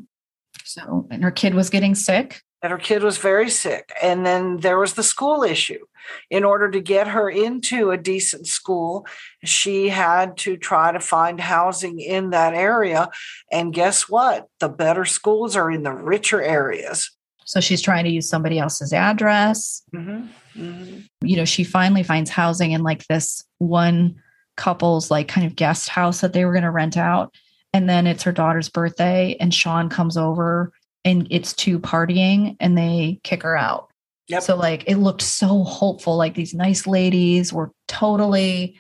so 0.65 1.07
and 1.11 1.23
her 1.23 1.31
kid 1.31 1.55
was 1.55 1.69
getting 1.69 1.95
sick 1.95 2.41
and 2.63 2.71
her 2.73 2.79
kid 2.79 3.03
was 3.03 3.19
very 3.19 3.49
sick. 3.51 3.93
And 4.03 4.25
then 4.27 4.59
there 4.59 4.79
was 4.79 4.95
the 4.95 5.03
school 5.03 5.43
issue. 5.43 5.85
In 6.31 6.45
order 6.45 6.71
to 6.71 6.81
get 6.81 7.09
her 7.09 7.29
into 7.31 7.91
a 7.91 7.97
decent 7.99 8.47
school, 8.47 9.07
she 9.45 9.89
had 9.91 10.37
to 10.39 10.57
try 10.57 10.93
to 10.93 11.01
find 11.01 11.41
housing 11.41 12.01
in 12.01 12.31
that 12.31 12.55
area. 12.55 13.11
And 13.53 13.73
guess 13.73 14.09
what? 14.09 14.47
The 14.61 14.69
better 14.69 15.05
schools 15.05 15.57
are 15.57 15.71
in 15.71 15.83
the 15.83 15.93
richer 15.93 16.41
areas. 16.43 17.11
so 17.45 17.61
she's 17.61 17.83
trying 17.83 18.05
to 18.05 18.11
use 18.11 18.29
somebody 18.29 18.59
else's 18.59 18.93
address 18.93 19.83
Mhm, 19.95 20.29
mhm. 20.55 21.05
you 21.23 21.37
know 21.37 21.45
she 21.45 21.65
finally 21.65 22.05
finds 22.05 22.31
housing 22.31 22.71
in 22.73 22.83
like 22.85 23.05
this 23.09 23.43
one 23.59 24.15
couple's 24.57 25.11
like 25.11 25.27
kind 25.27 25.47
of 25.47 25.57
guest 25.57 25.89
house 25.89 26.21
that 26.21 26.33
they 26.33 26.45
were 26.45 26.53
going 26.53 26.65
to 26.65 26.71
rent 26.71 26.97
out 26.97 27.35
and 27.73 27.89
then 27.89 28.07
it's 28.07 28.23
her 28.23 28.31
daughter's 28.33 28.69
birthday 28.69 29.37
and 29.41 29.53
sean 29.53 29.89
comes 29.89 30.17
over 30.17 30.71
and 31.05 31.27
it's 31.31 31.53
too 31.53 31.79
partying 31.79 32.57
and 32.61 32.77
they 32.77 33.21
kick 33.23 33.43
her 33.43 33.57
out. 33.57 33.89
Yep. 34.29 34.43
so 34.45 34.57
like 34.57 34.85
it 34.87 34.97
looked 34.97 35.23
so 35.23 35.65
hopeful 35.65 36.17
like 36.17 36.35
these 36.35 36.55
nice 36.55 36.87
ladies 36.87 37.53
were 37.53 37.73
totally 37.89 38.79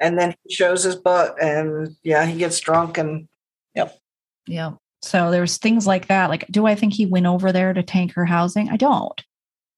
And 0.00 0.18
then 0.18 0.34
he 0.42 0.52
shows 0.52 0.82
his 0.82 0.96
butt, 0.96 1.40
and 1.40 1.94
yeah, 2.02 2.26
he 2.26 2.36
gets 2.36 2.58
drunk, 2.58 2.98
and 2.98 3.28
yep. 3.74 3.96
yeah 4.48 4.72
so 5.02 5.30
there's 5.30 5.58
things 5.58 5.86
like 5.86 6.08
that 6.08 6.28
like 6.28 6.44
do 6.50 6.66
i 6.66 6.74
think 6.74 6.92
he 6.92 7.06
went 7.06 7.26
over 7.26 7.52
there 7.52 7.72
to 7.72 7.82
tank 7.82 8.12
her 8.14 8.24
housing? 8.24 8.68
I 8.68 8.76
don't. 8.76 9.22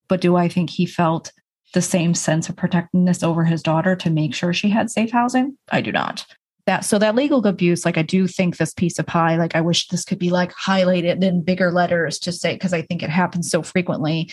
But 0.08 0.22
do 0.22 0.36
i 0.36 0.48
think 0.48 0.70
he 0.70 0.86
felt 0.86 1.30
the 1.74 1.82
same 1.82 2.14
sense 2.14 2.48
of 2.48 2.56
protectiveness 2.56 3.22
over 3.22 3.44
his 3.44 3.62
daughter 3.62 3.94
to 3.96 4.10
make 4.10 4.34
sure 4.34 4.54
she 4.54 4.70
had 4.70 4.90
safe 4.90 5.10
housing? 5.10 5.58
I 5.70 5.82
do 5.82 5.92
not 5.92 6.24
that 6.66 6.84
so 6.84 6.98
that 6.98 7.14
legal 7.14 7.44
abuse 7.46 7.84
like 7.84 7.98
i 7.98 8.02
do 8.02 8.26
think 8.26 8.56
this 8.56 8.72
piece 8.72 8.98
of 8.98 9.06
pie 9.06 9.36
like 9.36 9.56
i 9.56 9.60
wish 9.60 9.88
this 9.88 10.04
could 10.04 10.18
be 10.18 10.30
like 10.30 10.52
highlighted 10.52 11.22
in 11.22 11.42
bigger 11.42 11.72
letters 11.72 12.18
to 12.18 12.30
say 12.30 12.54
because 12.54 12.72
i 12.72 12.82
think 12.82 13.02
it 13.02 13.10
happens 13.10 13.50
so 13.50 13.62
frequently. 13.62 14.30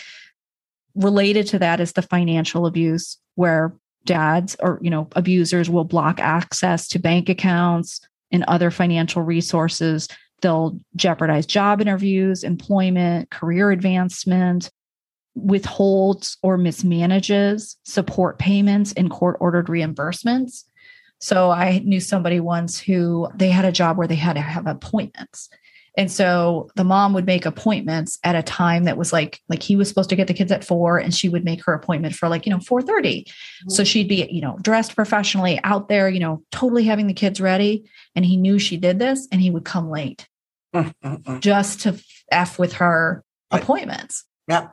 Related 0.95 1.47
to 1.47 1.59
that 1.59 1.79
is 1.79 1.93
the 1.93 2.01
financial 2.01 2.65
abuse 2.65 3.17
where 3.35 3.73
dads 4.05 4.55
or 4.59 4.79
you 4.81 4.89
know 4.89 5.07
abusers 5.15 5.69
will 5.69 5.83
block 5.83 6.19
access 6.19 6.87
to 6.87 6.99
bank 6.99 7.29
accounts 7.29 8.01
and 8.31 8.43
other 8.45 8.71
financial 8.71 9.21
resources. 9.21 10.07
They'll 10.41 10.79
jeopardize 10.95 11.45
job 11.45 11.81
interviews 11.81 12.43
employment 12.43 13.29
career 13.29 13.71
advancement 13.71 14.71
withholds 15.35 16.37
or 16.41 16.57
mismanages 16.57 17.75
support 17.83 18.39
payments 18.39 18.91
and 18.93 19.11
court 19.11 19.37
ordered 19.39 19.67
reimbursements 19.67 20.63
so 21.19 21.51
i 21.51 21.79
knew 21.79 21.99
somebody 21.99 22.39
once 22.39 22.79
who 22.79 23.27
they 23.35 23.49
had 23.49 23.65
a 23.65 23.71
job 23.71 23.97
where 23.97 24.07
they 24.07 24.15
had 24.15 24.33
to 24.33 24.41
have 24.41 24.65
appointments 24.67 25.49
and 25.99 26.09
so 26.09 26.69
the 26.75 26.85
mom 26.85 27.13
would 27.13 27.25
make 27.25 27.45
appointments 27.45 28.19
at 28.23 28.35
a 28.35 28.41
time 28.41 28.85
that 28.85 28.97
was 28.97 29.11
like 29.11 29.41
like 29.49 29.61
he 29.61 29.75
was 29.75 29.89
supposed 29.89 30.09
to 30.09 30.15
get 30.15 30.27
the 30.27 30.33
kids 30.33 30.49
at 30.49 30.63
4 30.63 30.97
and 30.97 31.13
she 31.13 31.27
would 31.27 31.43
make 31.43 31.61
her 31.65 31.73
appointment 31.73 32.15
for 32.15 32.29
like, 32.29 32.45
you 32.45 32.51
know, 32.51 32.59
4:30. 32.59 32.85
Mm-hmm. 32.85 33.69
So 33.69 33.83
she'd 33.83 34.07
be, 34.07 34.25
you 34.31 34.41
know, 34.41 34.57
dressed 34.61 34.95
professionally 34.95 35.59
out 35.65 35.89
there, 35.89 36.07
you 36.07 36.21
know, 36.21 36.41
totally 36.53 36.85
having 36.85 37.07
the 37.07 37.13
kids 37.13 37.41
ready 37.41 37.89
and 38.15 38.23
he 38.23 38.37
knew 38.37 38.59
she 38.59 38.77
did 38.77 38.97
this 38.97 39.27
and 39.31 39.41
he 39.41 39.49
would 39.49 39.65
come 39.65 39.89
late. 39.89 40.25
just 41.39 41.81
to 41.81 41.99
f 42.31 42.57
with 42.59 42.73
her 42.73 43.23
appointments. 43.51 44.23
Yeah. 44.47 44.69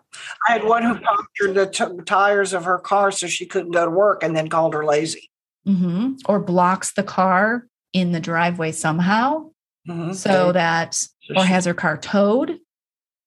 I 0.48 0.52
had 0.52 0.64
one 0.64 0.82
who 0.82 0.94
punctured 0.94 1.54
the 1.54 1.66
t- 1.66 2.04
tires 2.04 2.52
of 2.52 2.64
her 2.66 2.78
car 2.78 3.10
so 3.10 3.26
she 3.26 3.46
couldn't 3.46 3.72
go 3.72 3.84
to 3.84 3.90
work 3.90 4.22
and 4.22 4.36
then 4.36 4.48
called 4.48 4.74
her 4.74 4.84
lazy. 4.84 5.30
Mm-hmm. 5.66 6.14
Or 6.26 6.40
blocks 6.40 6.92
the 6.92 7.02
car 7.02 7.66
in 7.92 8.12
the 8.12 8.20
driveway 8.20 8.72
somehow 8.72 9.50
mm-hmm. 9.88 10.12
so 10.12 10.52
that 10.52 11.00
or 11.34 11.44
has 11.44 11.64
her 11.64 11.74
car 11.74 11.96
towed, 11.96 12.58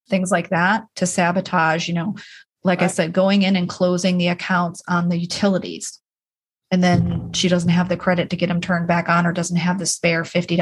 things 0.09 0.31
like 0.31 0.49
that 0.49 0.85
to 0.95 1.05
sabotage, 1.05 1.87
you 1.87 1.93
know, 1.93 2.15
like 2.63 2.79
right. 2.79 2.85
I 2.85 2.87
said, 2.87 3.13
going 3.13 3.43
in 3.43 3.55
and 3.55 3.69
closing 3.69 4.17
the 4.17 4.27
accounts 4.27 4.81
on 4.87 5.09
the 5.09 5.17
utilities. 5.17 5.99
And 6.71 6.83
then 6.83 7.33
she 7.33 7.49
doesn't 7.49 7.69
have 7.69 7.89
the 7.89 7.97
credit 7.97 8.29
to 8.29 8.35
get 8.35 8.47
them 8.47 8.61
turned 8.61 8.87
back 8.87 9.09
on 9.09 9.25
or 9.25 9.31
doesn't 9.31 9.57
have 9.57 9.79
the 9.79 9.85
spare 9.85 10.23
$50 10.23 10.57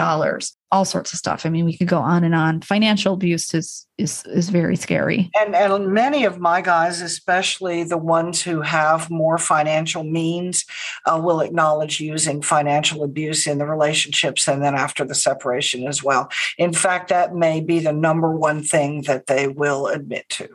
all 0.72 0.86
sorts 0.86 1.14
of 1.14 1.20
stuff. 1.20 1.46
I 1.46 1.50
mean, 1.50 1.66
we 1.66 1.78
could 1.78 1.88
go 1.88 2.00
on 2.00 2.24
and 2.24 2.36
on. 2.36 2.62
Financial 2.62 3.14
abuse 3.14 3.54
is 3.54 3.86
is 3.98 4.24
is 4.26 4.50
very 4.50 4.76
scary. 4.76 5.30
And 5.40 5.56
and 5.56 5.88
many 5.94 6.26
of 6.26 6.40
my 6.40 6.62
guys, 6.62 7.02
especially 7.02 7.84
the 7.84 7.98
ones 7.98 8.42
who 8.42 8.62
have 8.62 9.10
more 9.10 9.38
financial 9.38 10.04
means, 10.04 10.66
uh, 11.06 11.20
will 11.24 11.40
acknowledge 11.40 12.00
using 12.00 12.42
financial 12.42 13.04
abuse 13.04 13.48
in 13.48 13.60
the 13.60 13.66
relationships 13.66 14.48
and 14.48 14.62
then 14.62 14.76
after 14.76 15.06
the 15.06 15.16
separation 15.16 15.88
as 15.88 16.04
well. 16.04 16.30
In 16.58 16.74
fact, 16.74 17.10
that 17.10 17.34
may 17.34 17.62
be 17.62 17.80
the 17.80 17.94
number 17.94 18.32
one 18.32 18.62
thing 18.62 19.04
that 19.04 19.28
they 19.28 19.48
will 19.48 19.88
admit 19.88 20.28
to. 20.30 20.50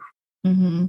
Mm-hmm. 0.47 0.87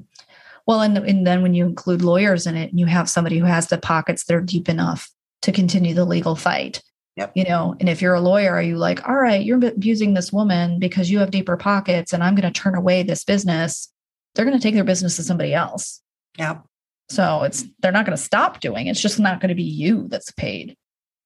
Well, 0.65 0.81
and, 0.81 0.98
and 0.98 1.27
then 1.27 1.41
when 1.41 1.53
you 1.53 1.65
include 1.65 2.02
lawyers 2.02 2.48
in 2.48 2.56
it, 2.56 2.72
and 2.72 2.80
you 2.80 2.85
have 2.85 3.10
somebody 3.10 3.38
who 3.38 3.45
has 3.45 3.68
the 3.68 3.77
pockets 3.77 4.26
that 4.26 4.35
are 4.35 4.41
deep 4.41 4.69
enough 4.69 5.10
to 5.41 5.52
continue 5.52 5.94
the 5.94 6.06
legal 6.06 6.35
fight 6.35 6.81
Yep. 7.15 7.31
You 7.35 7.44
know, 7.44 7.76
and 7.80 7.90
if 7.90 8.02
you're 8.02 8.15
a 8.15 8.22
lawyer, 8.22 8.53
are 8.53 8.61
you 8.61 8.77
like, 8.77 9.07
all 9.07 9.15
right, 9.15 9.44
you're 9.44 9.64
abusing 9.64 10.14
this 10.14 10.34
woman 10.34 10.80
because 10.80 11.11
you 11.11 11.19
have 11.19 11.30
deeper 11.30 11.57
pockets 11.57 12.11
and 12.11 12.23
I'm 12.23 12.34
going 12.34 12.52
to 12.52 12.60
turn 12.60 12.76
away 12.76 13.03
this 13.03 13.23
business? 13.23 13.91
They're 14.34 14.45
going 14.45 14.57
to 14.57 14.64
take 14.64 14.73
their 14.73 14.84
business 14.84 15.15
to 15.18 15.23
somebody 15.23 15.53
else. 15.53 16.02
Yeah. 16.40 16.60
So 17.10 17.44
it's 17.44 17.65
they're 17.80 17.91
not 17.91 18.06
going 18.06 18.18
to 18.18 18.23
stop 18.23 18.61
doing 18.61 18.88
it. 18.88 18.91
It's 18.91 19.02
just 19.02 19.19
not 19.19 19.40
going 19.40 19.49
to 19.49 19.56
be 19.56 19.64
you 19.64 20.07
that's 20.07 20.31
paid. 20.31 20.76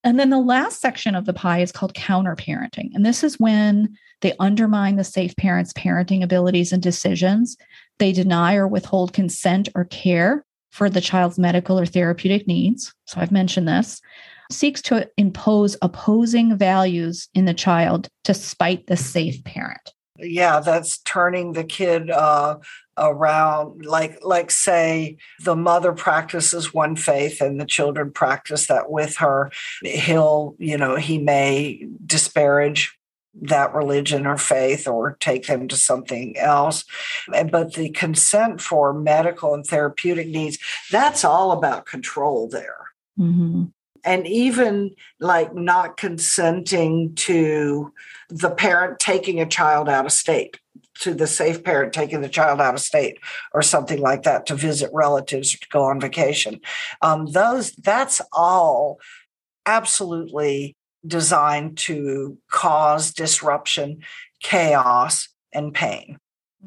And 0.04 0.20
then 0.20 0.30
the 0.30 0.40
last 0.40 0.82
section 0.82 1.16
of 1.16 1.26
the 1.26 1.34
pie 1.34 1.60
is 1.60 1.72
called 1.72 1.94
counter 1.94 2.36
parenting. 2.36 2.90
And 2.94 3.06
this 3.06 3.24
is 3.24 3.40
when 3.40 3.98
they 4.22 4.34
undermine 4.40 4.98
the 4.98 5.04
safe 5.04 5.36
parent's 5.38 5.74
parenting 5.74 6.24
abilities 6.24 6.74
and 6.74 6.84
decisions. 6.84 7.56
They 8.00 8.12
deny 8.12 8.56
or 8.56 8.68
withhold 8.68 9.14
consent 9.14 9.70
or 9.76 9.86
care 9.86 10.46
for 10.72 10.90
the 10.90 11.02
child's 11.02 11.40
medical 11.40 11.80
or 11.80 11.86
therapeutic 11.86 12.48
needs. 12.48 12.94
So 13.06 13.20
I've 13.20 13.32
mentioned 13.32 13.68
this 13.68 14.02
seeks 14.52 14.82
to 14.82 15.10
impose 15.18 15.76
opposing 15.82 16.58
values 16.58 17.28
in 17.34 17.46
the 17.46 17.54
child 17.54 18.08
to 18.24 18.34
spite 18.34 18.88
the 18.88 18.98
safe 18.98 19.44
parent. 19.44 19.94
Yeah, 20.20 20.62
that's 20.62 20.98
turning 21.00 21.54
the 21.54 21.64
kid 21.64 22.10
uh, 22.10 22.58
around. 22.98 23.86
Like, 23.86 24.20
like 24.24 24.50
say, 24.50 25.18
the 25.44 25.56
mother 25.56 25.94
practices 25.94 26.74
one 26.74 26.96
faith 26.96 27.40
and 27.40 27.62
the 27.62 27.66
children 27.66 28.12
practice 28.12 28.68
that 28.68 28.90
with 28.90 29.18
her. 29.18 29.52
He'll, 29.84 30.56
you 30.58 30.78
know, 30.78 30.96
he 30.96 31.20
may 31.20 31.86
disparage 32.04 32.97
that 33.42 33.74
religion 33.74 34.26
or 34.26 34.38
faith 34.38 34.88
or 34.88 35.18
take 35.20 35.48
them 35.48 35.68
to 35.68 35.76
something 35.76 36.38
else. 36.38 36.86
But 37.28 37.74
the 37.74 37.90
consent 37.90 38.62
for 38.62 38.94
medical 38.94 39.54
and 39.54 39.66
therapeutic 39.66 40.28
needs, 40.28 40.58
that's 40.92 41.24
all 41.24 41.52
about 41.52 41.86
control 41.86 42.48
there. 42.48 42.92
Mm-hmm 43.20 43.66
and 44.08 44.26
even 44.26 44.96
like 45.20 45.54
not 45.54 45.98
consenting 45.98 47.14
to 47.16 47.94
the 48.30 48.50
parent 48.50 49.00
taking 49.00 49.42
a 49.42 49.46
child 49.46 49.90
out 49.90 50.06
of 50.06 50.12
state 50.12 50.60
to 51.00 51.14
the 51.14 51.28
safe 51.28 51.64
parent 51.64 51.94
taking 51.94 52.22
the 52.22 52.30
child 52.30 52.62
out 52.62 52.74
of 52.74 52.80
state 52.80 53.20
or 53.54 53.62
something 53.62 54.00
like 54.00 54.24
that 54.24 54.46
to 54.46 54.56
visit 54.56 54.90
relatives 54.94 55.54
or 55.54 55.58
to 55.58 55.68
go 55.70 55.84
on 55.84 56.00
vacation 56.00 56.60
um, 57.02 57.28
those 57.28 57.74
that's 57.74 58.22
all 58.32 58.98
absolutely 59.66 60.76
designed 61.06 61.78
to 61.78 62.38
cause 62.50 63.14
disruption 63.14 64.00
chaos 64.42 65.30
and 65.54 65.74
pain 65.74 66.18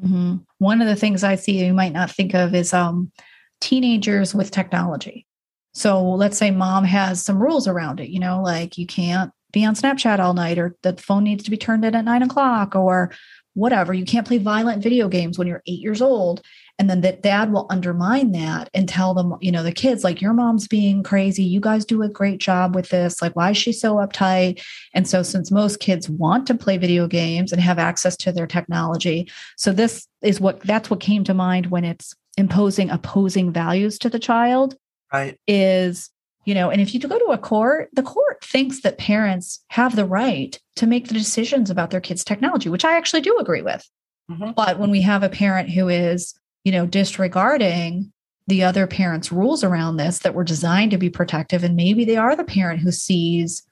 mm-hmm. 0.03 0.37
one 0.57 0.81
of 0.81 0.87
the 0.87 0.95
things 0.95 1.23
i 1.23 1.35
see 1.35 1.63
you 1.63 1.73
might 1.73 1.93
not 1.93 2.11
think 2.11 2.33
of 2.33 2.55
is 2.55 2.73
um, 2.73 3.11
teenagers 3.59 4.33
with 4.33 4.51
technology 4.51 5.25
so 5.73 6.03
let's 6.03 6.37
say 6.37 6.51
mom 6.51 6.83
has 6.83 7.23
some 7.23 7.41
rules 7.41 7.67
around 7.67 7.99
it, 7.99 8.09
you 8.09 8.19
know, 8.19 8.41
like 8.41 8.77
you 8.77 8.85
can't 8.85 9.31
be 9.51 9.65
on 9.65 9.75
Snapchat 9.75 10.19
all 10.19 10.33
night, 10.33 10.57
or 10.57 10.75
the 10.81 10.93
phone 10.97 11.23
needs 11.23 11.43
to 11.43 11.51
be 11.51 11.57
turned 11.57 11.85
in 11.85 11.95
at 11.95 12.05
nine 12.05 12.23
o'clock, 12.23 12.75
or 12.75 13.11
whatever. 13.53 13.93
You 13.93 14.05
can't 14.05 14.27
play 14.27 14.37
violent 14.37 14.83
video 14.83 15.07
games 15.07 15.37
when 15.37 15.47
you're 15.47 15.63
eight 15.67 15.79
years 15.79 16.01
old. 16.01 16.41
And 16.81 16.89
then 16.89 17.01
that 17.01 17.21
dad 17.21 17.53
will 17.53 17.67
undermine 17.69 18.31
that 18.31 18.67
and 18.73 18.89
tell 18.89 19.13
them, 19.13 19.35
you 19.39 19.51
know, 19.51 19.61
the 19.61 19.71
kids, 19.71 20.03
like, 20.03 20.19
your 20.19 20.33
mom's 20.33 20.67
being 20.67 21.03
crazy. 21.03 21.43
You 21.43 21.59
guys 21.59 21.85
do 21.85 22.01
a 22.01 22.09
great 22.09 22.39
job 22.39 22.73
with 22.73 22.89
this. 22.89 23.21
Like, 23.21 23.35
why 23.35 23.51
is 23.51 23.57
she 23.57 23.71
so 23.71 23.97
uptight? 23.97 24.65
And 24.91 25.07
so, 25.07 25.21
since 25.21 25.51
most 25.51 25.79
kids 25.79 26.09
want 26.09 26.47
to 26.47 26.55
play 26.55 26.79
video 26.79 27.05
games 27.05 27.51
and 27.51 27.61
have 27.61 27.77
access 27.77 28.17
to 28.17 28.31
their 28.31 28.47
technology, 28.47 29.29
so 29.57 29.71
this 29.71 30.07
is 30.23 30.41
what 30.41 30.59
that's 30.61 30.89
what 30.89 30.99
came 30.99 31.23
to 31.25 31.35
mind 31.35 31.67
when 31.67 31.85
it's 31.85 32.15
imposing 32.35 32.89
opposing 32.89 33.53
values 33.53 33.99
to 33.99 34.09
the 34.09 34.17
child 34.17 34.75
right. 35.13 35.37
is 35.45 36.09
you 36.45 36.55
know 36.55 36.71
and 36.71 36.81
if 36.81 36.95
you 36.95 36.99
go 36.99 37.19
to 37.19 37.25
a 37.25 37.37
court 37.37 37.89
the 37.93 38.01
court 38.01 38.43
thinks 38.43 38.81
that 38.81 38.97
parents 38.97 39.63
have 39.67 39.95
the 39.95 40.05
right 40.05 40.59
to 40.77 40.87
make 40.87 41.09
the 41.09 41.13
decisions 41.13 41.69
about 41.69 41.91
their 41.91 41.99
kids 41.99 42.23
technology 42.23 42.69
which 42.69 42.85
i 42.85 42.95
actually 42.95 43.21
do 43.21 43.37
agree 43.37 43.61
with 43.61 43.87
mm-hmm. 44.29 44.51
but 44.51 44.79
when 44.79 44.91
we 44.91 45.01
have 45.01 45.23
a 45.23 45.29
parent 45.29 45.69
who 45.69 45.89
is 45.89 46.33
you 46.63 46.71
know 46.71 46.85
disregarding 46.85 48.11
the 48.47 48.63
other 48.63 48.87
parents 48.87 49.31
rules 49.31 49.63
around 49.63 49.97
this 49.97 50.19
that 50.19 50.33
were 50.33 50.43
designed 50.43 50.91
to 50.91 50.97
be 50.97 51.09
protective 51.09 51.63
and 51.63 51.75
maybe 51.75 52.05
they 52.05 52.17
are 52.17 52.35
the 52.35 52.43
parent 52.43 52.81
who 52.81 52.91
sees 52.91 53.63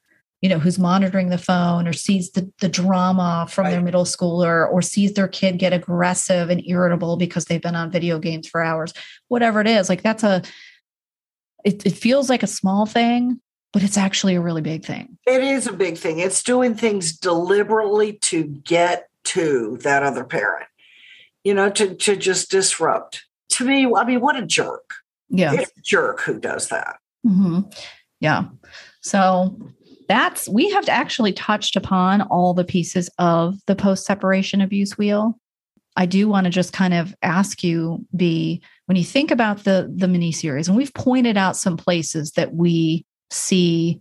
you 0.41 0.49
know 0.49 0.60
who's 0.60 0.80
monitoring 0.80 1.30
the 1.30 1.38
phone 1.38 1.88
or 1.88 1.94
sees 1.94 2.32
the, 2.32 2.49
the 2.61 2.70
drama 2.70 3.45
from 3.49 3.66
right. 3.66 3.72
their 3.72 3.82
middle 3.82 4.06
schooler 4.06 4.72
or 4.72 4.82
sees 4.82 5.14
their 5.14 5.28
kid 5.28 5.57
get 5.57 5.74
aggressive 5.74 6.49
and 6.49 6.66
irritable 6.66 7.18
because 7.18 7.45
they've 7.45 7.61
been 7.61 7.76
on 7.76 7.91
video 7.91 8.20
games 8.20 8.48
for 8.48 8.64
hours 8.64 8.94
whatever 9.28 9.60
it 9.60 9.68
is 9.68 9.90
like 9.90 10.02
that's 10.02 10.24
a 10.24 10.41
it, 11.64 11.86
it 11.86 11.94
feels 11.94 12.30
like 12.30 12.44
a 12.44 12.48
small 12.48 12.86
thing, 12.86 13.40
but 13.74 13.84
it's 13.84 13.98
actually 13.98 14.36
a 14.36 14.41
really 14.41 14.61
big 14.61 14.86
thing. 14.86 15.18
It 15.26 15.44
is 15.44 15.68
a 15.68 15.74
big 15.74 15.98
thing. 15.98 16.20
It's 16.20 16.44
doing 16.44 16.76
things 16.76 17.18
deliberately 17.18 18.14
to 18.14 18.44
get 18.44 19.10
to 19.26 19.78
that 19.82 20.03
other 20.03 20.24
parent, 20.24 20.68
you 21.44 21.53
know, 21.53 21.70
to, 21.70 21.95
to 21.95 22.16
just 22.16 22.52
disrupt. 22.52 23.26
To 23.53 23.66
me, 23.66 23.91
I 23.95 24.03
mean, 24.06 24.22
what 24.22 24.36
a 24.36 24.45
jerk. 24.45 24.94
Yeah. 25.30 25.53
It's 25.53 25.72
a 25.78 25.82
jerk 25.82 26.22
who 26.22 26.40
does 26.40 26.70
that. 26.70 26.98
Mm-hmm. 27.26 27.61
Yeah. 28.20 28.45
So 29.02 29.57
that's, 30.07 30.49
we 30.49 30.70
have 30.72 30.90
actually 30.90 31.34
touched 31.34 31.76
upon 31.76 32.22
all 32.24 32.53
the 32.53 32.64
pieces 32.64 33.10
of 33.20 33.56
the 33.68 33.76
post 33.76 34.06
separation 34.06 34.61
abuse 34.61 34.98
wheel. 34.98 35.38
I 35.95 36.06
do 36.06 36.30
want 36.30 36.45
to 36.45 36.49
just 36.49 36.72
kind 36.72 36.94
of 36.94 37.14
ask 37.24 37.64
you, 37.64 38.06
Bea, 38.16 38.61
when 38.86 38.95
you 38.95 39.03
think 39.03 39.32
about 39.32 39.66
the 39.66 39.91
the 39.94 40.07
mini 40.07 40.32
series, 40.32 40.68
and 40.68 40.78
we've 40.78 40.94
pointed 40.94 41.36
out 41.36 41.57
some 41.57 41.76
places 41.76 42.32
that 42.34 42.53
we 42.53 43.06
see 43.32 43.99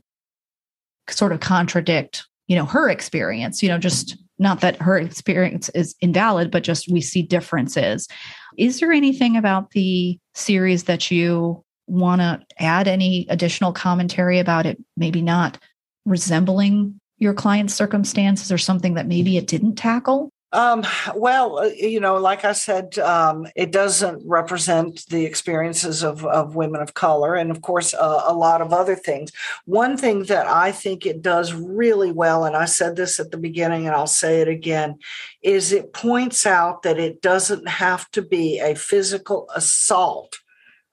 sort 1.10 1.32
of 1.32 1.40
contradict, 1.40 2.24
you 2.46 2.54
know, 2.54 2.66
her 2.66 2.88
experience. 2.88 3.62
You 3.62 3.70
know, 3.70 3.78
just 3.78 4.16
not 4.38 4.60
that 4.60 4.80
her 4.80 4.98
experience 4.98 5.68
is 5.70 5.94
invalid, 6.00 6.50
but 6.50 6.62
just 6.62 6.90
we 6.90 7.00
see 7.00 7.22
differences. 7.22 8.08
Is 8.56 8.80
there 8.80 8.92
anything 8.92 9.36
about 9.36 9.70
the 9.72 10.18
series 10.34 10.84
that 10.84 11.10
you 11.10 11.64
want 11.86 12.20
to 12.20 12.40
add 12.58 12.86
any 12.86 13.26
additional 13.28 13.72
commentary 13.72 14.38
about 14.38 14.66
it? 14.66 14.78
Maybe 14.96 15.22
not 15.22 15.58
resembling 16.04 17.00
your 17.18 17.34
client's 17.34 17.74
circumstances 17.74 18.52
or 18.52 18.58
something 18.58 18.94
that 18.94 19.06
maybe 19.06 19.36
it 19.36 19.46
didn't 19.46 19.74
tackle? 19.74 20.30
Um, 20.50 20.82
well, 21.14 21.58
uh, 21.58 21.66
you 21.76 22.00
know, 22.00 22.16
like 22.16 22.44
I 22.44 22.52
said, 22.52 22.98
um, 22.98 23.46
it 23.54 23.70
doesn't 23.70 24.22
represent 24.26 25.04
the 25.10 25.26
experiences 25.26 26.02
of, 26.02 26.24
of 26.24 26.56
women 26.56 26.80
of 26.80 26.94
color, 26.94 27.34
and 27.34 27.50
of 27.50 27.60
course, 27.60 27.92
uh, 27.92 28.22
a 28.26 28.32
lot 28.32 28.62
of 28.62 28.72
other 28.72 28.96
things. 28.96 29.30
One 29.66 29.98
thing 29.98 30.24
that 30.24 30.46
I 30.46 30.72
think 30.72 31.04
it 31.04 31.20
does 31.20 31.52
really 31.52 32.12
well, 32.12 32.46
and 32.46 32.56
I 32.56 32.64
said 32.64 32.96
this 32.96 33.20
at 33.20 33.30
the 33.30 33.36
beginning, 33.36 33.86
and 33.86 33.94
I'll 33.94 34.06
say 34.06 34.40
it 34.40 34.48
again, 34.48 34.98
is 35.42 35.70
it 35.70 35.92
points 35.92 36.46
out 36.46 36.82
that 36.82 36.98
it 36.98 37.20
doesn't 37.20 37.68
have 37.68 38.10
to 38.12 38.22
be 38.22 38.58
a 38.58 38.74
physical 38.74 39.50
assault, 39.54 40.38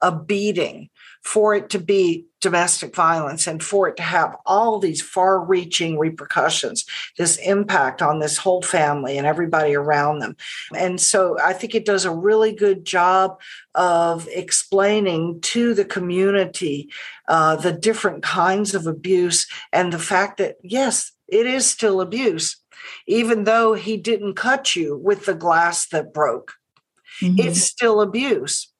a 0.02 0.12
beating, 0.12 0.90
for 1.24 1.56
it 1.56 1.70
to 1.70 1.80
be 1.80 2.26
domestic 2.46 2.96
violence 2.96 3.48
and 3.48 3.64
for 3.64 3.88
it 3.88 3.98
to 3.98 4.04
have 4.04 4.38
all 4.46 4.78
these 4.78 5.02
far 5.02 5.44
reaching 5.44 5.98
repercussions, 5.98 6.86
this 7.18 7.38
impact 7.38 8.04
on 8.04 8.20
this 8.20 8.38
whole 8.38 8.62
family 8.62 9.18
and 9.18 9.26
everybody 9.26 9.74
around 9.74 10.20
them. 10.20 10.38
And 10.76 11.02
so 11.02 11.40
I 11.40 11.54
think 11.54 11.74
it 11.74 11.86
does 11.86 12.06
a 12.06 12.12
really 12.12 12.54
good 12.54 12.86
job 12.86 13.40
of 13.74 14.28
explaining 14.32 15.42
to 15.42 15.74
the 15.74 15.86
community 15.86 16.92
uh, 17.28 17.56
the 17.56 17.72
different 17.72 18.22
kinds 18.22 18.76
of 18.76 18.86
abuse 18.86 19.48
and 19.74 19.92
the 19.92 19.98
fact 19.98 20.38
that, 20.38 20.58
yes, 20.62 21.14
it 21.28 21.48
is 21.48 21.66
still 21.66 22.00
abuse, 22.00 22.58
even 23.08 23.46
though 23.46 23.74
he 23.74 23.98
didn't 23.98 24.36
cut 24.36 24.76
you 24.76 24.96
with 24.96 25.26
the 25.26 25.34
glass 25.34 25.88
that 25.88 26.14
broke. 26.14 26.54
Mm-hmm. 27.24 27.40
It's 27.40 27.62
still 27.62 28.02
abuse 28.02 28.72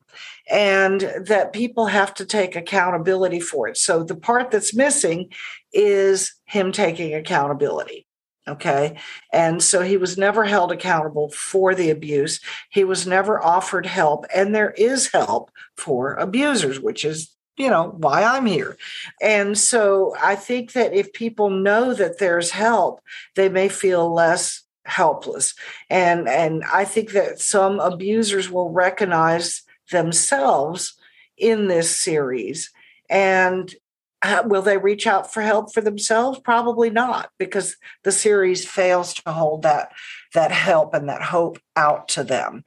and 0.50 1.02
that 1.26 1.54
people 1.54 1.88
have 1.88 2.14
to 2.16 2.26
take 2.26 2.56
accountability 2.56 3.40
for 3.40 3.68
it. 3.68 3.78
So 3.78 4.04
the 4.04 4.16
part 4.16 4.52
that's 4.52 4.76
missing 4.76 5.32
is 5.74 6.34
him 6.46 6.72
taking 6.72 7.14
accountability. 7.14 8.06
Okay. 8.48 9.00
And 9.34 9.62
so 9.64 9.82
he 9.82 9.98
was 9.98 10.20
never 10.20 10.44
held 10.44 10.72
accountable 10.72 11.30
for 11.32 11.74
the 11.74 11.90
abuse. 11.90 12.40
He 12.70 12.84
was 12.84 13.08
never 13.08 13.44
offered 13.44 13.88
help. 13.88 14.26
And 14.34 14.54
there 14.54 14.72
is 14.72 15.12
help 15.12 15.50
for 15.78 16.14
abusers, 16.14 16.80
which 16.80 17.04
is 17.04 17.32
you 17.58 17.70
know 17.70 17.96
why 17.98 18.22
i'm 18.22 18.46
here 18.46 18.76
and 19.22 19.58
so 19.58 20.14
i 20.22 20.36
think 20.36 20.74
that 20.74 20.94
if 20.94 21.14
people 21.14 21.50
know 21.50 21.94
that 21.94 22.20
there's 22.20 22.52
help 22.52 23.00
they 23.36 23.48
may 23.48 23.70
feel 23.70 24.14
less 24.14 24.64
helpless 24.84 25.54
and 25.90 26.28
and 26.28 26.64
i 26.66 26.84
think 26.84 27.12
that 27.12 27.40
some 27.40 27.80
abusers 27.80 28.50
will 28.52 28.72
recognize 28.72 29.64
themselves 29.92 30.96
in 31.38 31.68
this 31.68 31.96
series. 31.96 32.72
And 33.10 33.74
uh, 34.22 34.42
will 34.46 34.64
they 34.64 34.78
reach 34.78 35.06
out 35.06 35.32
for 35.32 35.42
help 35.42 35.72
for 35.74 35.82
themselves? 35.82 36.40
Probably 36.40 36.90
not, 36.90 37.30
because 37.38 37.76
the 38.04 38.12
series 38.12 38.66
fails 38.66 39.14
to 39.14 39.32
hold 39.32 39.62
that 39.62 39.92
that 40.34 40.52
help 40.52 40.94
and 40.94 41.08
that 41.08 41.22
hope 41.22 41.60
out 41.76 42.08
to 42.10 42.24
them. 42.24 42.64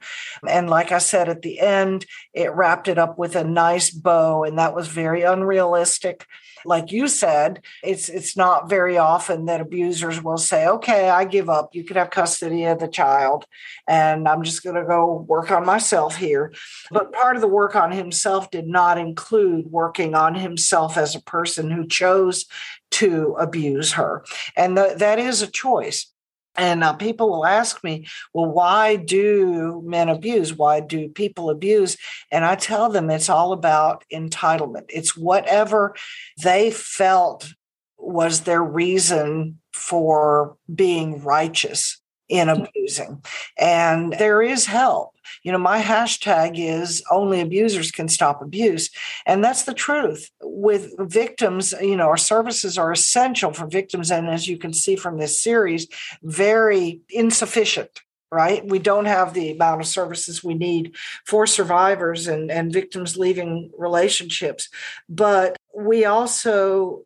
And 0.47 0.69
like 0.69 0.91
I 0.91 0.97
said 0.97 1.29
at 1.29 1.41
the 1.41 1.59
end, 1.59 2.05
it 2.33 2.53
wrapped 2.53 2.87
it 2.87 2.97
up 2.97 3.19
with 3.19 3.35
a 3.35 3.43
nice 3.43 3.89
bow, 3.89 4.43
and 4.43 4.57
that 4.57 4.73
was 4.73 4.87
very 4.87 5.23
unrealistic 5.23 6.25
like 6.65 6.91
you 6.91 7.07
said, 7.07 7.63
it's 7.83 8.09
it's 8.09 8.35
not 8.35 8.69
very 8.69 8.97
often 8.97 9.45
that 9.45 9.61
abusers 9.61 10.23
will 10.23 10.37
say, 10.37 10.67
"Okay, 10.67 11.09
I 11.09 11.25
give 11.25 11.49
up. 11.49 11.73
You 11.73 11.83
can 11.83 11.97
have 11.97 12.09
custody 12.09 12.65
of 12.65 12.79
the 12.79 12.87
child, 12.87 13.45
and 13.87 14.27
I'm 14.27 14.43
just 14.43 14.63
going 14.63 14.75
to 14.75 14.85
go 14.85 15.25
work 15.27 15.51
on 15.51 15.65
myself 15.65 16.15
here." 16.15 16.53
But 16.91 17.11
part 17.13 17.35
of 17.35 17.41
the 17.41 17.47
work 17.47 17.75
on 17.75 17.91
himself 17.91 18.51
did 18.51 18.67
not 18.67 18.97
include 18.97 19.71
working 19.71 20.15
on 20.15 20.35
himself 20.35 20.97
as 20.97 21.15
a 21.15 21.21
person 21.21 21.71
who 21.71 21.87
chose 21.87 22.45
to 22.91 23.35
abuse 23.39 23.93
her, 23.93 24.23
and 24.55 24.75
th- 24.75 24.97
that 24.97 25.19
is 25.19 25.41
a 25.41 25.47
choice. 25.47 26.11
And 26.59 26.83
uh, 26.83 26.91
people 26.93 27.29
will 27.29 27.45
ask 27.45 27.81
me, 27.85 28.05
well, 28.33 28.51
why 28.51 28.97
do 28.97 29.81
men 29.85 30.09
abuse? 30.09 30.53
Why 30.53 30.81
do 30.81 31.07
people 31.07 31.49
abuse? 31.49 31.95
And 32.31 32.43
I 32.43 32.55
tell 32.55 32.89
them 32.89 33.09
it's 33.09 33.29
all 33.29 33.53
about 33.53 34.03
entitlement. 34.13 34.85
It's 34.89 35.15
whatever 35.15 35.95
they 36.43 36.69
felt 36.69 37.53
was 37.97 38.41
their 38.41 38.61
reason 38.61 39.59
for 39.73 40.57
being 40.73 41.23
righteous 41.23 42.01
in 42.29 42.47
abusing. 42.47 43.23
And 43.57 44.13
there 44.13 44.41
is 44.41 44.67
help. 44.67 45.15
You 45.43 45.51
know, 45.51 45.57
my 45.57 45.81
hashtag 45.81 46.53
is 46.55 47.03
only 47.11 47.41
abusers 47.41 47.91
can 47.91 48.07
stop 48.07 48.41
abuse. 48.41 48.89
And 49.25 49.43
that's 49.43 49.63
the 49.63 49.73
truth. 49.73 50.29
With 50.41 50.93
victims, 50.99 51.73
you 51.81 51.97
know, 51.97 52.07
our 52.07 52.17
services 52.17 52.77
are 52.77 52.91
essential 52.91 53.51
for 53.51 53.67
victims. 53.67 54.11
And 54.11 54.29
as 54.29 54.47
you 54.47 54.57
can 54.57 54.73
see 54.73 54.95
from 54.95 55.17
this 55.17 55.41
series, 55.41 55.87
very 56.23 57.01
insufficient 57.09 58.01
right? 58.31 58.63
We 58.63 58.77
don't 58.77 59.05
have 59.05 59.33
the 59.33 59.51
amount 59.53 59.81
of 59.81 59.87
services 59.87 60.43
we 60.43 60.53
need 60.53 60.95
for 61.25 61.47
survivors 61.47 62.27
and, 62.27 62.51
and 62.51 62.71
victims 62.71 63.17
leaving 63.17 63.71
relationships. 63.75 64.69
But 65.07 65.57
we 65.75 66.05
also 66.05 67.05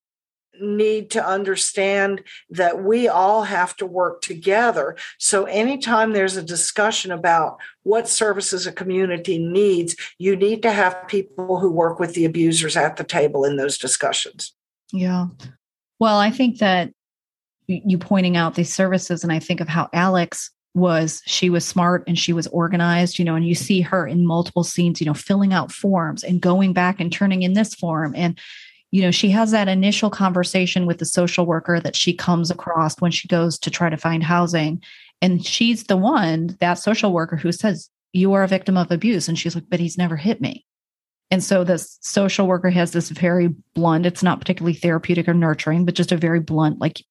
need 0.60 1.10
to 1.12 1.26
understand 1.26 2.24
that 2.50 2.84
we 2.84 3.08
all 3.08 3.44
have 3.44 3.76
to 3.78 3.86
work 3.86 4.22
together. 4.22 4.96
So, 5.18 5.46
anytime 5.46 6.14
there's 6.14 6.38
a 6.38 6.44
discussion 6.44 7.12
about 7.12 7.58
what 7.84 8.08
services 8.08 8.68
a 8.68 8.72
community 8.72 9.38
needs, 9.38 9.96
you 10.18 10.36
need 10.36 10.62
to 10.64 10.72
have 10.72 11.08
people 11.08 11.60
who 11.60 11.72
work 11.72 12.00
with 12.00 12.14
the 12.14 12.26
abusers 12.26 12.78
at 12.78 12.98
the 12.98 13.04
table 13.04 13.46
in 13.46 13.58
those 13.58 13.78
discussions. 13.78 14.54
Yeah. 14.92 15.28
Well, 16.00 16.20
I 16.20 16.32
think 16.32 16.60
that 16.60 16.92
you 17.68 17.98
pointing 17.98 18.38
out 18.38 18.56
these 18.56 18.74
services, 18.74 19.24
and 19.24 19.32
I 19.32 19.40
think 19.40 19.60
of 19.60 19.68
how 19.68 19.90
Alex 19.94 20.52
was 20.76 21.22
she 21.26 21.50
was 21.50 21.66
smart 21.66 22.04
and 22.08 22.18
she 22.18 22.34
was 22.34 22.48
organized 22.48 23.20
you 23.20 23.26
know 23.26 23.36
and 23.36 23.46
you 23.46 23.54
see 23.54 23.82
her 23.82 24.08
in 24.08 24.26
multiple 24.26 24.64
scenes 24.64 25.00
you 25.00 25.06
know 25.06 25.14
filling 25.14 25.54
out 25.54 25.72
forms 25.72 26.24
and 26.24 26.42
going 26.42 26.74
back 26.74 27.00
and 27.00 27.14
turning 27.14 27.44
in 27.44 27.54
this 27.54 27.76
form 27.76 28.12
and 28.16 28.40
you 28.94 29.02
know, 29.02 29.10
she 29.10 29.32
has 29.32 29.50
that 29.50 29.68
initial 29.68 30.12
conversation 30.12 30.86
with 30.86 31.00
the 31.00 31.06
social 31.06 31.48
worker 31.48 31.80
that 31.80 31.96
she 31.96 32.14
comes 32.14 32.52
across 32.52 33.02
when 33.02 33.10
she 33.10 33.28
goes 33.28 33.58
to 33.58 33.72
try 33.72 33.90
to 33.90 33.98
find 33.98 34.22
housing. 34.22 34.84
And 35.20 35.44
she's 35.44 35.86
the 35.86 35.98
one, 35.98 36.56
that 36.60 36.76
social 36.76 37.12
worker, 37.12 37.36
who 37.36 37.52
says, 37.52 37.90
You 38.12 38.34
are 38.34 38.44
a 38.44 38.48
victim 38.48 38.78
of 38.78 38.92
abuse. 38.92 39.28
And 39.28 39.38
she's 39.38 39.56
like, 39.56 39.64
But 39.68 39.80
he's 39.80 39.98
never 39.98 40.16
hit 40.16 40.42
me. 40.42 40.64
And 41.32 41.44
so 41.44 41.64
the 41.64 41.80
social 41.80 42.46
worker 42.46 42.70
has 42.70 42.92
this 42.92 43.10
very 43.10 43.48
blunt, 43.74 44.06
it's 44.06 44.22
not 44.22 44.40
particularly 44.40 44.76
therapeutic 44.76 45.28
or 45.28 45.34
nurturing, 45.34 45.86
but 45.86 45.96
just 45.96 46.12
a 46.12 46.18
very 46.18 46.40
blunt, 46.40 46.80
like, 46.80 47.02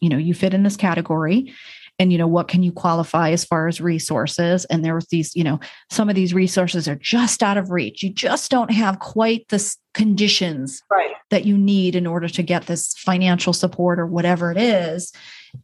you 0.00 0.08
know, 0.08 0.18
you 0.18 0.34
fit 0.34 0.54
in 0.54 0.64
this 0.64 0.76
category 0.76 1.54
and 1.98 2.12
you 2.12 2.18
know 2.18 2.26
what 2.26 2.48
can 2.48 2.62
you 2.62 2.72
qualify 2.72 3.30
as 3.30 3.44
far 3.44 3.68
as 3.68 3.80
resources? 3.80 4.64
And 4.66 4.84
there 4.84 4.94
was 4.94 5.06
these 5.06 5.34
you 5.34 5.44
know 5.44 5.60
some 5.90 6.08
of 6.08 6.14
these 6.14 6.34
resources 6.34 6.88
are 6.88 6.96
just 6.96 7.42
out 7.42 7.56
of 7.56 7.70
reach. 7.70 8.02
You 8.02 8.10
just 8.10 8.50
don't 8.50 8.70
have 8.70 8.98
quite 8.98 9.46
the 9.48 9.76
conditions 9.94 10.82
right. 10.90 11.14
that 11.30 11.44
you 11.44 11.58
need 11.58 11.94
in 11.94 12.06
order 12.06 12.28
to 12.28 12.42
get 12.42 12.66
this 12.66 12.94
financial 12.98 13.52
support 13.52 13.98
or 13.98 14.06
whatever 14.06 14.50
it 14.52 14.58
is. 14.58 15.12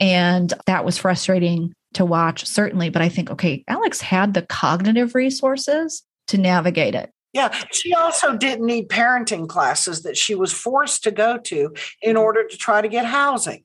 And 0.01 0.53
that 0.67 0.85
was 0.85 0.99
frustrating 0.99 1.73
to 1.95 2.05
watch 2.05 2.45
certainly. 2.45 2.89
But 2.91 3.03
i 3.03 3.09
think 3.09 3.31
okay 3.31 3.63
alex 3.69 4.01
had 4.01 4.35
the 4.35 4.43
cognitive 4.43 5.15
resources 5.15 6.03
to 6.29 6.39
navigate 6.39 6.95
it. 6.95 7.11
Yeah, 7.33 7.53
she 7.73 7.93
also 7.93 8.37
didn't 8.37 8.65
need 8.65 8.89
parenting 8.89 9.49
classes 9.49 10.03
that 10.03 10.17
she 10.17 10.37
was 10.37 10.53
forced 10.53 11.03
to 11.03 11.11
go 11.11 11.37
to 11.39 11.75
in 12.01 12.17
order 12.17 12.47
to 12.47 12.57
try 12.57 12.81
to 12.81 12.87
get 12.87 13.07
housing. 13.07 13.65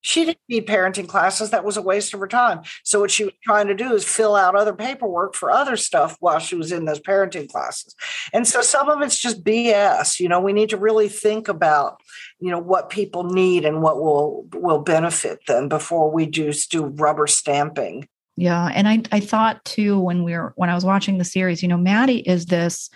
She 0.00 0.24
didn't 0.24 0.38
need 0.48 0.66
parenting 0.66 1.08
classes. 1.08 1.50
That 1.50 1.64
was 1.64 1.76
a 1.76 1.82
waste 1.82 2.14
of 2.14 2.20
her 2.20 2.28
time. 2.28 2.62
So 2.84 3.00
what 3.00 3.10
she 3.10 3.24
was 3.24 3.34
trying 3.42 3.66
to 3.66 3.74
do 3.74 3.92
is 3.92 4.04
fill 4.04 4.36
out 4.36 4.54
other 4.54 4.72
paperwork 4.72 5.34
for 5.34 5.50
other 5.50 5.76
stuff 5.76 6.16
while 6.20 6.38
she 6.38 6.54
was 6.54 6.70
in 6.70 6.84
those 6.84 7.00
parenting 7.00 7.48
classes. 7.48 7.94
And 8.32 8.46
so 8.46 8.62
some 8.62 8.88
of 8.88 9.02
it's 9.02 9.18
just 9.18 9.42
BS. 9.42 10.20
You 10.20 10.28
know, 10.28 10.40
we 10.40 10.52
need 10.52 10.70
to 10.70 10.76
really 10.76 11.08
think 11.08 11.48
about, 11.48 12.00
you 12.38 12.50
know, 12.50 12.60
what 12.60 12.90
people 12.90 13.24
need 13.24 13.64
and 13.64 13.82
what 13.82 14.00
will 14.00 14.46
will 14.54 14.80
benefit 14.80 15.40
them 15.46 15.68
before 15.68 16.10
we 16.10 16.26
just 16.26 16.70
do 16.70 16.86
rubber 16.86 17.26
stamping. 17.26 18.08
Yeah. 18.36 18.70
And 18.72 18.88
I 18.88 19.02
I 19.10 19.18
thought 19.18 19.64
too 19.64 19.98
when 19.98 20.22
we 20.22 20.32
were 20.32 20.52
when 20.54 20.70
I 20.70 20.74
was 20.74 20.84
watching 20.84 21.18
the 21.18 21.24
series, 21.24 21.60
you 21.60 21.68
know, 21.68 21.76
Maddie 21.76 22.20
is 22.20 22.46
this, 22.46 22.88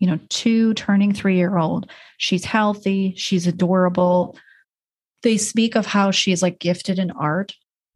you 0.00 0.08
know, 0.08 0.18
two 0.30 0.74
turning 0.74 1.12
three 1.12 1.36
year 1.36 1.56
old. 1.56 1.88
She's 2.18 2.44
healthy, 2.44 3.14
she's 3.16 3.46
adorable 3.46 4.36
they 5.22 5.36
speak 5.36 5.74
of 5.76 5.86
how 5.86 6.10
she's 6.10 6.42
like 6.42 6.58
gifted 6.58 6.98
in 6.98 7.10
art. 7.12 7.52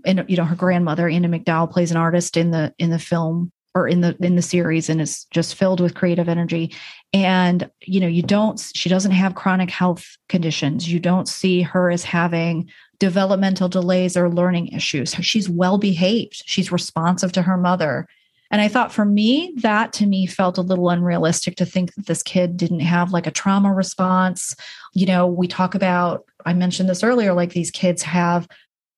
And 0.06 0.24
you 0.28 0.36
know 0.36 0.44
her 0.44 0.56
grandmother 0.56 1.08
Andie 1.08 1.28
MacDowell 1.28 1.70
plays 1.70 1.90
an 1.90 1.96
artist 1.96 2.36
in 2.36 2.50
the 2.50 2.74
in 2.78 2.90
the 2.90 2.98
film 2.98 3.50
or 3.74 3.88
in 3.88 4.02
the 4.02 4.16
in 4.20 4.36
the 4.36 4.42
series 4.42 4.88
and 4.88 5.00
is 5.00 5.24
just 5.30 5.54
filled 5.54 5.80
with 5.80 5.94
creative 5.94 6.28
energy. 6.28 6.74
And 7.12 7.70
you 7.80 8.00
know 8.00 8.06
you 8.06 8.22
don't 8.22 8.60
she 8.74 8.88
doesn't 8.88 9.12
have 9.12 9.34
chronic 9.34 9.70
health 9.70 10.04
conditions. 10.28 10.90
You 10.90 11.00
don't 11.00 11.28
see 11.28 11.62
her 11.62 11.90
as 11.90 12.04
having 12.04 12.70
developmental 12.98 13.68
delays 13.68 14.16
or 14.16 14.30
learning 14.30 14.68
issues. 14.68 15.14
She's 15.14 15.48
well 15.48 15.78
behaved. 15.78 16.42
She's 16.46 16.72
responsive 16.72 17.32
to 17.32 17.42
her 17.42 17.56
mother. 17.56 18.06
And 18.50 18.60
I 18.60 18.68
thought 18.68 18.92
for 18.92 19.04
me, 19.04 19.52
that 19.62 19.92
to 19.94 20.06
me 20.06 20.26
felt 20.26 20.58
a 20.58 20.62
little 20.62 20.90
unrealistic 20.90 21.56
to 21.56 21.66
think 21.66 21.94
that 21.94 22.06
this 22.06 22.22
kid 22.22 22.56
didn't 22.56 22.80
have 22.80 23.10
like 23.10 23.26
a 23.26 23.32
trauma 23.32 23.72
response. 23.72 24.54
You 24.92 25.06
know, 25.06 25.26
we 25.26 25.48
talk 25.48 25.74
about, 25.74 26.24
I 26.44 26.52
mentioned 26.54 26.88
this 26.88 27.02
earlier, 27.02 27.32
like 27.32 27.52
these 27.52 27.70
kids 27.70 28.02
have 28.02 28.48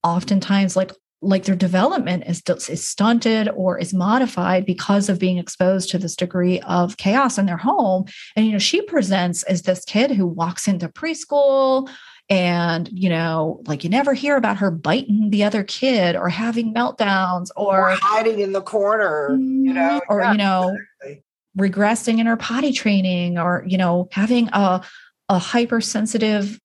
oftentimes 0.02 0.76
like 0.76 0.92
like 1.22 1.44
their 1.44 1.56
development 1.56 2.24
is, 2.26 2.42
is 2.68 2.86
stunted 2.86 3.48
or 3.54 3.78
is 3.78 3.94
modified 3.94 4.66
because 4.66 5.08
of 5.08 5.18
being 5.18 5.38
exposed 5.38 5.90
to 5.90 5.98
this 5.98 6.14
degree 6.14 6.60
of 6.60 6.98
chaos 6.98 7.38
in 7.38 7.46
their 7.46 7.56
home. 7.56 8.04
And, 8.36 8.46
you 8.46 8.52
know, 8.52 8.58
she 8.58 8.82
presents 8.82 9.42
as 9.44 9.62
this 9.62 9.84
kid 9.86 10.10
who 10.10 10.26
walks 10.26 10.68
into 10.68 10.88
preschool 10.88 11.88
and 12.28 12.88
you 12.92 13.08
know 13.08 13.62
like 13.66 13.84
you 13.84 13.90
never 13.90 14.12
hear 14.12 14.36
about 14.36 14.56
her 14.56 14.70
biting 14.70 15.30
the 15.30 15.44
other 15.44 15.62
kid 15.62 16.16
or 16.16 16.28
having 16.28 16.74
meltdowns 16.74 17.50
or, 17.56 17.90
or 17.90 17.96
hiding 18.00 18.40
in 18.40 18.52
the 18.52 18.60
corner 18.60 19.30
you 19.30 19.72
know 19.72 20.00
mm-hmm. 20.00 20.12
or 20.12 20.20
yeah, 20.20 20.32
you 20.32 20.38
know 20.38 20.76
exactly. 21.02 21.22
regressing 21.56 22.18
in 22.18 22.26
her 22.26 22.36
potty 22.36 22.72
training 22.72 23.38
or 23.38 23.64
you 23.66 23.78
know 23.78 24.08
having 24.10 24.48
a 24.52 24.82
a 25.28 25.38
hypersensitive 25.38 26.58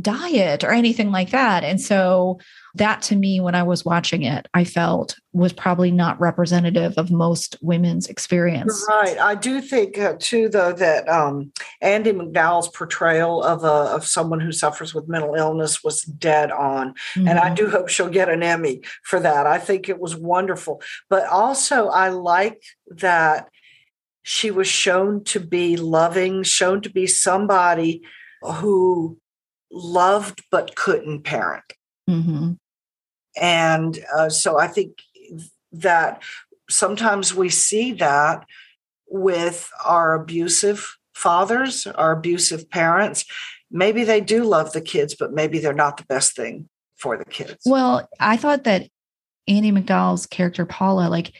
diet 0.00 0.64
or 0.64 0.70
anything 0.70 1.10
like 1.10 1.30
that. 1.30 1.64
And 1.64 1.80
so 1.80 2.38
that 2.76 3.02
to 3.02 3.16
me, 3.16 3.40
when 3.40 3.54
I 3.54 3.62
was 3.62 3.84
watching 3.84 4.22
it, 4.22 4.46
I 4.54 4.64
felt 4.64 5.16
was 5.32 5.52
probably 5.52 5.90
not 5.90 6.20
representative 6.20 6.94
of 6.96 7.10
most 7.10 7.56
women's 7.60 8.08
experience. 8.08 8.84
You're 8.88 8.98
right. 8.98 9.18
I 9.18 9.34
do 9.34 9.60
think 9.60 9.98
uh, 9.98 10.14
too, 10.18 10.48
though, 10.48 10.72
that 10.72 11.08
um, 11.08 11.52
Andie 11.80 12.12
MacDowell's 12.12 12.68
portrayal 12.68 13.42
of 13.42 13.64
a, 13.64 13.94
of 13.94 14.06
someone 14.06 14.40
who 14.40 14.52
suffers 14.52 14.94
with 14.94 15.08
mental 15.08 15.34
illness 15.34 15.82
was 15.82 16.02
dead 16.02 16.50
on, 16.52 16.94
mm-hmm. 17.14 17.28
and 17.28 17.38
I 17.38 17.46
mm-hmm. 17.46 17.54
do 17.56 17.70
hope 17.70 17.88
she'll 17.88 18.08
get 18.08 18.28
an 18.28 18.42
Emmy 18.42 18.82
for 19.02 19.18
that. 19.20 19.46
I 19.46 19.58
think 19.58 19.88
it 19.88 19.98
was 19.98 20.16
wonderful, 20.16 20.80
but 21.08 21.26
also 21.26 21.88
I 21.88 22.10
like 22.10 22.62
that 22.88 23.48
she 24.22 24.50
was 24.50 24.68
shown 24.68 25.24
to 25.24 25.40
be 25.40 25.76
loving, 25.76 26.44
shown 26.44 26.82
to 26.82 26.90
be 26.90 27.06
somebody 27.06 28.02
who 28.42 29.18
loved 29.70 30.42
but 30.50 30.74
couldn't 30.76 31.22
parent. 31.22 31.64
Mm-hmm. 32.08 32.52
And 33.40 33.98
uh, 34.16 34.28
so 34.28 34.58
I 34.58 34.66
think 34.66 34.98
that 35.72 36.22
sometimes 36.68 37.34
we 37.34 37.48
see 37.48 37.92
that 37.94 38.44
with 39.08 39.70
our 39.84 40.14
abusive 40.14 40.96
fathers, 41.14 41.86
our 41.86 42.12
abusive 42.12 42.70
parents. 42.70 43.24
Maybe 43.70 44.04
they 44.04 44.20
do 44.20 44.44
love 44.44 44.72
the 44.72 44.80
kids, 44.80 45.14
but 45.14 45.32
maybe 45.32 45.58
they're 45.58 45.72
not 45.72 45.96
the 45.96 46.04
best 46.04 46.34
thing 46.34 46.68
for 46.96 47.16
the 47.16 47.24
kids. 47.24 47.62
Well, 47.64 48.08
I 48.18 48.36
thought 48.36 48.64
that 48.64 48.88
Andie 49.46 49.72
MacDowell's 49.72 50.26
character, 50.26 50.66
Paula, 50.66 51.08
like 51.08 51.32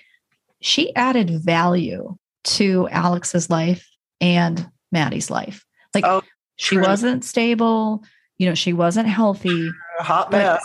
she 0.61 0.95
added 0.95 1.31
value 1.31 2.17
to 2.43 2.89
Alex's 2.91 3.51
life 3.51 3.89
and 4.21 4.69
Maddie's 4.93 5.31
life. 5.31 5.65
Like 5.95 6.05
oh, 6.05 6.23
she 6.57 6.79
wasn't 6.79 7.25
stable 7.25 8.05
you 8.41 8.49
know, 8.49 8.55
she 8.55 8.73
wasn't 8.73 9.07
healthy. 9.07 9.71
hot 9.99 10.33
mess. 10.33 10.65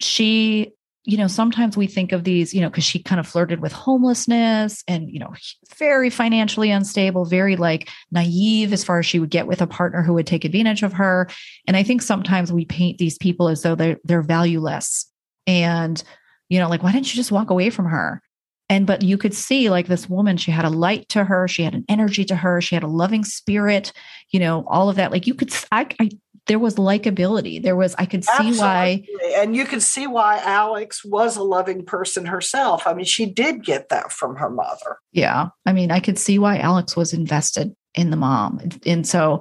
She, 0.00 0.70
you 1.04 1.16
know, 1.18 1.26
sometimes 1.26 1.76
we 1.76 1.88
think 1.88 2.12
of 2.12 2.22
these, 2.22 2.54
you 2.54 2.60
know, 2.60 2.70
because 2.70 2.84
she 2.84 3.02
kind 3.02 3.18
of 3.18 3.26
flirted 3.26 3.60
with 3.60 3.72
homelessness 3.72 4.84
and, 4.86 5.10
you 5.10 5.18
know, 5.18 5.34
very 5.76 6.10
financially 6.10 6.70
unstable, 6.70 7.24
very 7.24 7.56
like 7.56 7.88
naive 8.12 8.72
as 8.72 8.84
far 8.84 9.00
as 9.00 9.06
she 9.06 9.18
would 9.18 9.30
get 9.30 9.48
with 9.48 9.60
a 9.60 9.66
partner 9.66 10.00
who 10.00 10.14
would 10.14 10.28
take 10.28 10.44
advantage 10.44 10.84
of 10.84 10.92
her. 10.92 11.28
And 11.66 11.76
I 11.76 11.82
think 11.82 12.02
sometimes 12.02 12.52
we 12.52 12.64
paint 12.64 12.98
these 12.98 13.18
people 13.18 13.48
as 13.48 13.62
though 13.62 13.74
they're 13.74 13.98
they're 14.04 14.22
valueless. 14.22 15.10
And, 15.44 16.00
you 16.48 16.60
know, 16.60 16.68
like, 16.68 16.84
why 16.84 16.92
didn't 16.92 17.12
you 17.12 17.16
just 17.16 17.32
walk 17.32 17.50
away 17.50 17.70
from 17.70 17.86
her? 17.86 18.22
and 18.68 18.86
but 18.86 19.02
you 19.02 19.16
could 19.16 19.34
see 19.34 19.70
like 19.70 19.86
this 19.86 20.08
woman 20.08 20.36
she 20.36 20.50
had 20.50 20.64
a 20.64 20.70
light 20.70 21.08
to 21.08 21.24
her 21.24 21.48
she 21.48 21.62
had 21.62 21.74
an 21.74 21.84
energy 21.88 22.24
to 22.24 22.36
her 22.36 22.60
she 22.60 22.74
had 22.74 22.82
a 22.82 22.88
loving 22.88 23.24
spirit 23.24 23.92
you 24.30 24.40
know 24.40 24.64
all 24.66 24.88
of 24.88 24.96
that 24.96 25.10
like 25.10 25.26
you 25.26 25.34
could 25.34 25.52
i, 25.72 25.86
I 26.00 26.10
there 26.48 26.58
was 26.58 26.74
likability. 26.74 27.62
There 27.62 27.76
was, 27.76 27.94
I 27.98 28.06
could 28.06 28.24
see 28.24 28.30
Absolutely. 28.32 28.58
why. 28.58 29.04
And 29.36 29.54
you 29.54 29.64
could 29.64 29.82
see 29.82 30.06
why 30.06 30.38
Alex 30.38 31.04
was 31.04 31.36
a 31.36 31.42
loving 31.42 31.84
person 31.84 32.26
herself. 32.26 32.86
I 32.86 32.94
mean, 32.94 33.04
she 33.04 33.26
did 33.26 33.64
get 33.64 33.90
that 33.90 34.10
from 34.10 34.36
her 34.36 34.50
mother. 34.50 34.98
Yeah. 35.12 35.48
I 35.66 35.72
mean, 35.72 35.90
I 35.90 36.00
could 36.00 36.18
see 36.18 36.38
why 36.38 36.58
Alex 36.58 36.96
was 36.96 37.12
invested 37.12 37.76
in 37.94 38.10
the 38.10 38.16
mom. 38.16 38.60
And 38.86 39.06
so 39.06 39.40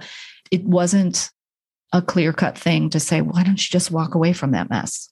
it 0.51 0.63
wasn't 0.65 1.31
a 1.93 2.01
clear 2.01 2.33
cut 2.33 2.57
thing 2.57 2.89
to 2.89 2.99
say, 2.99 3.21
why 3.21 3.43
don't 3.43 3.51
you 3.57 3.71
just 3.71 3.89
walk 3.89 4.13
away 4.13 4.33
from 4.33 4.51
that 4.51 4.69
mess? 4.69 5.09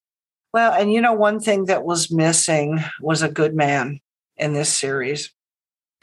Well, 0.53 0.73
and 0.73 0.91
you 0.91 1.01
know, 1.01 1.13
one 1.13 1.39
thing 1.39 1.65
that 1.65 1.83
was 1.83 2.11
missing 2.11 2.83
was 3.01 3.21
a 3.21 3.29
good 3.29 3.55
man 3.55 3.99
in 4.37 4.53
this 4.53 4.73
series. 4.73 5.31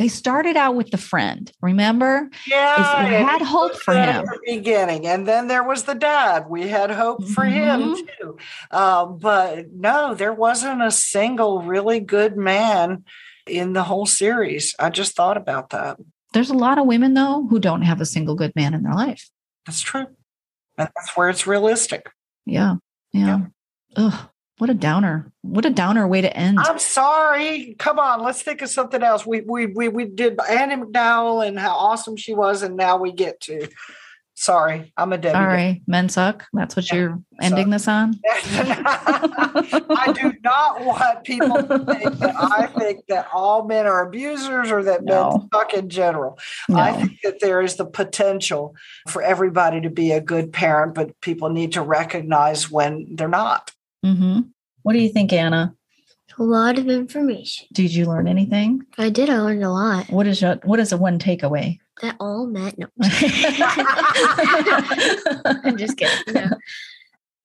They 0.02 0.08
started 0.08 0.56
out 0.56 0.74
with 0.74 0.90
the 0.90 0.98
friend, 0.98 1.48
remember? 1.60 2.28
Yeah. 2.44 3.04
We 3.04 3.24
had 3.24 3.40
hope 3.40 3.76
for 3.76 3.94
him. 3.94 4.24
beginning. 4.44 5.06
And 5.06 5.28
then 5.28 5.46
there 5.46 5.62
was 5.62 5.84
the 5.84 5.94
dad. 5.94 6.46
We 6.48 6.66
had 6.66 6.90
hope 6.90 7.24
for 7.28 7.44
mm-hmm. 7.44 7.92
him 7.92 8.08
too. 8.18 8.36
Uh, 8.72 9.06
but 9.06 9.70
no, 9.70 10.16
there 10.16 10.32
wasn't 10.32 10.82
a 10.82 10.90
single 10.90 11.62
really 11.62 12.00
good 12.00 12.36
man 12.36 13.04
in 13.46 13.74
the 13.74 13.84
whole 13.84 14.04
series. 14.04 14.74
I 14.76 14.90
just 14.90 15.14
thought 15.14 15.36
about 15.36 15.70
that. 15.70 15.98
There's 16.32 16.50
a 16.50 16.54
lot 16.54 16.78
of 16.78 16.86
women, 16.86 17.14
though, 17.14 17.46
who 17.48 17.60
don't 17.60 17.82
have 17.82 18.00
a 18.00 18.04
single 18.04 18.34
good 18.34 18.56
man 18.56 18.74
in 18.74 18.82
their 18.82 18.94
life. 18.94 19.30
That's 19.66 19.82
true. 19.82 20.08
And 20.76 20.88
that's 20.96 21.16
where 21.16 21.28
it's 21.28 21.46
realistic. 21.46 22.10
Yeah. 22.44 22.74
Yeah. 23.12 23.38
yeah. 23.96 24.04
Ugh. 24.08 24.28
What 24.62 24.70
a 24.70 24.74
downer. 24.74 25.26
What 25.40 25.64
a 25.64 25.70
downer 25.70 26.06
way 26.06 26.20
to 26.20 26.36
end. 26.36 26.56
I'm 26.60 26.78
sorry. 26.78 27.74
Come 27.80 27.98
on, 27.98 28.22
let's 28.22 28.42
think 28.42 28.62
of 28.62 28.68
something 28.68 29.02
else. 29.02 29.26
We 29.26 29.40
we 29.40 29.66
we 29.66 29.88
we 29.88 30.04
did 30.04 30.38
Andie 30.48 30.76
MacDowell 30.76 31.44
and 31.44 31.58
how 31.58 31.72
awesome 31.72 32.16
she 32.16 32.32
was, 32.32 32.62
and 32.62 32.76
now 32.76 32.96
we 32.96 33.10
get 33.10 33.40
to 33.40 33.66
sorry, 34.34 34.92
I'm 34.96 35.12
a 35.12 35.18
Debbie. 35.18 35.36
Right, 35.36 35.82
men 35.88 36.08
suck. 36.08 36.44
That's 36.52 36.76
what 36.76 36.88
yeah, 36.92 36.94
you're 36.94 37.18
ending 37.40 37.70
this 37.70 37.88
on. 37.88 38.20
I 38.30 40.12
do 40.14 40.32
not 40.44 40.84
want 40.84 41.24
people 41.24 41.56
to 41.56 41.78
think 41.84 42.18
that 42.20 42.34
I 42.38 42.66
think 42.68 43.06
that 43.08 43.26
all 43.34 43.64
men 43.64 43.86
are 43.86 44.06
abusers 44.06 44.70
or 44.70 44.84
that 44.84 45.02
no. 45.02 45.38
men 45.38 45.48
suck 45.52 45.74
in 45.74 45.88
general. 45.88 46.38
No. 46.68 46.76
I 46.76 46.92
think 46.92 47.20
that 47.24 47.40
there 47.40 47.62
is 47.62 47.74
the 47.74 47.84
potential 47.84 48.76
for 49.08 49.22
everybody 49.22 49.80
to 49.80 49.90
be 49.90 50.12
a 50.12 50.20
good 50.20 50.52
parent, 50.52 50.94
but 50.94 51.20
people 51.20 51.48
need 51.50 51.72
to 51.72 51.82
recognize 51.82 52.70
when 52.70 53.08
they're 53.16 53.26
not. 53.26 53.72
Mm-hmm. 54.04 54.40
What 54.82 54.92
do 54.94 54.98
you 54.98 55.08
think, 55.08 55.32
Anna? 55.32 55.74
A 56.38 56.42
lot 56.42 56.78
of 56.78 56.88
information. 56.88 57.66
Did 57.72 57.94
you 57.94 58.06
learn 58.06 58.26
anything? 58.26 58.82
I 58.98 59.10
did. 59.10 59.28
I 59.28 59.38
learned 59.38 59.64
a 59.64 59.70
lot. 59.70 60.08
What 60.08 60.26
is 60.26 60.40
your 60.40 60.54
What 60.64 60.80
is 60.80 60.90
the 60.90 60.96
one 60.96 61.18
takeaway? 61.18 61.78
That 62.00 62.16
all 62.18 62.46
meant 62.46 62.78
no. 62.78 62.86
I'm 65.64 65.76
just 65.76 65.98
kidding. 65.98 66.34
No. 66.34 66.48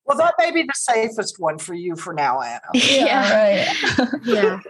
Well, 0.06 0.16
that 0.16 0.34
may 0.38 0.50
be 0.50 0.62
the 0.62 0.72
safest 0.74 1.38
one 1.38 1.58
for 1.58 1.74
you 1.74 1.94
for 1.94 2.14
now, 2.14 2.40
Anna. 2.40 2.60
Yeah, 2.74 3.04
yeah. 3.04 3.74
right. 3.98 4.08
yeah, 4.24 4.60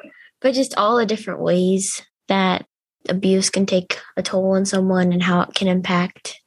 but 0.41 0.53
just 0.53 0.77
all 0.77 0.97
the 0.99 1.07
different 1.07 1.41
ways 1.41 2.03
that 2.27 2.67
abuse 3.09 3.49
can 3.49 3.65
take 3.65 4.01
a 4.17 4.23
toll 4.23 4.57
on 4.57 4.65
someone 4.65 5.13
and 5.13 5.23
how 5.23 5.43
it 5.43 5.55
can 5.55 5.69
impact 5.69 6.41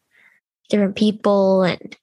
different 0.69 0.97
people 0.97 1.63
and 1.63 1.97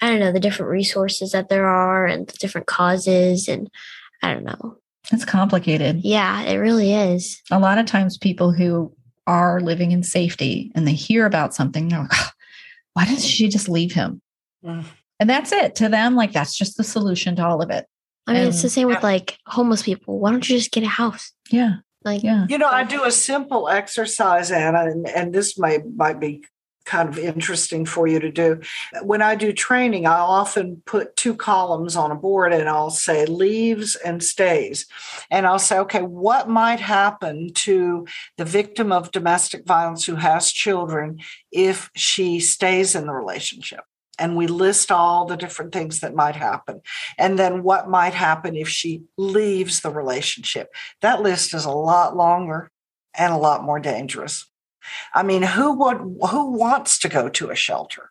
I 0.00 0.08
don't 0.08 0.20
know, 0.20 0.32
the 0.32 0.40
different 0.40 0.70
resources 0.70 1.32
that 1.32 1.48
there 1.48 1.66
are 1.66 2.06
and 2.06 2.26
the 2.26 2.36
different 2.38 2.66
causes. 2.66 3.48
And 3.48 3.68
I 4.22 4.32
don't 4.34 4.44
know. 4.44 4.76
It's 5.10 5.24
complicated. 5.24 6.02
Yeah, 6.04 6.42
it 6.42 6.56
really 6.56 6.92
is. 6.92 7.42
A 7.50 7.58
lot 7.58 7.78
of 7.78 7.86
times, 7.86 8.18
people 8.18 8.52
who 8.52 8.94
are 9.26 9.60
living 9.60 9.92
in 9.92 10.02
safety 10.02 10.70
and 10.74 10.86
they 10.86 10.92
hear 10.92 11.26
about 11.26 11.54
something, 11.54 11.88
they're 11.88 12.00
like, 12.00 12.10
oh, 12.12 12.30
why 12.94 13.04
doesn't 13.04 13.28
she 13.28 13.48
just 13.48 13.68
leave 13.68 13.92
him? 13.92 14.20
Mm. 14.64 14.84
And 15.20 15.30
that's 15.30 15.52
it 15.52 15.74
to 15.76 15.88
them. 15.88 16.14
Like, 16.14 16.32
that's 16.32 16.56
just 16.56 16.76
the 16.76 16.84
solution 16.84 17.36
to 17.36 17.44
all 17.44 17.62
of 17.62 17.70
it. 17.70 17.86
I 18.26 18.32
mean, 18.32 18.40
and, 18.42 18.48
it's 18.48 18.62
the 18.62 18.68
same 18.68 18.88
with 18.88 19.02
like 19.02 19.38
homeless 19.46 19.82
people. 19.82 20.18
Why 20.18 20.30
don't 20.30 20.48
you 20.48 20.58
just 20.58 20.70
get 20.70 20.84
a 20.84 20.88
house? 20.88 21.32
Yeah. 21.50 21.76
Like, 22.04 22.22
yeah. 22.22 22.46
You 22.48 22.58
know, 22.58 22.68
I 22.68 22.84
do 22.84 23.04
a 23.04 23.10
simple 23.10 23.68
exercise, 23.68 24.50
Anna, 24.50 24.84
and, 24.84 25.08
and 25.08 25.34
this 25.34 25.58
might 25.58 25.82
might 25.96 26.20
be 26.20 26.44
kind 26.88 27.08
of 27.08 27.18
interesting 27.18 27.84
for 27.84 28.08
you 28.08 28.18
to 28.18 28.30
do. 28.30 28.60
When 29.02 29.20
I 29.20 29.34
do 29.34 29.52
training, 29.52 30.06
I 30.06 30.18
often 30.18 30.82
put 30.86 31.14
two 31.16 31.34
columns 31.34 31.94
on 31.96 32.10
a 32.10 32.16
board 32.16 32.52
and 32.52 32.68
I'll 32.68 32.90
say 32.90 33.26
leaves 33.26 33.94
and 33.94 34.22
stays. 34.22 34.86
And 35.30 35.46
I'll 35.46 35.58
say, 35.58 35.78
okay, 35.80 36.02
what 36.02 36.48
might 36.48 36.80
happen 36.80 37.52
to 37.54 38.06
the 38.38 38.44
victim 38.46 38.90
of 38.90 39.12
domestic 39.12 39.66
violence 39.66 40.06
who 40.06 40.16
has 40.16 40.50
children 40.50 41.20
if 41.52 41.90
she 41.94 42.40
stays 42.40 42.94
in 42.94 43.06
the 43.06 43.12
relationship? 43.12 43.84
and 44.20 44.36
we 44.36 44.48
list 44.48 44.90
all 44.90 45.26
the 45.26 45.36
different 45.36 45.72
things 45.72 46.00
that 46.00 46.12
might 46.12 46.34
happen. 46.34 46.80
And 47.16 47.38
then 47.38 47.62
what 47.62 47.88
might 47.88 48.14
happen 48.14 48.56
if 48.56 48.68
she 48.68 49.04
leaves 49.16 49.78
the 49.78 49.90
relationship. 49.90 50.74
That 51.02 51.22
list 51.22 51.54
is 51.54 51.64
a 51.64 51.70
lot 51.70 52.16
longer 52.16 52.68
and 53.14 53.32
a 53.32 53.36
lot 53.36 53.62
more 53.62 53.78
dangerous. 53.78 54.44
I 55.14 55.22
mean, 55.22 55.42
who 55.42 55.72
would 55.78 55.98
who 56.30 56.52
wants 56.52 56.98
to 57.00 57.08
go 57.08 57.28
to 57.28 57.50
a 57.50 57.56
shelter? 57.56 58.10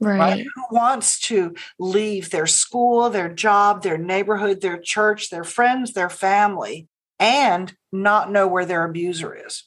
Right. 0.00 0.18
right. 0.18 0.46
Who 0.54 0.64
wants 0.70 1.20
to 1.20 1.54
leave 1.78 2.30
their 2.30 2.46
school, 2.46 3.10
their 3.10 3.32
job, 3.32 3.82
their 3.82 3.96
neighborhood, 3.96 4.60
their 4.60 4.78
church, 4.78 5.30
their 5.30 5.44
friends, 5.44 5.92
their 5.92 6.10
family, 6.10 6.88
and 7.18 7.74
not 7.92 8.30
know 8.30 8.46
where 8.46 8.66
their 8.66 8.84
abuser 8.84 9.34
is? 9.46 9.64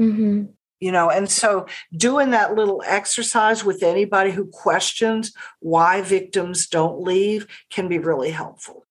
Mm-hmm. 0.00 0.44
You 0.80 0.92
know, 0.92 1.10
and 1.10 1.30
so 1.30 1.66
doing 1.94 2.30
that 2.30 2.54
little 2.54 2.82
exercise 2.86 3.64
with 3.64 3.82
anybody 3.82 4.30
who 4.30 4.46
questions 4.46 5.32
why 5.60 6.00
victims 6.00 6.68
don't 6.68 7.02
leave 7.02 7.46
can 7.70 7.88
be 7.88 7.98
really 7.98 8.30
helpful. 8.30 8.86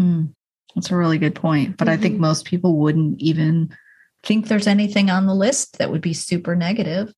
Mm. 0.00 0.34
That's 0.74 0.90
a 0.90 0.96
really 0.96 1.18
good 1.18 1.34
point. 1.34 1.76
But 1.76 1.88
mm-hmm. 1.88 1.98
I 1.98 2.02
think 2.02 2.14
mm-hmm. 2.14 2.22
most 2.22 2.44
people 2.44 2.76
wouldn't 2.76 3.20
even 3.20 3.74
think 4.24 4.48
there's 4.48 4.66
anything 4.66 5.10
on 5.10 5.26
the 5.26 5.34
list 5.34 5.78
that 5.78 5.90
would 5.90 6.00
be 6.00 6.14
super 6.14 6.56
negative. 6.56 7.12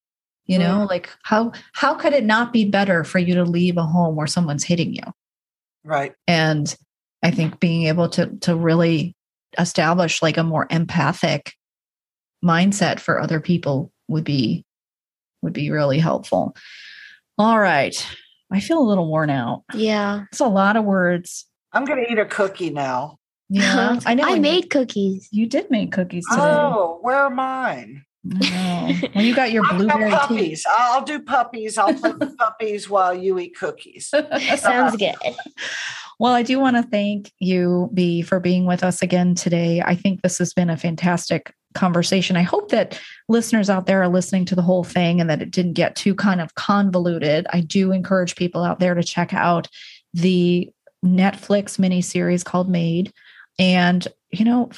You 0.45 0.59
know, 0.59 0.85
mm. 0.85 0.89
like 0.89 1.09
how 1.23 1.53
how 1.73 1.93
could 1.93 2.13
it 2.13 2.25
not 2.25 2.51
be 2.51 2.65
better 2.65 3.03
for 3.03 3.19
you 3.19 3.35
to 3.35 3.43
leave 3.43 3.77
a 3.77 3.83
home 3.83 4.15
where 4.15 4.27
someone's 4.27 4.63
hitting 4.63 4.93
you? 4.93 5.03
Right. 5.83 6.13
And 6.27 6.75
I 7.23 7.31
think 7.31 7.59
being 7.59 7.87
able 7.87 8.09
to 8.09 8.27
to 8.41 8.55
really 8.55 9.15
establish 9.57 10.21
like 10.21 10.37
a 10.37 10.43
more 10.43 10.67
empathic 10.69 11.53
mindset 12.43 12.99
for 12.99 13.19
other 13.19 13.39
people 13.39 13.91
would 14.07 14.23
be 14.23 14.65
would 15.41 15.53
be 15.53 15.71
really 15.71 15.99
helpful. 15.99 16.55
All 17.37 17.59
right. 17.59 17.95
I 18.51 18.59
feel 18.59 18.79
a 18.79 18.83
little 18.87 19.07
worn 19.07 19.29
out. 19.29 19.63
Yeah. 19.73 20.25
It's 20.31 20.41
a 20.41 20.47
lot 20.47 20.75
of 20.75 20.83
words. 20.83 21.45
I'm 21.71 21.85
going 21.85 22.03
to 22.03 22.11
eat 22.11 22.19
a 22.19 22.25
cookie 22.25 22.69
now. 22.69 23.17
Yeah. 23.51 23.99
I 24.05 24.13
know. 24.13 24.23
I 24.23 24.39
made 24.39 24.69
cookies. 24.69 25.27
You 25.31 25.45
did 25.45 25.69
make 25.69 25.91
cookies 25.91 26.25
today. 26.29 26.41
Oh, 26.41 26.99
where 27.01 27.17
are 27.17 27.29
mine? 27.29 28.05
No. 28.23 28.93
Well, 29.13 29.25
you 29.25 29.35
got 29.35 29.51
your 29.51 29.67
blueberry 29.73 30.09
puppies. 30.09 30.63
Tea. 30.63 30.69
I'll 30.71 31.03
do 31.03 31.19
puppies. 31.21 31.77
I'll 31.77 31.93
play 31.93 32.13
with 32.13 32.37
puppies 32.37 32.89
while 32.89 33.13
you 33.13 33.37
eat 33.39 33.57
cookies. 33.57 34.07
Sounds 34.57 34.95
good. 34.95 35.15
Well, 36.19 36.33
I 36.33 36.43
do 36.43 36.59
want 36.59 36.77
to 36.77 36.83
thank 36.83 37.31
you, 37.39 37.89
Bea, 37.93 38.21
for 38.21 38.39
being 38.39 38.65
with 38.65 38.83
us 38.83 39.01
again 39.01 39.35
today. 39.35 39.81
I 39.81 39.95
think 39.95 40.21
this 40.21 40.37
has 40.37 40.53
been 40.53 40.69
a 40.69 40.77
fantastic 40.77 41.53
conversation. 41.73 42.37
I 42.37 42.43
hope 42.43 42.69
that 42.69 42.99
listeners 43.27 43.69
out 43.69 43.85
there 43.85 44.01
are 44.03 44.07
listening 44.07 44.45
to 44.45 44.55
the 44.55 44.61
whole 44.61 44.83
thing 44.83 45.19
and 45.19 45.29
that 45.29 45.41
it 45.41 45.51
didn't 45.51 45.73
get 45.73 45.95
too 45.95 46.13
kind 46.13 46.39
of 46.39 46.53
convoluted. 46.55 47.47
I 47.51 47.61
do 47.61 47.91
encourage 47.91 48.35
people 48.35 48.63
out 48.63 48.79
there 48.79 48.93
to 48.93 49.03
check 49.03 49.33
out 49.33 49.67
the 50.13 50.69
Netflix 51.03 51.79
miniseries 51.79 52.45
called 52.45 52.69
Maid. 52.69 53.11
And, 53.59 54.07
you 54.31 54.45
know, 54.45 54.69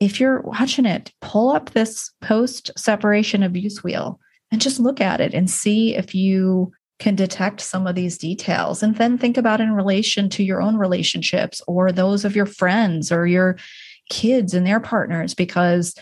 if 0.00 0.20
you're 0.20 0.40
watching 0.40 0.86
it, 0.86 1.12
pull 1.20 1.50
up 1.50 1.70
this 1.70 2.10
post 2.20 2.70
separation 2.76 3.42
abuse 3.42 3.82
wheel 3.82 4.20
and 4.50 4.60
just 4.60 4.80
look 4.80 5.00
at 5.00 5.20
it 5.20 5.34
and 5.34 5.50
see 5.50 5.94
if 5.94 6.14
you 6.14 6.72
can 6.98 7.14
detect 7.14 7.60
some 7.60 7.86
of 7.86 7.94
these 7.94 8.18
details. 8.18 8.82
And 8.82 8.96
then 8.96 9.18
think 9.18 9.36
about 9.36 9.60
in 9.60 9.72
relation 9.72 10.28
to 10.30 10.44
your 10.44 10.62
own 10.62 10.76
relationships 10.76 11.60
or 11.66 11.90
those 11.90 12.24
of 12.24 12.36
your 12.36 12.46
friends 12.46 13.10
or 13.10 13.26
your 13.26 13.56
kids 14.10 14.54
and 14.54 14.66
their 14.66 14.80
partners 14.80 15.34
because 15.34 15.94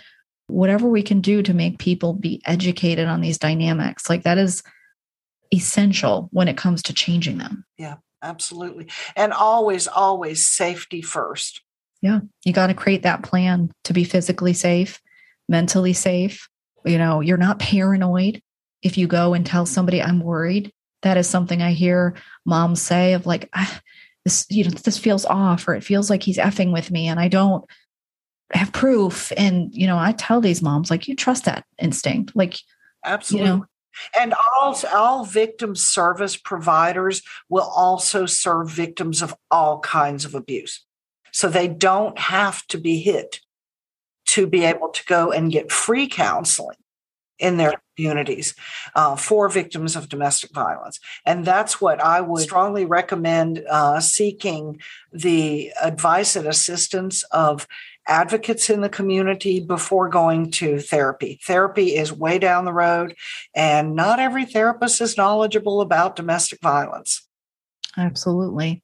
whatever 0.49 0.89
we 0.89 1.03
can 1.03 1.21
do 1.21 1.43
to 1.43 1.55
make 1.55 1.79
people 1.79 2.13
be 2.13 2.43
educated 2.45 3.09
on 3.09 3.21
these 3.21 3.39
dynamics 3.39 4.11
like 4.11 4.25
that 4.25 4.39
is 4.39 4.63
essential 5.55 6.29
when 6.33 6.49
it 6.49 6.57
comes 6.57 6.83
to 6.83 6.93
changing 6.93 7.39
them. 7.39 7.65
Yeah 7.79 7.97
absolutely. 8.23 8.89
And 9.17 9.33
always 9.33 9.89
always 9.89 10.47
safety 10.47 11.03
first 11.03 11.62
yeah 12.03 12.21
you 12.45 12.53
got 12.53 12.67
to 12.67 12.75
create 12.75 13.03
that 13.03 13.23
plan 13.23 13.71
to 13.85 13.93
be 13.93 14.05
physically 14.05 14.53
safe 14.53 15.01
mentally 15.49 15.93
safe. 15.93 16.49
You 16.85 16.99
know 16.99 17.21
you're 17.21 17.37
not 17.37 17.59
paranoid. 17.59 18.43
If 18.83 18.99
you 18.99 19.07
go 19.07 19.33
and 19.33 19.47
tell 19.47 19.65
somebody 19.65 20.03
i'm 20.03 20.19
worried 20.19 20.73
that 21.03 21.17
is 21.17 21.29
something 21.29 21.63
i 21.63 21.73
hear 21.73 22.15
moms 22.45 22.81
say 22.83 23.13
of 23.13 23.27
like 23.27 23.49
ah, 23.55 23.81
this 24.25 24.47
you 24.51 24.65
know 24.65 24.71
this 24.71 24.99
feels 24.99 25.25
off 25.25 25.69
or 25.69 25.75
it 25.75 25.85
feels 25.85 26.11
like 26.11 26.23
he's 26.23 26.39
effing 26.39 26.73
with 26.73 26.91
me 26.91 27.07
and 27.07 27.21
i 27.21 27.29
don't 27.29 27.65
have 28.53 28.73
proof. 28.73 29.33
And 29.37 29.73
you 29.73 29.87
know 29.87 29.99
i 29.99 30.13
tell 30.13 30.41
these 30.41 30.63
moms 30.63 30.91
like 30.91 31.07
you 31.07 31.15
trust 31.15 31.45
that 31.45 31.65
instinct 31.81 32.35
like 32.35 32.57
absolutely. 33.05 33.49
you 33.49 33.57
know, 33.57 33.67
and 34.19 34.35
all 34.35 34.77
all 34.93 35.25
victim 35.25 35.77
service 35.77 36.37
providers 36.37 37.23
will 37.49 37.71
also 37.77 38.27
serve 38.27 38.69
victims 38.71 39.23
of 39.23 39.35
all 39.51 39.79
kinds 39.81 40.25
of 40.25 40.35
abuse 40.35 40.85
so 41.33 41.49
they 41.49 41.69
don't 41.69 42.19
have 42.19 42.67
to 42.69 42.79
be 42.79 43.01
hit 43.01 43.41
to 44.27 44.47
be 44.47 44.65
able 44.65 44.89
to 44.89 45.05
go 45.07 45.33
and 45.33 45.53
get 45.53 45.73
free 45.73 46.07
counseling 46.07 46.77
in 47.39 47.57
their 47.57 47.75
communities 47.97 48.55
uh, 48.95 49.17
for 49.17 49.49
victims 49.49 49.97
of 49.97 50.09
domestic 50.09 50.53
violence. 50.53 51.01
And 51.27 51.45
that's 51.45 51.81
what 51.81 52.01
I 52.01 52.21
would 52.21 52.43
strongly 52.43 52.87
recommend 52.87 53.65
uh, 53.69 54.01
seeking 54.01 54.81
the 55.13 55.73
advice 55.83 56.37
and 56.37 56.47
assistance 56.47 57.25
of 57.25 57.67
advocates 58.07 58.71
in 58.71 58.81
the 58.81 58.89
community 58.89 59.61
before 59.61 60.09
going 60.09 60.51
to 60.53 60.79
therapy. 60.79 61.41
Therapy 61.45 61.97
is 61.97 62.13
way 62.13 62.39
down 62.39 62.65
the 62.65 62.73
road, 62.73 63.15
and 63.55 63.95
not 63.95 64.19
every 64.19 64.45
therapist 64.45 65.01
is 65.01 65.17
knowledgeable 65.17 65.81
about 65.81 66.17
domestic 66.17 66.61
violence. 66.61 67.27
Absolutely. 67.97 68.83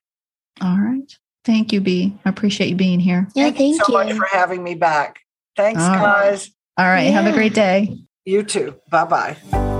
All 0.59 0.79
right. 0.79 1.15
Thank 1.47 1.71
you, 1.71 1.79
Bea. 1.79 2.13
I 2.25 2.29
appreciate 2.29 2.67
you 2.67 2.75
being 2.75 2.99
here. 2.99 3.29
Yeah, 3.33 3.45
thank, 3.45 3.55
thank 3.55 3.69
you 3.69 3.83
so 3.85 3.93
much 3.93 4.11
for 4.11 4.25
having 4.25 4.61
me 4.61 4.75
back. 4.75 5.19
Thanks, 5.55 5.81
All 5.81 5.95
guys. 5.95 6.51
Right. 6.77 6.85
All 6.85 6.91
right. 6.91 7.03
Yeah. 7.03 7.11
Have 7.11 7.25
a 7.25 7.31
great 7.31 7.53
day. 7.53 7.97
You 8.25 8.43
too. 8.43 8.75
Bye 8.91 9.05
bye. 9.05 9.73